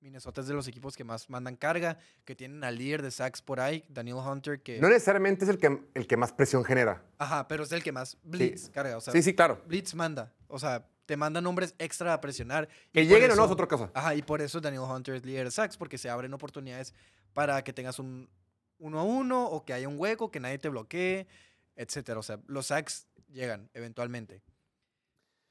Minnesota 0.01 0.41
es 0.41 0.47
de 0.47 0.53
los 0.53 0.67
equipos 0.67 0.95
que 0.95 1.03
más 1.03 1.29
mandan 1.29 1.55
carga, 1.55 1.97
que 2.25 2.35
tienen 2.35 2.63
al 2.63 2.77
líder 2.77 3.01
de 3.01 3.11
sacks 3.11 3.41
por 3.41 3.59
ahí, 3.59 3.83
Daniel 3.89 4.17
Hunter, 4.17 4.61
que... 4.61 4.79
No 4.79 4.89
necesariamente 4.89 5.45
es 5.45 5.49
el 5.49 5.57
que, 5.57 5.83
el 5.93 6.05
que 6.05 6.17
más 6.17 6.31
presión 6.31 6.63
genera. 6.63 7.03
Ajá, 7.17 7.47
pero 7.47 7.63
es 7.63 7.71
el 7.71 7.81
que 7.81 7.91
más 7.91 8.17
blitz 8.21 8.69
carga. 8.69 8.97
O 8.97 9.01
sea, 9.01 9.13
sí, 9.13 9.23
sí, 9.23 9.33
claro. 9.33 9.63
blitz 9.65 9.95
manda. 9.95 10.33
O 10.47 10.59
sea, 10.59 10.87
te 11.05 11.17
mandan 11.17 11.45
hombres 11.45 11.75
extra 11.79 12.13
a 12.13 12.21
presionar. 12.21 12.67
Que 12.93 13.05
lleguen 13.05 13.31
o 13.31 13.35
no 13.35 13.45
es 13.45 13.51
otra 13.51 13.67
cosa. 13.67 13.91
Ajá, 13.93 14.15
y 14.15 14.21
por 14.21 14.41
eso 14.41 14.59
Daniel 14.61 14.83
Hunter 14.83 15.15
es 15.15 15.25
líder 15.25 15.45
de 15.45 15.51
sacks, 15.51 15.77
porque 15.77 15.97
se 15.97 16.09
abren 16.09 16.33
oportunidades 16.33 16.93
para 17.33 17.63
que 17.63 17.73
tengas 17.73 17.99
un 17.99 18.29
uno 18.77 18.99
a 18.99 19.03
uno 19.03 19.45
o 19.45 19.63
que 19.63 19.73
haya 19.73 19.87
un 19.87 19.97
hueco, 19.97 20.31
que 20.31 20.39
nadie 20.39 20.57
te 20.59 20.67
bloquee, 20.69 21.27
etcétera. 21.75 22.19
O 22.19 22.23
sea, 22.23 22.39
los 22.47 22.67
sacks 22.67 23.07
llegan 23.29 23.69
eventualmente. 23.73 24.41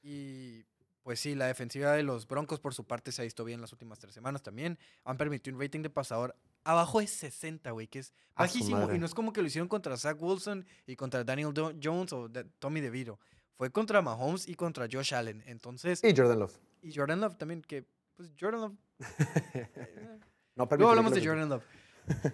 Y 0.02 0.64
pues 1.02 1.20
sí, 1.20 1.34
la 1.34 1.46
defensiva 1.46 1.92
de 1.92 2.02
los 2.02 2.26
Broncos 2.26 2.60
por 2.60 2.74
su 2.74 2.84
parte 2.86 3.12
se 3.12 3.22
ha 3.22 3.24
visto 3.24 3.44
bien 3.44 3.60
las 3.60 3.72
últimas 3.72 3.98
tres 3.98 4.14
semanas 4.14 4.42
también. 4.42 4.78
Han 5.04 5.16
permitido 5.16 5.56
un 5.56 5.62
rating 5.62 5.80
de 5.82 5.90
pasador 5.90 6.34
abajo 6.64 7.00
de 7.00 7.06
60, 7.06 7.70
güey, 7.72 7.88
que 7.88 7.98
es 8.00 8.12
bajísimo. 8.36 8.78
Y 8.94 8.98
no 8.98 9.06
es 9.06 9.14
como 9.14 9.32
que 9.32 9.40
lo 9.42 9.46
hicieron 9.46 9.68
contra 9.68 9.96
Zach 9.96 10.16
Wilson 10.20 10.66
y 10.86 10.96
contra 10.96 11.22
Daniel 11.24 11.52
Do- 11.52 11.74
Jones 11.82 12.12
o 12.12 12.28
de- 12.28 12.44
Tommy 12.58 12.80
DeVito. 12.80 13.18
Fue 13.56 13.70
contra 13.70 14.02
Mahomes 14.02 14.48
y 14.48 14.54
contra 14.54 14.86
Josh 14.90 15.14
Allen. 15.14 15.42
Entonces, 15.46 16.02
Y 16.02 16.14
Jordan 16.14 16.40
Love. 16.40 16.58
y 16.82 16.92
Jordan 16.94 17.20
Love 17.20 17.36
también, 17.36 17.62
que 17.62 17.84
pues 18.16 18.30
Jordan 18.38 18.60
Love 18.60 18.72
No 20.56 20.66
Luego 20.70 20.90
hablamos 20.90 21.14
de 21.14 21.24
Jordan 21.26 21.48
Love. 21.48 21.64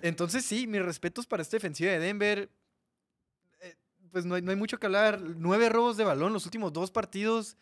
Entonces, 0.02 0.44
sí, 0.44 0.66
mis 0.66 0.82
respetos 0.82 1.26
para 1.26 1.42
esta 1.42 1.56
defensiva 1.56 1.90
de 1.92 1.98
Denver. 1.98 2.50
Eh, 3.60 3.76
pues 4.10 4.24
no 4.26 4.34
hay, 4.34 4.42
no 4.42 4.50
hay 4.50 4.56
mucho 4.56 4.78
que 4.78 4.86
hablar. 4.86 5.20
Nueve 5.20 5.68
robos 5.68 5.96
de 5.96 6.04
balón 6.04 6.32
los 6.32 6.44
últimos 6.44 6.72
dos 6.72 6.90
partidos. 6.90 7.56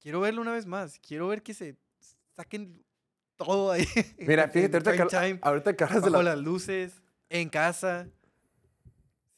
Quiero 0.00 0.20
verlo 0.20 0.42
una 0.42 0.52
vez 0.52 0.66
más. 0.66 0.98
Quiero 0.98 1.28
ver 1.28 1.42
que 1.42 1.54
se 1.54 1.76
saquen 2.36 2.84
todo 3.36 3.70
ahí. 3.70 3.86
Mira, 4.18 4.48
fíjate, 4.48 4.76
ahorita 4.76 5.06
time, 5.08 5.38
ahorita 5.40 5.70
hablas 5.84 6.04
de 6.04 6.10
la, 6.10 6.22
las 6.22 6.38
luces, 6.38 7.02
en 7.30 7.48
casa. 7.48 8.08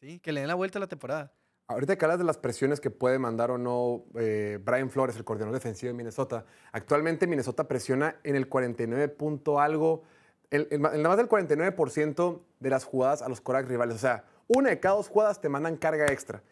Sí, 0.01 0.19
que 0.19 0.33
le 0.33 0.41
den 0.41 0.49
la 0.49 0.55
vuelta 0.55 0.79
a 0.79 0.81
la 0.81 0.89
temporada. 0.89 1.33
Ahorita 1.69 1.97
que 1.97 2.05
hablas 2.05 2.19
de 2.19 2.25
las 2.25 2.39
presiones 2.39 2.81
que 2.81 2.91
puede 2.91 3.19
mandar 3.19 3.51
o 3.51 3.59
no 3.59 4.05
eh, 4.15 4.61
Brian 4.65 4.89
Flores, 4.89 5.17
el 5.17 5.25
coordinador 5.25 5.55
defensivo 5.55 5.89
de 5.89 5.95
Minnesota, 5.95 6.45
actualmente 6.71 7.27
Minnesota 7.27 7.67
presiona 7.67 8.17
en 8.23 8.37
el 8.37 8.49
49 8.49 9.09
punto 9.09 9.59
algo, 9.59 10.05
el, 10.51 10.69
el 10.71 10.79
más 10.79 11.17
del 11.17 11.29
49% 11.29 12.41
de 12.61 12.71
las 12.71 12.85
jugadas 12.85 13.21
a 13.23 13.29
los 13.29 13.41
corebacks 13.41 13.69
rivales. 13.69 13.97
O 13.97 13.99
sea, 13.99 14.25
una 14.47 14.71
de 14.71 14.79
cada 14.79 14.95
dos 14.95 15.09
jugadas 15.09 15.41
te 15.41 15.49
mandan 15.49 15.77
carga 15.77 16.07
extra. 16.07 16.43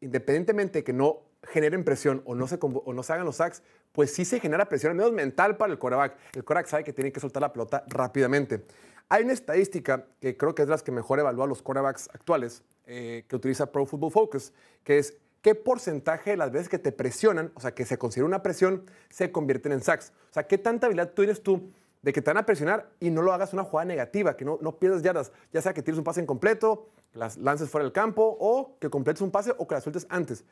Independientemente 0.00 0.78
de 0.78 0.84
que 0.84 0.94
no 0.94 1.20
generen 1.44 1.84
presión 1.84 2.22
o 2.24 2.34
no 2.34 2.46
se, 2.46 2.58
o 2.60 3.02
hagan 3.08 3.24
los 3.26 3.36
sacks, 3.36 3.62
pues 3.92 4.14
sí 4.14 4.24
se 4.24 4.40
genera 4.40 4.68
presión, 4.68 4.90
al 4.92 4.96
menos 4.96 5.12
mental 5.12 5.58
para 5.58 5.70
el 5.72 5.78
coreback. 5.78 6.16
El 6.34 6.44
coreback 6.44 6.66
sabe 6.66 6.84
que 6.84 6.94
tiene 6.94 7.12
que 7.12 7.20
soltar 7.20 7.42
la 7.42 7.52
pelota 7.52 7.84
rápidamente. 7.88 8.64
Hay 9.08 9.24
una 9.24 9.34
estadística 9.34 10.06
que 10.20 10.36
creo 10.36 10.54
que 10.54 10.62
es 10.62 10.68
de 10.68 10.70
las 10.70 10.82
que 10.82 10.92
mejor 10.92 11.18
evalúa 11.18 11.46
los 11.46 11.60
quarterbacks 11.60 12.08
actuales, 12.14 12.62
eh, 12.86 13.24
que 13.28 13.36
utiliza 13.36 13.70
Pro 13.70 13.86
Football 13.86 14.10
Focus, 14.10 14.52
que 14.84 14.98
es 14.98 15.16
qué 15.40 15.54
porcentaje 15.54 16.30
de 16.30 16.36
las 16.36 16.52
veces 16.52 16.68
que 16.68 16.78
te 16.78 16.92
presionan, 16.92 17.52
o 17.54 17.60
sea, 17.60 17.74
que 17.74 17.84
se 17.84 17.98
considera 17.98 18.26
una 18.26 18.42
presión, 18.42 18.84
se 19.10 19.32
convierten 19.32 19.72
en 19.72 19.82
sacks. 19.82 20.12
O 20.30 20.32
sea, 20.34 20.46
qué 20.46 20.58
tanta 20.58 20.86
habilidad 20.86 21.12
tienes 21.12 21.42
tú 21.42 21.72
de 22.02 22.12
que 22.12 22.20
te 22.20 22.30
van 22.30 22.38
a 22.38 22.46
presionar 22.46 22.90
y 23.00 23.10
no 23.10 23.22
lo 23.22 23.32
hagas 23.32 23.52
una 23.52 23.64
jugada 23.64 23.84
negativa, 23.84 24.36
que 24.36 24.44
no, 24.44 24.58
no 24.60 24.78
pierdas 24.78 25.02
yardas, 25.02 25.32
ya 25.52 25.62
sea 25.62 25.72
que 25.72 25.82
tires 25.82 25.98
un 25.98 26.04
pase 26.04 26.20
incompleto, 26.20 26.88
que 27.12 27.18
las 27.18 27.36
lances 27.36 27.70
fuera 27.70 27.84
del 27.84 27.92
campo, 27.92 28.36
o 28.40 28.76
que 28.80 28.90
completes 28.90 29.20
un 29.20 29.30
pase 29.30 29.52
o 29.56 29.66
que 29.66 29.74
las 29.74 29.84
sueltes 29.84 30.06
antes. 30.08 30.44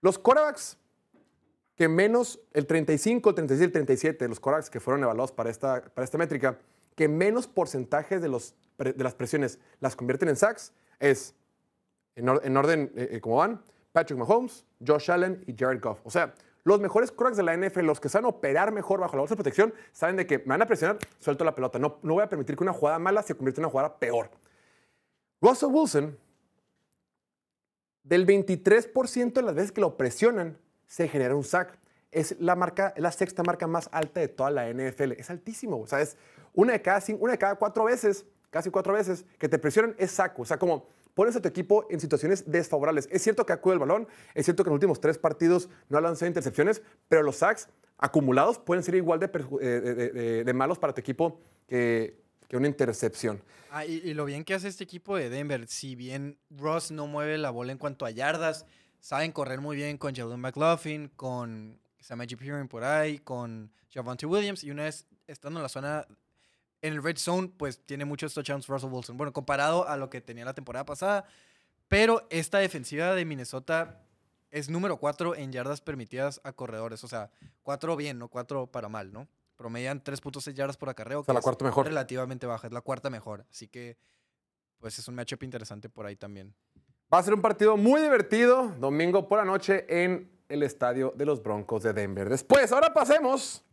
Los 0.00 0.18
quarterbacks 0.18 0.76
que 1.76 1.88
menos, 1.88 2.40
el 2.52 2.66
35, 2.66 3.30
el 3.30 3.34
36, 3.34 3.66
el 3.66 3.72
37, 3.72 4.28
los 4.28 4.38
quarterbacks 4.38 4.70
que 4.70 4.80
fueron 4.80 5.02
evaluados 5.02 5.32
para 5.32 5.50
esta, 5.50 5.82
para 5.82 6.04
esta 6.04 6.18
métrica, 6.18 6.58
que 6.94 7.08
menos 7.08 7.46
porcentaje 7.48 8.20
de, 8.20 8.28
los, 8.28 8.54
de 8.78 9.02
las 9.02 9.14
presiones 9.14 9.58
las 9.80 9.96
convierten 9.96 10.28
en 10.28 10.36
sacks, 10.36 10.72
es, 11.10 11.34
en, 12.16 12.28
or- 12.28 12.40
en 12.44 12.56
orden 12.56 12.92
eh, 12.96 13.08
eh, 13.12 13.20
como 13.20 13.36
van, 13.36 13.62
Patrick 13.92 14.18
Mahomes, 14.18 14.64
Josh 14.84 15.10
Allen 15.10 15.42
y 15.46 15.54
Jared 15.56 15.80
Goff. 15.80 16.00
O 16.04 16.10
sea, 16.10 16.34
los 16.64 16.80
mejores 16.80 17.12
quarterbacks 17.12 17.36
de 17.36 17.42
la 17.42 17.56
NFL, 17.56 17.80
los 17.84 18.00
que 18.00 18.08
saben 18.08 18.24
operar 18.26 18.72
mejor 18.72 18.98
bajo 19.00 19.14
la 19.16 19.20
bolsa 19.20 19.34
de 19.34 19.36
protección, 19.36 19.74
saben 19.92 20.16
de 20.16 20.26
que 20.26 20.38
me 20.38 20.46
van 20.46 20.62
a 20.62 20.66
presionar, 20.66 20.98
suelto 21.18 21.44
la 21.44 21.54
pelota. 21.54 21.78
No, 21.78 21.98
no 22.02 22.14
voy 22.14 22.22
a 22.22 22.28
permitir 22.28 22.56
que 22.56 22.62
una 22.64 22.72
jugada 22.72 22.98
mala 22.98 23.22
se 23.22 23.34
convierta 23.34 23.60
en 23.60 23.66
una 23.66 23.70
jugada 23.70 23.98
peor. 23.98 24.30
Russell 25.42 25.68
Wilson, 25.70 26.16
del 28.02 28.26
23% 28.26 29.32
de 29.32 29.42
las 29.42 29.54
veces 29.54 29.72
que 29.72 29.80
lo 29.80 29.96
presionan, 29.96 30.58
se 30.86 31.08
genera 31.08 31.34
un 31.34 31.44
sack. 31.44 31.78
Es 32.10 32.36
la, 32.40 32.54
marca, 32.54 32.92
es 32.96 33.02
la 33.02 33.10
sexta 33.12 33.42
marca 33.42 33.66
más 33.66 33.88
alta 33.92 34.20
de 34.20 34.28
toda 34.28 34.50
la 34.50 34.68
NFL. 34.72 35.12
Es 35.12 35.30
altísimo. 35.30 35.80
O 35.80 35.86
sea, 35.86 36.00
es 36.00 36.16
una 36.52 36.72
de 36.74 36.82
cada, 36.82 37.00
cin- 37.00 37.16
una 37.20 37.32
de 37.32 37.38
cada 37.38 37.56
cuatro 37.56 37.84
veces, 37.84 38.24
casi 38.50 38.70
cuatro 38.70 38.92
veces, 38.92 39.24
que 39.38 39.48
te 39.48 39.58
presionan 39.58 39.94
es 39.98 40.12
saco. 40.12 40.42
O 40.42 40.44
sea, 40.44 40.58
como 40.58 40.86
pones 41.14 41.36
a 41.36 41.40
tu 41.40 41.48
equipo 41.48 41.86
en 41.90 42.00
situaciones 42.00 42.50
desfavorables. 42.50 43.08
Es 43.10 43.22
cierto 43.22 43.46
que 43.46 43.52
acude 43.52 43.74
el 43.74 43.80
balón, 43.80 44.08
es 44.34 44.44
cierto 44.44 44.62
que 44.64 44.68
en 44.68 44.72
los 44.72 44.76
últimos 44.76 45.00
tres 45.00 45.18
partidos 45.18 45.68
no 45.88 45.98
ha 45.98 46.00
lanzado 46.00 46.26
intercepciones, 46.26 46.82
pero 47.08 47.22
los 47.22 47.36
sacks 47.36 47.68
acumulados 47.98 48.58
pueden 48.58 48.82
ser 48.82 48.96
igual 48.96 49.20
de, 49.20 49.30
eh, 49.60 50.52
malos 50.52 50.78
para 50.78 50.92
tu 50.92 51.00
equipo 51.00 51.40
que, 51.66 52.22
una 52.52 52.68
intercepción. 52.68 53.42
Ah, 53.72 53.84
y, 53.84 53.94
y 53.94 54.14
lo 54.14 54.24
bien 54.26 54.44
que 54.44 54.54
hace 54.54 54.68
este 54.68 54.84
equipo 54.84 55.16
de 55.16 55.28
Denver, 55.28 55.66
si 55.66 55.96
bien 55.96 56.38
Ross 56.50 56.92
no 56.92 57.08
mueve 57.08 57.36
la 57.36 57.50
bola 57.50 57.72
en 57.72 57.78
cuanto 57.78 58.06
a 58.06 58.12
yardas, 58.12 58.64
saben 59.00 59.32
correr 59.32 59.60
muy 59.60 59.74
bien 59.74 59.98
con 59.98 60.14
Jalen 60.14 60.38
McLaughlin, 60.38 61.10
con 61.16 61.80
Samaji 61.98 62.36
Piran 62.36 62.68
por 62.68 62.84
ahí, 62.84 63.18
con 63.18 63.72
Javante 63.92 64.24
Williams, 64.24 64.62
y 64.62 64.70
una 64.70 64.84
vez 64.84 65.06
estando 65.26 65.58
en 65.58 65.62
la 65.64 65.68
zona, 65.68 66.06
en 66.84 66.92
el 66.92 67.02
red 67.02 67.16
zone, 67.16 67.50
pues 67.56 67.78
tiene 67.78 68.04
muchos 68.04 68.34
touchdowns 68.34 68.66
Russell 68.66 68.90
Wilson. 68.90 69.16
Bueno, 69.16 69.32
comparado 69.32 69.88
a 69.88 69.96
lo 69.96 70.10
que 70.10 70.20
tenía 70.20 70.44
la 70.44 70.52
temporada 70.52 70.84
pasada, 70.84 71.24
pero 71.88 72.26
esta 72.28 72.58
defensiva 72.58 73.14
de 73.14 73.24
Minnesota 73.24 74.02
es 74.50 74.68
número 74.68 74.98
4 74.98 75.34
en 75.34 75.50
yardas 75.50 75.80
permitidas 75.80 76.42
a 76.44 76.52
corredores, 76.52 77.02
o 77.02 77.08
sea, 77.08 77.30
4 77.62 77.96
bien, 77.96 78.18
no 78.18 78.28
4 78.28 78.66
para 78.66 78.90
mal, 78.90 79.14
¿no? 79.14 79.26
Promedian 79.56 80.04
3.6 80.04 80.52
yardas 80.52 80.76
por 80.76 80.90
acarreo. 80.90 81.20
O 81.20 81.24
sea, 81.24 81.32
que 81.32 81.32
la 81.32 81.38
es 81.38 81.44
cuarta 81.44 81.64
mejor. 81.64 81.86
relativamente 81.86 82.46
baja, 82.46 82.66
es 82.66 82.72
la 82.74 82.82
cuarta 82.82 83.08
mejor. 83.08 83.46
Así 83.50 83.66
que, 83.66 83.96
pues 84.78 84.98
es 84.98 85.08
un 85.08 85.14
matchup 85.14 85.42
interesante 85.42 85.88
por 85.88 86.04
ahí 86.04 86.16
también. 86.16 86.54
Va 87.12 87.18
a 87.18 87.22
ser 87.22 87.32
un 87.32 87.40
partido 87.40 87.78
muy 87.78 88.02
divertido, 88.02 88.74
domingo 88.78 89.26
por 89.26 89.38
la 89.38 89.46
noche 89.46 89.86
en 89.88 90.30
el 90.50 90.62
estadio 90.62 91.14
de 91.16 91.24
los 91.24 91.42
Broncos 91.42 91.82
de 91.82 91.94
Denver. 91.94 92.28
Después, 92.28 92.72
ahora 92.72 92.92
pasemos. 92.92 93.63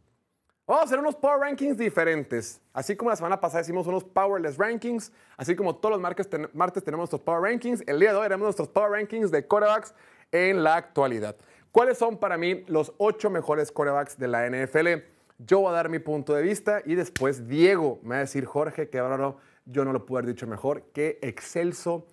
Vamos 0.71 0.83
a 0.83 0.85
hacer 0.85 0.99
unos 0.99 1.17
Power 1.17 1.41
Rankings 1.41 1.77
diferentes. 1.77 2.61
Así 2.71 2.95
como 2.95 3.09
la 3.09 3.17
semana 3.17 3.41
pasada 3.41 3.59
hicimos 3.59 3.87
unos 3.87 4.05
Powerless 4.05 4.57
Rankings, 4.57 5.11
así 5.35 5.53
como 5.53 5.75
todos 5.75 5.91
los 5.91 5.99
martes, 6.01 6.29
ten- 6.29 6.49
martes 6.53 6.81
tenemos 6.81 7.01
nuestros 7.11 7.19
Power 7.19 7.41
Rankings, 7.41 7.83
el 7.85 7.99
día 7.99 8.11
de 8.11 8.17
hoy 8.17 8.23
haremos 8.23 8.45
nuestros 8.45 8.69
Power 8.69 8.91
Rankings 8.91 9.31
de 9.31 9.45
quarterbacks 9.45 9.93
en 10.31 10.63
la 10.63 10.77
actualidad. 10.77 11.35
¿Cuáles 11.73 11.97
son 11.97 12.17
para 12.17 12.37
mí 12.37 12.63
los 12.67 12.93
ocho 12.99 13.29
mejores 13.29 13.69
quarterbacks 13.69 14.17
de 14.17 14.29
la 14.29 14.45
NFL? 14.49 15.03
Yo 15.39 15.59
voy 15.59 15.71
a 15.71 15.73
dar 15.73 15.89
mi 15.89 15.99
punto 15.99 16.33
de 16.33 16.41
vista 16.41 16.81
y 16.85 16.95
después 16.95 17.49
Diego 17.49 17.99
me 18.01 18.11
va 18.11 18.15
a 18.15 18.19
decir, 18.19 18.45
Jorge, 18.45 18.89
que 18.89 18.97
ahora 18.99 19.35
yo 19.65 19.83
no 19.83 19.91
lo 19.91 20.05
pude 20.05 20.19
haber 20.19 20.33
dicho 20.33 20.47
mejor, 20.47 20.83
qué 20.93 21.19
excelso 21.21 22.07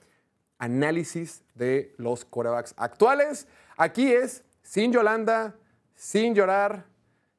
análisis 0.59 1.45
de 1.55 1.95
los 1.97 2.25
quarterbacks 2.25 2.75
actuales. 2.77 3.47
Aquí 3.77 4.13
es 4.13 4.43
sin 4.63 4.93
Yolanda, 4.93 5.55
sin 5.95 6.35
llorar, 6.35 6.87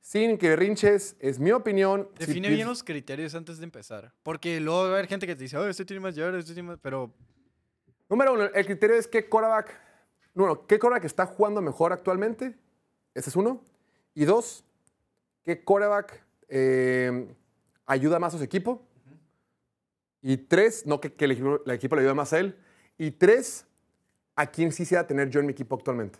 sin 0.01 0.37
que 0.37 0.55
rinches, 0.55 1.15
es 1.19 1.39
mi 1.39 1.51
opinión. 1.51 2.09
Si 2.19 2.25
Define 2.25 2.47
pi- 2.49 2.55
bien 2.55 2.67
los 2.67 2.83
criterios 2.83 3.35
antes 3.35 3.57
de 3.59 3.63
empezar. 3.65 4.13
Porque 4.23 4.59
luego 4.59 4.83
va 4.83 4.87
a 4.87 4.91
haber 4.93 5.07
gente 5.07 5.27
que 5.27 5.35
te 5.35 5.43
dice, 5.43 5.57
oh, 5.57 5.67
este 5.67 5.85
tiene 5.85 5.99
más 5.99 6.15
yardas, 6.15 6.39
este 6.39 6.53
tiene 6.53 6.69
más... 6.69 6.79
Pero 6.81 7.13
Número 8.09 8.33
uno, 8.33 8.45
el 8.45 8.65
criterio 8.65 8.95
es 8.95 9.07
qué 9.07 9.29
quarterback, 9.29 9.79
bueno, 10.33 10.65
qué 10.65 10.79
quarterback 10.79 11.05
está 11.05 11.27
jugando 11.27 11.61
mejor 11.61 11.93
actualmente. 11.93 12.55
Ese 13.13 13.29
es 13.29 13.35
uno. 13.35 13.63
Y 14.15 14.25
dos, 14.25 14.63
qué 15.43 15.63
quarterback 15.63 16.23
eh, 16.47 17.27
ayuda 17.85 18.17
más 18.17 18.33
a 18.33 18.39
su 18.39 18.43
equipo. 18.43 18.81
Y 20.21 20.37
tres, 20.37 20.85
no 20.87 20.99
que, 20.99 21.13
que 21.13 21.25
el, 21.25 21.31
equipo, 21.31 21.61
el 21.63 21.71
equipo 21.71 21.95
le 21.95 22.01
ayuda 22.01 22.15
más 22.15 22.33
a 22.33 22.39
él. 22.39 22.57
Y 22.97 23.11
tres, 23.11 23.65
a 24.35 24.47
quién 24.47 24.71
sí 24.71 24.83
quisiera 24.83 25.05
tener 25.05 25.29
yo 25.29 25.39
en 25.39 25.45
mi 25.45 25.51
equipo 25.51 25.75
actualmente. 25.75 26.17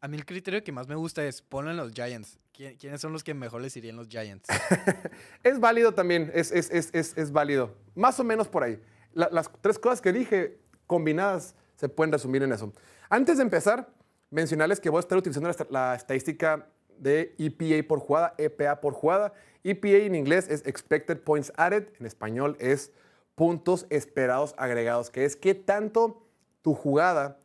A 0.00 0.06
mí 0.08 0.16
el 0.16 0.24
criterio 0.24 0.62
que 0.62 0.70
más 0.70 0.86
me 0.86 0.94
gusta 0.94 1.24
es 1.24 1.42
ponlo 1.42 1.70
en 1.70 1.76
los 1.76 1.92
Giants. 1.92 2.38
¿Qui- 2.56 2.76
¿Quiénes 2.78 3.00
son 3.00 3.12
los 3.12 3.24
que 3.24 3.34
mejor 3.34 3.60
les 3.60 3.76
irían 3.76 3.96
los 3.96 4.08
Giants? 4.08 4.48
Es 5.42 5.58
válido 5.58 5.92
también, 5.92 6.30
es, 6.34 6.52
es, 6.52 6.70
es, 6.70 7.16
es, 7.16 7.32
válido. 7.32 7.74
Más 7.94 8.18
o 8.20 8.24
menos 8.24 8.48
por 8.48 8.62
ahí. 8.62 8.80
La- 9.12 9.28
las 9.32 9.50
tres 9.60 9.78
cosas 9.78 10.00
que 10.00 10.12
dije 10.12 10.58
combinadas 10.86 11.54
se 11.76 11.88
pueden 11.88 12.12
resumir 12.12 12.42
en 12.42 12.52
eso. 12.52 12.72
Antes 13.08 13.38
de 13.38 13.42
empezar, 13.42 13.88
mencionarles 14.30 14.78
que 14.80 14.88
voy 14.90 14.98
a 14.98 15.00
estar 15.00 15.18
utilizando 15.18 15.48
la, 15.48 15.66
la 15.70 15.94
estadística 15.96 16.68
de 16.96 17.34
EPA 17.38 17.86
por 17.88 17.98
jugada, 18.00 18.34
EPA 18.38 18.80
por 18.80 18.92
jugada. 18.94 19.32
EPA 19.64 19.88
en 19.88 20.14
inglés 20.14 20.48
es 20.48 20.64
Expected 20.66 21.18
Points 21.20 21.52
Added, 21.56 21.88
en 21.98 22.06
español 22.06 22.56
es 22.60 22.92
puntos 23.34 23.86
esperados 23.90 24.54
agregados, 24.58 25.10
que 25.10 25.24
es 25.24 25.36
qué 25.36 25.54
tanto 25.54 26.26
tu 26.62 26.74
jugada 26.74 27.38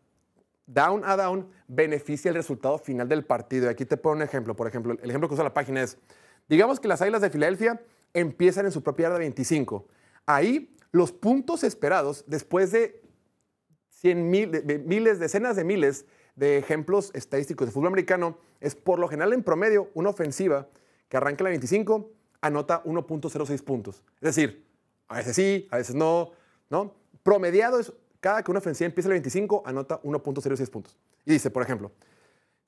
down 0.66 1.03
a 1.05 1.16
down 1.16 1.47
beneficia 1.68 2.30
el 2.30 2.36
resultado 2.36 2.78
final 2.78 3.07
del 3.07 3.26
partido. 3.26 3.68
Y 3.68 3.70
aquí 3.70 3.86
te 3.86 3.97
pongo 3.97 4.18
un 4.18 4.22
ejemplo. 4.22 4.55
Por 4.55 4.68
ejemplo, 4.68 4.95
el 5.01 5.09
ejemplo 5.09 5.28
que 5.28 5.36
usa 5.36 5.43
la 5.43 5.53
página 5.53 5.82
es, 5.82 5.97
digamos 6.47 6.80
que 6.80 6.88
las 6.88 7.01
Águilas 7.01 7.22
de 7.22 7.30
Filadelfia 7.30 7.82
empiezan 8.14 8.66
en 8.66 8.72
su 8.72 8.84
propia 8.84 9.03
yarda 9.03 9.20
25. 9.20 9.88
Ahí 10.26 10.72
los 10.91 11.11
puntos 11.11 11.64
esperados 11.64 12.24
después 12.28 12.72
de, 12.72 13.01
100 13.89 14.30
mil, 14.30 14.64
miles, 14.86 15.20
decenas 15.20 15.55
de 15.55 15.64
miles 15.64 16.05
de 16.36 16.57
ejemplos 16.57 17.11
estadísticos 17.14 17.68
de 17.68 17.72
fútbol 17.72 17.88
americano, 17.88 18.38
es 18.59 18.76
por 18.76 18.99
lo 18.99 19.07
general 19.07 19.34
en 19.34 19.43
promedio 19.43 19.89
una 19.93 20.09
ofensiva 20.09 20.68
que 21.07 21.18
arranca 21.18 21.43
la 21.43 21.51
25 21.51 22.11
anota 22.41 22.84
1.06 22.84 23.64
puntos. 23.64 24.03
Es 24.16 24.36
decir, 24.36 24.66
a 25.07 25.18
veces 25.18 25.36
sí, 25.36 25.68
a 25.72 25.78
veces 25.78 25.95
no, 25.95 26.32
¿no? 26.70 26.95
Promediado 27.24 27.80
es 27.80 27.93
cada 28.24 28.42
que 28.42 28.50
una 28.50 28.60
ofensiva 28.60 28.86
empieza 28.86 29.08
en 29.08 29.12
la 29.12 29.16
25 29.16 29.64
anota 29.66 30.02
1.06 30.02 30.70
puntos. 30.70 30.98
Y 31.26 31.34
dice, 31.34 31.52
por 31.52 31.62
ejemplo, 31.62 31.92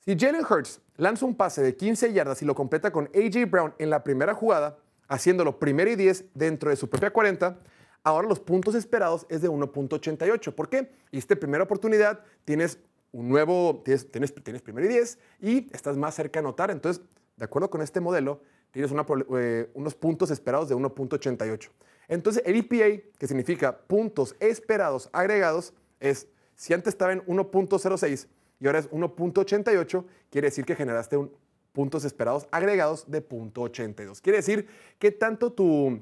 si 0.02 0.20
Jalen 0.20 0.44
Hurts 0.44 0.82
lanza 0.98 1.26
un 1.26 1.34
pase 1.34 1.64
de 1.64 1.78
15 1.78 2.12
yardas 2.12 2.42
y 2.42 2.46
lo 2.46 2.54
completa 2.54 2.92
con 2.92 3.06
A.J. 3.06 3.46
Brown 3.46 3.74
en 3.80 3.90
la 3.90 4.04
primera 4.04 4.34
jugada, 4.34 4.78
haciéndolo 5.08 5.58
primero 5.58 5.90
y 5.90 5.96
10 5.96 6.26
dentro 6.34 6.70
de 6.70 6.76
su 6.76 6.90
propia 6.90 7.10
40, 7.10 7.58
ahora 8.04 8.28
los 8.28 8.42
puntos 8.42 8.76
esperados 8.76 9.26
es 9.30 9.42
de 9.42 9.50
1.88. 9.50 10.54
¿Por 10.54 10.68
qué? 10.68 10.92
Y 11.12 11.20
esta 11.20 11.38
primera 11.38 11.64
oportunidad 11.64 12.20
tienes 12.44 12.78
un 13.14 13.30
nuevo, 13.30 13.82
tienes, 13.86 14.12
tienes, 14.12 14.36
tienes 14.36 14.62
primero 14.62 14.86
y 14.88 14.90
10 14.90 15.20
y 15.40 15.74
estás 15.74 15.96
más 15.96 16.16
cerca 16.16 16.42
de 16.42 16.48
anotar. 16.48 16.70
Entonces, 16.70 17.02
de 17.38 17.46
acuerdo 17.46 17.70
con 17.70 17.82
este 17.82 18.02
modelo, 18.02 18.42
tienes 18.72 18.92
una 18.92 19.06
eh, 19.38 19.70
unos 19.74 19.96
puntos 19.96 20.32
esperados 20.32 20.68
de 20.68 20.76
1.88. 20.76 21.70
Entonces, 22.08 22.44
el 22.46 22.56
EPA, 22.58 23.04
que 23.18 23.28
significa 23.28 23.78
puntos 23.78 24.36
esperados 24.40 25.10
agregados, 25.14 25.74
es 26.00 26.28
si 26.56 26.74
antes 26.74 26.94
estaba 26.94 27.14
en 27.14 27.26
1.06 27.26 28.28
y 28.60 28.68
ahora 28.68 28.80
es 28.80 28.90
1.88, 28.90 30.06
quiere 30.30 30.48
decir 30.48 30.66
que 30.66 30.76
generaste 30.76 31.18
un 31.18 31.32
puntos 31.76 32.06
esperados 32.06 32.48
agregados 32.52 33.12
de 33.12 33.22
0.82. 33.22 34.22
Quiere 34.22 34.38
decir 34.38 34.68
que 34.98 35.12
tanto 35.12 35.52
tu, 35.52 36.02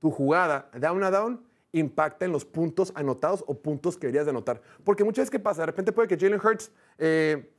jugada 0.00 0.70
down 0.80 1.04
a 1.04 1.10
down 1.10 1.44
impacta 1.72 2.24
en 2.24 2.32
los 2.32 2.44
puntos 2.44 2.92
anotados 2.94 3.44
o 3.46 3.54
puntos 3.54 3.96
que 3.96 4.06
deberías 4.06 4.24
de 4.24 4.30
anotar. 4.30 4.62
Porque 4.82 5.04
muchas 5.04 5.24
veces, 5.24 5.30
¿qué 5.30 5.38
pasa? 5.38 5.62
De 5.62 5.66
repente 5.66 5.92
puede 5.92 6.08
que 6.08 6.16
Jalen 6.16 6.40
Hurts 6.42 6.72
eh, 6.96 7.52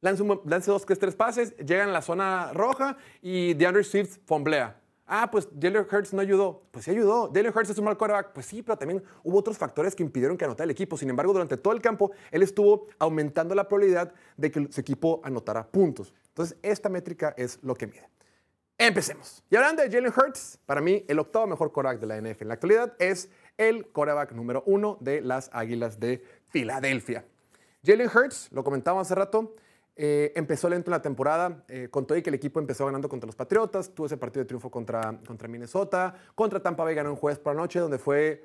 lance, 0.00 0.70
dos, 0.70 0.86
tres, 0.86 0.98
tres 0.98 1.14
pases, 1.14 1.54
llegan 1.58 1.90
a 1.90 1.92
la 1.92 2.02
zona 2.02 2.52
roja 2.54 2.96
y 3.20 3.52
DeAndre 3.54 3.84
Swift 3.84 4.18
fomblea. 4.24 4.80
Ah, 5.06 5.30
pues 5.30 5.48
Jalen 5.60 5.86
Hurts 5.90 6.14
no 6.14 6.20
ayudó. 6.20 6.62
Pues 6.70 6.86
sí 6.86 6.90
ayudó. 6.90 7.30
Jalen 7.32 7.52
Hurts 7.54 7.70
es 7.70 7.78
un 7.78 7.84
mal 7.84 7.96
quarterback. 7.96 8.32
Pues 8.32 8.46
sí, 8.46 8.62
pero 8.62 8.78
también 8.78 9.02
hubo 9.22 9.38
otros 9.38 9.58
factores 9.58 9.94
que 9.94 10.02
impidieron 10.02 10.36
que 10.36 10.44
anotara 10.44 10.64
el 10.64 10.70
equipo. 10.70 10.96
Sin 10.96 11.10
embargo, 11.10 11.32
durante 11.32 11.56
todo 11.56 11.74
el 11.74 11.82
campo, 11.82 12.12
él 12.30 12.42
estuvo 12.42 12.88
aumentando 12.98 13.54
la 13.54 13.68
probabilidad 13.68 14.12
de 14.36 14.50
que 14.50 14.68
su 14.70 14.80
equipo 14.80 15.20
anotara 15.24 15.66
puntos. 15.66 16.14
Entonces, 16.28 16.56
esta 16.62 16.88
métrica 16.88 17.34
es 17.36 17.58
lo 17.62 17.74
que 17.74 17.86
mide. 17.86 18.08
Empecemos. 18.78 19.44
Y 19.50 19.56
hablando 19.56 19.82
de 19.82 19.90
Jalen 19.90 20.12
Hurts, 20.16 20.58
para 20.66 20.80
mí 20.80 21.04
el 21.06 21.18
octavo 21.18 21.46
mejor 21.46 21.70
quarterback 21.70 22.00
de 22.00 22.06
la 22.06 22.20
NFL 22.20 22.42
en 22.42 22.48
la 22.48 22.54
actualidad 22.54 22.94
es 22.98 23.30
el 23.56 23.86
quarterback 23.86 24.32
número 24.32 24.64
uno 24.66 24.98
de 25.00 25.20
las 25.20 25.48
Águilas 25.52 26.00
de 26.00 26.24
Filadelfia. 26.48 27.24
Jalen 27.84 28.08
Hurts, 28.08 28.48
lo 28.50 28.64
comentábamos 28.64 29.06
hace 29.06 29.14
rato, 29.14 29.54
eh, 29.96 30.32
empezó 30.34 30.68
lento 30.68 30.90
en 30.90 30.92
la 30.92 31.02
temporada, 31.02 31.64
eh, 31.68 31.88
con 31.88 32.04
todo 32.06 32.18
y 32.18 32.22
que 32.22 32.30
el 32.30 32.34
equipo 32.34 32.58
empezó 32.58 32.86
ganando 32.86 33.08
contra 33.08 33.26
los 33.26 33.36
Patriotas, 33.36 33.90
tuvo 33.94 34.06
ese 34.06 34.16
partido 34.16 34.42
de 34.42 34.48
triunfo 34.48 34.70
contra, 34.70 35.20
contra 35.24 35.46
Minnesota, 35.46 36.14
contra 36.34 36.60
Tampa 36.60 36.82
Bay 36.82 36.96
ganó 36.96 37.10
un 37.10 37.16
jueves 37.16 37.38
por 37.38 37.54
la 37.54 37.62
noche, 37.62 37.78
donde 37.78 37.98
fue, 37.98 38.44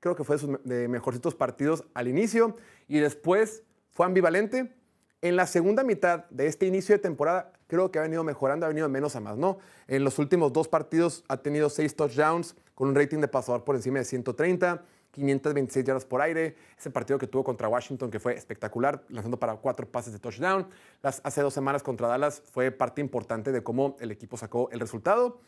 creo 0.00 0.14
que 0.14 0.22
fue 0.22 0.36
de 0.36 0.40
sus 0.40 0.62
de 0.62 0.86
mejorcitos 0.86 1.34
partidos 1.34 1.84
al 1.94 2.06
inicio, 2.06 2.56
y 2.86 3.00
después 3.00 3.64
fue 3.90 4.06
ambivalente. 4.06 4.72
En 5.20 5.36
la 5.36 5.46
segunda 5.46 5.82
mitad 5.82 6.26
de 6.30 6.46
este 6.46 6.66
inicio 6.66 6.94
de 6.94 6.98
temporada, 6.98 7.52
creo 7.66 7.90
que 7.90 7.98
ha 7.98 8.02
venido 8.02 8.22
mejorando, 8.22 8.66
ha 8.66 8.68
venido 8.68 8.86
de 8.86 8.92
menos 8.92 9.16
a 9.16 9.20
más, 9.20 9.36
¿no? 9.36 9.58
En 9.88 10.04
los 10.04 10.18
últimos 10.18 10.52
dos 10.52 10.68
partidos 10.68 11.24
ha 11.28 11.38
tenido 11.38 11.70
seis 11.70 11.96
touchdowns 11.96 12.54
con 12.74 12.88
un 12.88 12.94
rating 12.94 13.18
de 13.18 13.28
pasador 13.28 13.64
por 13.64 13.74
encima 13.74 13.98
de 13.98 14.04
130, 14.04 14.84
526 15.14 15.84
yardas 15.84 16.04
por 16.04 16.20
aire. 16.20 16.56
Ese 16.78 16.90
partido 16.90 17.18
que 17.18 17.26
tuvo 17.26 17.44
contra 17.44 17.68
Washington, 17.68 18.10
que 18.10 18.18
fue 18.18 18.34
espectacular, 18.34 19.04
lanzando 19.08 19.38
para 19.38 19.54
cuatro 19.56 19.86
pases 19.86 20.12
de 20.12 20.18
touchdown. 20.18 20.68
Las, 21.02 21.20
hace 21.24 21.40
dos 21.40 21.54
semanas 21.54 21.82
contra 21.82 22.08
Dallas 22.08 22.42
fue 22.52 22.70
parte 22.70 23.00
importante 23.00 23.52
de 23.52 23.62
cómo 23.62 23.96
el 24.00 24.10
equipo 24.10 24.36
sacó 24.36 24.68
el 24.70 24.80
resultado. 24.80 25.40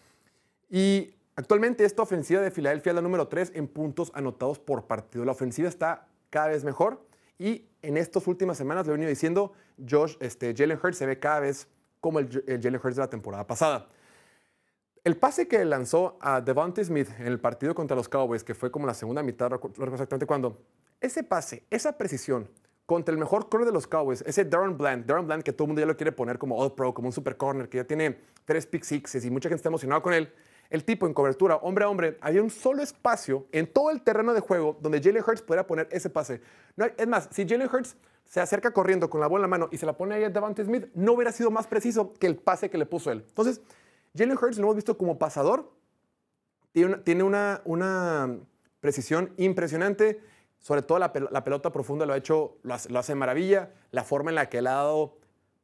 Y 0.71 1.15
actualmente 1.35 1.85
esta 1.85 2.03
ofensiva 2.03 2.41
de 2.41 2.51
Filadelfia 2.51 2.91
es 2.91 2.97
la 2.97 3.03
número 3.03 3.29
3 3.29 3.53
en 3.55 3.69
puntos 3.69 4.13
anotados 4.15 4.59
por 4.59 4.87
partido. 4.87 5.25
La 5.25 5.33
ofensiva 5.33 5.69
está 5.69 6.09
cada 6.31 6.49
vez 6.49 6.65
mejor 6.65 7.05
y 7.39 7.69
en 7.83 7.97
estas 7.97 8.27
últimas 8.27 8.57
semanas, 8.57 8.87
lo 8.87 8.93
he 8.93 8.95
venido 8.95 9.11
diciendo, 9.11 9.53
Josh, 9.89 10.17
este, 10.21 10.55
Jalen 10.57 10.79
Hurts 10.83 10.99
se 10.99 11.07
ve 11.07 11.19
cada 11.19 11.41
vez 11.41 11.69
como 12.01 12.19
el, 12.19 12.45
el 12.47 12.63
Jalen 12.63 12.81
Hurts 12.83 12.97
de 12.97 13.03
la 13.03 13.11
temporada 13.11 13.47
pasada. 13.47 13.89
El 15.07 15.17
pase 15.17 15.47
que 15.47 15.65
lanzó 15.65 16.19
a 16.21 16.41
Devontae 16.41 16.85
Smith 16.85 17.09
en 17.21 17.29
el 17.29 17.39
partido 17.39 17.77
contra 17.77 17.97
los 17.97 18.09
Cowboys, 18.09 18.43
que 18.43 18.57
fue 18.57 18.73
como 18.73 18.89
la 18.89 18.93
segunda 18.93 19.23
mitad, 19.23 19.53
exactamente 19.53 20.27
cuándo, 20.27 20.59
ese 21.01 21.23
pase, 21.23 21.63
esa 21.71 21.97
precisión 21.97 22.51
contra 22.87 23.13
el 23.13 23.19
mejor 23.21 23.49
corner 23.49 23.69
de 23.69 23.73
los 23.73 23.87
Cowboys, 23.87 24.25
ese 24.27 24.45
Darren 24.45 24.77
Bland, 24.77 25.07
Darren 25.07 25.25
Bland 25.29 25.45
que 25.45 25.53
todo 25.53 25.67
el 25.67 25.69
mundo 25.69 25.81
ya 25.81 25.87
lo 25.87 25.97
quiere 25.97 26.11
poner 26.11 26.39
como 26.39 26.59
All 26.61 26.75
Pro, 26.75 26.93
como 26.93 27.07
un 27.07 27.13
super 27.13 27.37
corner, 27.37 27.69
que 27.69 27.77
ya 27.77 27.85
tiene 27.85 28.19
tres 28.45 28.67
pick 28.67 28.83
sixes 28.83 29.25
y 29.25 29.31
mucha 29.31 29.49
gente 29.49 29.61
está 29.61 29.69
emocionada 29.69 30.03
con 30.03 30.13
él. 30.13 30.33
El 30.71 30.83
tipo 30.83 31.07
en 31.07 31.15
cobertura, 31.15 31.55
hombre 31.59 31.85
a 31.85 31.89
hombre, 31.89 32.19
había 32.21 32.43
un 32.43 32.51
solo 32.51 32.83
espacio 32.83 33.47
en 33.53 33.73
todo 33.73 33.93
el 33.93 34.03
terreno 34.03 34.35
de 34.35 34.41
juego 34.41 34.77
donde 34.81 35.01
Jalen 35.01 35.23
Hurts 35.25 35.43
pudiera 35.43 35.69
poner 35.69 35.87
ese 35.93 36.11
pase. 36.11 36.41
No 36.75 36.85
es 36.85 37.07
más, 37.07 37.29
si 37.31 37.47
Jalen 37.49 37.73
Hurts 37.73 37.95
se 38.25 38.41
acerca 38.41 38.73
corriendo 38.73 39.09
con 39.09 39.21
la 39.21 39.29
bola 39.29 39.45
en 39.45 39.51
la 39.53 39.57
mano 39.57 39.69
y 39.71 39.79
se 39.79 39.87
la 39.87 39.97
pone 39.97 40.17
ahí 40.17 40.25
a 40.25 40.31
Devontae 40.31 40.65
Smith, 40.65 40.89
no 40.95 41.13
hubiera 41.13 41.31
sido 41.31 41.53
más 41.53 41.69
preciso 41.69 42.13
que 42.15 42.27
el 42.27 42.35
pase 42.35 42.71
que 42.71 42.77
le 42.77 42.87
puso 42.87 43.13
él. 43.13 43.25
Entonces, 43.29 43.61
Jalen 44.17 44.39
Hurts 44.41 44.59
lo 44.59 44.65
hemos 44.65 44.77
visto 44.77 44.97
como 44.97 45.19
pasador, 45.19 45.73
tiene 46.73 47.23
una, 47.23 47.63
una, 47.65 47.65
una 47.65 48.39
precisión 48.81 49.33
impresionante, 49.37 50.21
sobre 50.59 50.83
todo 50.83 50.99
la, 50.99 51.13
la 51.31 51.45
pelota 51.45 51.73
profunda 51.73 52.07
lo 52.07 52.13
ha 52.13 52.17
hecho, 52.17 52.59
lo 52.63 52.75
hace, 52.75 52.91
lo 52.91 53.17
maravilla, 53.17 53.71
la 53.91 54.05
forma 54.05 54.31
en 54.31 54.35
la 54.35 54.49
que 54.49 54.59
él 54.59 54.67
ha 54.67 54.75
dado 54.75 55.19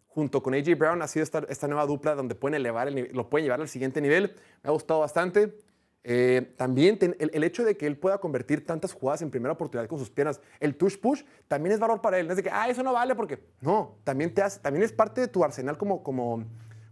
junto 0.06 0.42
con 0.42 0.54
AJ 0.54 0.76
Brown 0.76 1.02
ha 1.02 1.08
sido 1.08 1.22
esta, 1.22 1.44
esta 1.48 1.66
nueva 1.66 1.86
dupla 1.86 2.14
donde 2.14 2.34
pueden 2.34 2.54
elevar 2.54 2.88
el, 2.88 3.10
lo 3.12 3.30
pueden 3.30 3.44
llevar 3.44 3.60
al 3.60 3.68
siguiente 3.68 4.00
nivel, 4.00 4.34
me 4.62 4.68
ha 4.68 4.72
gustado 4.72 5.00
bastante. 5.00 5.58
Eh, 6.04 6.54
también 6.56 6.98
el, 7.00 7.30
el 7.32 7.44
hecho 7.44 7.64
de 7.64 7.76
que 7.76 7.86
él 7.86 7.96
pueda 7.96 8.18
convertir 8.18 8.66
tantas 8.66 8.92
jugadas 8.92 9.22
en 9.22 9.30
primera 9.30 9.52
oportunidad 9.52 9.88
con 9.88 9.98
sus 9.98 10.10
piernas, 10.10 10.40
el 10.58 10.76
touch 10.76 10.98
push, 10.98 11.22
también 11.46 11.72
es 11.72 11.80
valor 11.80 12.00
para 12.00 12.18
él. 12.18 12.26
No 12.26 12.32
es 12.32 12.36
de 12.36 12.42
que, 12.42 12.50
ah, 12.50 12.68
eso 12.68 12.82
no 12.82 12.92
vale 12.92 13.14
porque, 13.14 13.38
no, 13.60 13.96
también, 14.02 14.34
te 14.34 14.42
hace, 14.42 14.60
también 14.60 14.82
es 14.82 14.92
parte 14.92 15.20
de 15.20 15.28
tu 15.28 15.44
arsenal 15.44 15.78
como, 15.78 16.02
como, 16.02 16.44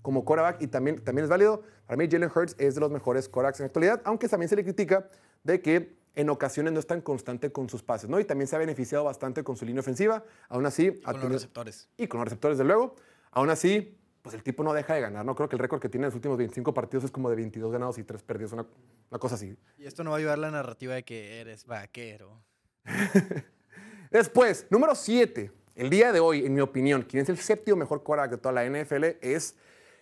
como 0.03 0.25
quarterback 0.25 0.63
y 0.63 0.67
también, 0.67 1.03
también 1.03 1.25
es 1.25 1.31
válido. 1.31 1.63
Para 1.87 1.97
mí, 1.97 2.09
Jalen 2.11 2.31
Hurts 2.35 2.55
es 2.59 2.75
de 2.75 2.81
los 2.81 2.91
mejores 2.91 3.29
quarterbacks 3.29 3.61
en 3.61 3.65
la 3.65 3.67
actualidad, 3.69 4.01
aunque 4.05 4.29
también 4.29 4.49
se 4.49 4.57
le 4.57 4.63
critica 4.65 5.09
de 5.45 5.61
que 5.61 5.99
en 6.15 6.29
ocasiones 6.31 6.73
no 6.73 6.81
es 6.81 6.87
tan 6.87 7.01
constante 7.01 7.53
con 7.53 7.69
sus 7.69 7.83
pases, 7.83 8.11
¿no? 8.11 8.19
Y 8.19 8.25
también 8.25 8.49
se 8.49 8.57
ha 8.57 8.59
beneficiado 8.59 9.05
bastante 9.05 9.45
con 9.45 9.57
su 9.57 9.65
línea 9.65 9.81
ofensiva. 9.81 10.25
Aún 10.49 10.67
así, 10.67 11.01
Con 11.03 11.21
los 11.21 11.33
receptores. 11.33 11.89
y 11.97 12.07
con 12.09 12.19
los 12.21 12.27
receptores, 12.27 12.59
de 12.59 12.65
luego. 12.65 12.97
Aún 13.31 13.49
así, 13.51 13.97
pues 14.23 14.35
el 14.35 14.43
tipo 14.43 14.65
no 14.65 14.73
deja 14.73 14.95
de 14.95 15.01
ganar, 15.01 15.25
¿no? 15.25 15.35
Creo 15.35 15.49
que 15.49 15.55
el 15.57 15.61
récord 15.61 15.81
que 15.81 15.89
tiene 15.89 16.05
en 16.07 16.09
los 16.09 16.15
últimos 16.17 16.37
25 16.37 16.75
partidos 16.75 17.05
es 17.05 17.11
como 17.11 17.31
de 17.31 17.37
22 17.37 17.71
ganados 17.73 17.97
y 17.99 18.03
3 18.05 18.23
perdidos, 18.23 18.53
una, 18.53 18.67
una 19.11 19.19
cosa 19.21 19.37
así. 19.37 19.57
Y 19.79 19.87
esto 19.87 20.03
no 20.05 20.11
va 20.11 20.17
a 20.17 20.19
ayudar 20.19 20.39
la 20.39 20.51
narrativa 20.51 20.95
de 20.95 21.05
que 21.05 21.41
eres 21.41 21.65
vaquero. 21.65 22.43
Después, 24.11 24.67
número 24.71 24.95
7. 24.95 25.53
El 25.77 25.89
día 25.89 26.13
de 26.13 26.21
hoy, 26.21 26.45
en 26.45 26.53
mi 26.55 26.61
opinión, 26.61 27.03
quien 27.03 27.23
es 27.23 27.29
el 27.29 27.39
séptimo 27.39 27.77
mejor 27.77 28.03
quarterback 28.03 28.33
de 28.33 28.39
toda 28.39 28.53
la 28.53 28.65
NFL 28.69 29.05
es 29.23 29.55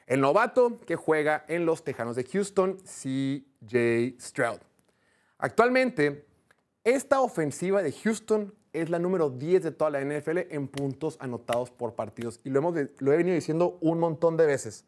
el 0.08 0.22
novato 0.22 0.78
que 0.86 0.96
juega 0.96 1.44
en 1.48 1.66
los 1.66 1.84
Tejanos 1.84 2.16
de 2.16 2.24
Houston, 2.24 2.78
CJ 2.78 4.16
Stroud. 4.18 4.58
Actualmente, 5.36 6.26
esta 6.82 7.20
ofensiva 7.20 7.82
de 7.82 7.92
Houston 7.92 8.54
es 8.72 8.88
la 8.88 8.98
número 8.98 9.28
10 9.28 9.62
de 9.62 9.70
toda 9.70 9.90
la 9.90 10.00
NFL 10.00 10.38
en 10.50 10.66
puntos 10.66 11.18
anotados 11.20 11.70
por 11.70 11.94
partidos. 11.94 12.40
Y 12.42 12.48
lo, 12.48 12.60
hemos, 12.60 12.74
lo 12.98 13.12
he 13.12 13.18
venido 13.18 13.34
diciendo 13.34 13.76
un 13.82 13.98
montón 13.98 14.38
de 14.38 14.46
veces. 14.46 14.86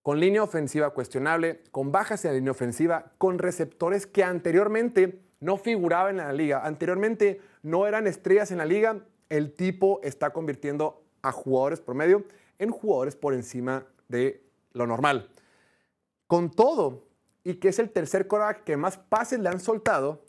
Con 0.00 0.18
línea 0.18 0.42
ofensiva 0.42 0.90
cuestionable, 0.90 1.62
con 1.70 1.92
bajas 1.92 2.24
en 2.24 2.30
la 2.30 2.36
línea 2.38 2.52
ofensiva, 2.52 3.12
con 3.18 3.38
receptores 3.38 4.06
que 4.06 4.24
anteriormente 4.24 5.20
no 5.38 5.58
figuraban 5.58 6.18
en 6.18 6.26
la 6.26 6.32
liga, 6.32 6.64
anteriormente 6.64 7.42
no 7.62 7.86
eran 7.86 8.06
estrellas 8.06 8.50
en 8.50 8.58
la 8.58 8.64
liga 8.64 9.04
el 9.28 9.52
tipo 9.52 10.00
está 10.02 10.30
convirtiendo 10.30 11.04
a 11.22 11.30
jugadores 11.30 11.80
promedio 11.80 12.24
en 12.62 12.70
jugadores 12.70 13.16
por 13.16 13.34
encima 13.34 13.84
de 14.08 14.42
lo 14.72 14.86
normal. 14.86 15.28
Con 16.26 16.50
todo, 16.50 17.04
y 17.44 17.54
que 17.54 17.68
es 17.68 17.78
el 17.78 17.90
tercer 17.90 18.28
quarterback 18.28 18.64
que 18.64 18.76
más 18.76 18.98
pases 18.98 19.40
le 19.40 19.48
han 19.48 19.58
soltado, 19.60 20.24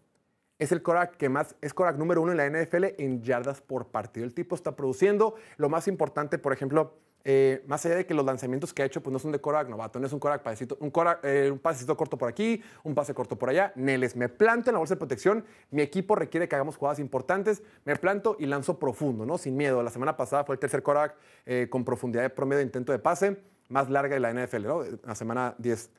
es 0.58 0.72
el 0.72 0.82
quarterback 0.82 1.18
que 1.18 1.30
más 1.30 1.56
es 1.62 1.74
quarterback 1.74 2.00
número 2.00 2.22
uno 2.22 2.32
en 2.32 2.38
la 2.38 2.50
NFL 2.50 2.86
en 2.98 3.22
yardas 3.22 3.62
por 3.62 3.88
partido. 3.88 4.26
El 4.26 4.34
tipo 4.34 4.56
está 4.56 4.76
produciendo. 4.76 5.36
Lo 5.58 5.70
más 5.70 5.88
importante, 5.88 6.38
por 6.40 6.54
ejemplo, 6.54 6.98
eh, 7.26 7.64
más 7.68 7.86
allá 7.86 7.96
de 7.96 8.06
que 8.06 8.14
los 8.14 8.26
lanzamientos 8.26 8.74
que 8.74 8.82
ha 8.82 8.86
hecho 8.86 9.02
pues 9.02 9.14
no 9.14 9.20
son 9.20 9.32
de 9.32 9.40
quarterback 9.40 9.70
novato, 9.70 10.00
no 10.00 10.08
es 10.08 10.14
un 10.14 10.20
quarterback 10.20 10.44
pasecito, 10.44 10.78
un, 10.82 10.92
quarterback, 10.92 11.24
eh, 11.24 11.52
un 11.52 11.60
pasecito 11.60 11.96
corto 11.96 12.18
por 12.18 12.28
aquí, 12.28 12.62
un 12.84 12.94
pase 12.94 13.14
corto 13.14 13.38
por 13.38 13.50
allá. 13.50 13.72
Neles, 13.76 14.16
me 14.16 14.28
planto 14.28 14.70
en 14.70 14.74
la 14.74 14.80
bolsa 14.80 14.96
de 14.96 15.00
protección. 15.00 15.46
Mi 15.72 15.82
equipo 15.82 16.16
requiere 16.16 16.50
que 16.50 16.56
hagamos 16.56 16.76
jugadas 16.76 17.00
importantes. 17.00 17.64
Me 17.86 17.96
planto 17.96 18.36
y 18.40 18.46
lanzo 18.46 18.78
profundo, 18.78 19.26
¿no? 19.26 19.38
Sin 19.38 19.56
miedo. 19.56 19.82
La 19.82 19.90
semana 19.90 20.18
pasada 20.18 20.44
fue 20.44 20.56
el 20.56 20.60
tercer 20.60 20.84
quarterback 20.84 21.16
eh, 21.46 21.68
con 21.70 21.86
profundidad 21.86 22.24
de 22.24 22.30
promedio 22.30 22.58
de 22.58 22.66
intento 22.66 22.92
de 22.92 23.00
pase 23.00 23.38
más 23.70 23.90
larga 23.90 24.16
de 24.16 24.20
la 24.20 24.34
NFL, 24.34 24.64
¿no? 24.64 24.84
La 25.04 25.16
semana 25.16 25.56
10. 25.58 25.90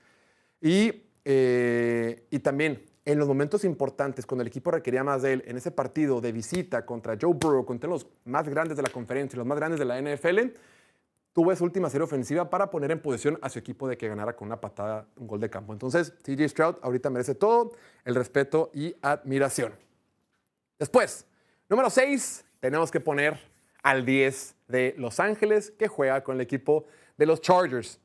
Y, 0.61 1.03
eh, 1.25 2.27
y 2.31 2.39
también 2.41 2.85
en 3.07 3.18
los 3.18 3.29
momentos 3.29 3.64
importantes, 3.64 4.25
cuando 4.25 4.43
el 4.43 4.49
equipo 4.49 4.70
requería 4.70 5.05
más 5.05 5.22
de 5.22 5.35
él, 5.35 5.45
en 5.47 5.57
ese 5.57 5.70
partido 5.70 6.20
de 6.20 6.33
visita 6.33 6.87
contra 6.87 7.18
Joe 7.20 7.35
Burrow, 7.35 7.66
contra 7.66 7.89
los 7.89 8.07
más 8.25 8.49
grandes 8.49 8.77
de 8.77 8.83
la 8.83 8.89
conferencia 8.89 9.37
los 9.37 9.47
más 9.47 9.59
grandes 9.59 9.79
de 9.79 9.85
la 9.85 10.01
NFL, 10.01 10.55
tuvo 11.35 11.51
esa 11.51 11.64
última 11.64 11.91
serie 11.91 12.05
ofensiva 12.05 12.49
para 12.49 12.70
poner 12.70 12.93
en 12.93 13.01
posición 13.01 13.39
a 13.43 13.51
su 13.51 13.59
equipo 13.59 13.89
de 13.89 13.99
que 13.99 14.09
ganara 14.09 14.35
con 14.35 14.47
una 14.47 14.61
patada, 14.61 15.07
un 15.16 15.26
gol 15.26 15.41
de 15.41 15.51
campo. 15.51 15.72
Entonces, 15.72 16.14
TJ 16.22 16.49
Stroud 16.49 16.76
ahorita 16.80 17.11
merece 17.11 17.35
todo 17.35 17.72
el 18.05 18.14
respeto 18.14 18.70
y 18.72 18.95
admiración. 19.03 19.74
Después, 20.78 21.26
número 21.68 21.91
6, 21.91 22.45
tenemos 22.61 22.91
que 22.93 23.01
poner 23.01 23.39
al 23.82 24.07
10 24.07 24.55
de 24.68 24.95
Los 24.97 25.18
Ángeles, 25.18 25.72
que 25.72 25.89
juega 25.89 26.22
con 26.22 26.37
el 26.37 26.41
equipo 26.41 26.87
de 27.18 27.26
los 27.26 27.41
Chargers. 27.41 27.99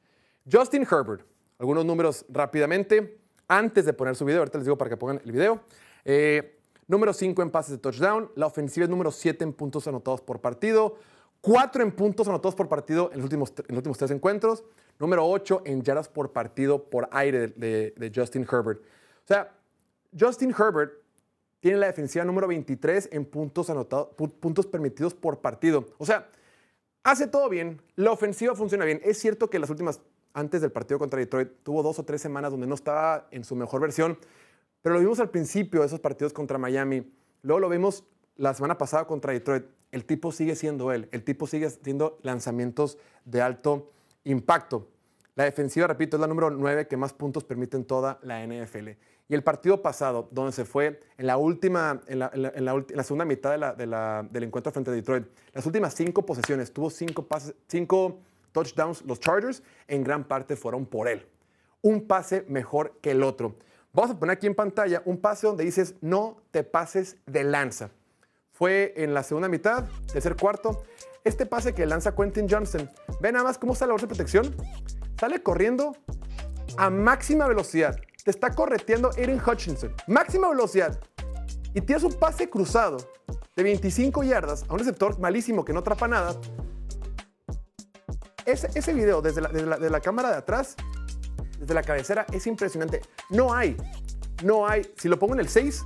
Justin 0.51 0.81
Herbert, 0.81 1.21
algunos 1.59 1.85
números 1.85 2.25
rápidamente, 2.29 3.19
antes 3.47 3.85
de 3.85 3.93
poner 3.93 4.15
su 4.15 4.25
video, 4.25 4.39
ahorita 4.39 4.57
les 4.57 4.65
digo 4.65 4.77
para 4.77 4.89
que 4.89 4.97
pongan 4.97 5.21
el 5.23 5.31
video. 5.31 5.61
Eh, 6.03 6.59
número 6.87 7.13
5 7.13 7.43
en 7.43 7.51
pases 7.51 7.73
de 7.73 7.77
touchdown, 7.77 8.31
la 8.35 8.47
ofensiva 8.47 8.85
es 8.85 8.89
número 8.89 9.11
7 9.11 9.43
en 9.43 9.53
puntos 9.53 9.87
anotados 9.87 10.21
por 10.21 10.41
partido, 10.41 10.97
4 11.41 11.83
en 11.83 11.91
puntos 11.91 12.27
anotados 12.27 12.55
por 12.55 12.67
partido 12.67 13.09
en 13.11 13.17
los 13.17 13.23
últimos, 13.25 13.51
en 13.57 13.65
los 13.69 13.77
últimos 13.77 13.97
tres 13.97 14.11
encuentros, 14.11 14.63
número 14.99 15.25
8 15.25 15.61
en 15.65 15.81
yardas 15.81 16.09
por 16.09 16.31
partido 16.33 16.83
por 16.89 17.07
aire 17.11 17.47
de, 17.47 18.11
Justin 18.13 18.45
Herbert. 18.49 18.81
O 18.81 19.27
sea, 19.27 19.55
Justin 20.17 20.53
Herbert 20.57 20.93
tiene 21.61 21.77
la 21.77 21.87
defensiva 21.87 22.25
número 22.25 22.47
23 22.47 23.09
en 23.11 23.25
puntos, 23.25 23.69
anotados, 23.69 24.09
pu- 24.17 24.31
puntos 24.31 24.65
permitidos 24.65 25.13
por 25.13 25.39
partido. 25.39 25.85
O 25.97 26.05
sea, 26.05 26.29
hace 27.03 27.27
todo 27.27 27.47
bien, 27.49 27.81
la 27.95 28.11
ofensiva 28.11 28.55
funciona 28.55 28.85
bien. 28.85 28.99
Es 29.03 29.19
cierto 29.19 29.49
que 29.49 29.59
las 29.59 29.69
últimas, 29.69 30.01
antes 30.33 30.61
del 30.61 30.71
partido 30.71 30.99
contra 30.99 31.19
Detroit, 31.19 31.49
tuvo 31.63 31.83
dos 31.83 31.99
o 31.99 32.03
tres 32.03 32.21
semanas 32.21 32.51
donde 32.51 32.67
no 32.67 32.75
estaba 32.75 33.27
en 33.31 33.43
su 33.43 33.55
mejor 33.55 33.81
versión, 33.81 34.17
pero 34.81 34.95
lo 34.95 35.01
vimos 35.01 35.19
al 35.19 35.29
principio 35.29 35.81
de 35.81 35.87
esos 35.87 35.99
partidos 35.99 36.33
contra 36.33 36.57
Miami. 36.57 37.09
Luego 37.41 37.59
lo 37.59 37.69
vimos 37.69 38.03
la 38.39 38.53
semana 38.53 38.77
pasada 38.77 39.05
contra 39.05 39.33
Detroit. 39.33 39.65
El 39.91 40.05
tipo 40.05 40.31
sigue 40.31 40.55
siendo 40.55 40.91
él, 40.91 41.09
el 41.11 41.23
tipo 41.23 41.45
sigue 41.45 41.65
haciendo 41.65 42.17
lanzamientos 42.23 42.97
de 43.25 43.41
alto 43.41 43.91
impacto. 44.23 44.87
La 45.35 45.43
defensiva, 45.43 45.87
repito, 45.87 46.17
es 46.17 46.21
la 46.21 46.27
número 46.27 46.49
9 46.49 46.87
que 46.87 46.97
más 46.97 47.13
puntos 47.13 47.43
permite 47.43 47.77
en 47.77 47.85
toda 47.85 48.19
la 48.23 48.45
NFL. 48.45 48.89
Y 49.27 49.35
el 49.35 49.43
partido 49.43 49.81
pasado, 49.81 50.27
donde 50.31 50.51
se 50.51 50.65
fue 50.65 51.01
en 51.17 51.27
la 51.27 51.37
última, 51.37 52.01
en 52.07 52.19
la, 52.19 53.03
segunda 53.03 53.25
mitad 53.25 53.51
de 53.51 53.85
de 53.85 54.27
del 54.31 54.43
encuentro 54.43 54.71
frente 54.71 54.89
a 54.89 54.93
Detroit, 54.93 55.27
las 55.53 55.65
últimas 55.65 55.93
cinco 55.93 56.25
posesiones, 56.25 56.71
tuvo 56.71 56.89
cinco, 56.89 57.23
pases, 57.23 57.53
cinco 57.67 58.19
touchdowns 58.51 59.03
los 59.03 59.19
Chargers, 59.19 59.63
en 59.87 60.03
gran 60.03 60.23
parte 60.23 60.55
fueron 60.55 60.85
por 60.85 61.07
él. 61.07 61.25
Un 61.81 62.07
pase 62.07 62.45
mejor 62.47 62.97
que 63.01 63.11
el 63.11 63.23
otro. 63.23 63.55
Vamos 63.93 64.11
a 64.11 64.19
poner 64.19 64.37
aquí 64.37 64.47
en 64.47 64.55
pantalla 64.55 65.01
un 65.05 65.17
pase 65.17 65.47
donde 65.47 65.63
dices, 65.63 65.95
no 66.01 66.37
te 66.51 66.63
pases 66.63 67.17
de 67.25 67.43
lanza. 67.43 67.91
Fue 68.59 68.93
en 68.97 69.13
la 69.13 69.23
segunda 69.23 69.47
mitad, 69.47 69.85
tercer 70.11 70.35
cuarto. 70.35 70.83
Este 71.23 71.45
pase 71.45 71.73
que 71.73 71.85
lanza 71.85 72.13
Quentin 72.13 72.47
Johnson. 72.49 72.89
Ve 73.21 73.31
nada 73.31 73.45
más 73.45 73.57
cómo 73.57 73.71
está 73.73 73.85
la 73.87 73.93
bolsa 73.93 74.05
de 74.05 74.09
protección. 74.09 74.53
Sale 75.19 75.41
corriendo 75.41 75.95
a 76.77 76.89
máxima 76.89 77.47
velocidad. 77.47 77.97
Te 78.23 78.31
está 78.31 78.53
correteando 78.53 79.11
Aiden 79.17 79.41
Hutchinson. 79.45 79.93
Máxima 80.07 80.49
velocidad. 80.49 80.99
Y 81.73 81.79
tienes 81.81 82.03
un 82.03 82.13
pase 82.13 82.49
cruzado 82.49 82.97
de 83.55 83.63
25 83.63 84.23
yardas 84.23 84.65
a 84.67 84.73
un 84.73 84.79
receptor 84.79 85.17
malísimo 85.19 85.63
que 85.63 85.71
no 85.71 85.79
atrapa 85.79 86.07
nada. 86.09 86.35
Ese, 88.45 88.69
ese 88.75 88.93
video 88.93 89.21
desde 89.21 89.41
la, 89.41 89.49
desde 89.49 89.67
la- 89.67 89.77
de 89.77 89.89
la 89.89 89.99
cámara 90.01 90.31
de 90.31 90.37
atrás, 90.37 90.75
desde 91.59 91.73
la 91.73 91.83
cabecera, 91.83 92.25
es 92.33 92.47
impresionante. 92.47 93.01
No 93.29 93.53
hay, 93.53 93.77
no 94.43 94.67
hay, 94.67 94.81
si 94.97 95.07
lo 95.07 95.17
pongo 95.19 95.33
en 95.35 95.41
el 95.41 95.49
6, 95.49 95.83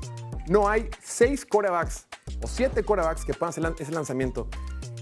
no 0.48 0.68
hay 0.70 0.90
6 1.04 1.46
corebacks 1.46 2.08
o 2.42 2.48
7 2.48 2.84
corebacks 2.84 3.26
que 3.26 3.34
puedan 3.34 3.50
hacer 3.50 3.64
ese 3.80 3.92
lanzamiento. 3.92 4.48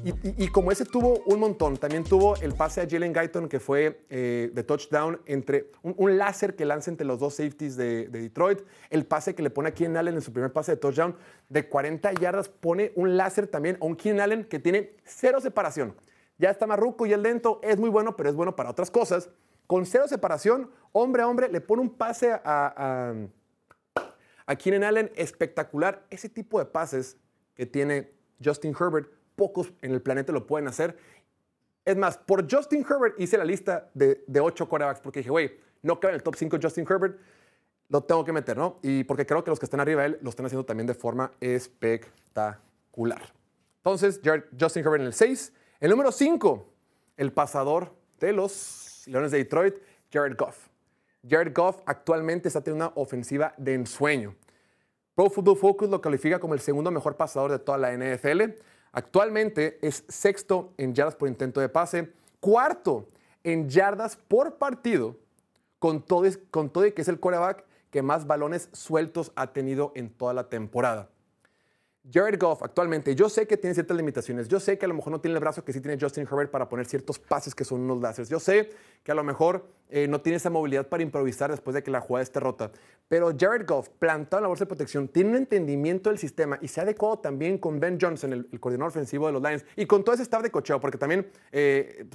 Y, 0.04 0.48
como 0.48 0.72
ese 0.72 0.84
tuvo 0.84 1.20
un 1.28 1.40
montón, 1.40 1.78
también 1.78 2.04
tuvo 2.04 2.36
el 2.38 2.56
pase 2.56 2.82
a 2.82 2.90
Jalen 2.90 3.14
Guyton 3.14 3.48
que 3.48 3.60
fue 3.60 4.04
eh, 4.10 4.50
de 4.52 4.64
touchdown 4.64 5.22
entre 5.28 5.70
un, 5.84 6.18
láser 6.18 6.56
que 6.56 6.66
lanza 6.66 6.90
entre 6.90 7.06
los 7.06 7.20
dos 7.20 7.36
safeties 7.36 7.76
de, 7.76 8.08
de 8.08 8.22
Detroit, 8.22 8.62
el 8.90 9.06
pase 9.06 9.36
que 9.36 9.44
le 9.44 9.52
pone 9.52 9.70
a 9.70 9.74
Keenan 9.76 9.98
Allen 9.98 10.16
en 10.16 10.22
su 10.22 10.34
primer 10.34 10.52
pase 10.52 10.72
de 10.72 10.78
touchdown 10.78 11.16
de 11.50 11.70
40 11.70 12.14
yardas, 12.14 12.50
pone 12.50 12.92
un 12.96 13.16
láser 13.16 13.46
también 13.46 13.78
a 13.80 13.86
un 13.86 13.96
Keenan 13.96 14.22
Allen 14.22 14.44
que 14.46 14.58
tiene 14.58 14.96
cero 15.04 15.40
separación. 15.40 15.94
Ya 16.40 16.50
está 16.50 16.66
marruco 16.66 17.06
y 17.06 17.14
el 17.14 17.22
lento 17.22 17.60
es 17.62 17.78
muy 17.78 17.92
bueno, 17.92 18.16
pero 18.18 18.28
es 18.28 18.36
bueno 18.36 18.56
para 18.56 18.72
otras 18.72 18.90
cosas. 18.90 19.30
Con 19.68 19.86
cero 19.86 20.08
separación, 20.08 20.72
hombre 20.92 21.22
a 21.22 21.28
hombre, 21.28 21.48
le 21.48 21.62
pone 21.62 21.84
un 21.84 21.92
pase 21.92 22.32
a, 22.32 23.14
a 24.52 24.56
Keenan 24.58 24.84
Allen 24.84 25.12
espectacular. 25.16 26.06
Ese 26.10 26.28
tipo 26.28 26.60
de 26.60 26.66
pases 26.66 27.18
que 27.56 27.66
tiene 27.66 28.12
Justin 28.44 28.76
Herbert, 28.78 29.10
pocos 29.38 29.72
en 29.82 29.92
el 29.92 30.02
planeta 30.02 30.34
lo 30.34 30.46
pueden 30.46 30.68
hacer. 30.68 30.98
Es 31.86 31.96
más, 31.96 32.18
por 32.18 32.52
Justin 32.52 32.86
Herbert 32.88 33.18
hice 33.18 33.38
la 33.38 33.46
lista 33.46 33.90
de, 33.94 34.24
de 34.28 34.40
ocho 34.42 34.68
quarterbacks 34.68 35.00
porque 35.00 35.20
dije, 35.20 35.30
güey, 35.30 35.52
no 35.82 36.00
cabe 36.00 36.14
en 36.14 36.16
el 36.16 36.24
top 36.24 36.36
5 36.36 36.58
Justin 36.62 36.86
Herbert, 36.88 37.18
lo 37.88 38.04
tengo 38.04 38.26
que 38.26 38.34
meter, 38.34 38.58
¿no? 38.58 38.80
Y 38.84 39.06
porque 39.06 39.26
creo 39.26 39.44
que 39.44 39.50
los 39.50 39.60
que 39.60 39.66
están 39.66 39.80
arriba 39.80 40.02
de 40.02 40.10
él 40.10 40.20
lo 40.22 40.30
están 40.30 40.46
haciendo 40.46 40.66
también 40.66 40.86
de 40.86 40.94
forma 40.94 41.32
espectacular. 41.40 43.22
Entonces, 43.78 44.20
Justin 44.60 44.84
Herbert 44.84 45.02
en 45.02 45.08
el 45.08 45.14
6. 45.14 45.54
El 45.80 45.90
número 45.92 46.12
5, 46.12 46.70
el 47.18 47.32
pasador 47.32 47.96
de 48.20 48.34
los 48.34 49.04
Leones 49.08 49.32
de 49.32 49.40
Detroit, 49.40 49.76
Jared 50.12 50.36
Goff. 50.38 50.68
Jared 51.28 51.54
Goff 51.56 51.82
actualmente 51.86 52.48
está 52.48 52.62
teniendo 52.62 52.88
una 52.88 53.02
ofensiva 53.02 53.54
de 53.58 53.74
ensueño. 53.76 54.36
Pro 55.22 55.30
Football 55.30 55.58
Focus 55.58 55.88
lo 55.88 56.02
califica 56.02 56.40
como 56.40 56.56
el 56.56 56.62
segundo 56.62 56.90
mejor 56.90 57.16
pasador 57.16 57.52
de 57.52 57.60
toda 57.60 57.78
la 57.78 57.96
NFL. 57.96 58.56
Actualmente 58.92 59.78
es 59.84 60.04
sexto 60.08 60.74
en 60.78 60.96
yardas 60.96 61.16
por 61.16 61.28
intento 61.28 61.62
de 61.62 61.70
pase, 61.70 62.12
cuarto 62.40 63.08
en 63.44 63.70
yardas 63.70 64.16
por 64.16 64.56
partido, 64.56 65.16
con 65.78 66.02
todo, 66.02 66.28
con 66.50 66.72
todo 66.72 66.88
y 66.88 66.94
que 66.94 67.04
es 67.04 67.08
el 67.08 67.20
quarterback 67.20 67.66
que 67.92 68.02
más 68.02 68.26
balones 68.26 68.70
sueltos 68.72 69.32
ha 69.36 69.54
tenido 69.54 69.92
en 69.94 70.10
toda 70.10 70.34
la 70.34 70.50
temporada. 70.50 71.11
Jared 72.10 72.40
Goff 72.40 72.64
actualmente, 72.64 73.14
yo 73.14 73.30
sé 73.30 73.46
que 73.46 73.58
tiene 73.58 73.76
ciertas 73.76 73.96
limitaciones. 73.96 74.48
Yo 74.48 74.60
sé 74.60 74.78
que 74.78 74.86
a 74.86 74.88
lo 74.88 74.96
mejor 74.96 75.12
no 75.12 75.22
tiene 75.22 75.36
el 75.36 75.40
brazo 75.40 75.64
que 75.64 75.72
sí 75.72 75.82
tiene 75.82 75.98
Justin 76.02 76.24
Herbert 76.24 76.50
para 76.50 76.68
poner 76.68 76.88
ciertos 76.88 77.20
pases 77.20 77.54
que 77.54 77.64
son 77.64 77.82
unos 77.82 78.02
láseres. 78.02 78.28
Yo 78.28 78.40
sé 78.40 78.72
que 79.04 79.12
a 79.12 79.16
lo 79.16 79.24
mejor 79.24 79.68
eh, 79.90 80.08
no 80.08 80.20
tiene 80.20 80.38
esa 80.38 80.50
movilidad 80.50 80.88
para 80.88 81.04
improvisar 81.04 81.52
después 81.52 81.76
de 81.76 81.84
que 81.84 81.92
la 81.92 82.02
jugada 82.02 82.24
esté 82.24 82.40
rota. 82.40 82.72
Pero 83.08 83.32
Jared 83.38 83.68
Goff, 83.68 83.90
plantado 83.90 84.40
en 84.40 84.44
la 84.44 84.48
bolsa 84.48 84.64
de 84.66 84.70
protección, 84.70 85.10
tiene 85.10 85.32
un 85.32 85.36
entendimiento 85.36 86.10
del 86.10 86.18
sistema 86.18 86.58
y 86.60 86.70
se 86.70 86.80
ha 86.80 86.84
adecuado 86.84 87.20
también 87.20 87.60
con 87.60 87.80
Ben 87.80 88.00
Johnson, 88.02 88.34
el, 88.34 88.60
coordinador 88.60 88.90
ofensivo 88.90 89.28
de 89.28 89.34
los 89.34 89.42
Lions, 89.44 89.66
y 89.76 89.86
con 89.86 90.04
todo 90.04 90.16
ese 90.16 90.24
staff 90.24 90.42
de 90.42 90.50
cocheo, 90.50 90.80
porque 90.80 90.98
también 90.98 91.30
eh, 91.52 92.08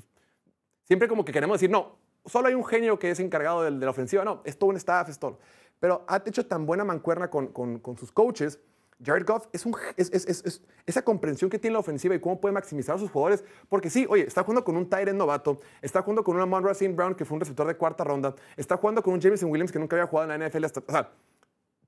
siempre 0.82 1.06
como 1.06 1.24
que 1.24 1.32
queremos 1.32 1.60
decir, 1.60 1.70
no, 1.70 1.96
solo 2.24 2.48
hay 2.48 2.54
un 2.54 2.64
genio 2.64 2.98
que 2.98 3.12
es 3.12 3.20
encargado 3.20 3.62
de, 3.62 3.70
la 3.70 3.90
ofensiva. 3.90 4.24
No, 4.24 4.42
es 4.44 4.58
todo 4.58 4.70
un 4.70 4.76
staff, 4.76 5.08
es 5.10 5.18
todo. 5.18 5.38
Pero 5.78 6.04
ha 6.08 6.20
hecho 6.26 6.44
tan 6.46 6.66
buena 6.66 6.82
mancuerna 6.84 7.30
con- 7.30 7.48
con 7.52 7.96
sus 7.96 8.10
coaches. 8.10 8.58
Jared 9.04 9.26
Goff 9.26 9.46
es, 9.52 9.66
un, 9.66 9.74
es, 9.96 10.10
es- 10.12 10.26
es- 10.26 10.44
es- 10.46 10.62
esa 10.86 11.02
comprensión 11.02 11.50
que 11.50 11.58
tiene 11.58 11.74
la 11.74 11.80
ofensiva 11.80 12.14
y 12.14 12.20
cómo 12.20 12.40
puede 12.40 12.52
maximizar 12.54 12.96
a 12.96 12.98
sus 12.98 13.10
jugadores. 13.10 13.44
Porque 13.68 13.90
sí, 13.90 14.06
oye, 14.08 14.26
está 14.26 14.42
jugando 14.42 14.64
con 14.64 14.76
un 14.76 14.88
Tyrant 14.88 15.18
novato, 15.18 15.60
está 15.82 16.00
jugando 16.02 16.24
con 16.24 16.36
un 16.36 16.42
Amon 16.42 16.64
Racine 16.64 16.94
Brown 16.94 17.14
que 17.14 17.24
fue 17.24 17.34
un 17.34 17.40
receptor 17.40 17.66
de 17.66 17.76
cuarta 17.76 18.04
ronda, 18.04 18.34
está 18.56 18.76
jugando 18.76 19.02
con 19.02 19.12
un 19.14 19.20
Jameson 19.20 19.50
Williams 19.50 19.70
que 19.72 19.78
nunca 19.78 19.96
había 19.96 20.06
jugado 20.06 20.32
en 20.32 20.40
la 20.40 20.46
NFL. 20.48 20.64
Hasta, 20.64 20.80
o 20.86 20.90
sea, 20.92 21.10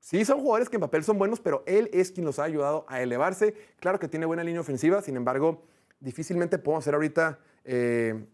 Sí, 0.01 0.25
son 0.25 0.39
jugadores 0.41 0.69
que 0.69 0.77
en 0.77 0.81
papel 0.81 1.03
son 1.03 1.19
buenos, 1.19 1.41
pero 1.41 1.65
él 1.67 1.91
es 1.93 2.13
quien 2.13 2.25
los 2.25 2.39
ha 2.39 2.45
ayudado 2.45 2.85
a 2.89 3.03
elevarse. 3.03 3.55
Claro 3.81 3.99
que 3.99 4.07
tiene 4.07 4.27
buena 4.27 4.45
línea 4.45 4.61
ofensiva, 4.61 5.03
sin 5.03 5.17
embargo, 5.17 5.65
difícilmente 5.99 6.57
podemos 6.57 6.85
hacer 6.85 6.95
ahorita 6.95 7.41
eh, 7.65 8.25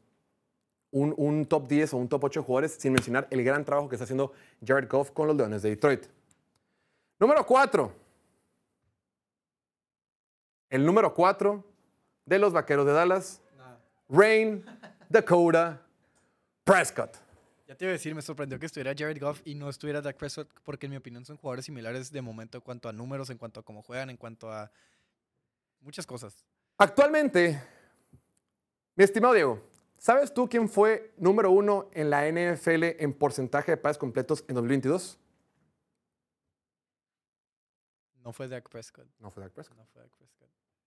un, 0.90 1.14
un 1.16 1.46
top 1.46 1.66
10 1.66 1.94
o 1.94 1.96
un 1.96 2.08
top 2.08 2.24
8 2.24 2.40
de 2.40 2.46
jugadores 2.46 2.72
sin 2.78 2.92
mencionar 2.92 3.26
el 3.30 3.42
gran 3.42 3.64
trabajo 3.64 3.88
que 3.88 3.96
está 3.96 4.04
haciendo 4.04 4.32
Jared 4.64 4.88
Goff 4.90 5.10
con 5.12 5.26
los 5.26 5.36
Leones 5.36 5.62
de 5.62 5.70
Detroit. 5.70 6.04
Número 7.18 7.46
4. 7.46 7.92
El 10.74 10.84
número 10.84 11.14
4 11.14 11.64
de 12.26 12.38
los 12.40 12.52
Vaqueros 12.52 12.84
de 12.84 12.92
Dallas, 12.92 13.40
Rain 14.08 14.64
Dakota 15.08 15.80
Prescott. 16.64 17.16
Ya 17.68 17.76
te 17.76 17.84
iba 17.84 17.90
a 17.90 17.92
decir, 17.92 18.12
me 18.12 18.22
sorprendió 18.22 18.58
que 18.58 18.66
estuviera 18.66 18.92
Jared 18.92 19.20
Goff 19.20 19.40
y 19.44 19.54
no 19.54 19.68
estuviera 19.68 20.02
Dak 20.02 20.16
Prescott, 20.16 20.48
porque 20.64 20.86
en 20.86 20.90
mi 20.90 20.96
opinión 20.96 21.24
son 21.24 21.36
jugadores 21.36 21.66
similares 21.66 22.10
de 22.10 22.20
momento 22.20 22.58
en 22.58 22.62
cuanto 22.62 22.88
a 22.88 22.92
números, 22.92 23.30
en 23.30 23.38
cuanto 23.38 23.60
a 23.60 23.62
cómo 23.62 23.82
juegan, 23.82 24.10
en 24.10 24.16
cuanto 24.16 24.50
a 24.50 24.72
muchas 25.80 26.04
cosas. 26.06 26.44
Actualmente, 26.76 27.62
mi 28.96 29.04
estimado 29.04 29.32
Diego, 29.32 29.62
¿sabes 29.96 30.34
tú 30.34 30.48
quién 30.48 30.68
fue 30.68 31.14
número 31.16 31.52
uno 31.52 31.88
en 31.92 32.10
la 32.10 32.28
NFL 32.28 33.00
en 33.00 33.12
porcentaje 33.12 33.70
de 33.70 33.76
pases 33.76 33.98
completos 33.98 34.44
en 34.48 34.56
2022? 34.56 35.20
No 38.24 38.32
fue 38.32 38.48
Dak 38.48 38.68
Prescott. 38.68 39.06
No 39.20 39.30
fue 39.30 39.44
Dak 39.44 39.52
Prescott. 39.52 39.76
No 39.76 39.86
fue 39.86 40.02
Dak 40.02 40.10
Prescott. 40.10 40.34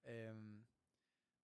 Em, 0.07 0.63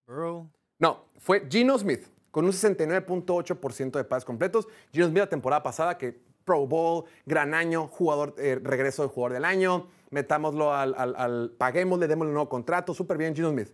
Burrow. 0.08 0.50
No, 0.80 1.06
fue 1.18 1.48
Gino 1.50 1.78
Smith 1.78 2.08
con 2.32 2.46
un 2.46 2.52
69.8% 2.52 3.92
de 3.92 4.04
pases 4.04 4.26
completos. 4.26 4.68
Gino 4.92 5.08
Smith 5.08 5.20
la 5.20 5.30
temporada 5.30 5.62
pasada 5.62 5.98
que 5.98 6.20
Pro 6.46 6.66
Bowl, 6.66 7.06
gran 7.26 7.54
año, 7.54 7.88
jugador, 7.88 8.36
eh, 8.38 8.60
regreso 8.62 9.04
de 9.04 9.10
jugador 9.10 9.34
del 9.34 9.46
año, 9.46 9.88
metámoslo 10.10 10.74
al, 10.74 10.96
al, 10.98 11.16
al 11.16 11.52
paguémosle, 11.58 12.08
démosle 12.08 12.30
un 12.30 12.34
nuevo 12.34 12.50
contrato, 12.50 12.94
súper 12.94 13.18
bien 13.18 13.36
Gino 13.36 13.50
Smith. 13.50 13.70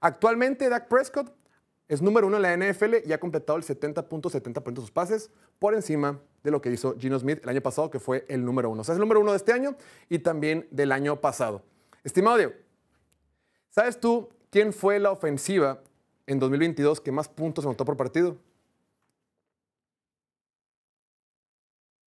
Actualmente 0.00 0.68
Dak 0.68 0.88
Prescott 0.88 1.34
es 1.88 2.02
número 2.02 2.26
uno 2.26 2.36
en 2.36 2.42
la 2.42 2.56
NFL 2.56 2.96
y 3.04 3.12
ha 3.12 3.20
completado 3.20 3.58
el 3.58 3.64
70.70% 3.64 4.74
de 4.74 4.80
sus 4.80 4.90
pases 4.90 5.30
por 5.58 5.74
encima 5.74 6.20
de 6.42 6.50
lo 6.50 6.60
que 6.60 6.70
hizo 6.70 6.96
Gino 6.98 7.18
Smith 7.18 7.40
el 7.42 7.48
año 7.48 7.60
pasado, 7.60 7.90
que 7.90 8.00
fue 8.00 8.24
el 8.28 8.44
número 8.44 8.70
uno. 8.70 8.82
O 8.82 8.84
sea, 8.84 8.92
es 8.92 8.96
el 8.96 9.00
número 9.00 9.20
uno 9.20 9.32
de 9.32 9.38
este 9.38 9.52
año 9.52 9.76
y 10.08 10.18
también 10.18 10.66
del 10.70 10.92
año 10.92 11.20
pasado. 11.20 11.62
Estimado 12.02 12.36
Diego, 12.36 12.52
¿sabes 13.76 14.00
tú 14.00 14.28
quién 14.50 14.72
fue 14.72 14.98
la 14.98 15.10
ofensiva 15.10 15.82
en 16.26 16.38
2022 16.40 17.00
que 17.00 17.12
más 17.12 17.28
puntos 17.28 17.64
anotó 17.66 17.84
por 17.84 17.96
partido? 17.96 18.36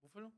Buffalo. 0.02 0.32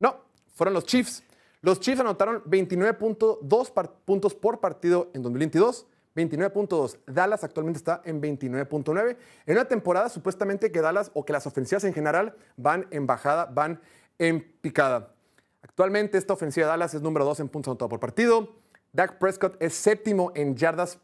No, 0.00 0.16
fueron 0.54 0.72
los 0.74 0.84
Chiefs. 0.84 1.22
Los 1.60 1.78
Chiefs 1.80 2.00
anotaron 2.00 2.42
29.2 2.44 3.70
par- 3.72 3.92
puntos 4.04 4.34
por 4.34 4.58
partido 4.60 5.10
en 5.14 5.22
2022. 5.22 5.86
29.2. 6.14 6.98
Dallas 7.06 7.44
actualmente 7.44 7.76
está 7.76 8.00
en 8.06 8.22
29.9. 8.22 9.18
En 9.44 9.54
una 9.54 9.66
temporada 9.68 10.08
supuestamente 10.08 10.72
que 10.72 10.80
Dallas 10.80 11.10
o 11.12 11.26
que 11.26 11.34
las 11.34 11.46
ofensivas 11.46 11.84
en 11.84 11.92
general 11.92 12.34
van 12.56 12.86
en 12.90 13.06
bajada, 13.06 13.44
van 13.44 13.82
en 14.18 14.42
picada. 14.62 15.12
Actualmente 15.60 16.16
esta 16.16 16.32
ofensiva 16.32 16.66
de 16.66 16.70
Dallas 16.70 16.94
es 16.94 17.02
número 17.02 17.26
2 17.26 17.40
en 17.40 17.48
puntos 17.50 17.72
anotados 17.72 17.90
por 17.90 18.00
partido. 18.00 18.54
Dak 18.96 19.18
Prescott 19.18 19.56
es 19.60 19.74
séptimo 19.74 20.32
en 20.34 20.56
yardas 20.56 20.98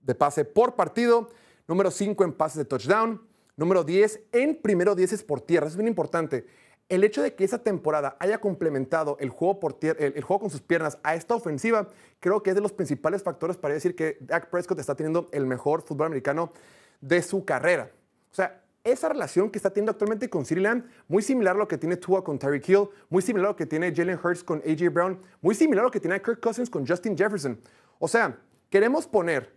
de 0.00 0.14
pase 0.14 0.44
por 0.44 0.76
partido, 0.76 1.30
número 1.66 1.90
5 1.90 2.22
en 2.22 2.34
pases 2.34 2.58
de 2.58 2.64
touchdown, 2.66 3.26
número 3.56 3.82
10 3.82 4.20
en 4.32 4.60
primero 4.60 4.94
10 4.94 5.24
por 5.24 5.40
tierra. 5.40 5.66
Es 5.66 5.74
bien 5.74 5.88
importante. 5.88 6.46
El 6.90 7.02
hecho 7.02 7.22
de 7.22 7.34
que 7.34 7.44
esa 7.44 7.62
temporada 7.62 8.18
haya 8.20 8.42
complementado 8.42 9.16
el 9.20 9.30
juego, 9.30 9.58
por 9.58 9.78
el 9.80 10.22
juego 10.22 10.40
con 10.40 10.50
sus 10.50 10.60
piernas 10.60 10.98
a 11.02 11.14
esta 11.14 11.34
ofensiva, 11.34 11.88
creo 12.20 12.42
que 12.42 12.50
es 12.50 12.56
de 12.56 12.60
los 12.60 12.72
principales 12.72 13.22
factores 13.22 13.56
para 13.56 13.72
decir 13.72 13.96
que 13.96 14.18
Dak 14.20 14.50
Prescott 14.50 14.78
está 14.78 14.94
teniendo 14.94 15.30
el 15.32 15.46
mejor 15.46 15.80
fútbol 15.80 16.08
americano 16.08 16.52
de 17.00 17.22
su 17.22 17.46
carrera. 17.46 17.90
O 18.30 18.34
sea, 18.34 18.63
esa 18.84 19.08
relación 19.08 19.50
que 19.50 19.58
está 19.58 19.70
teniendo 19.70 19.92
actualmente 19.92 20.28
con 20.28 20.44
CeeDee 20.44 20.62
Lamb, 20.62 20.84
muy 21.08 21.22
similar 21.22 21.56
a 21.56 21.58
lo 21.58 21.66
que 21.66 21.78
tiene 21.78 21.96
Tua 21.96 22.22
con 22.22 22.38
Tyreek 22.38 22.68
Hill, 22.68 22.88
muy 23.08 23.22
similar 23.22 23.46
a 23.46 23.50
lo 23.50 23.56
que 23.56 23.64
tiene 23.64 23.94
Jalen 23.94 24.20
Hurts 24.22 24.44
con 24.44 24.58
AJ 24.58 24.92
Brown, 24.92 25.18
muy 25.40 25.54
similar 25.54 25.82
a 25.82 25.86
lo 25.86 25.90
que 25.90 26.00
tiene 26.00 26.20
Kirk 26.20 26.40
Cousins 26.40 26.68
con 26.68 26.86
Justin 26.86 27.16
Jefferson. 27.16 27.58
O 27.98 28.06
sea, 28.06 28.38
queremos 28.68 29.06
poner 29.06 29.50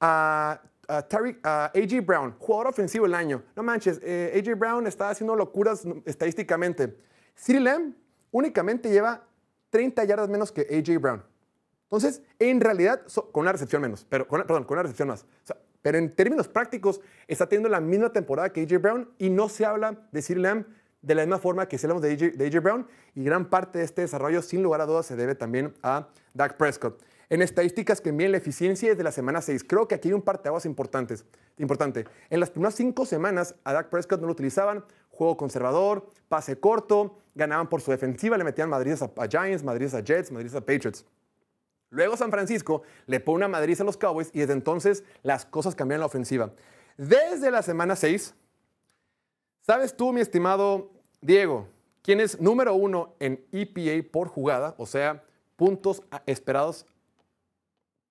a, 0.00 0.62
a 0.88 1.06
a 1.44 1.72
AJ 1.74 2.04
Brown, 2.04 2.34
jugador 2.38 2.68
ofensivo 2.68 3.04
del 3.04 3.14
año. 3.14 3.42
No 3.54 3.62
manches, 3.62 4.00
eh, 4.02 4.42
AJ 4.42 4.58
Brown 4.58 4.86
está 4.86 5.10
haciendo 5.10 5.36
locuras 5.36 5.86
estadísticamente. 6.06 6.96
CeeDee 7.36 7.60
Lamb 7.60 7.94
únicamente 8.32 8.90
lleva 8.90 9.24
30 9.68 10.04
yardas 10.04 10.28
menos 10.28 10.50
que 10.50 10.62
AJ 10.62 10.98
Brown. 11.00 11.22
Entonces, 11.84 12.22
en 12.38 12.60
realidad, 12.60 13.02
con 13.32 13.42
una 13.42 13.52
recepción 13.52 13.82
menos, 13.82 14.06
pero 14.08 14.26
con, 14.26 14.40
perdón, 14.42 14.64
con 14.64 14.76
una 14.76 14.82
recepción 14.84 15.08
más. 15.08 15.26
Pero 15.82 15.98
en 15.98 16.14
términos 16.14 16.48
prácticos, 16.48 17.00
está 17.28 17.48
teniendo 17.48 17.68
la 17.68 17.80
misma 17.80 18.12
temporada 18.12 18.52
que 18.52 18.62
AJ 18.62 18.80
Brown 18.80 19.10
y 19.18 19.30
no 19.30 19.48
se 19.48 19.64
habla 19.64 19.96
de 20.12 20.22
CeeDee 20.22 20.42
Lamb 20.42 20.66
de 21.02 21.14
la 21.14 21.22
misma 21.22 21.38
forma 21.38 21.66
que 21.66 21.78
se 21.78 21.86
hablamos 21.86 22.02
de 22.02 22.46
AJ, 22.46 22.62
Brown 22.62 22.86
y 23.14 23.24
gran 23.24 23.48
parte 23.48 23.78
de 23.78 23.84
este 23.84 24.02
desarrollo, 24.02 24.42
sin 24.42 24.62
lugar 24.62 24.80
a 24.80 24.86
dudas, 24.86 25.06
se 25.06 25.16
debe 25.16 25.34
también 25.34 25.74
a 25.82 26.08
Dak 26.34 26.56
Prescott. 26.56 27.02
En 27.30 27.42
estadísticas 27.42 28.00
que 28.00 28.12
miden 28.12 28.32
la 28.32 28.38
eficiencia 28.38 28.90
desde 28.90 29.04
la 29.04 29.12
semana 29.12 29.40
6, 29.40 29.64
creo 29.64 29.86
que 29.86 29.94
aquí 29.94 30.08
hay 30.08 30.14
un 30.14 30.22
parteaguas 30.22 30.66
importantes, 30.66 31.24
importante. 31.58 32.04
En 32.28 32.40
las 32.40 32.50
primeras 32.50 32.74
cinco 32.74 33.06
semanas 33.06 33.54
a 33.64 33.72
Dak 33.72 33.88
Prescott 33.88 34.20
no 34.20 34.26
lo 34.26 34.32
utilizaban, 34.32 34.84
juego 35.10 35.36
conservador, 35.36 36.08
pase 36.28 36.58
corto, 36.58 37.18
ganaban 37.34 37.68
por 37.68 37.80
su 37.80 37.92
defensiva, 37.92 38.36
le 38.36 38.44
metían 38.44 38.68
madrides 38.68 39.02
a, 39.02 39.10
a 39.16 39.28
Giants, 39.28 39.62
madrides 39.62 39.94
a 39.94 40.00
Jets, 40.00 40.32
madrides 40.32 40.54
a 40.56 40.60
Patriots. 40.60 41.06
Luego 41.90 42.16
San 42.16 42.30
Francisco 42.30 42.82
le 43.06 43.20
pone 43.20 43.36
una 43.36 43.48
madriz 43.48 43.80
a 43.80 43.84
los 43.84 43.96
Cowboys 43.96 44.30
y 44.32 44.38
desde 44.40 44.52
entonces 44.52 45.04
las 45.22 45.44
cosas 45.44 45.74
cambian 45.74 45.96
en 45.96 46.00
la 46.00 46.06
ofensiva. 46.06 46.52
Desde 46.96 47.50
la 47.50 47.62
semana 47.62 47.96
6, 47.96 48.34
¿sabes 49.60 49.96
tú, 49.96 50.12
mi 50.12 50.20
estimado 50.20 50.92
Diego, 51.20 51.66
quién 52.02 52.20
es 52.20 52.40
número 52.40 52.74
uno 52.74 53.14
en 53.18 53.44
EPA 53.52 54.08
por 54.10 54.28
jugada? 54.28 54.74
O 54.78 54.86
sea, 54.86 55.24
puntos 55.56 56.02
esperados, 56.26 56.86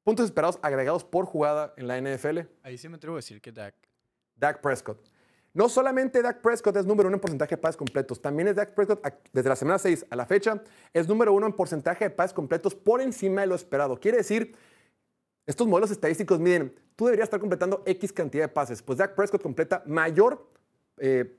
puntos 0.03 0.25
esperados 0.25 0.59
agregados 0.61 1.05
por 1.05 1.25
jugada 1.25 1.73
en 1.77 1.88
la 1.88 1.99
NFL. 2.01 2.39
Ahí 2.63 2.77
sí 2.77 2.89
me 2.89 2.97
atrevo 2.97 3.15
a 3.15 3.19
decir 3.19 3.41
que 3.41 3.51
Dak. 3.51 3.75
Dak 4.36 4.61
Prescott. 4.61 4.99
No 5.60 5.68
solamente 5.68 6.22
Dak 6.22 6.39
Prescott 6.39 6.78
es 6.78 6.86
número 6.86 7.10
uno 7.10 7.18
en 7.18 7.20
porcentaje 7.20 7.57
de 7.57 7.62
pases 7.62 7.76
completos, 7.76 8.22
también 8.22 8.47
es 8.47 8.55
Dak 8.55 8.74
Prescott 8.74 9.05
desde 9.34 9.49
la 9.49 9.57
semana 9.57 9.78
6 9.78 10.05
a 10.10 10.16
la 10.16 10.26
fecha, 10.26 10.64
es 10.93 11.05
número 11.05 11.34
uno 11.34 11.47
en 11.47 11.51
porcentaje 11.51 12.05
de 12.05 12.12
pases 12.12 12.34
completos 12.34 12.74
por 12.74 13.01
encima 13.01 13.41
de 13.41 13.47
lo 13.47 13.55
esperado. 13.55 13.99
Quiere 13.99 14.20
decir, 14.20 14.55
estos 15.45 15.68
modelos 15.68 15.91
estadísticos 15.91 16.39
miden, 16.39 16.74
tú 16.95 17.07
deberías 17.07 17.26
estar 17.26 17.41
completando 17.41 17.84
X 17.86 18.14
cantidad 18.14 18.45
de 18.45 18.47
pases, 18.47 18.82
pues 18.82 18.99
Dak 18.99 19.16
Prescott 19.16 19.41
completa 19.41 19.84
mayor, 19.86 20.49
eh, 20.97 21.38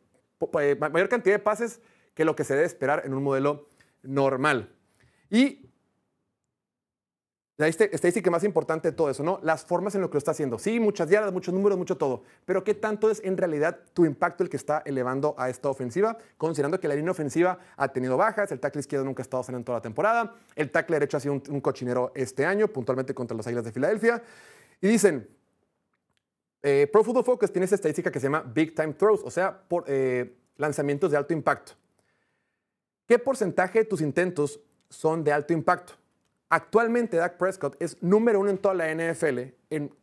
eh, 0.60 0.76
ma- 0.78 0.90
mayor 0.90 1.08
cantidad 1.08 1.36
de 1.36 1.42
pases 1.42 1.80
que 2.12 2.26
lo 2.26 2.36
que 2.36 2.44
se 2.44 2.52
debe 2.52 2.66
esperar 2.66 3.00
en 3.06 3.14
un 3.14 3.22
modelo 3.22 3.68
normal. 4.02 4.70
Y 5.30 5.69
la 7.60 7.68
estadística 7.68 8.30
más 8.30 8.42
importante 8.42 8.90
de 8.90 8.96
todo 8.96 9.10
eso, 9.10 9.22
¿no? 9.22 9.38
Las 9.42 9.66
formas 9.66 9.94
en 9.94 10.00
lo 10.00 10.08
que 10.08 10.14
lo 10.14 10.18
está 10.18 10.30
haciendo. 10.30 10.58
Sí, 10.58 10.80
muchas 10.80 11.10
yardas, 11.10 11.30
muchos 11.30 11.52
números, 11.52 11.76
mucho 11.76 11.98
todo. 11.98 12.22
Pero 12.46 12.64
¿qué 12.64 12.72
tanto 12.72 13.10
es 13.10 13.20
en 13.22 13.36
realidad 13.36 13.80
tu 13.92 14.06
impacto 14.06 14.42
el 14.42 14.48
que 14.48 14.56
está 14.56 14.82
elevando 14.86 15.34
a 15.36 15.50
esta 15.50 15.68
ofensiva? 15.68 16.16
Considerando 16.38 16.80
que 16.80 16.88
la 16.88 16.94
línea 16.94 17.10
ofensiva 17.10 17.58
ha 17.76 17.88
tenido 17.88 18.16
bajas, 18.16 18.50
el 18.50 18.60
tackle 18.60 18.80
izquierdo 18.80 19.04
nunca 19.04 19.20
ha 19.20 19.24
estado 19.24 19.44
en 19.48 19.62
toda 19.62 19.76
la 19.76 19.82
temporada, 19.82 20.34
el 20.56 20.70
tackle 20.70 20.96
derecho 20.96 21.18
ha 21.18 21.20
sido 21.20 21.34
un, 21.34 21.42
un 21.50 21.60
cochinero 21.60 22.12
este 22.14 22.46
año, 22.46 22.66
puntualmente 22.68 23.12
contra 23.12 23.36
los 23.36 23.46
Águilas 23.46 23.66
de 23.66 23.72
Filadelfia. 23.72 24.22
Y 24.80 24.88
dicen, 24.88 25.28
eh, 26.62 26.88
Pro 26.90 27.04
Football 27.04 27.24
Focus 27.24 27.52
tiene 27.52 27.64
esta 27.64 27.76
estadística 27.76 28.10
que 28.10 28.20
se 28.20 28.26
llama 28.26 28.42
Big 28.42 28.74
Time 28.74 28.94
Throws, 28.94 29.20
o 29.22 29.30
sea, 29.30 29.62
por, 29.68 29.84
eh, 29.86 30.34
lanzamientos 30.56 31.10
de 31.10 31.18
alto 31.18 31.34
impacto. 31.34 31.72
¿Qué 33.06 33.18
porcentaje 33.18 33.80
de 33.80 33.84
tus 33.84 34.00
intentos 34.00 34.60
son 34.88 35.24
de 35.24 35.32
alto 35.32 35.52
impacto? 35.52 35.99
Actualmente 36.50 37.16
Dak 37.16 37.38
Prescott 37.38 37.76
es 37.80 37.96
número 38.02 38.40
uno 38.40 38.50
en 38.50 38.58
toda 38.58 38.74
la 38.74 38.92
NFL 38.92 39.38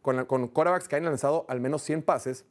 con, 0.02 0.16
la- 0.16 0.26
quarterbacks 0.26 0.88
que 0.88 0.96
han 0.96 1.04
lanzado 1.06 1.46
al 1.50 1.60
menos 1.60 1.84
100 1.84 2.04
pases 2.04 2.46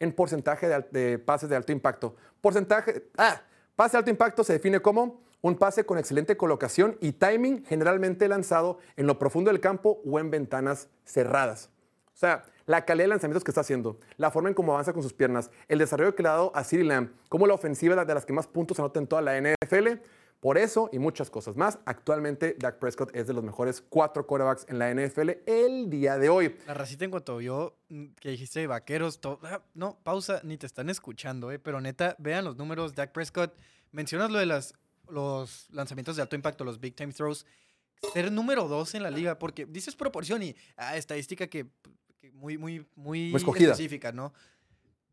en 0.00 0.12
porcentaje 0.12 0.68
de, 0.68 1.18
pases 1.18 1.48
de 1.48 1.56
alto 1.56 1.72
impacto. 1.72 2.14
Porcentaje, 2.40 3.08
ah, 3.16 3.40
pase 3.74 3.92
de 3.92 3.98
alto 3.98 4.10
impacto 4.10 4.44
se 4.44 4.52
define 4.52 4.80
como 4.80 5.22
un 5.40 5.56
pase 5.56 5.84
con 5.84 5.98
excelente 5.98 6.36
colocación 6.36 6.96
y 7.00 7.12
timing 7.12 7.64
generalmente 7.64 8.28
lanzado 8.28 8.78
en 8.96 9.06
lo 9.06 9.18
profundo 9.18 9.50
del 9.50 9.60
campo 9.60 10.00
o 10.04 10.18
en 10.20 10.30
ventanas 10.30 10.88
cerradas. 11.04 11.70
O 12.12 12.16
sea, 12.18 12.44
la 12.66 12.84
calidad 12.84 13.04
de 13.04 13.08
lanzamientos 13.08 13.44
que 13.44 13.50
está 13.50 13.62
haciendo, 13.62 13.98
la 14.18 14.30
forma 14.30 14.48
en 14.50 14.54
cómo 14.54 14.72
avanza 14.72 14.92
con 14.92 15.02
sus 15.02 15.14
piernas, 15.14 15.50
el 15.68 15.78
desarrollo 15.78 16.14
que 16.14 16.22
le 16.22 16.28
ha 16.28 16.32
dado 16.32 16.52
a 16.54 16.64
CeeDee 16.64 16.84
Lamb, 16.84 17.10
como 17.28 17.46
la 17.46 17.54
ofensiva 17.54 18.04
de 18.04 18.14
las 18.14 18.26
que 18.26 18.32
más 18.32 18.46
puntos 18.46 18.78
anota 18.78 18.98
en 18.98 19.06
toda 19.06 19.22
la 19.22 19.38
NFL. 19.40 20.00
Por 20.40 20.56
eso 20.56 20.88
y 20.92 21.00
muchas 21.00 21.30
cosas 21.30 21.56
más, 21.56 21.80
actualmente 21.84 22.54
Dak 22.58 22.78
Prescott 22.78 23.14
es 23.14 23.26
de 23.26 23.32
los 23.32 23.42
mejores 23.42 23.80
cuatro 23.80 24.24
quarterbacks 24.26 24.66
en 24.68 24.78
la 24.78 24.94
NFL 24.94 25.30
el 25.46 25.90
día 25.90 26.16
de 26.16 26.28
hoy. 26.28 26.54
La 26.66 26.74
racita 26.74 27.04
en 27.04 27.10
cuanto 27.10 27.38
vio 27.38 27.76
mm, 27.88 28.04
que 28.20 28.30
dijiste 28.30 28.66
vaqueros, 28.68 29.18
ah, 29.42 29.62
no, 29.74 29.98
pausa, 30.04 30.40
ni 30.44 30.56
te 30.56 30.66
están 30.66 30.90
escuchando, 30.90 31.50
eh, 31.50 31.58
pero 31.58 31.80
neta, 31.80 32.14
vean 32.18 32.44
los 32.44 32.56
números, 32.56 32.94
Dak 32.94 33.10
Prescott, 33.12 33.52
mencionas 33.90 34.30
lo 34.30 34.38
de 34.38 34.46
las, 34.46 34.74
los 35.08 35.66
lanzamientos 35.70 36.14
de 36.14 36.22
alto 36.22 36.36
impacto, 36.36 36.62
los 36.64 36.78
big 36.78 36.94
time 36.94 37.12
throws, 37.12 37.44
ser 38.12 38.30
número 38.30 38.68
dos 38.68 38.94
en 38.94 39.02
la 39.02 39.10
liga, 39.10 39.40
porque 39.40 39.66
dices 39.66 39.96
proporción 39.96 40.40
y 40.44 40.54
ah, 40.76 40.96
estadística 40.96 41.48
que, 41.48 41.66
que 42.20 42.30
muy, 42.30 42.56
muy, 42.58 42.86
muy 42.94 43.30
Muy 43.30 43.36
escogida. 43.38 43.72
específica, 43.72 44.12
¿no? 44.12 44.32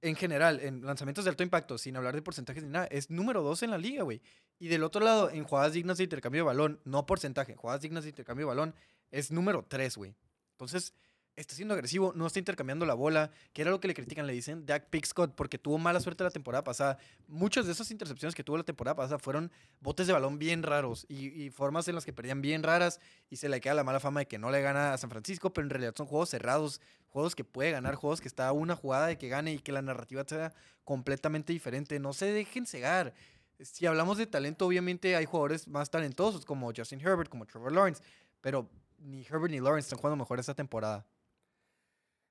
En 0.05 0.15
general, 0.15 0.59
en 0.59 0.85
lanzamientos 0.85 1.25
de 1.25 1.31
alto 1.31 1.41
impacto, 1.41 1.79
sin 1.79 1.95
hablar 1.97 2.13
de 2.13 2.21
porcentajes 2.21 2.61
ni 2.63 2.69
nada, 2.69 2.85
es 2.91 3.09
número 3.09 3.41
dos 3.41 3.63
en 3.63 3.71
la 3.71 3.79
liga, 3.79 4.03
güey. 4.03 4.21
Y 4.59 4.67
del 4.67 4.83
otro 4.83 5.03
lado, 5.03 5.31
en 5.31 5.43
jugadas 5.45 5.73
dignas 5.73 5.97
de 5.97 6.03
intercambio 6.03 6.41
de 6.41 6.45
balón, 6.45 6.79
no 6.85 7.07
porcentaje, 7.07 7.55
jugadas 7.55 7.81
dignas 7.81 8.03
de 8.03 8.11
intercambio 8.11 8.45
de 8.45 8.49
balón, 8.49 8.75
es 9.09 9.31
número 9.31 9.65
tres, 9.67 9.97
güey. 9.97 10.15
Entonces, 10.51 10.93
está 11.35 11.53
siendo 11.53 11.73
agresivo, 11.73 12.13
no 12.15 12.27
está 12.27 12.39
intercambiando 12.39 12.85
la 12.85 12.93
bola, 12.93 13.31
que 13.53 13.61
era 13.61 13.71
lo 13.71 13.79
que 13.79 13.87
le 13.87 13.93
critican, 13.93 14.25
le 14.25 14.33
dicen 14.33 14.65
Dak 14.65 14.89
Pickscott, 14.89 15.35
porque 15.35 15.57
tuvo 15.57 15.77
mala 15.77 15.99
suerte 15.99 16.23
la 16.23 16.31
temporada 16.31 16.63
pasada. 16.63 16.97
Muchas 17.27 17.65
de 17.65 17.73
esas 17.73 17.91
intercepciones 17.91 18.35
que 18.35 18.43
tuvo 18.43 18.57
la 18.57 18.63
temporada 18.63 18.95
pasada 18.95 19.19
fueron 19.19 19.51
botes 19.81 20.07
de 20.07 20.13
balón 20.13 20.39
bien 20.39 20.63
raros 20.63 21.05
y, 21.09 21.49
formas 21.49 21.87
en 21.87 21.95
las 21.95 22.05
que 22.05 22.13
perdían 22.13 22.41
bien 22.41 22.63
raras 22.63 22.99
y 23.29 23.37
se 23.37 23.49
le 23.49 23.61
queda 23.61 23.73
la 23.73 23.83
mala 23.83 23.99
fama 23.99 24.21
de 24.21 24.27
que 24.27 24.37
no 24.37 24.49
le 24.51 24.61
gana 24.61 24.93
a 24.93 24.97
San 24.97 25.09
Francisco, 25.09 25.53
pero 25.53 25.65
en 25.65 25.69
realidad 25.69 25.93
son 25.95 26.07
juegos 26.07 26.29
cerrados, 26.29 26.81
juegos 27.09 27.35
que 27.35 27.43
puede 27.43 27.71
ganar, 27.71 27.95
juegos 27.95 28.21
que 28.21 28.27
está 28.27 28.51
una 28.51 28.75
jugada 28.75 29.07
de 29.07 29.17
que 29.17 29.27
gane 29.27 29.53
y 29.53 29.59
que 29.59 29.71
la 29.71 29.81
narrativa 29.81 30.23
sea 30.27 30.53
completamente 30.83 31.53
diferente. 31.53 31.99
No 31.99 32.13
se 32.13 32.31
dejen 32.31 32.65
cegar. 32.65 33.13
Si 33.59 33.85
hablamos 33.85 34.17
de 34.17 34.27
talento, 34.27 34.65
obviamente 34.65 35.15
hay 35.15 35.25
jugadores 35.25 35.67
más 35.67 35.89
talentosos 35.89 36.45
como 36.45 36.71
Justin 36.75 36.99
Herbert, 36.99 37.29
como 37.29 37.45
Trevor 37.45 37.71
Lawrence, 37.71 38.01
pero 38.41 38.69
ni 38.99 39.21
Herbert 39.21 39.51
ni 39.51 39.59
Lawrence 39.59 39.87
están 39.87 39.99
jugando 39.99 40.17
mejor 40.17 40.39
esta 40.39 40.53
temporada. 40.53 41.05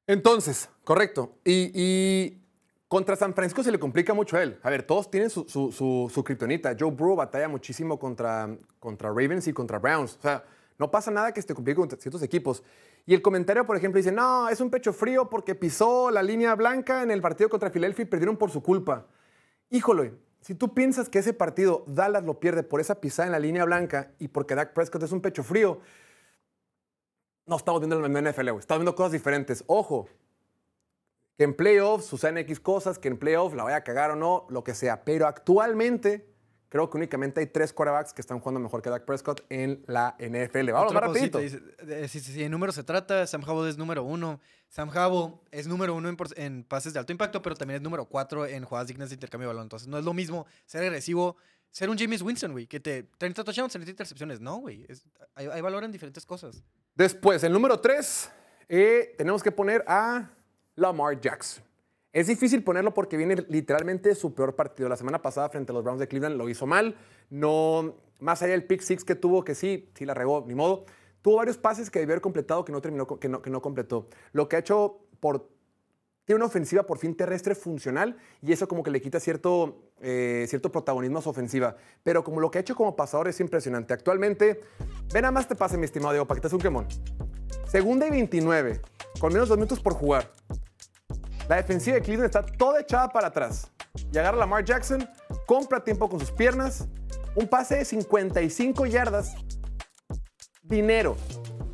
Entonces, 0.07 0.69
correcto. 0.85 1.39
Y, 1.45 2.41
contra 2.89 3.17
San 3.17 3.35
Francisco 3.35 3.63
se 3.63 3.73
le 3.73 3.79
complica 3.79 4.15
mucho 4.15 4.37
a 4.37 4.43
él. 4.43 4.59
A 4.63 4.71
ver, 4.71 4.85
todos 4.85 5.11
tienen 5.11 5.31
su, 5.31 5.49
su, 5.49 5.73
su, 5.73 6.11
su 6.13 6.25
kriptonita. 6.25 6.77
Joe 6.79 6.91
Burrow 6.91 7.17
batalla 7.17 7.49
muchísimo 7.49 7.99
contra, 7.99 8.57
contra 8.79 9.09
Ravens 9.09 9.49
y 9.49 9.53
contra 9.53 9.79
Browns. 9.79 10.17
O 10.17 10.23
sea, 10.23 10.45
no 10.79 10.91
pasa 10.91 11.11
nada 11.11 11.33
que 11.33 11.43
se 11.43 11.55
complique 11.55 11.77
contra 11.77 11.99
ciertos 11.99 12.23
equipos. 12.23 12.63
Y 13.07 13.15
el 13.15 13.23
comentario, 13.23 13.67
por 13.67 13.77
ejemplo, 13.77 13.99
dice, 13.99 14.13
no, 14.13 14.49
es 14.49 14.61
un 14.61 14.71
pecho 14.71 14.93
frío 14.93 15.29
porque 15.29 15.55
pisó 15.55 16.11
la 16.11 16.23
línea 16.23 16.55
blanca 16.55 17.03
en 17.03 17.11
el 17.11 17.21
partido 17.21 17.51
contra 17.51 17.71
Philadelphia 17.71 18.05
y 18.05 18.07
perdieron 18.07 18.37
por 18.37 18.51
su 18.51 18.63
culpa. 18.63 19.07
Híjole, 19.71 20.15
si 20.41 20.55
tú 20.55 20.75
piensas 20.75 21.09
que 21.09 21.19
ese 21.19 21.33
partido 21.33 21.85
Dallas 21.87 22.25
lo 22.25 22.39
pierde 22.39 22.63
por 22.63 22.81
esa 22.81 23.01
pisada 23.01 23.27
en 23.27 23.33
la 23.33 23.39
línea 23.39 23.65
blanca 23.65 24.13
y 24.19 24.29
porque 24.29 24.55
Dak 24.55 24.73
Prescott 24.73 25.03
es 25.03 25.13
un 25.13 25.21
pecho 25.21 25.43
frío, 25.43 25.81
no 27.47 27.57
estamos 27.57 27.81
viendo 27.81 28.05
el 28.05 28.11
NFL, 28.13 28.51
güey. 28.51 28.59
Estamos 28.61 28.81
viendo 28.81 28.95
cosas 28.95 29.13
diferentes. 29.13 29.65
Ojo, 29.67 30.09
que 31.37 31.45
en 31.45 31.55
playoffs 31.55 32.07
sucedan 32.07 32.39
X 32.39 32.61
cosas, 32.61 32.99
que 32.99 33.09
en 33.09 33.19
playoffs 33.19 33.57
la 33.57 33.65
vaya 33.65 33.77
a 33.77 33.85
cagar 33.85 34.11
o 34.13 34.17
no, 34.17 34.47
lo 34.51 34.63
que 34.65 34.75
sea. 34.75 35.05
Pero 35.05 35.27
actualmente 35.27 36.33
creo 36.69 36.91
que 36.91 36.97
únicamente 36.97 37.41
hay 37.41 37.47
tres 37.47 37.73
quarterbacks 37.73 38.13
que 38.13 38.21
están 38.21 38.41
jugando 38.41 38.61
mejor 38.61 38.83
que 38.83 38.91
Dak 38.91 39.05
Prescott 39.05 39.45
en 39.49 39.85
la 39.87 40.17
NFL. 40.19 40.71
Vamos 40.73 40.93
más 40.93 41.03
rapidito. 41.05 41.39
Si, 41.41 42.09
si- 42.09 42.21
si 42.33 42.43
en 42.45 42.51
número 42.51 42.73
se 42.73 42.83
trata, 42.85 43.27
Sam 43.27 43.43
Howell 43.47 43.69
es 43.69 43.77
número 43.79 44.03
uno. 44.05 44.41
Sam 44.69 44.91
Howell 44.97 45.35
es 45.53 45.67
número 45.69 45.95
uno 45.95 46.09
en, 46.09 46.17
en 46.37 46.65
pases 46.65 46.93
de 46.93 46.99
alto 46.99 47.13
impacto, 47.13 47.43
pero 47.43 47.55
también 47.55 47.77
es 47.77 47.83
número 47.83 48.07
cuatro 48.07 48.45
en 48.47 48.65
jugadas 48.65 48.89
dignas 48.89 49.11
de 49.11 49.15
intercambio 49.15 49.49
de 49.49 49.55
balón. 49.55 49.65
Entonces 49.67 49.87
no 49.89 49.99
es 49.99 50.05
lo 50.05 50.15
mismo 50.15 50.47
ser 50.67 50.83
agresivo, 50.83 51.37
ser 51.71 51.91
un 51.91 51.99
James 51.99 52.23
Winston, 52.23 52.53
güey, 52.53 52.67
que 52.67 52.81
te 52.81 53.05
30 53.19 53.45
touchdowns, 53.45 53.73
30 53.73 53.91
intercepciones. 53.91 54.41
No, 54.41 54.57
güey. 54.59 54.85
hay 55.37 55.61
valor 55.61 55.85
en 55.85 55.93
diferentes 55.93 56.27
cosas. 56.27 56.65
Después, 56.95 57.43
el 57.43 57.53
número 57.53 57.81
3, 57.81 58.31
tenemos 59.19 59.43
que 59.43 59.51
poner 59.51 59.85
a 59.89 60.31
Lamar 60.77 61.21
Jackson. 61.21 61.65
Es 62.13 62.29
difícil 62.29 62.63
ponerlo 62.63 62.95
porque 62.95 63.17
viene 63.17 63.45
literalmente 63.49 64.15
su 64.15 64.35
peor 64.35 64.55
partido. 64.55 64.89
La 64.89 64.97
semana 64.97 65.21
pasada 65.21 65.49
frente 65.49 65.73
a 65.73 65.75
los 65.75 65.83
Browns 65.83 65.99
de 65.99 66.07
Cleveland 66.07 66.37
lo 66.37 66.49
hizo 66.49 66.67
mal. 66.67 66.97
No, 67.31 67.97
más 68.21 68.41
allá 68.43 68.53
del 68.53 68.65
pick 68.65 68.83
six 68.83 69.03
que 69.05 69.17
tuvo, 69.17 69.43
que 69.43 69.57
sí, 69.57 69.91
sí 69.95 70.05
la 70.05 70.15
regó, 70.15 70.45
ni 70.47 70.55
modo. 70.55 70.85
Tuvo 71.23 71.37
varios 71.37 71.59
pases 71.59 71.91
que 71.91 71.99
debió 71.99 72.13
haber 72.13 72.21
completado 72.21 72.65
que 72.65 72.71
no 72.71 72.81
terminó, 72.81 73.07
que 73.07 73.29
no, 73.29 73.43
que 73.43 73.51
no 73.51 73.61
completó. 73.61 74.09
Lo 74.31 74.49
que 74.49 74.55
ha 74.55 74.59
hecho 74.61 75.01
por 75.19 75.49
tiene 76.25 76.37
una 76.37 76.47
ofensiva 76.47 76.85
por 76.85 76.99
fin 76.99 77.15
terrestre 77.15 77.55
funcional 77.55 78.17
y 78.41 78.53
eso 78.53 78.67
como 78.67 78.83
que 78.83 78.91
le 78.91 79.01
quita 79.01 79.21
cierto, 79.21 79.91
eh, 80.01 80.47
cierto 80.49 80.73
protagonismo 80.73 81.19
a 81.19 81.23
su 81.23 81.31
ofensiva. 81.31 81.77
Pero 82.03 82.25
como 82.25 82.41
lo 82.41 82.51
que 82.51 82.59
ha 82.59 82.61
hecho 82.63 82.75
como 82.75 82.97
pasador 82.97 83.29
es 83.29 83.41
impresionante. 83.41 83.93
Actualmente, 83.93 84.61
ven 85.13 85.23
nada 85.23 85.33
más 85.33 85.47
te 85.47 85.55
pase, 85.55 85.77
mi 85.77 85.85
estimado 85.85 86.13
Diego, 86.13 86.27
para 86.27 86.41
que 86.41 86.49
te 86.49 86.55
un. 86.55 86.87
Segunda 87.69 88.07
y 88.07 88.11
29, 88.11 88.81
con 89.21 89.33
menos 89.33 89.49
dos 89.49 89.59
minutos 89.59 89.81
por 89.81 89.95
jugar. 89.95 90.31
La 91.49 91.57
defensiva 91.57 91.97
de 91.97 92.03
Cleveland 92.03 92.27
está 92.27 92.43
toda 92.43 92.81
echada 92.81 93.09
para 93.09 93.29
atrás. 93.29 93.71
Y 94.13 94.19
agarra 94.19 94.37
a 94.39 94.41
Lamar 94.41 94.65
Jackson, 94.65 95.07
compra 95.47 95.85
tiempo 95.85 96.09
con 96.09 96.19
sus 96.19 96.33
piernas, 96.33 96.89
un 97.35 97.47
pase 97.49 97.77
de 97.77 97.85
55 97.85 98.87
yardas, 98.87 99.35
dinero. 100.63 101.17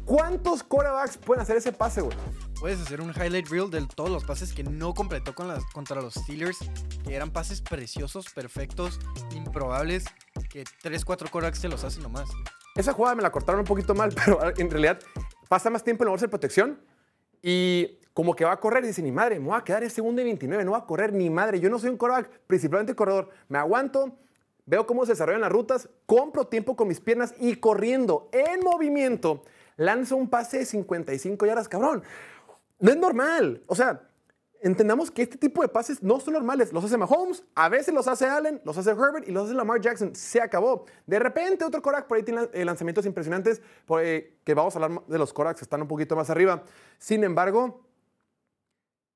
¿Cuántos 0.04 0.64
quarterbacks 0.64 1.18
pueden 1.18 1.42
hacer 1.42 1.56
ese 1.56 1.72
pase, 1.72 2.00
güey? 2.00 2.16
Puedes 2.60 2.78
hacer 2.78 3.00
un 3.00 3.08
highlight 3.08 3.48
reel 3.48 3.70
de 3.70 3.86
todos 3.86 4.10
los 4.10 4.22
pases 4.22 4.52
que 4.52 4.62
no 4.62 4.92
completó 4.92 5.34
contra 5.34 6.02
los 6.02 6.12
Steelers, 6.12 6.58
que 7.02 7.14
eran 7.14 7.30
pases 7.30 7.62
preciosos, 7.62 8.26
perfectos, 8.34 9.00
improbables, 9.34 10.04
que 10.50 10.64
3, 10.82 11.02
4 11.02 11.30
quarterbacks 11.30 11.62
te 11.62 11.68
los 11.68 11.82
hacen 11.84 12.02
nomás. 12.02 12.28
Esa 12.76 12.92
jugada 12.92 13.14
me 13.14 13.22
la 13.22 13.32
cortaron 13.32 13.60
un 13.60 13.66
poquito 13.66 13.94
mal, 13.94 14.12
pero 14.14 14.38
en 14.58 14.70
realidad 14.70 15.00
pasa 15.48 15.70
más 15.70 15.82
tiempo 15.82 16.04
en 16.04 16.08
la 16.08 16.10
bolsa 16.10 16.26
de 16.26 16.28
protección 16.28 16.78
y 17.40 17.98
como 18.12 18.36
que 18.36 18.44
va 18.44 18.52
a 18.52 18.60
correr 18.60 18.84
y 18.84 18.88
dice, 18.88 19.00
ni 19.00 19.10
madre, 19.10 19.40
me 19.40 19.46
voy 19.46 19.56
a 19.56 19.64
quedar 19.64 19.82
en 19.82 19.88
segundo 19.88 20.20
y 20.20 20.24
29, 20.26 20.62
no 20.62 20.72
va 20.72 20.78
a 20.78 20.86
correr 20.86 21.14
ni 21.14 21.30
madre. 21.30 21.60
Yo 21.60 21.70
no 21.70 21.78
soy 21.78 21.88
un 21.88 21.96
quarterback, 21.96 22.40
principalmente 22.46 22.94
corredor. 22.94 23.30
Me 23.48 23.56
aguanto, 23.56 24.18
veo 24.66 24.86
cómo 24.86 25.06
se 25.06 25.12
desarrollan 25.12 25.40
las 25.40 25.50
rutas, 25.50 25.88
compro 26.04 26.46
tiempo 26.46 26.76
con 26.76 26.88
mis 26.88 27.00
piernas 27.00 27.32
y 27.40 27.56
corriendo 27.56 28.28
en 28.32 28.60
movimiento, 28.60 29.44
lanzo 29.78 30.16
un 30.16 30.28
pase 30.28 30.58
de 30.58 30.66
55 30.66 31.46
yardas, 31.46 31.70
cabrón. 31.70 32.02
No 32.80 32.90
es 32.90 32.96
normal. 32.96 33.62
O 33.66 33.74
sea, 33.74 34.02
entendamos 34.60 35.10
que 35.10 35.22
este 35.22 35.38
tipo 35.38 35.62
de 35.62 35.68
pases 35.68 36.02
no 36.02 36.20
son 36.20 36.34
normales. 36.34 36.72
Los 36.72 36.84
hace 36.84 36.96
Mahomes, 36.96 37.44
a 37.54 37.68
veces 37.68 37.94
los 37.94 38.08
hace 38.08 38.26
Allen, 38.26 38.60
los 38.64 38.76
hace 38.76 38.90
Herbert 38.90 39.28
y 39.28 39.32
los 39.32 39.46
hace 39.46 39.54
Lamar 39.54 39.80
Jackson. 39.80 40.14
Se 40.14 40.40
acabó. 40.40 40.86
De 41.06 41.18
repente 41.18 41.64
otro 41.64 41.82
Korak 41.82 42.06
por 42.06 42.16
ahí 42.16 42.22
tiene 42.22 42.48
eh, 42.52 42.64
lanzamientos 42.64 43.06
impresionantes, 43.06 43.60
eh, 44.00 44.38
que 44.44 44.54
vamos 44.54 44.74
a 44.74 44.82
hablar 44.82 45.02
de 45.06 45.18
los 45.18 45.32
Koraks 45.32 45.60
que 45.60 45.64
están 45.64 45.82
un 45.82 45.88
poquito 45.88 46.16
más 46.16 46.30
arriba. 46.30 46.64
Sin 46.98 47.24
embargo, 47.24 47.82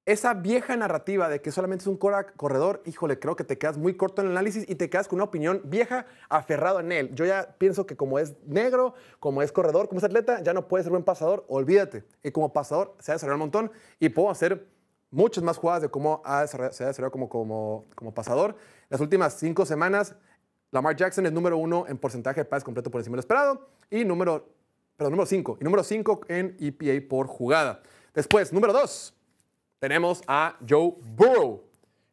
esa 0.07 0.35
vieja 0.35 0.77
narrativa 0.77 1.29
de 1.29 1.41
que 1.41 1.51
solamente 1.51 1.83
es 1.83 1.87
un 1.87 1.97
corredor, 1.97 2.83
híjole, 2.85 3.19
creo 3.19 3.37
que 3.37 3.45
te 3.45 3.57
quedas 3.57 3.79
muy 3.79 3.97
corto 3.97 4.21
en 4.21 4.29
el 4.29 4.33
análisis 4.33 4.69
y 4.69 4.75
te 4.75 4.91
quedas 4.91 5.09
con 5.09 5.17
una 5.17 5.25
opinión 5.25 5.63
vieja 5.65 6.07
aferrado 6.29 6.81
en 6.81 6.93
él. 6.93 7.15
Yo 7.15 7.25
ya 7.25 7.55
pienso 7.57 7.87
que 7.87 7.97
como 7.97 8.19
es 8.19 8.35
negro, 8.45 8.95
como 9.19 9.41
es 9.41 9.51
corredor, 9.51 9.89
como 9.89 9.99
es 9.99 10.05
atleta, 10.05 10.43
ya 10.43 10.53
no 10.53 10.69
puede 10.69 10.85
ser 10.85 10.91
buen 10.91 11.05
pasador, 11.05 11.47
olvídate. 11.49 12.05
Y 12.23 12.33
como 12.33 12.53
pasador 12.53 12.95
se 12.99 13.13
ha 13.13 13.15
desarrollado 13.15 13.37
un 13.37 13.51
montón 13.51 13.73
y 13.99 14.11
puedo 14.11 14.31
hacer 14.31 14.67
muchas 15.11 15.43
más 15.43 15.57
jugadas 15.57 15.81
de 15.81 15.89
cómo 15.89 16.21
ha 16.25 16.47
se 16.47 16.57
ha 16.57 16.69
desarrollado 16.69 17.11
como, 17.11 17.29
como, 17.31 17.87
como 17.95 18.13
pasador. 18.13 18.57
Las 18.91 19.01
últimas 19.01 19.35
cinco 19.35 19.65
semanas, 19.65 20.15
Lamar 20.71 20.97
Jackson 20.97 21.25
es 21.25 21.33
número 21.33 21.57
uno 21.57 21.87
en 21.89 21.97
porcentaje 21.97 22.41
de 22.41 22.45
pases 22.45 22.65
completo 22.65 22.91
por 22.91 23.01
encima 23.01 23.15
del 23.15 23.21
esperado 23.21 23.69
y 23.89 24.05
número, 24.05 24.51
perdón, 24.99 25.13
número 25.13 25.27
cinco. 25.27 25.57
Y 25.61 25.65
número 25.65 25.83
cinco 25.83 26.21
en 26.29 26.59
EPA 26.61 27.09
por 27.09 27.27
jugada. 27.27 27.81
Después, 28.13 28.53
número 28.53 28.73
dos, 28.73 29.15
tenemos 29.85 30.23
a 30.27 30.57
Joe 30.67 30.95
Burrow. 31.15 31.63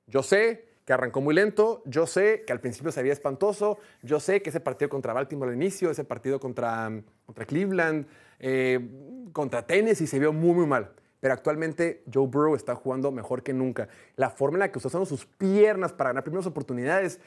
Yo 0.06 0.24
sé 0.24 0.66
que 0.84 0.92
arrancó 0.92 1.22
muy 1.22 1.34
lento, 1.34 1.82
yo 1.86 2.06
sé 2.06 2.44
que 2.46 2.52
al 2.52 2.60
principio 2.60 2.92
se 2.92 3.02
veía 3.02 3.14
espantoso, 3.14 3.78
yo 4.02 4.20
sé 4.20 4.42
que 4.42 4.50
ese 4.50 4.60
partido 4.60 4.90
contra 4.90 5.14
Baltimore 5.14 5.52
al 5.52 5.56
inicio, 5.56 5.90
ese 5.90 6.04
partido 6.04 6.38
contra, 6.38 6.92
contra 7.26 7.46
Cleveland, 7.46 8.08
eh, 8.40 9.30
contra 9.32 9.66
Tennessee 9.66 10.06
se 10.06 10.20
vio 10.20 10.34
muy, 10.34 10.54
muy 10.54 10.66
mal. 10.66 10.92
Pero 11.22 11.34
actualmente 11.34 12.04
Joe 12.14 12.28
Burrow 12.28 12.56
está 12.56 12.76
jugando 12.76 13.10
mejor 13.10 13.42
que 13.42 13.54
nunca. 13.54 13.88
La 14.18 14.30
forma 14.30 14.58
en 14.58 14.60
la 14.60 14.72
que 14.74 14.78
está 14.78 15.06
sus 15.06 15.26
piernas 15.26 15.94
para 15.94 16.10
ganar 16.10 16.26
primeras 16.26 16.48
oportunidades, 16.48 17.22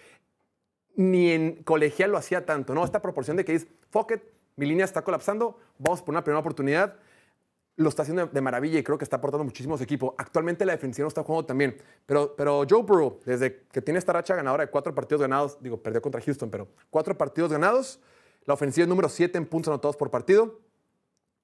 ni 0.94 1.30
en 1.30 1.62
colegial 1.62 2.10
lo 2.10 2.18
hacía 2.18 2.44
tanto, 2.44 2.74
¿no? 2.74 2.84
Esta 2.84 3.00
proporción 3.00 3.38
de 3.38 3.46
que 3.46 3.54
es, 3.54 3.66
fuck 3.88 4.12
it, 4.12 4.20
mi 4.56 4.66
línea 4.66 4.84
está 4.84 5.00
colapsando, 5.00 5.58
vamos 5.78 6.02
por 6.02 6.10
una 6.10 6.22
primera 6.22 6.40
oportunidad 6.40 6.98
lo 7.76 7.88
está 7.88 8.02
haciendo 8.02 8.26
de, 8.26 8.40
maravilla 8.40 8.78
y 8.78 8.82
creo 8.82 8.98
que 8.98 9.04
está 9.04 9.16
aportando 9.16 9.44
muchísimo 9.44 9.76
a 9.76 9.82
equipo. 9.82 10.14
Actualmente 10.18 10.64
la 10.64 10.72
defensiva 10.72 11.04
no 11.04 11.08
está 11.08 11.22
jugando 11.22 11.46
también, 11.46 11.76
pero, 12.06 12.34
pero 12.36 12.64
Joe 12.68 12.82
Burrow, 12.82 13.18
desde 13.24 13.62
que 13.72 13.82
tiene 13.82 13.98
esta 13.98 14.12
racha 14.12 14.34
ganadora 14.34 14.64
de 14.64 14.70
cuatro 14.70 14.94
partidos 14.94 15.22
ganados, 15.22 15.58
digo, 15.60 15.82
perdió 15.82 16.00
contra 16.00 16.20
Houston, 16.20 16.50
pero 16.50 16.68
cuatro 16.90 17.16
partidos 17.18 17.50
ganados, 17.50 18.00
la 18.44 18.54
ofensiva 18.54 18.84
es 18.84 18.88
número 18.88 19.08
7 19.08 19.36
en 19.38 19.46
puntos 19.46 19.68
anotados 19.68 19.96
por 19.96 20.10
partido 20.10 20.60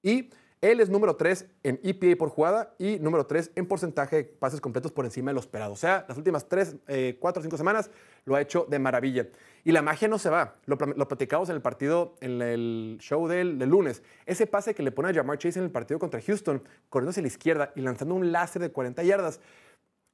y 0.03 0.31
él 0.61 0.81
es 0.81 0.91
número 0.91 1.17
3 1.17 1.47
en 1.63 1.81
EPA 1.83 2.19
por 2.19 2.29
jugada 2.29 2.75
y 2.79 2.99
número 2.99 3.27
3 3.27 3.53
en 3.55 3.67
porcentaje 3.67 4.17
de 4.17 4.25
pases 4.25 4.61
completos 4.61 4.93
por 4.93 5.07
encima 5.07 5.31
de 5.31 5.35
lo 5.35 5.41
esperado. 5.41 5.73
O 5.73 5.77
sea, 5.77 6.05
las 6.07 6.19
últimas 6.19 6.49
3, 6.49 6.77
4 7.19 7.41
o 7.41 7.43
5 7.43 7.57
semanas 7.57 7.91
lo 8.27 8.35
ha 8.35 8.43
hecho 8.43 8.67
de 8.69 8.79
maravilla. 8.79 9.27
Y 9.65 9.73
la 9.73 9.81
magia 9.81 10.07
no 10.09 10.19
se 10.19 10.29
va. 10.29 10.57
Lo, 10.67 10.77
lo 10.77 11.09
platicamos 11.09 11.49
en 11.49 11.57
el 11.57 11.63
partido, 11.63 12.15
en 12.21 12.43
el 12.43 12.99
show 13.01 13.27
del, 13.27 13.59
del 13.59 13.71
lunes. 13.71 14.03
Ese 14.27 14.47
pase 14.47 14.75
que 14.75 14.83
le 14.83 14.93
pone 14.93 15.09
a 15.09 15.15
Jamar 15.15 15.39
Chase 15.39 15.59
en 15.59 15.65
el 15.65 15.71
partido 15.71 15.99
contra 15.99 16.21
Houston, 16.21 16.63
corriendo 16.91 17.11
hacia 17.11 17.23
la 17.23 17.29
izquierda 17.29 17.73
y 17.75 17.81
lanzando 17.81 18.15
un 18.15 18.31
láser 18.31 18.61
de 18.61 18.71
40 18.71 19.03
yardas. 19.03 19.41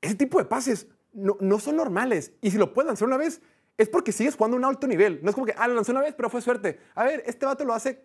Ese 0.00 0.14
tipo 0.14 0.38
de 0.38 0.44
pases 0.44 0.86
no, 1.12 1.36
no 1.40 1.58
son 1.58 1.76
normales. 1.76 2.32
Y 2.40 2.52
si 2.52 2.58
lo 2.58 2.72
puedes 2.72 2.86
lanzar 2.86 3.08
una 3.08 3.16
vez, 3.16 3.40
es 3.76 3.88
porque 3.88 4.12
sigues 4.12 4.36
jugando 4.36 4.56
a 4.56 4.58
un 4.58 4.64
alto 4.64 4.86
nivel. 4.86 5.18
No 5.22 5.30
es 5.30 5.34
como 5.34 5.46
que, 5.46 5.54
ah, 5.56 5.66
lo 5.66 5.74
lanzó 5.74 5.90
una 5.90 6.02
vez, 6.02 6.14
pero 6.14 6.30
fue 6.30 6.40
suerte. 6.40 6.78
A 6.94 7.04
ver, 7.04 7.24
este 7.26 7.46
vato 7.46 7.64
lo 7.64 7.74
hace 7.74 8.04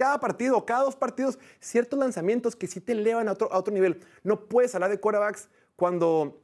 cada 0.00 0.18
partido, 0.18 0.64
cada 0.64 0.84
dos 0.84 0.96
partidos, 0.96 1.38
ciertos 1.60 1.98
lanzamientos 1.98 2.56
que 2.56 2.66
sí 2.66 2.80
te 2.80 2.92
elevan 2.92 3.28
a 3.28 3.32
otro, 3.32 3.52
a 3.52 3.58
otro 3.58 3.74
nivel. 3.74 4.00
No 4.22 4.48
puedes 4.48 4.74
hablar 4.74 4.88
de 4.88 4.98
quarterbacks 4.98 5.50
cuando 5.76 6.40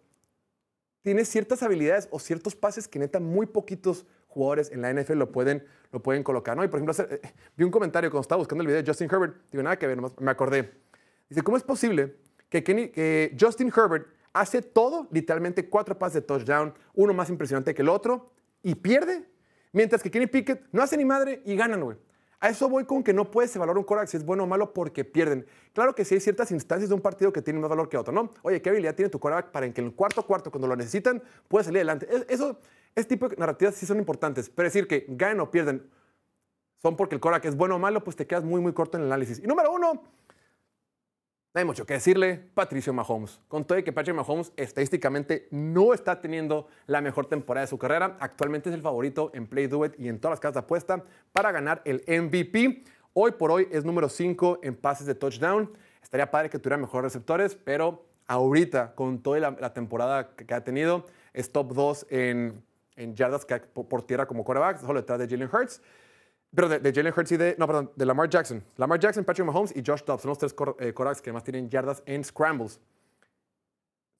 tienes 1.00 1.26
ciertas 1.30 1.62
habilidades 1.62 2.06
o 2.10 2.18
ciertos 2.18 2.54
pases 2.54 2.86
que 2.86 2.98
neta 2.98 3.18
muy 3.18 3.46
poquitos 3.46 4.04
jugadores 4.26 4.70
en 4.70 4.82
la 4.82 4.92
NFL 4.92 5.14
lo 5.14 5.32
pueden, 5.32 5.64
lo 5.90 6.02
pueden 6.02 6.22
colocar. 6.22 6.54
¿no? 6.54 6.64
Y 6.64 6.68
por 6.68 6.80
ejemplo, 6.80 7.06
eh, 7.08 7.22
vi 7.56 7.64
un 7.64 7.70
comentario 7.70 8.10
cuando 8.10 8.20
estaba 8.20 8.40
buscando 8.40 8.60
el 8.60 8.66
video 8.66 8.82
de 8.82 8.86
Justin 8.86 9.08
Herbert, 9.10 9.36
digo, 9.50 9.62
nada 9.62 9.78
que 9.78 9.86
ver, 9.86 10.02
me 10.02 10.30
acordé. 10.30 10.74
Dice, 11.30 11.40
¿cómo 11.40 11.56
es 11.56 11.62
posible 11.62 12.14
que 12.50 13.34
Justin 13.40 13.72
Herbert 13.74 14.06
hace 14.34 14.60
todo, 14.60 15.08
literalmente 15.12 15.66
cuatro 15.70 15.98
pases 15.98 16.16
de 16.16 16.22
touchdown, 16.26 16.74
uno 16.92 17.14
más 17.14 17.30
impresionante 17.30 17.74
que 17.74 17.80
el 17.80 17.88
otro, 17.88 18.34
y 18.62 18.74
pierde? 18.74 19.24
Mientras 19.72 20.02
que 20.02 20.10
Kenny 20.10 20.26
Pickett 20.26 20.66
no 20.72 20.82
hace 20.82 20.98
ni 20.98 21.06
madre 21.06 21.40
y 21.46 21.56
ganan, 21.56 21.82
güey. 21.82 21.96
A 22.40 22.50
eso 22.50 22.68
voy 22.68 22.84
con 22.84 23.02
que 23.02 23.12
no 23.14 23.30
puedes 23.30 23.54
evaluar 23.56 23.78
un 23.78 23.84
quarterback 23.84 24.08
si 24.10 24.16
es 24.18 24.24
bueno 24.24 24.44
o 24.44 24.46
malo 24.46 24.72
porque 24.74 25.04
pierden. 25.04 25.46
Claro 25.72 25.94
que 25.94 26.04
sí 26.04 26.14
hay 26.14 26.20
ciertas 26.20 26.50
instancias 26.50 26.88
de 26.90 26.94
un 26.94 27.00
partido 27.00 27.32
que 27.32 27.40
tienen 27.40 27.60
más 27.62 27.70
valor 27.70 27.88
que 27.88 27.96
otro, 27.96 28.12
¿no? 28.12 28.32
Oye, 28.42 28.60
¿qué 28.60 28.68
habilidad 28.70 28.94
tiene 28.94 29.08
tu 29.08 29.18
quarterback 29.18 29.50
para 29.52 29.72
que 29.72 29.80
en 29.80 29.86
el 29.88 29.94
cuarto 29.94 30.22
cuarto, 30.22 30.50
cuando 30.50 30.66
lo 30.68 30.76
necesitan, 30.76 31.22
pueda 31.48 31.64
salir 31.64 31.78
adelante? 31.78 32.06
Es- 32.14 32.26
Eso, 32.28 32.58
ese 32.94 33.08
tipo 33.08 33.28
de 33.28 33.36
narrativas 33.36 33.74
sí 33.74 33.86
son 33.86 33.98
importantes, 33.98 34.50
pero 34.50 34.66
decir 34.66 34.86
que 34.86 35.06
ganan 35.08 35.40
o 35.40 35.50
pierden 35.50 35.88
son 36.82 36.94
porque 36.96 37.14
el 37.14 37.20
quarterback 37.22 37.46
es 37.46 37.56
bueno 37.56 37.76
o 37.76 37.78
malo, 37.78 38.04
pues 38.04 38.16
te 38.16 38.26
quedas 38.26 38.44
muy, 38.44 38.60
muy 38.60 38.72
corto 38.74 38.98
en 38.98 39.04
el 39.04 39.08
análisis. 39.12 39.38
Y 39.42 39.46
número 39.46 39.72
uno, 39.72 40.02
no 41.56 41.60
hay 41.60 41.64
mucho 41.64 41.86
que 41.86 41.94
decirle, 41.94 42.38
Patricio 42.52 42.92
Mahomes. 42.92 43.40
Con 43.48 43.64
todo 43.64 43.78
y 43.78 43.82
que 43.82 43.90
Patrick 43.90 44.14
Mahomes 44.14 44.52
estadísticamente 44.58 45.48
no 45.50 45.94
está 45.94 46.20
teniendo 46.20 46.68
la 46.86 47.00
mejor 47.00 47.30
temporada 47.30 47.64
de 47.64 47.70
su 47.70 47.78
carrera, 47.78 48.18
actualmente 48.20 48.68
es 48.68 48.74
el 48.74 48.82
favorito 48.82 49.30
en 49.32 49.46
Play 49.46 49.66
Do 49.66 49.86
It 49.86 49.94
y 49.98 50.10
en 50.10 50.20
todas 50.20 50.32
las 50.32 50.40
casas 50.40 50.52
de 50.52 50.60
apuesta 50.60 51.02
para 51.32 51.52
ganar 51.52 51.80
el 51.86 52.04
MVP. 52.06 52.84
Hoy 53.14 53.32
por 53.32 53.50
hoy 53.50 53.68
es 53.72 53.86
número 53.86 54.10
5 54.10 54.58
en 54.62 54.76
pases 54.76 55.06
de 55.06 55.14
touchdown. 55.14 55.72
Estaría 56.02 56.30
padre 56.30 56.50
que 56.50 56.58
tuviera 56.58 56.76
mejores 56.76 57.04
receptores, 57.04 57.54
pero 57.54 58.04
ahorita, 58.26 58.94
con 58.94 59.22
toda 59.22 59.40
la, 59.40 59.56
la 59.58 59.72
temporada 59.72 60.36
que, 60.36 60.44
que 60.44 60.52
ha 60.52 60.62
tenido, 60.62 61.06
es 61.32 61.50
top 61.50 61.72
2 61.72 62.06
en, 62.10 62.62
en 62.96 63.14
yardas 63.14 63.46
por, 63.72 63.88
por 63.88 64.02
tierra 64.02 64.26
como 64.26 64.44
quarterback, 64.44 64.80
solo 64.80 65.00
detrás 65.00 65.18
de 65.20 65.26
Jalen 65.26 65.48
Hurts. 65.50 65.80
Pero 66.56 66.68
de, 66.70 66.92
Jalen 66.92 67.12
Hurts 67.14 67.32
y 67.32 67.36
de, 67.36 67.54
no, 67.58 67.66
perdón, 67.66 67.92
de 67.94 68.06
Lamar 68.06 68.30
Jackson. 68.30 68.62
Lamar 68.78 68.98
Jackson, 68.98 69.24
Patrick 69.24 69.46
Mahomes 69.46 69.76
y 69.76 69.82
Josh 69.86 70.02
Dobbs 70.04 70.22
son 70.22 70.30
los 70.30 70.38
tres 70.38 70.54
cor- 70.54 70.76
eh, 70.80 70.94
que 71.22 71.32
más 71.32 71.44
tienen 71.44 71.68
yardas 71.68 72.02
en 72.06 72.24
scrambles. 72.24 72.80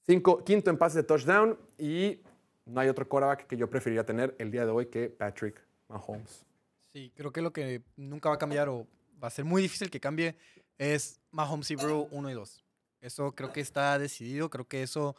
Cinco, 0.05 0.43
quinto 0.43 0.69
en 0.69 0.77
pases 0.77 0.95
de 0.97 1.03
touchdown 1.03 1.57
y 1.77 2.21
no 2.65 2.79
hay 2.79 2.89
otro 2.89 3.09
quarterback 3.09 3.47
que 3.47 3.57
yo 3.57 3.67
preferiría 3.69 4.05
tener 4.05 4.35
el 4.37 4.51
día 4.51 4.65
de 4.65 4.71
hoy 4.71 4.85
que 4.85 5.09
Patrick 5.09 5.59
Mahomes. 5.89 6.45
Sí, 6.93 7.11
creo 7.15 7.31
que 7.33 7.41
lo 7.41 7.51
que 7.51 7.81
nunca 7.95 8.29
va 8.29 8.35
a 8.35 8.37
cambiar 8.37 8.69
o 8.69 8.87
va 9.21 9.27
a 9.29 9.31
ser 9.31 9.43
muy 9.43 9.61
difícil 9.61 9.89
que 9.89 9.99
cambie 9.99 10.35
es 10.77 11.19
Mahomes 11.31 11.71
y 11.71 11.75
Brew 11.75 12.07
1 12.11 12.29
y 12.29 12.33
2. 12.33 12.63
Eso 13.01 13.33
creo 13.33 13.51
que 13.51 13.61
está 13.61 13.97
decidido, 13.97 14.49
creo 14.49 14.67
que 14.67 14.83
eso 14.83 15.15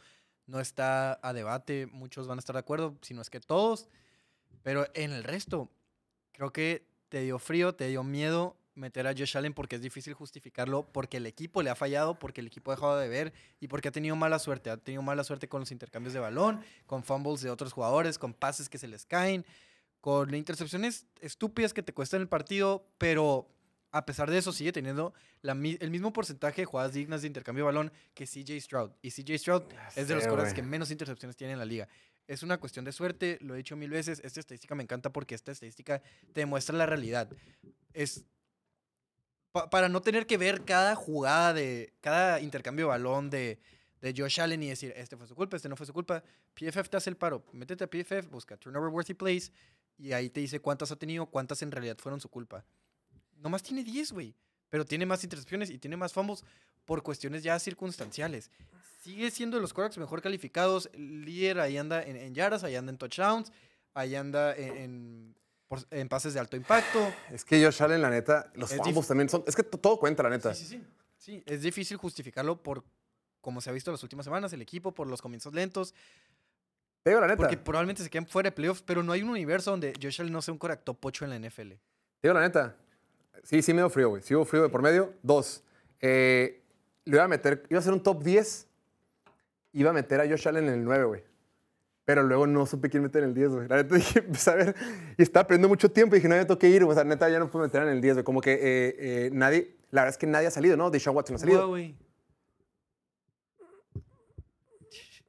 no 0.46 0.60
está 0.60 1.18
a 1.20 1.32
debate, 1.32 1.86
muchos 1.86 2.28
van 2.28 2.38
a 2.38 2.40
estar 2.40 2.54
de 2.54 2.60
acuerdo, 2.60 2.96
si 3.02 3.12
no 3.12 3.22
es 3.22 3.28
que 3.28 3.40
todos, 3.40 3.88
pero 4.62 4.86
en 4.94 5.12
el 5.12 5.24
resto, 5.24 5.68
creo 6.32 6.52
que 6.52 6.86
te 7.08 7.20
dio 7.22 7.38
frío, 7.38 7.74
te 7.74 7.88
dio 7.88 8.02
miedo 8.02 8.56
meter 8.78 9.06
a 9.06 9.10
Josh 9.10 9.36
Allen 9.36 9.52
porque 9.52 9.76
es 9.76 9.82
difícil 9.82 10.14
justificarlo, 10.14 10.84
porque 10.92 11.18
el 11.18 11.26
equipo 11.26 11.62
le 11.62 11.70
ha 11.70 11.74
fallado, 11.74 12.18
porque 12.18 12.40
el 12.40 12.46
equipo 12.46 12.70
ha 12.70 12.76
dejado 12.76 12.96
de 12.96 13.08
ver 13.08 13.32
y 13.60 13.68
porque 13.68 13.88
ha 13.88 13.92
tenido 13.92 14.16
mala 14.16 14.38
suerte. 14.38 14.70
Ha 14.70 14.76
tenido 14.76 15.02
mala 15.02 15.24
suerte 15.24 15.48
con 15.48 15.60
los 15.60 15.72
intercambios 15.72 16.14
de 16.14 16.20
balón, 16.20 16.62
con 16.86 17.02
fumbles 17.02 17.42
de 17.42 17.50
otros 17.50 17.72
jugadores, 17.72 18.18
con 18.18 18.32
pases 18.32 18.68
que 18.68 18.78
se 18.78 18.88
les 18.88 19.04
caen, 19.04 19.44
con 20.00 20.34
intercepciones 20.34 21.06
estúpidas 21.20 21.74
que 21.74 21.82
te 21.82 21.92
cuestan 21.92 22.20
el 22.20 22.28
partido, 22.28 22.86
pero 22.98 23.48
a 23.90 24.04
pesar 24.04 24.30
de 24.30 24.38
eso 24.38 24.52
sigue 24.52 24.72
teniendo 24.72 25.14
la 25.40 25.52
el 25.52 25.90
mismo 25.90 26.12
porcentaje 26.12 26.62
de 26.62 26.66
jugadas 26.66 26.92
dignas 26.92 27.22
de 27.22 27.26
intercambio 27.26 27.64
de 27.64 27.66
balón 27.66 27.92
que 28.14 28.26
CJ 28.26 28.60
Stroud. 28.60 28.90
Y 29.02 29.10
CJ 29.10 29.38
Stroud 29.38 29.62
es 29.96 30.08
de 30.08 30.14
los 30.14 30.26
güey. 30.26 30.54
que 30.54 30.62
menos 30.62 30.90
intercepciones 30.90 31.36
tiene 31.36 31.54
en 31.54 31.58
la 31.58 31.64
liga. 31.64 31.88
Es 32.28 32.42
una 32.44 32.58
cuestión 32.60 32.84
de 32.84 32.92
suerte, 32.92 33.38
lo 33.40 33.54
he 33.54 33.56
dicho 33.56 33.74
mil 33.74 33.90
veces. 33.90 34.20
Esta 34.22 34.38
estadística 34.40 34.74
me 34.76 34.82
encanta 34.84 35.10
porque 35.10 35.34
esta 35.34 35.50
estadística 35.50 36.00
te 36.32 36.40
demuestra 36.42 36.76
la 36.76 36.86
realidad. 36.86 37.28
Es 37.94 38.24
pa- 39.52 39.68
para 39.70 39.88
no 39.88 40.02
tener 40.02 40.26
que 40.26 40.36
ver 40.36 40.64
cada 40.64 40.94
jugada 40.94 41.52
de 41.54 41.92
cada 42.00 42.40
intercambio 42.40 42.84
de 42.86 42.88
balón 42.90 43.30
de, 43.30 43.58
de 44.00 44.14
Josh 44.16 44.40
Allen 44.40 44.62
y 44.62 44.68
decir, 44.68 44.92
este 44.96 45.16
fue 45.16 45.26
su 45.26 45.34
culpa, 45.34 45.56
este 45.56 45.68
no 45.68 45.76
fue 45.76 45.86
su 45.86 45.92
culpa. 45.92 46.22
PFF 46.54 46.88
te 46.90 46.96
hace 46.98 47.10
el 47.10 47.16
paro. 47.16 47.44
Métete 47.52 47.84
a 47.84 47.86
PFF, 47.90 48.28
busca 48.30 48.56
turnover 48.56 48.90
worthy 48.90 49.14
plays 49.14 49.50
y 49.96 50.12
ahí 50.12 50.28
te 50.30 50.40
dice 50.40 50.60
cuántas 50.60 50.92
ha 50.92 50.96
tenido, 50.96 51.26
cuántas 51.26 51.62
en 51.62 51.72
realidad 51.72 51.96
fueron 51.98 52.20
su 52.20 52.28
culpa. 52.28 52.64
Nomás 53.38 53.62
tiene 53.62 53.82
10, 53.84 54.12
güey. 54.12 54.34
Pero 54.70 54.84
tiene 54.84 55.06
más 55.06 55.24
intercepciones 55.24 55.70
y 55.70 55.78
tiene 55.78 55.96
más 55.96 56.12
fumbles 56.12 56.44
por 56.84 57.02
cuestiones 57.02 57.42
ya 57.42 57.58
circunstanciales. 57.58 58.50
Sigue 58.98 59.30
siendo 59.30 59.56
de 59.56 59.60
los 59.62 59.72
quarterbacks 59.72 59.98
mejor 59.98 60.20
calificados. 60.22 60.90
Líder 60.94 61.60
ahí 61.60 61.76
anda 61.78 62.02
en, 62.02 62.16
en 62.16 62.34
yardas, 62.34 62.64
ahí 62.64 62.74
anda 62.76 62.90
en 62.90 62.98
touchdowns, 62.98 63.52
ahí 63.94 64.14
anda 64.16 64.54
en, 64.56 65.34
en, 65.90 66.08
pases 66.08 66.34
de 66.34 66.40
alto 66.40 66.56
impacto. 66.56 66.98
Es 67.30 67.44
que 67.44 67.62
Josh 67.64 67.82
Allen, 67.82 68.02
la 68.02 68.10
neta, 68.10 68.50
los 68.54 68.72
dif- 68.72 69.06
también 69.06 69.28
son. 69.28 69.44
Es 69.46 69.54
que 69.54 69.62
to- 69.62 69.78
todo 69.78 69.98
cuenta, 69.98 70.22
la 70.22 70.30
neta. 70.30 70.54
Sí, 70.54 70.64
sí, 70.64 70.76
sí. 70.78 70.84
Sí, 71.16 71.42
es 71.46 71.62
difícil 71.62 71.96
justificarlo 71.96 72.62
por 72.62 72.84
como 73.40 73.60
se 73.60 73.70
ha 73.70 73.72
visto 73.72 73.90
las 73.92 74.02
últimas 74.02 74.24
semanas, 74.24 74.52
el 74.52 74.62
equipo, 74.62 74.92
por 74.92 75.06
los 75.06 75.22
comienzos 75.22 75.54
lentos, 75.54 75.94
Te 77.02 77.10
digo 77.10 77.20
la 77.20 77.26
neta. 77.28 77.36
porque 77.36 77.56
probablemente 77.56 78.02
se 78.02 78.10
queden 78.10 78.26
fuera 78.26 78.48
de 78.48 78.52
playoffs, 78.52 78.82
pero 78.82 79.02
no 79.02 79.12
hay 79.12 79.22
un 79.22 79.30
universo 79.30 79.70
donde 79.70 79.92
Josh 80.02 80.20
Allen 80.20 80.32
no 80.32 80.42
sea 80.42 80.52
un 80.52 80.58
quarterback 80.58 80.84
top 80.84 81.04
8 81.04 81.24
en 81.24 81.30
la 81.30 81.48
NFL. 81.48 81.68
Te 81.70 81.78
digo 82.28 82.34
la 82.34 82.40
neta. 82.40 82.76
Sí, 83.44 83.62
sí 83.62 83.72
me 83.72 83.80
dio 83.80 83.90
frío, 83.90 84.10
güey. 84.10 84.22
Sí 84.22 84.34
hubo 84.34 84.44
frío 84.44 84.62
de 84.64 84.68
por 84.68 84.82
medio. 84.82 85.14
Dos. 85.22 85.62
Eh, 86.00 86.62
le 87.04 87.16
iba 87.16 87.24
a 87.24 87.28
meter, 87.28 87.64
iba 87.70 87.78
a 87.78 87.82
ser 87.82 87.92
un 87.92 88.02
top 88.02 88.22
10. 88.22 88.67
Iba 89.72 89.90
a 89.90 89.92
meter 89.92 90.20
a 90.20 90.28
Josh 90.28 90.48
Allen 90.48 90.68
en 90.68 90.74
el 90.74 90.84
9, 90.84 91.04
güey. 91.04 91.24
Pero 92.04 92.22
luego 92.22 92.46
no 92.46 92.64
supe 92.64 92.88
quién 92.88 93.02
meter 93.02 93.22
en 93.22 93.28
el 93.30 93.34
10, 93.34 93.48
güey. 93.50 93.68
La 93.68 93.76
neta 93.76 93.94
dije, 93.96 94.22
pues 94.22 94.48
a 94.48 94.54
ver. 94.54 94.74
Y 95.18 95.22
estaba 95.22 95.46
perdiendo 95.46 95.68
mucho 95.68 95.90
tiempo 95.90 96.14
y 96.16 96.18
dije, 96.18 96.28
no, 96.28 96.36
me 96.36 96.44
tengo 96.44 96.58
que 96.58 96.68
ir. 96.70 96.82
O 96.84 96.94
sea, 96.94 97.04
neta, 97.04 97.28
ya 97.28 97.38
no 97.38 97.50
puedo 97.50 97.64
meter 97.66 97.82
en 97.82 97.88
el 97.90 98.00
10, 98.00 98.14
güey. 98.14 98.24
Como 98.24 98.40
que 98.40 98.52
eh, 98.54 98.96
eh, 99.26 99.30
nadie, 99.32 99.76
la 99.90 100.02
verdad 100.02 100.14
es 100.14 100.18
que 100.18 100.26
nadie 100.26 100.46
ha 100.46 100.50
salido, 100.50 100.76
¿no? 100.76 100.90
Deshaun 100.90 101.16
Watson 101.16 101.36
ha 101.36 101.38
salido. 101.38 101.68
Güey. 101.68 101.94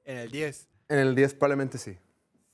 En 0.06 0.18
el 0.18 0.32
10. 0.32 0.68
En 0.90 1.00
el 1.00 1.16
10 1.16 1.34
probablemente 1.36 1.78
sí. 1.78 1.98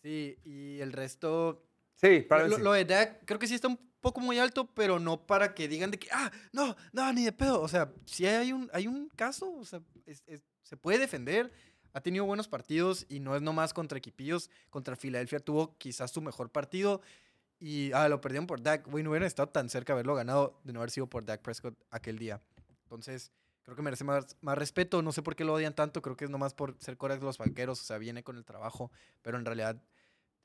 Sí, 0.02 0.38
y 0.44 0.80
el 0.82 0.91
resto. 0.91 1.64
Sí, 1.95 2.22
Lo, 2.22 2.28
probablemente 2.28 2.64
lo 2.64 2.74
sí. 2.74 2.78
de 2.80 2.86
Dak 2.86 3.26
creo 3.26 3.40
que 3.40 3.48
sí 3.48 3.56
está 3.56 3.68
un 3.68 3.80
poco 4.02 4.20
muy 4.20 4.38
alto, 4.40 4.70
pero 4.74 4.99
no 4.99 5.26
para 5.26 5.53
que 5.56 5.68
digan 5.68 5.90
de 5.91 5.98
que, 5.99 6.10
ah, 6.12 6.32
no, 6.52 6.76
no, 6.91 7.14
ni 7.14 7.24
de 7.26 7.32
pedo. 7.32 7.62
O 7.62 7.68
sea, 7.68 7.91
sí 8.06 8.26
hay 8.26 8.52
un, 8.52 8.70
hay 8.74 8.88
un 8.88 9.07
caso, 9.10 9.52
o 9.53 9.64
sea, 9.66 9.82
es- 10.06 10.24
es- 10.28 10.44
se 10.64 10.78
puede 10.78 10.99
defender. 10.99 11.52
Ha 11.95 12.01
tenido 12.01 12.26
buenos 12.26 12.49
partidos 12.49 13.05
y 13.07 13.22
no 13.22 13.38
es 13.38 13.41
nomás 13.41 13.73
contra 13.73 13.97
equipillos. 13.97 14.49
Contra 14.69 14.97
Filadelfia 14.97 15.39
tuvo 15.39 15.77
quizás 15.77 16.11
su 16.11 16.22
mejor 16.22 16.49
partido 16.49 16.99
y 17.57 17.93
ah, 17.93 18.09
lo 18.09 18.19
perdieron 18.19 18.47
por 18.47 18.61
Dak. 18.61 18.85
Güey, 18.85 19.01
no 19.01 19.11
hubieran 19.11 19.27
estado 19.27 19.47
tan 19.47 19.69
cerca 19.69 19.93
de 19.93 19.99
haberlo 19.99 20.13
ganado 20.13 20.59
de 20.65 20.73
no 20.73 20.81
haber 20.81 20.91
sido 20.91 21.07
por 21.07 21.23
Dak 21.23 21.41
Prescott 21.41 21.73
aquel 21.91 22.19
día. 22.19 22.41
Entonces, 22.84 23.31
creo 23.63 23.77
que 23.77 23.81
merece 23.81 24.03
más, 24.03 24.35
más 24.41 24.57
respeto. 24.57 25.01
No 25.01 25.13
sé 25.13 25.22
por 25.22 25.38
qué 25.38 25.45
lo 25.45 25.53
odian 25.53 25.73
tanto. 25.73 26.01
Creo 26.01 26.17
que 26.17 26.26
es 26.26 26.30
nomás 26.30 26.53
por 26.53 26.76
ser 26.80 26.97
coreback 26.97 27.22
de 27.22 27.27
los 27.27 27.38
vaqueros. 27.38 27.80
O 27.80 27.85
sea, 27.85 27.97
viene 27.97 28.23
con 28.23 28.35
el 28.35 28.43
trabajo. 28.43 28.91
Pero 29.22 29.38
en 29.38 29.45
realidad, 29.45 29.81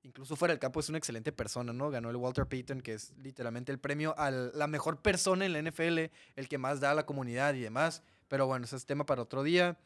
incluso 0.05 0.37
fuera 0.37 0.53
del 0.53 0.61
campo, 0.61 0.79
es 0.79 0.89
una 0.89 0.99
excelente 0.99 1.33
persona, 1.33 1.73
¿no? 1.73 1.91
Ganó 1.91 2.11
el 2.11 2.17
Walter 2.17 2.47
Payton, 2.47 2.81
que 2.81 2.95
es 2.95 3.13
literalmente 3.19 3.73
el 3.73 3.81
premio 3.81 4.15
a 4.17 4.31
la 4.31 4.69
mejor 4.69 5.03
persona 5.03 5.47
en 5.47 5.53
la 5.53 5.63
NFL, 5.69 5.99
el 6.37 6.49
que 6.49 6.59
más 6.59 6.79
da 6.79 6.93
a 6.93 6.95
la 6.95 7.07
comunidad 7.07 7.55
y 7.55 7.61
demás. 7.61 8.05
Pero 8.29 8.47
bueno, 8.47 8.67
ese 8.67 8.77
es 8.77 8.87
tema 8.87 9.05
para 9.05 9.23
otro 9.23 9.43
día. 9.43 9.77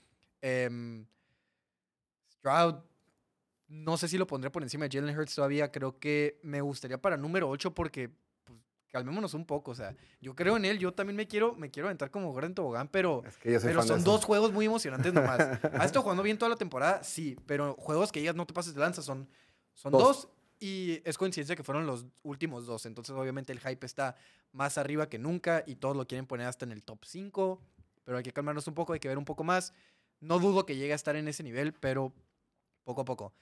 Em, 0.43 1.07
Stroud, 2.45 2.75
no 3.69 3.97
sé 3.97 4.07
si 4.07 4.19
lo 4.19 4.27
pondré 4.27 4.51
por 4.51 4.63
encima 4.63 4.87
de 4.87 4.99
Jalen 4.99 5.19
Hurts 5.19 5.35
todavía. 5.35 5.73
Creo 5.73 5.99
que 5.99 6.39
me 6.43 6.61
gustaría 6.61 7.01
para 7.01 7.17
número 7.17 7.49
8 7.49 7.75
porque, 7.75 8.11
pues, 8.45 8.59
calmémonos 8.93 9.33
un 9.33 9.47
poco. 9.47 9.71
O 9.71 9.75
sea, 9.75 9.97
yo 10.21 10.35
creo 10.35 10.59
en 10.59 10.67
él. 10.67 10.79
Yo 10.79 10.93
también 10.93 11.17
me 11.17 11.27
quiero, 11.27 11.55
me 11.55 11.71
quiero 11.71 11.89
aventar 11.89 12.11
como 12.11 12.33
Gordon 12.33 12.55
Tobogán, 12.55 12.89
pero... 12.89 13.23
Es 13.27 13.39
que 13.39 13.59
Pero 13.59 13.83
son 13.83 14.05
dos 14.05 14.27
juegos 14.27 14.53
muy 14.53 14.67
emocionantes 14.67 15.15
nomás. 15.15 15.41
¿Has 15.73 15.87
estado 15.87 16.03
jugando 16.03 16.23
bien 16.23 16.37
toda 16.37 16.51
la 16.51 16.57
temporada? 16.57 17.03
Sí, 17.03 17.35
pero 17.47 17.75
juegos 17.79 18.13
que 18.13 18.21
digas 18.21 18.37
no 18.37 18.47
te 18.47 18.53
pases 18.53 18.75
de 18.75 18.81
lanza 18.81 19.01
son, 19.01 19.27
son 19.73 19.93
Dos. 19.93 20.03
dos. 20.03 20.29
Y 20.61 21.01
es 21.05 21.17
coincidencia 21.17 21.57
que 21.57 21.65
fueron 21.65 21.87
los 21.87 22.05
últimos 22.23 22.67
dos. 22.67 22.85
Entonces, 22.85 23.15
obviamente, 23.17 23.53
el 23.53 23.61
hype 23.61 23.85
está 23.87 24.17
más 24.53 24.77
arriba 24.77 25.09
que 25.09 25.19
nunca 25.19 25.65
y 25.67 25.77
todos 25.77 25.97
lo 25.97 26.07
quieren 26.07 26.27
poner 26.27 26.47
hasta 26.47 26.65
en 26.67 26.73
el 26.73 26.83
top 26.83 27.05
5. 27.05 27.61
Pero 28.05 28.19
hay 28.19 28.23
que 28.23 28.33
calmarnos 28.33 28.67
un 28.69 28.75
poco, 28.75 28.93
hay 28.93 29.01
que 29.01 29.09
ver 29.09 29.19
un 29.19 29.25
poco 29.25 29.45
más. 29.45 29.73
No 30.21 30.39
dudo 30.39 30.65
que 30.65 30.77
llegue 30.77 30.93
a 30.93 30.97
estar 30.97 31.17
en 31.17 31.27
ese 31.27 31.43
nivel, 31.43 31.73
pero 31.75 32.13
poco 32.85 33.01
a 33.03 33.05
poco. 33.05 33.33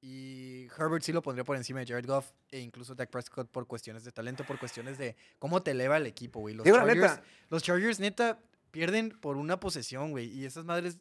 Y 0.00 0.66
Herbert 0.76 1.04
sí 1.04 1.12
lo 1.12 1.22
pondría 1.22 1.44
por 1.44 1.56
encima 1.56 1.78
de 1.80 1.86
Jared 1.86 2.06
Goff 2.06 2.32
e 2.50 2.58
incluso 2.58 2.94
Dak 2.94 3.08
Prescott 3.08 3.48
por 3.48 3.68
cuestiones 3.68 4.02
de 4.02 4.10
talento, 4.10 4.44
por 4.44 4.58
cuestiones 4.58 4.98
de 4.98 5.14
cómo 5.38 5.62
te 5.62 5.70
eleva 5.70 5.96
el 5.96 6.06
equipo, 6.06 6.40
güey. 6.40 6.54
Los 6.56 6.64
Digo 6.64 6.76
la 6.78 6.86
Chargers, 6.86 7.12
neta. 7.12 7.22
los 7.50 7.62
Chargers, 7.62 8.00
neta, 8.00 8.40
pierden 8.72 9.10
por 9.20 9.36
una 9.36 9.60
posesión, 9.60 10.10
güey. 10.10 10.26
Y 10.28 10.44
esas 10.44 10.64
madres, 10.64 10.98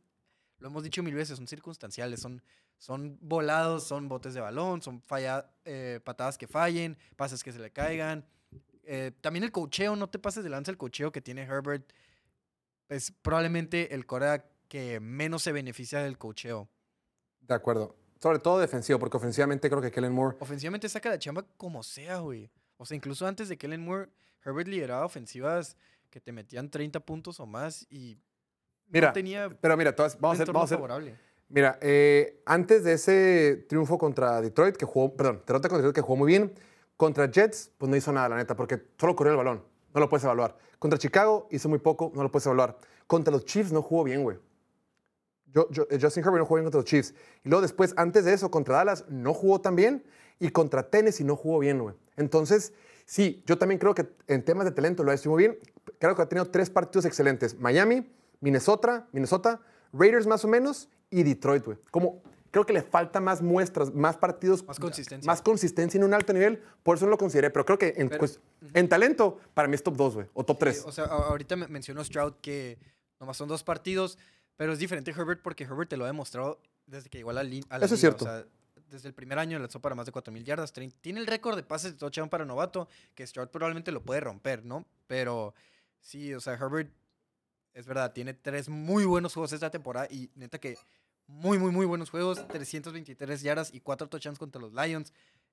lo 0.59 0.67
hemos 0.67 0.83
dicho 0.83 1.01
mil 1.01 1.15
veces, 1.15 1.37
son 1.37 1.47
circunstanciales, 1.47 2.19
son, 2.19 2.43
son 2.77 3.17
volados, 3.21 3.87
son 3.87 4.07
botes 4.07 4.35
de 4.35 4.41
balón, 4.41 4.83
son 4.83 5.01
falla, 5.01 5.49
eh, 5.65 5.99
patadas 6.03 6.37
que 6.37 6.45
fallen, 6.45 6.95
pases 7.15 7.43
que 7.43 7.51
se 7.51 7.57
le 7.57 7.71
caigan. 7.71 8.23
Eh, 8.83 9.11
también 9.21 9.43
el 9.43 9.51
cocheo, 9.51 9.95
no 9.95 10.09
te 10.09 10.19
pases 10.19 10.43
de 10.43 10.49
lanza 10.51 10.69
el 10.69 10.77
cocheo 10.77 11.11
que 11.11 11.21
tiene 11.21 11.41
Herbert. 11.41 11.91
Es 12.87 13.11
probablemente 13.23 13.95
el 13.95 14.05
Cora 14.05 14.45
que 14.67 14.99
menos 14.99 15.41
se 15.41 15.51
beneficia 15.51 16.03
del 16.03 16.19
cocheo. 16.19 16.69
De 17.41 17.53
acuerdo. 17.53 17.95
Sobre 18.19 18.39
todo 18.39 18.59
defensivo, 18.59 18.99
porque 18.99 19.17
ofensivamente 19.17 19.69
creo 19.69 19.81
que 19.81 19.91
Kellen 19.91 20.13
Moore 20.13 20.37
Ofensivamente 20.39 20.87
saca 20.87 21.09
la 21.09 21.17
chamba 21.19 21.43
como 21.57 21.81
sea, 21.83 22.19
güey. 22.19 22.49
O 22.77 22.85
sea, 22.85 22.95
incluso 22.95 23.25
antes 23.25 23.49
de 23.49 23.57
Kellen 23.57 23.83
Moore, 23.83 24.09
Herbert 24.45 24.67
lideraba 24.67 25.05
ofensivas 25.05 25.75
que 26.09 26.19
te 26.21 26.31
metían 26.31 26.69
30 26.69 26.99
puntos 26.99 27.39
o 27.39 27.45
más 27.45 27.87
y 27.89 28.17
Mira, 28.89 29.07
no 29.07 29.13
tenía 29.13 29.49
pero 29.49 29.77
mira, 29.77 29.95
todas- 29.95 30.19
vamos, 30.19 30.39
a 30.39 30.45
vamos 30.45 30.71
a 30.71 30.75
favorable. 30.75 31.15
Mira, 31.49 31.77
eh, 31.81 32.41
antes 32.45 32.83
de 32.83 32.93
ese 32.93 33.65
triunfo 33.67 33.97
contra 33.97 34.39
Detroit, 34.41 34.75
que 34.77 34.85
jugó, 34.85 35.15
perdón, 35.15 35.43
derrota 35.45 35.67
contra 35.69 35.77
Detroit, 35.87 35.95
que 35.95 36.01
jugó 36.01 36.15
muy 36.17 36.27
bien, 36.27 36.53
contra 36.97 37.29
Jets, 37.29 37.71
pues 37.77 37.89
no 37.89 37.95
hizo 37.95 38.11
nada, 38.13 38.29
la 38.29 38.35
neta, 38.37 38.55
porque 38.55 38.81
solo 38.99 39.15
corrió 39.15 39.31
el 39.31 39.37
balón. 39.37 39.63
No 39.93 39.99
lo 39.99 40.07
puedes 40.09 40.23
evaluar. 40.23 40.57
Contra 40.79 40.97
Chicago 40.99 41.47
hizo 41.51 41.67
muy 41.67 41.79
poco, 41.79 42.11
no 42.15 42.23
lo 42.23 42.31
puedes 42.31 42.45
evaluar. 42.45 42.77
Contra 43.07 43.31
los 43.33 43.43
Chiefs 43.45 43.71
no 43.71 43.81
jugó 43.81 44.03
bien, 44.05 44.23
güey. 44.23 44.37
Yo- 45.53 45.69
yo- 45.71 45.87
eh, 45.89 45.97
Justin 46.01 46.23
Herbert 46.23 46.39
no 46.39 46.45
jugó 46.45 46.55
bien 46.57 46.65
contra 46.65 46.79
los 46.79 46.85
Chiefs. 46.85 47.13
Y 47.43 47.49
luego 47.49 47.61
después, 47.61 47.93
antes 47.97 48.25
de 48.25 48.33
eso, 48.33 48.49
contra 48.51 48.75
Dallas 48.77 49.05
no 49.09 49.33
jugó 49.33 49.59
tan 49.61 49.75
bien. 49.75 50.03
Y 50.39 50.49
contra 50.49 50.89
Tennessee 50.89 51.23
no 51.23 51.35
jugó 51.35 51.59
bien, 51.59 51.79
güey. 51.79 51.93
Entonces, 52.17 52.73
sí, 53.05 53.43
yo 53.45 53.57
también 53.57 53.77
creo 53.79 53.93
que 53.93 54.07
en 54.27 54.43
temas 54.43 54.65
de 54.65 54.71
talento 54.71 55.03
lo 55.03 55.11
ha 55.11 55.13
hecho 55.15 55.29
muy 55.29 55.43
bien. 55.43 55.59
Creo 55.99 56.15
que 56.15 56.21
ha 56.23 56.29
tenido 56.29 56.49
tres 56.49 56.69
partidos 56.69 57.05
excelentes. 57.05 57.57
Miami, 57.59 58.09
Minnesota, 58.39 59.07
Minnesota, 59.11 59.61
Raiders 59.93 60.25
más 60.25 60.43
o 60.43 60.47
menos 60.47 60.89
y 61.09 61.21
Detroit, 61.23 61.63
güey. 61.65 61.77
Como 61.91 62.23
creo 62.49 62.65
que 62.65 62.73
le 62.73 62.81
falta 62.81 63.19
más 63.19 63.41
muestras, 63.41 63.93
más 63.93 64.17
partidos. 64.17 64.65
Más 64.65 64.79
consistencia. 64.79 65.27
Más 65.29 65.41
consistencia 65.41 65.97
en 65.99 66.03
un 66.05 66.13
alto 66.13 66.33
nivel. 66.33 66.61
Por 66.81 66.97
eso 66.97 67.05
no 67.05 67.11
lo 67.11 67.17
consideré. 67.17 67.49
Pero 67.51 67.65
creo 67.65 67.77
que 67.77 67.93
en, 67.97 68.09
Pero- 68.09 68.23
cuest- 68.23 68.39
en 68.73 68.89
talento, 68.89 69.37
para 69.53 69.67
mí 69.67 69.75
es 69.75 69.83
top 69.83 69.95
2, 69.95 70.15
güey. 70.15 70.27
O 70.33 70.43
top 70.43 70.57
3. 70.59 70.77
Sí, 70.77 70.83
o 70.87 70.91
sea, 70.91 71.05
ahorita 71.05 71.55
me- 71.55 71.67
mencionó 71.67 72.03
Stroud 72.03 72.33
que 72.41 72.79
nomás 73.19 73.37
son 73.37 73.47
dos 73.47 73.63
partidos, 73.63 74.17
pero 74.61 74.73
es 74.73 74.77
diferente 74.77 75.09
Herbert 75.09 75.41
porque 75.41 75.63
Herbert 75.63 75.89
te 75.89 75.97
lo 75.97 76.03
ha 76.03 76.07
demostrado 76.07 76.61
desde 76.85 77.09
que 77.09 77.17
llegó 77.17 77.31
a 77.31 77.33
la, 77.33 77.41
lin- 77.43 77.65
a 77.71 77.79
la 77.79 77.85
Eso 77.87 77.95
es 77.95 77.99
cierto. 77.99 78.25
O 78.25 78.27
sea, 78.27 78.45
desde 78.91 79.07
el 79.07 79.15
primer 79.15 79.39
año 79.39 79.57
lanzó 79.57 79.79
para 79.81 79.95
más 79.95 80.05
de 80.05 80.11
4.000 80.11 80.43
yardas. 80.43 80.71
Tiene 80.71 81.19
el 81.19 81.25
récord 81.25 81.55
de 81.55 81.63
pases 81.63 81.93
de 81.93 81.97
touchdown 81.97 82.29
para 82.29 82.45
novato, 82.45 82.87
que 83.15 83.25
Stroud 83.25 83.47
probablemente 83.47 83.91
lo 83.91 84.03
puede 84.03 84.19
romper, 84.19 84.63
¿no? 84.63 84.85
Pero 85.07 85.55
sí, 85.99 86.31
o 86.35 86.39
sea, 86.39 86.53
Herbert, 86.53 86.91
es 87.73 87.87
verdad, 87.87 88.13
tiene 88.13 88.35
tres 88.35 88.69
muy 88.69 89.03
buenos 89.05 89.33
juegos 89.33 89.51
esta 89.51 89.71
temporada 89.71 90.07
y 90.11 90.29
neta 90.35 90.59
que 90.59 90.77
muy, 91.25 91.57
muy, 91.57 91.71
muy 91.71 91.87
buenos 91.87 92.11
juegos. 92.11 92.47
323 92.47 93.41
yardas 93.41 93.73
y 93.73 93.79
4 93.79 94.09
touchdowns 94.09 94.37
contra 94.37 94.61
los 94.61 94.73
Lions. 94.73 95.11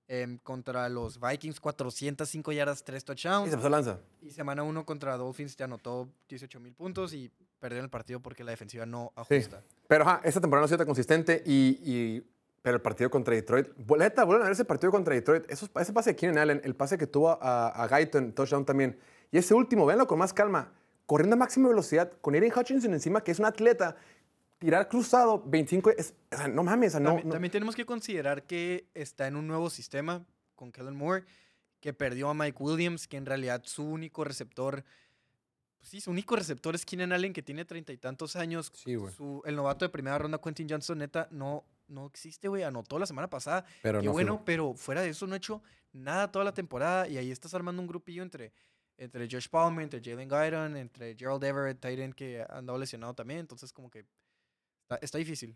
Em, 0.09 0.39
contra 0.39 0.89
los 0.89 1.21
Vikings, 1.21 1.61
405 1.61 2.51
yardas, 2.53 2.83
3 2.83 3.05
touchdowns. 3.05 3.49
Y 3.49 3.51
se 3.51 3.57
pasó 3.57 3.69
lanza. 3.69 3.99
Y 4.23 4.31
semana 4.31 4.63
1 4.63 4.85
contra 4.87 5.17
Dolphins 5.17 5.55
te 5.55 5.65
anotó 5.65 6.09
18 6.29 6.59
mil 6.61 6.73
puntos 6.73 7.13
y 7.13 7.31
perdió 7.61 7.81
el 7.83 7.91
partido 7.91 8.19
porque 8.21 8.43
la 8.43 8.51
defensiva 8.53 8.87
no 8.87 9.13
Sí. 9.29 9.35
ajusta. 9.37 9.63
Pero 9.87 10.05
ajá, 10.05 10.21
esta 10.25 10.41
temporada 10.41 10.63
no 10.63 10.65
ha 10.65 10.69
sido 10.69 10.79
tan 10.79 10.87
consistente 10.87 11.43
y, 11.45 11.79
y- 11.85 12.25
pero 12.63 12.77
el 12.77 12.83
partido 12.83 13.11
contra 13.11 13.35
Detroit, 13.35 13.69
boleta, 13.77 14.25
vuelven 14.25 14.43
a 14.43 14.45
ver 14.47 14.53
ese 14.53 14.65
partido 14.65 14.91
contra 14.91 15.15
Detroit, 15.15 15.45
esos, 15.51 15.71
ese 15.81 15.93
pase 15.93 16.11
de 16.11 16.17
Keenan 16.17 16.39
Allen, 16.39 16.61
el 16.65 16.75
pase 16.75 16.99
que 16.99 17.07
tuvo 17.07 17.31
a, 17.41 17.69
a 17.69 17.87
Guyton, 17.87 18.33
touchdown 18.33 18.65
también, 18.65 18.99
y 19.31 19.39
ese 19.39 19.55
último, 19.55 19.87
véanlo 19.87 20.07
con 20.07 20.19
más 20.19 20.33
calma, 20.33 20.73
corriendo 21.07 21.35
a 21.35 21.39
máxima 21.39 21.69
velocidad, 21.69 22.13
con 22.21 22.35
Aiden 22.35 22.53
Hutchinson 22.55 22.93
encima, 22.93 23.23
que 23.23 23.31
es 23.31 23.39
un 23.39 23.45
atleta, 23.47 23.97
tirar 24.59 24.89
cruzado, 24.89 25.43
25, 25.47 25.91
es, 25.91 26.15
o 26.33 26.37
sea, 26.37 26.49
no 26.49 26.63
mames, 26.65 26.89
o 26.89 26.91
sea, 26.93 27.01
no, 27.01 27.11
también, 27.11 27.29
no- 27.29 27.33
también 27.35 27.53
tenemos 27.53 27.75
que 27.77 27.85
considerar 27.87 28.43
que 28.45 28.87
está 28.95 29.27
en 29.27 29.37
un 29.37 29.47
nuevo 29.47 29.71
sistema 29.71 30.25
con 30.55 30.73
Kellen 30.73 30.97
Moore, 30.97 31.25
que 31.81 31.93
perdió 31.93 32.29
a 32.29 32.35
Mike 32.35 32.57
Williams, 32.61 33.07
que 33.07 33.17
en 33.17 33.27
realidad 33.27 33.63
su 33.65 33.85
único 33.85 34.25
receptor, 34.25 34.85
pues 35.79 35.91
sí, 35.91 36.01
su 36.01 36.11
único 36.11 36.35
receptor 36.35 36.75
es 36.75 36.85
Keenan 36.85 37.13
Allen, 37.13 37.33
que 37.33 37.43
tiene 37.43 37.65
treinta 37.65 37.93
y 37.93 37.99
tantos 37.99 38.35
años. 38.35 38.73
Sí, 38.75 38.97
güey. 38.97 39.15
Su- 39.15 39.43
el 39.47 39.55
novato 39.55 39.85
de 39.85 39.89
primera 39.91 40.19
ronda, 40.19 40.39
Quentin 40.39 40.69
Johnson, 40.69 40.99
neta, 40.99 41.29
no, 41.31 41.65
no 41.87 42.07
existe, 42.07 42.49
güey. 42.49 42.65
Anotó 42.65 42.99
la 42.99 43.07
semana 43.07 43.31
pasada. 43.31 43.65
pero 43.81 44.01
Qué 44.01 44.07
no 44.07 44.13
bueno, 44.13 44.43
pero 44.45 44.75
fuera 44.75 45.03
de 45.03 45.11
eso 45.11 45.27
no 45.29 45.35
ha 45.35 45.37
hecho 45.37 45.63
nada 45.93 46.33
toda 46.33 46.45
la 46.45 46.53
temporada 46.53 47.07
y 47.09 47.17
ahí 47.17 47.31
estás 47.31 47.55
armando 47.55 47.81
un 47.81 47.87
grupillo 47.87 48.25
entre, 48.25 48.53
entre 48.97 49.29
Josh 49.31 49.49
Palmer, 49.49 49.85
entre 49.85 50.03
Jalen 50.03 50.29
Guyton, 50.29 50.77
entre 50.77 51.15
Gerald 51.17 51.45
Everett, 51.45 51.79
Titan 51.81 52.13
que 52.13 52.43
ha 52.43 52.59
andado 52.59 52.77
lesionado 52.77 53.15
también, 53.15 53.39
entonces 53.41 53.73
como 53.73 53.89
que 53.89 54.05
está, 54.89 55.05
está 55.05 55.19
difícil. 55.19 55.55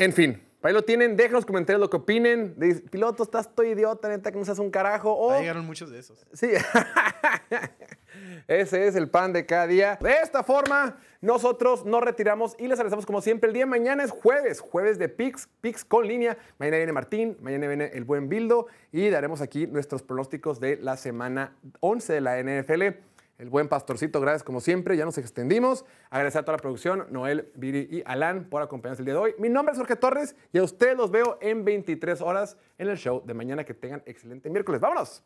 En 0.00 0.12
fin, 0.12 0.40
ahí 0.62 0.72
lo 0.72 0.82
tienen, 0.82 1.16
dejen 1.16 1.30
en 1.30 1.34
los 1.34 1.46
comentarios 1.46 1.80
lo 1.80 1.90
que 1.90 1.96
opinen, 1.96 2.54
Dice, 2.56 2.82
piloto, 2.82 3.24
estás 3.24 3.52
todo 3.52 3.66
idiota, 3.66 4.08
neta, 4.08 4.30
que 4.30 4.38
no 4.38 4.44
seas 4.44 4.58
un 4.60 4.70
carajo, 4.70 5.12
o... 5.12 5.38
Llegaron 5.38 5.66
muchos 5.66 5.90
de 5.90 5.98
esos. 5.98 6.24
Sí. 6.32 6.50
Ese 8.46 8.86
es 8.86 8.94
el 8.94 9.10
pan 9.10 9.32
de 9.32 9.44
cada 9.44 9.66
día. 9.66 9.98
De 10.00 10.12
esta 10.22 10.42
forma, 10.42 10.98
nosotros 11.20 11.84
nos 11.84 12.02
retiramos 12.02 12.54
y 12.58 12.68
les 12.68 12.78
agradecemos 12.78 13.06
como 13.06 13.20
siempre. 13.20 13.48
El 13.48 13.54
día 13.54 13.64
de 13.64 13.70
mañana 13.70 14.04
es 14.04 14.10
jueves, 14.10 14.60
jueves 14.60 14.98
de 14.98 15.08
Pix, 15.08 15.48
Pix 15.60 15.84
con 15.84 16.06
línea. 16.06 16.38
Mañana 16.58 16.78
viene 16.78 16.92
Martín, 16.92 17.36
mañana 17.40 17.66
viene 17.66 17.90
el 17.92 18.04
buen 18.04 18.28
Bildo 18.28 18.68
y 18.92 19.10
daremos 19.10 19.40
aquí 19.40 19.66
nuestros 19.66 20.02
pronósticos 20.02 20.60
de 20.60 20.76
la 20.76 20.96
semana 20.96 21.56
11 21.80 22.12
de 22.12 22.20
la 22.20 22.42
NFL. 22.42 23.07
El 23.38 23.50
buen 23.50 23.68
pastorcito, 23.68 24.20
gracias 24.20 24.42
como 24.42 24.60
siempre, 24.60 24.96
ya 24.96 25.04
nos 25.04 25.16
extendimos. 25.16 25.84
Agradecer 26.10 26.40
a 26.40 26.44
toda 26.44 26.56
la 26.56 26.60
producción, 26.60 27.06
Noel, 27.10 27.52
Viri 27.54 27.86
y 27.88 28.02
Alan 28.04 28.48
por 28.50 28.62
acompañarnos 28.62 28.98
el 28.98 29.04
día 29.04 29.14
de 29.14 29.20
hoy. 29.20 29.34
Mi 29.38 29.48
nombre 29.48 29.72
es 29.72 29.78
Jorge 29.78 29.94
Torres 29.94 30.34
y 30.52 30.58
a 30.58 30.64
ustedes 30.64 30.96
los 30.96 31.12
veo 31.12 31.38
en 31.40 31.64
23 31.64 32.20
horas 32.20 32.56
en 32.78 32.88
el 32.88 32.96
show 32.96 33.22
de 33.24 33.34
mañana. 33.34 33.62
Que 33.62 33.74
tengan 33.74 34.02
excelente 34.06 34.50
miércoles. 34.50 34.80
¡Vámonos! 34.80 35.22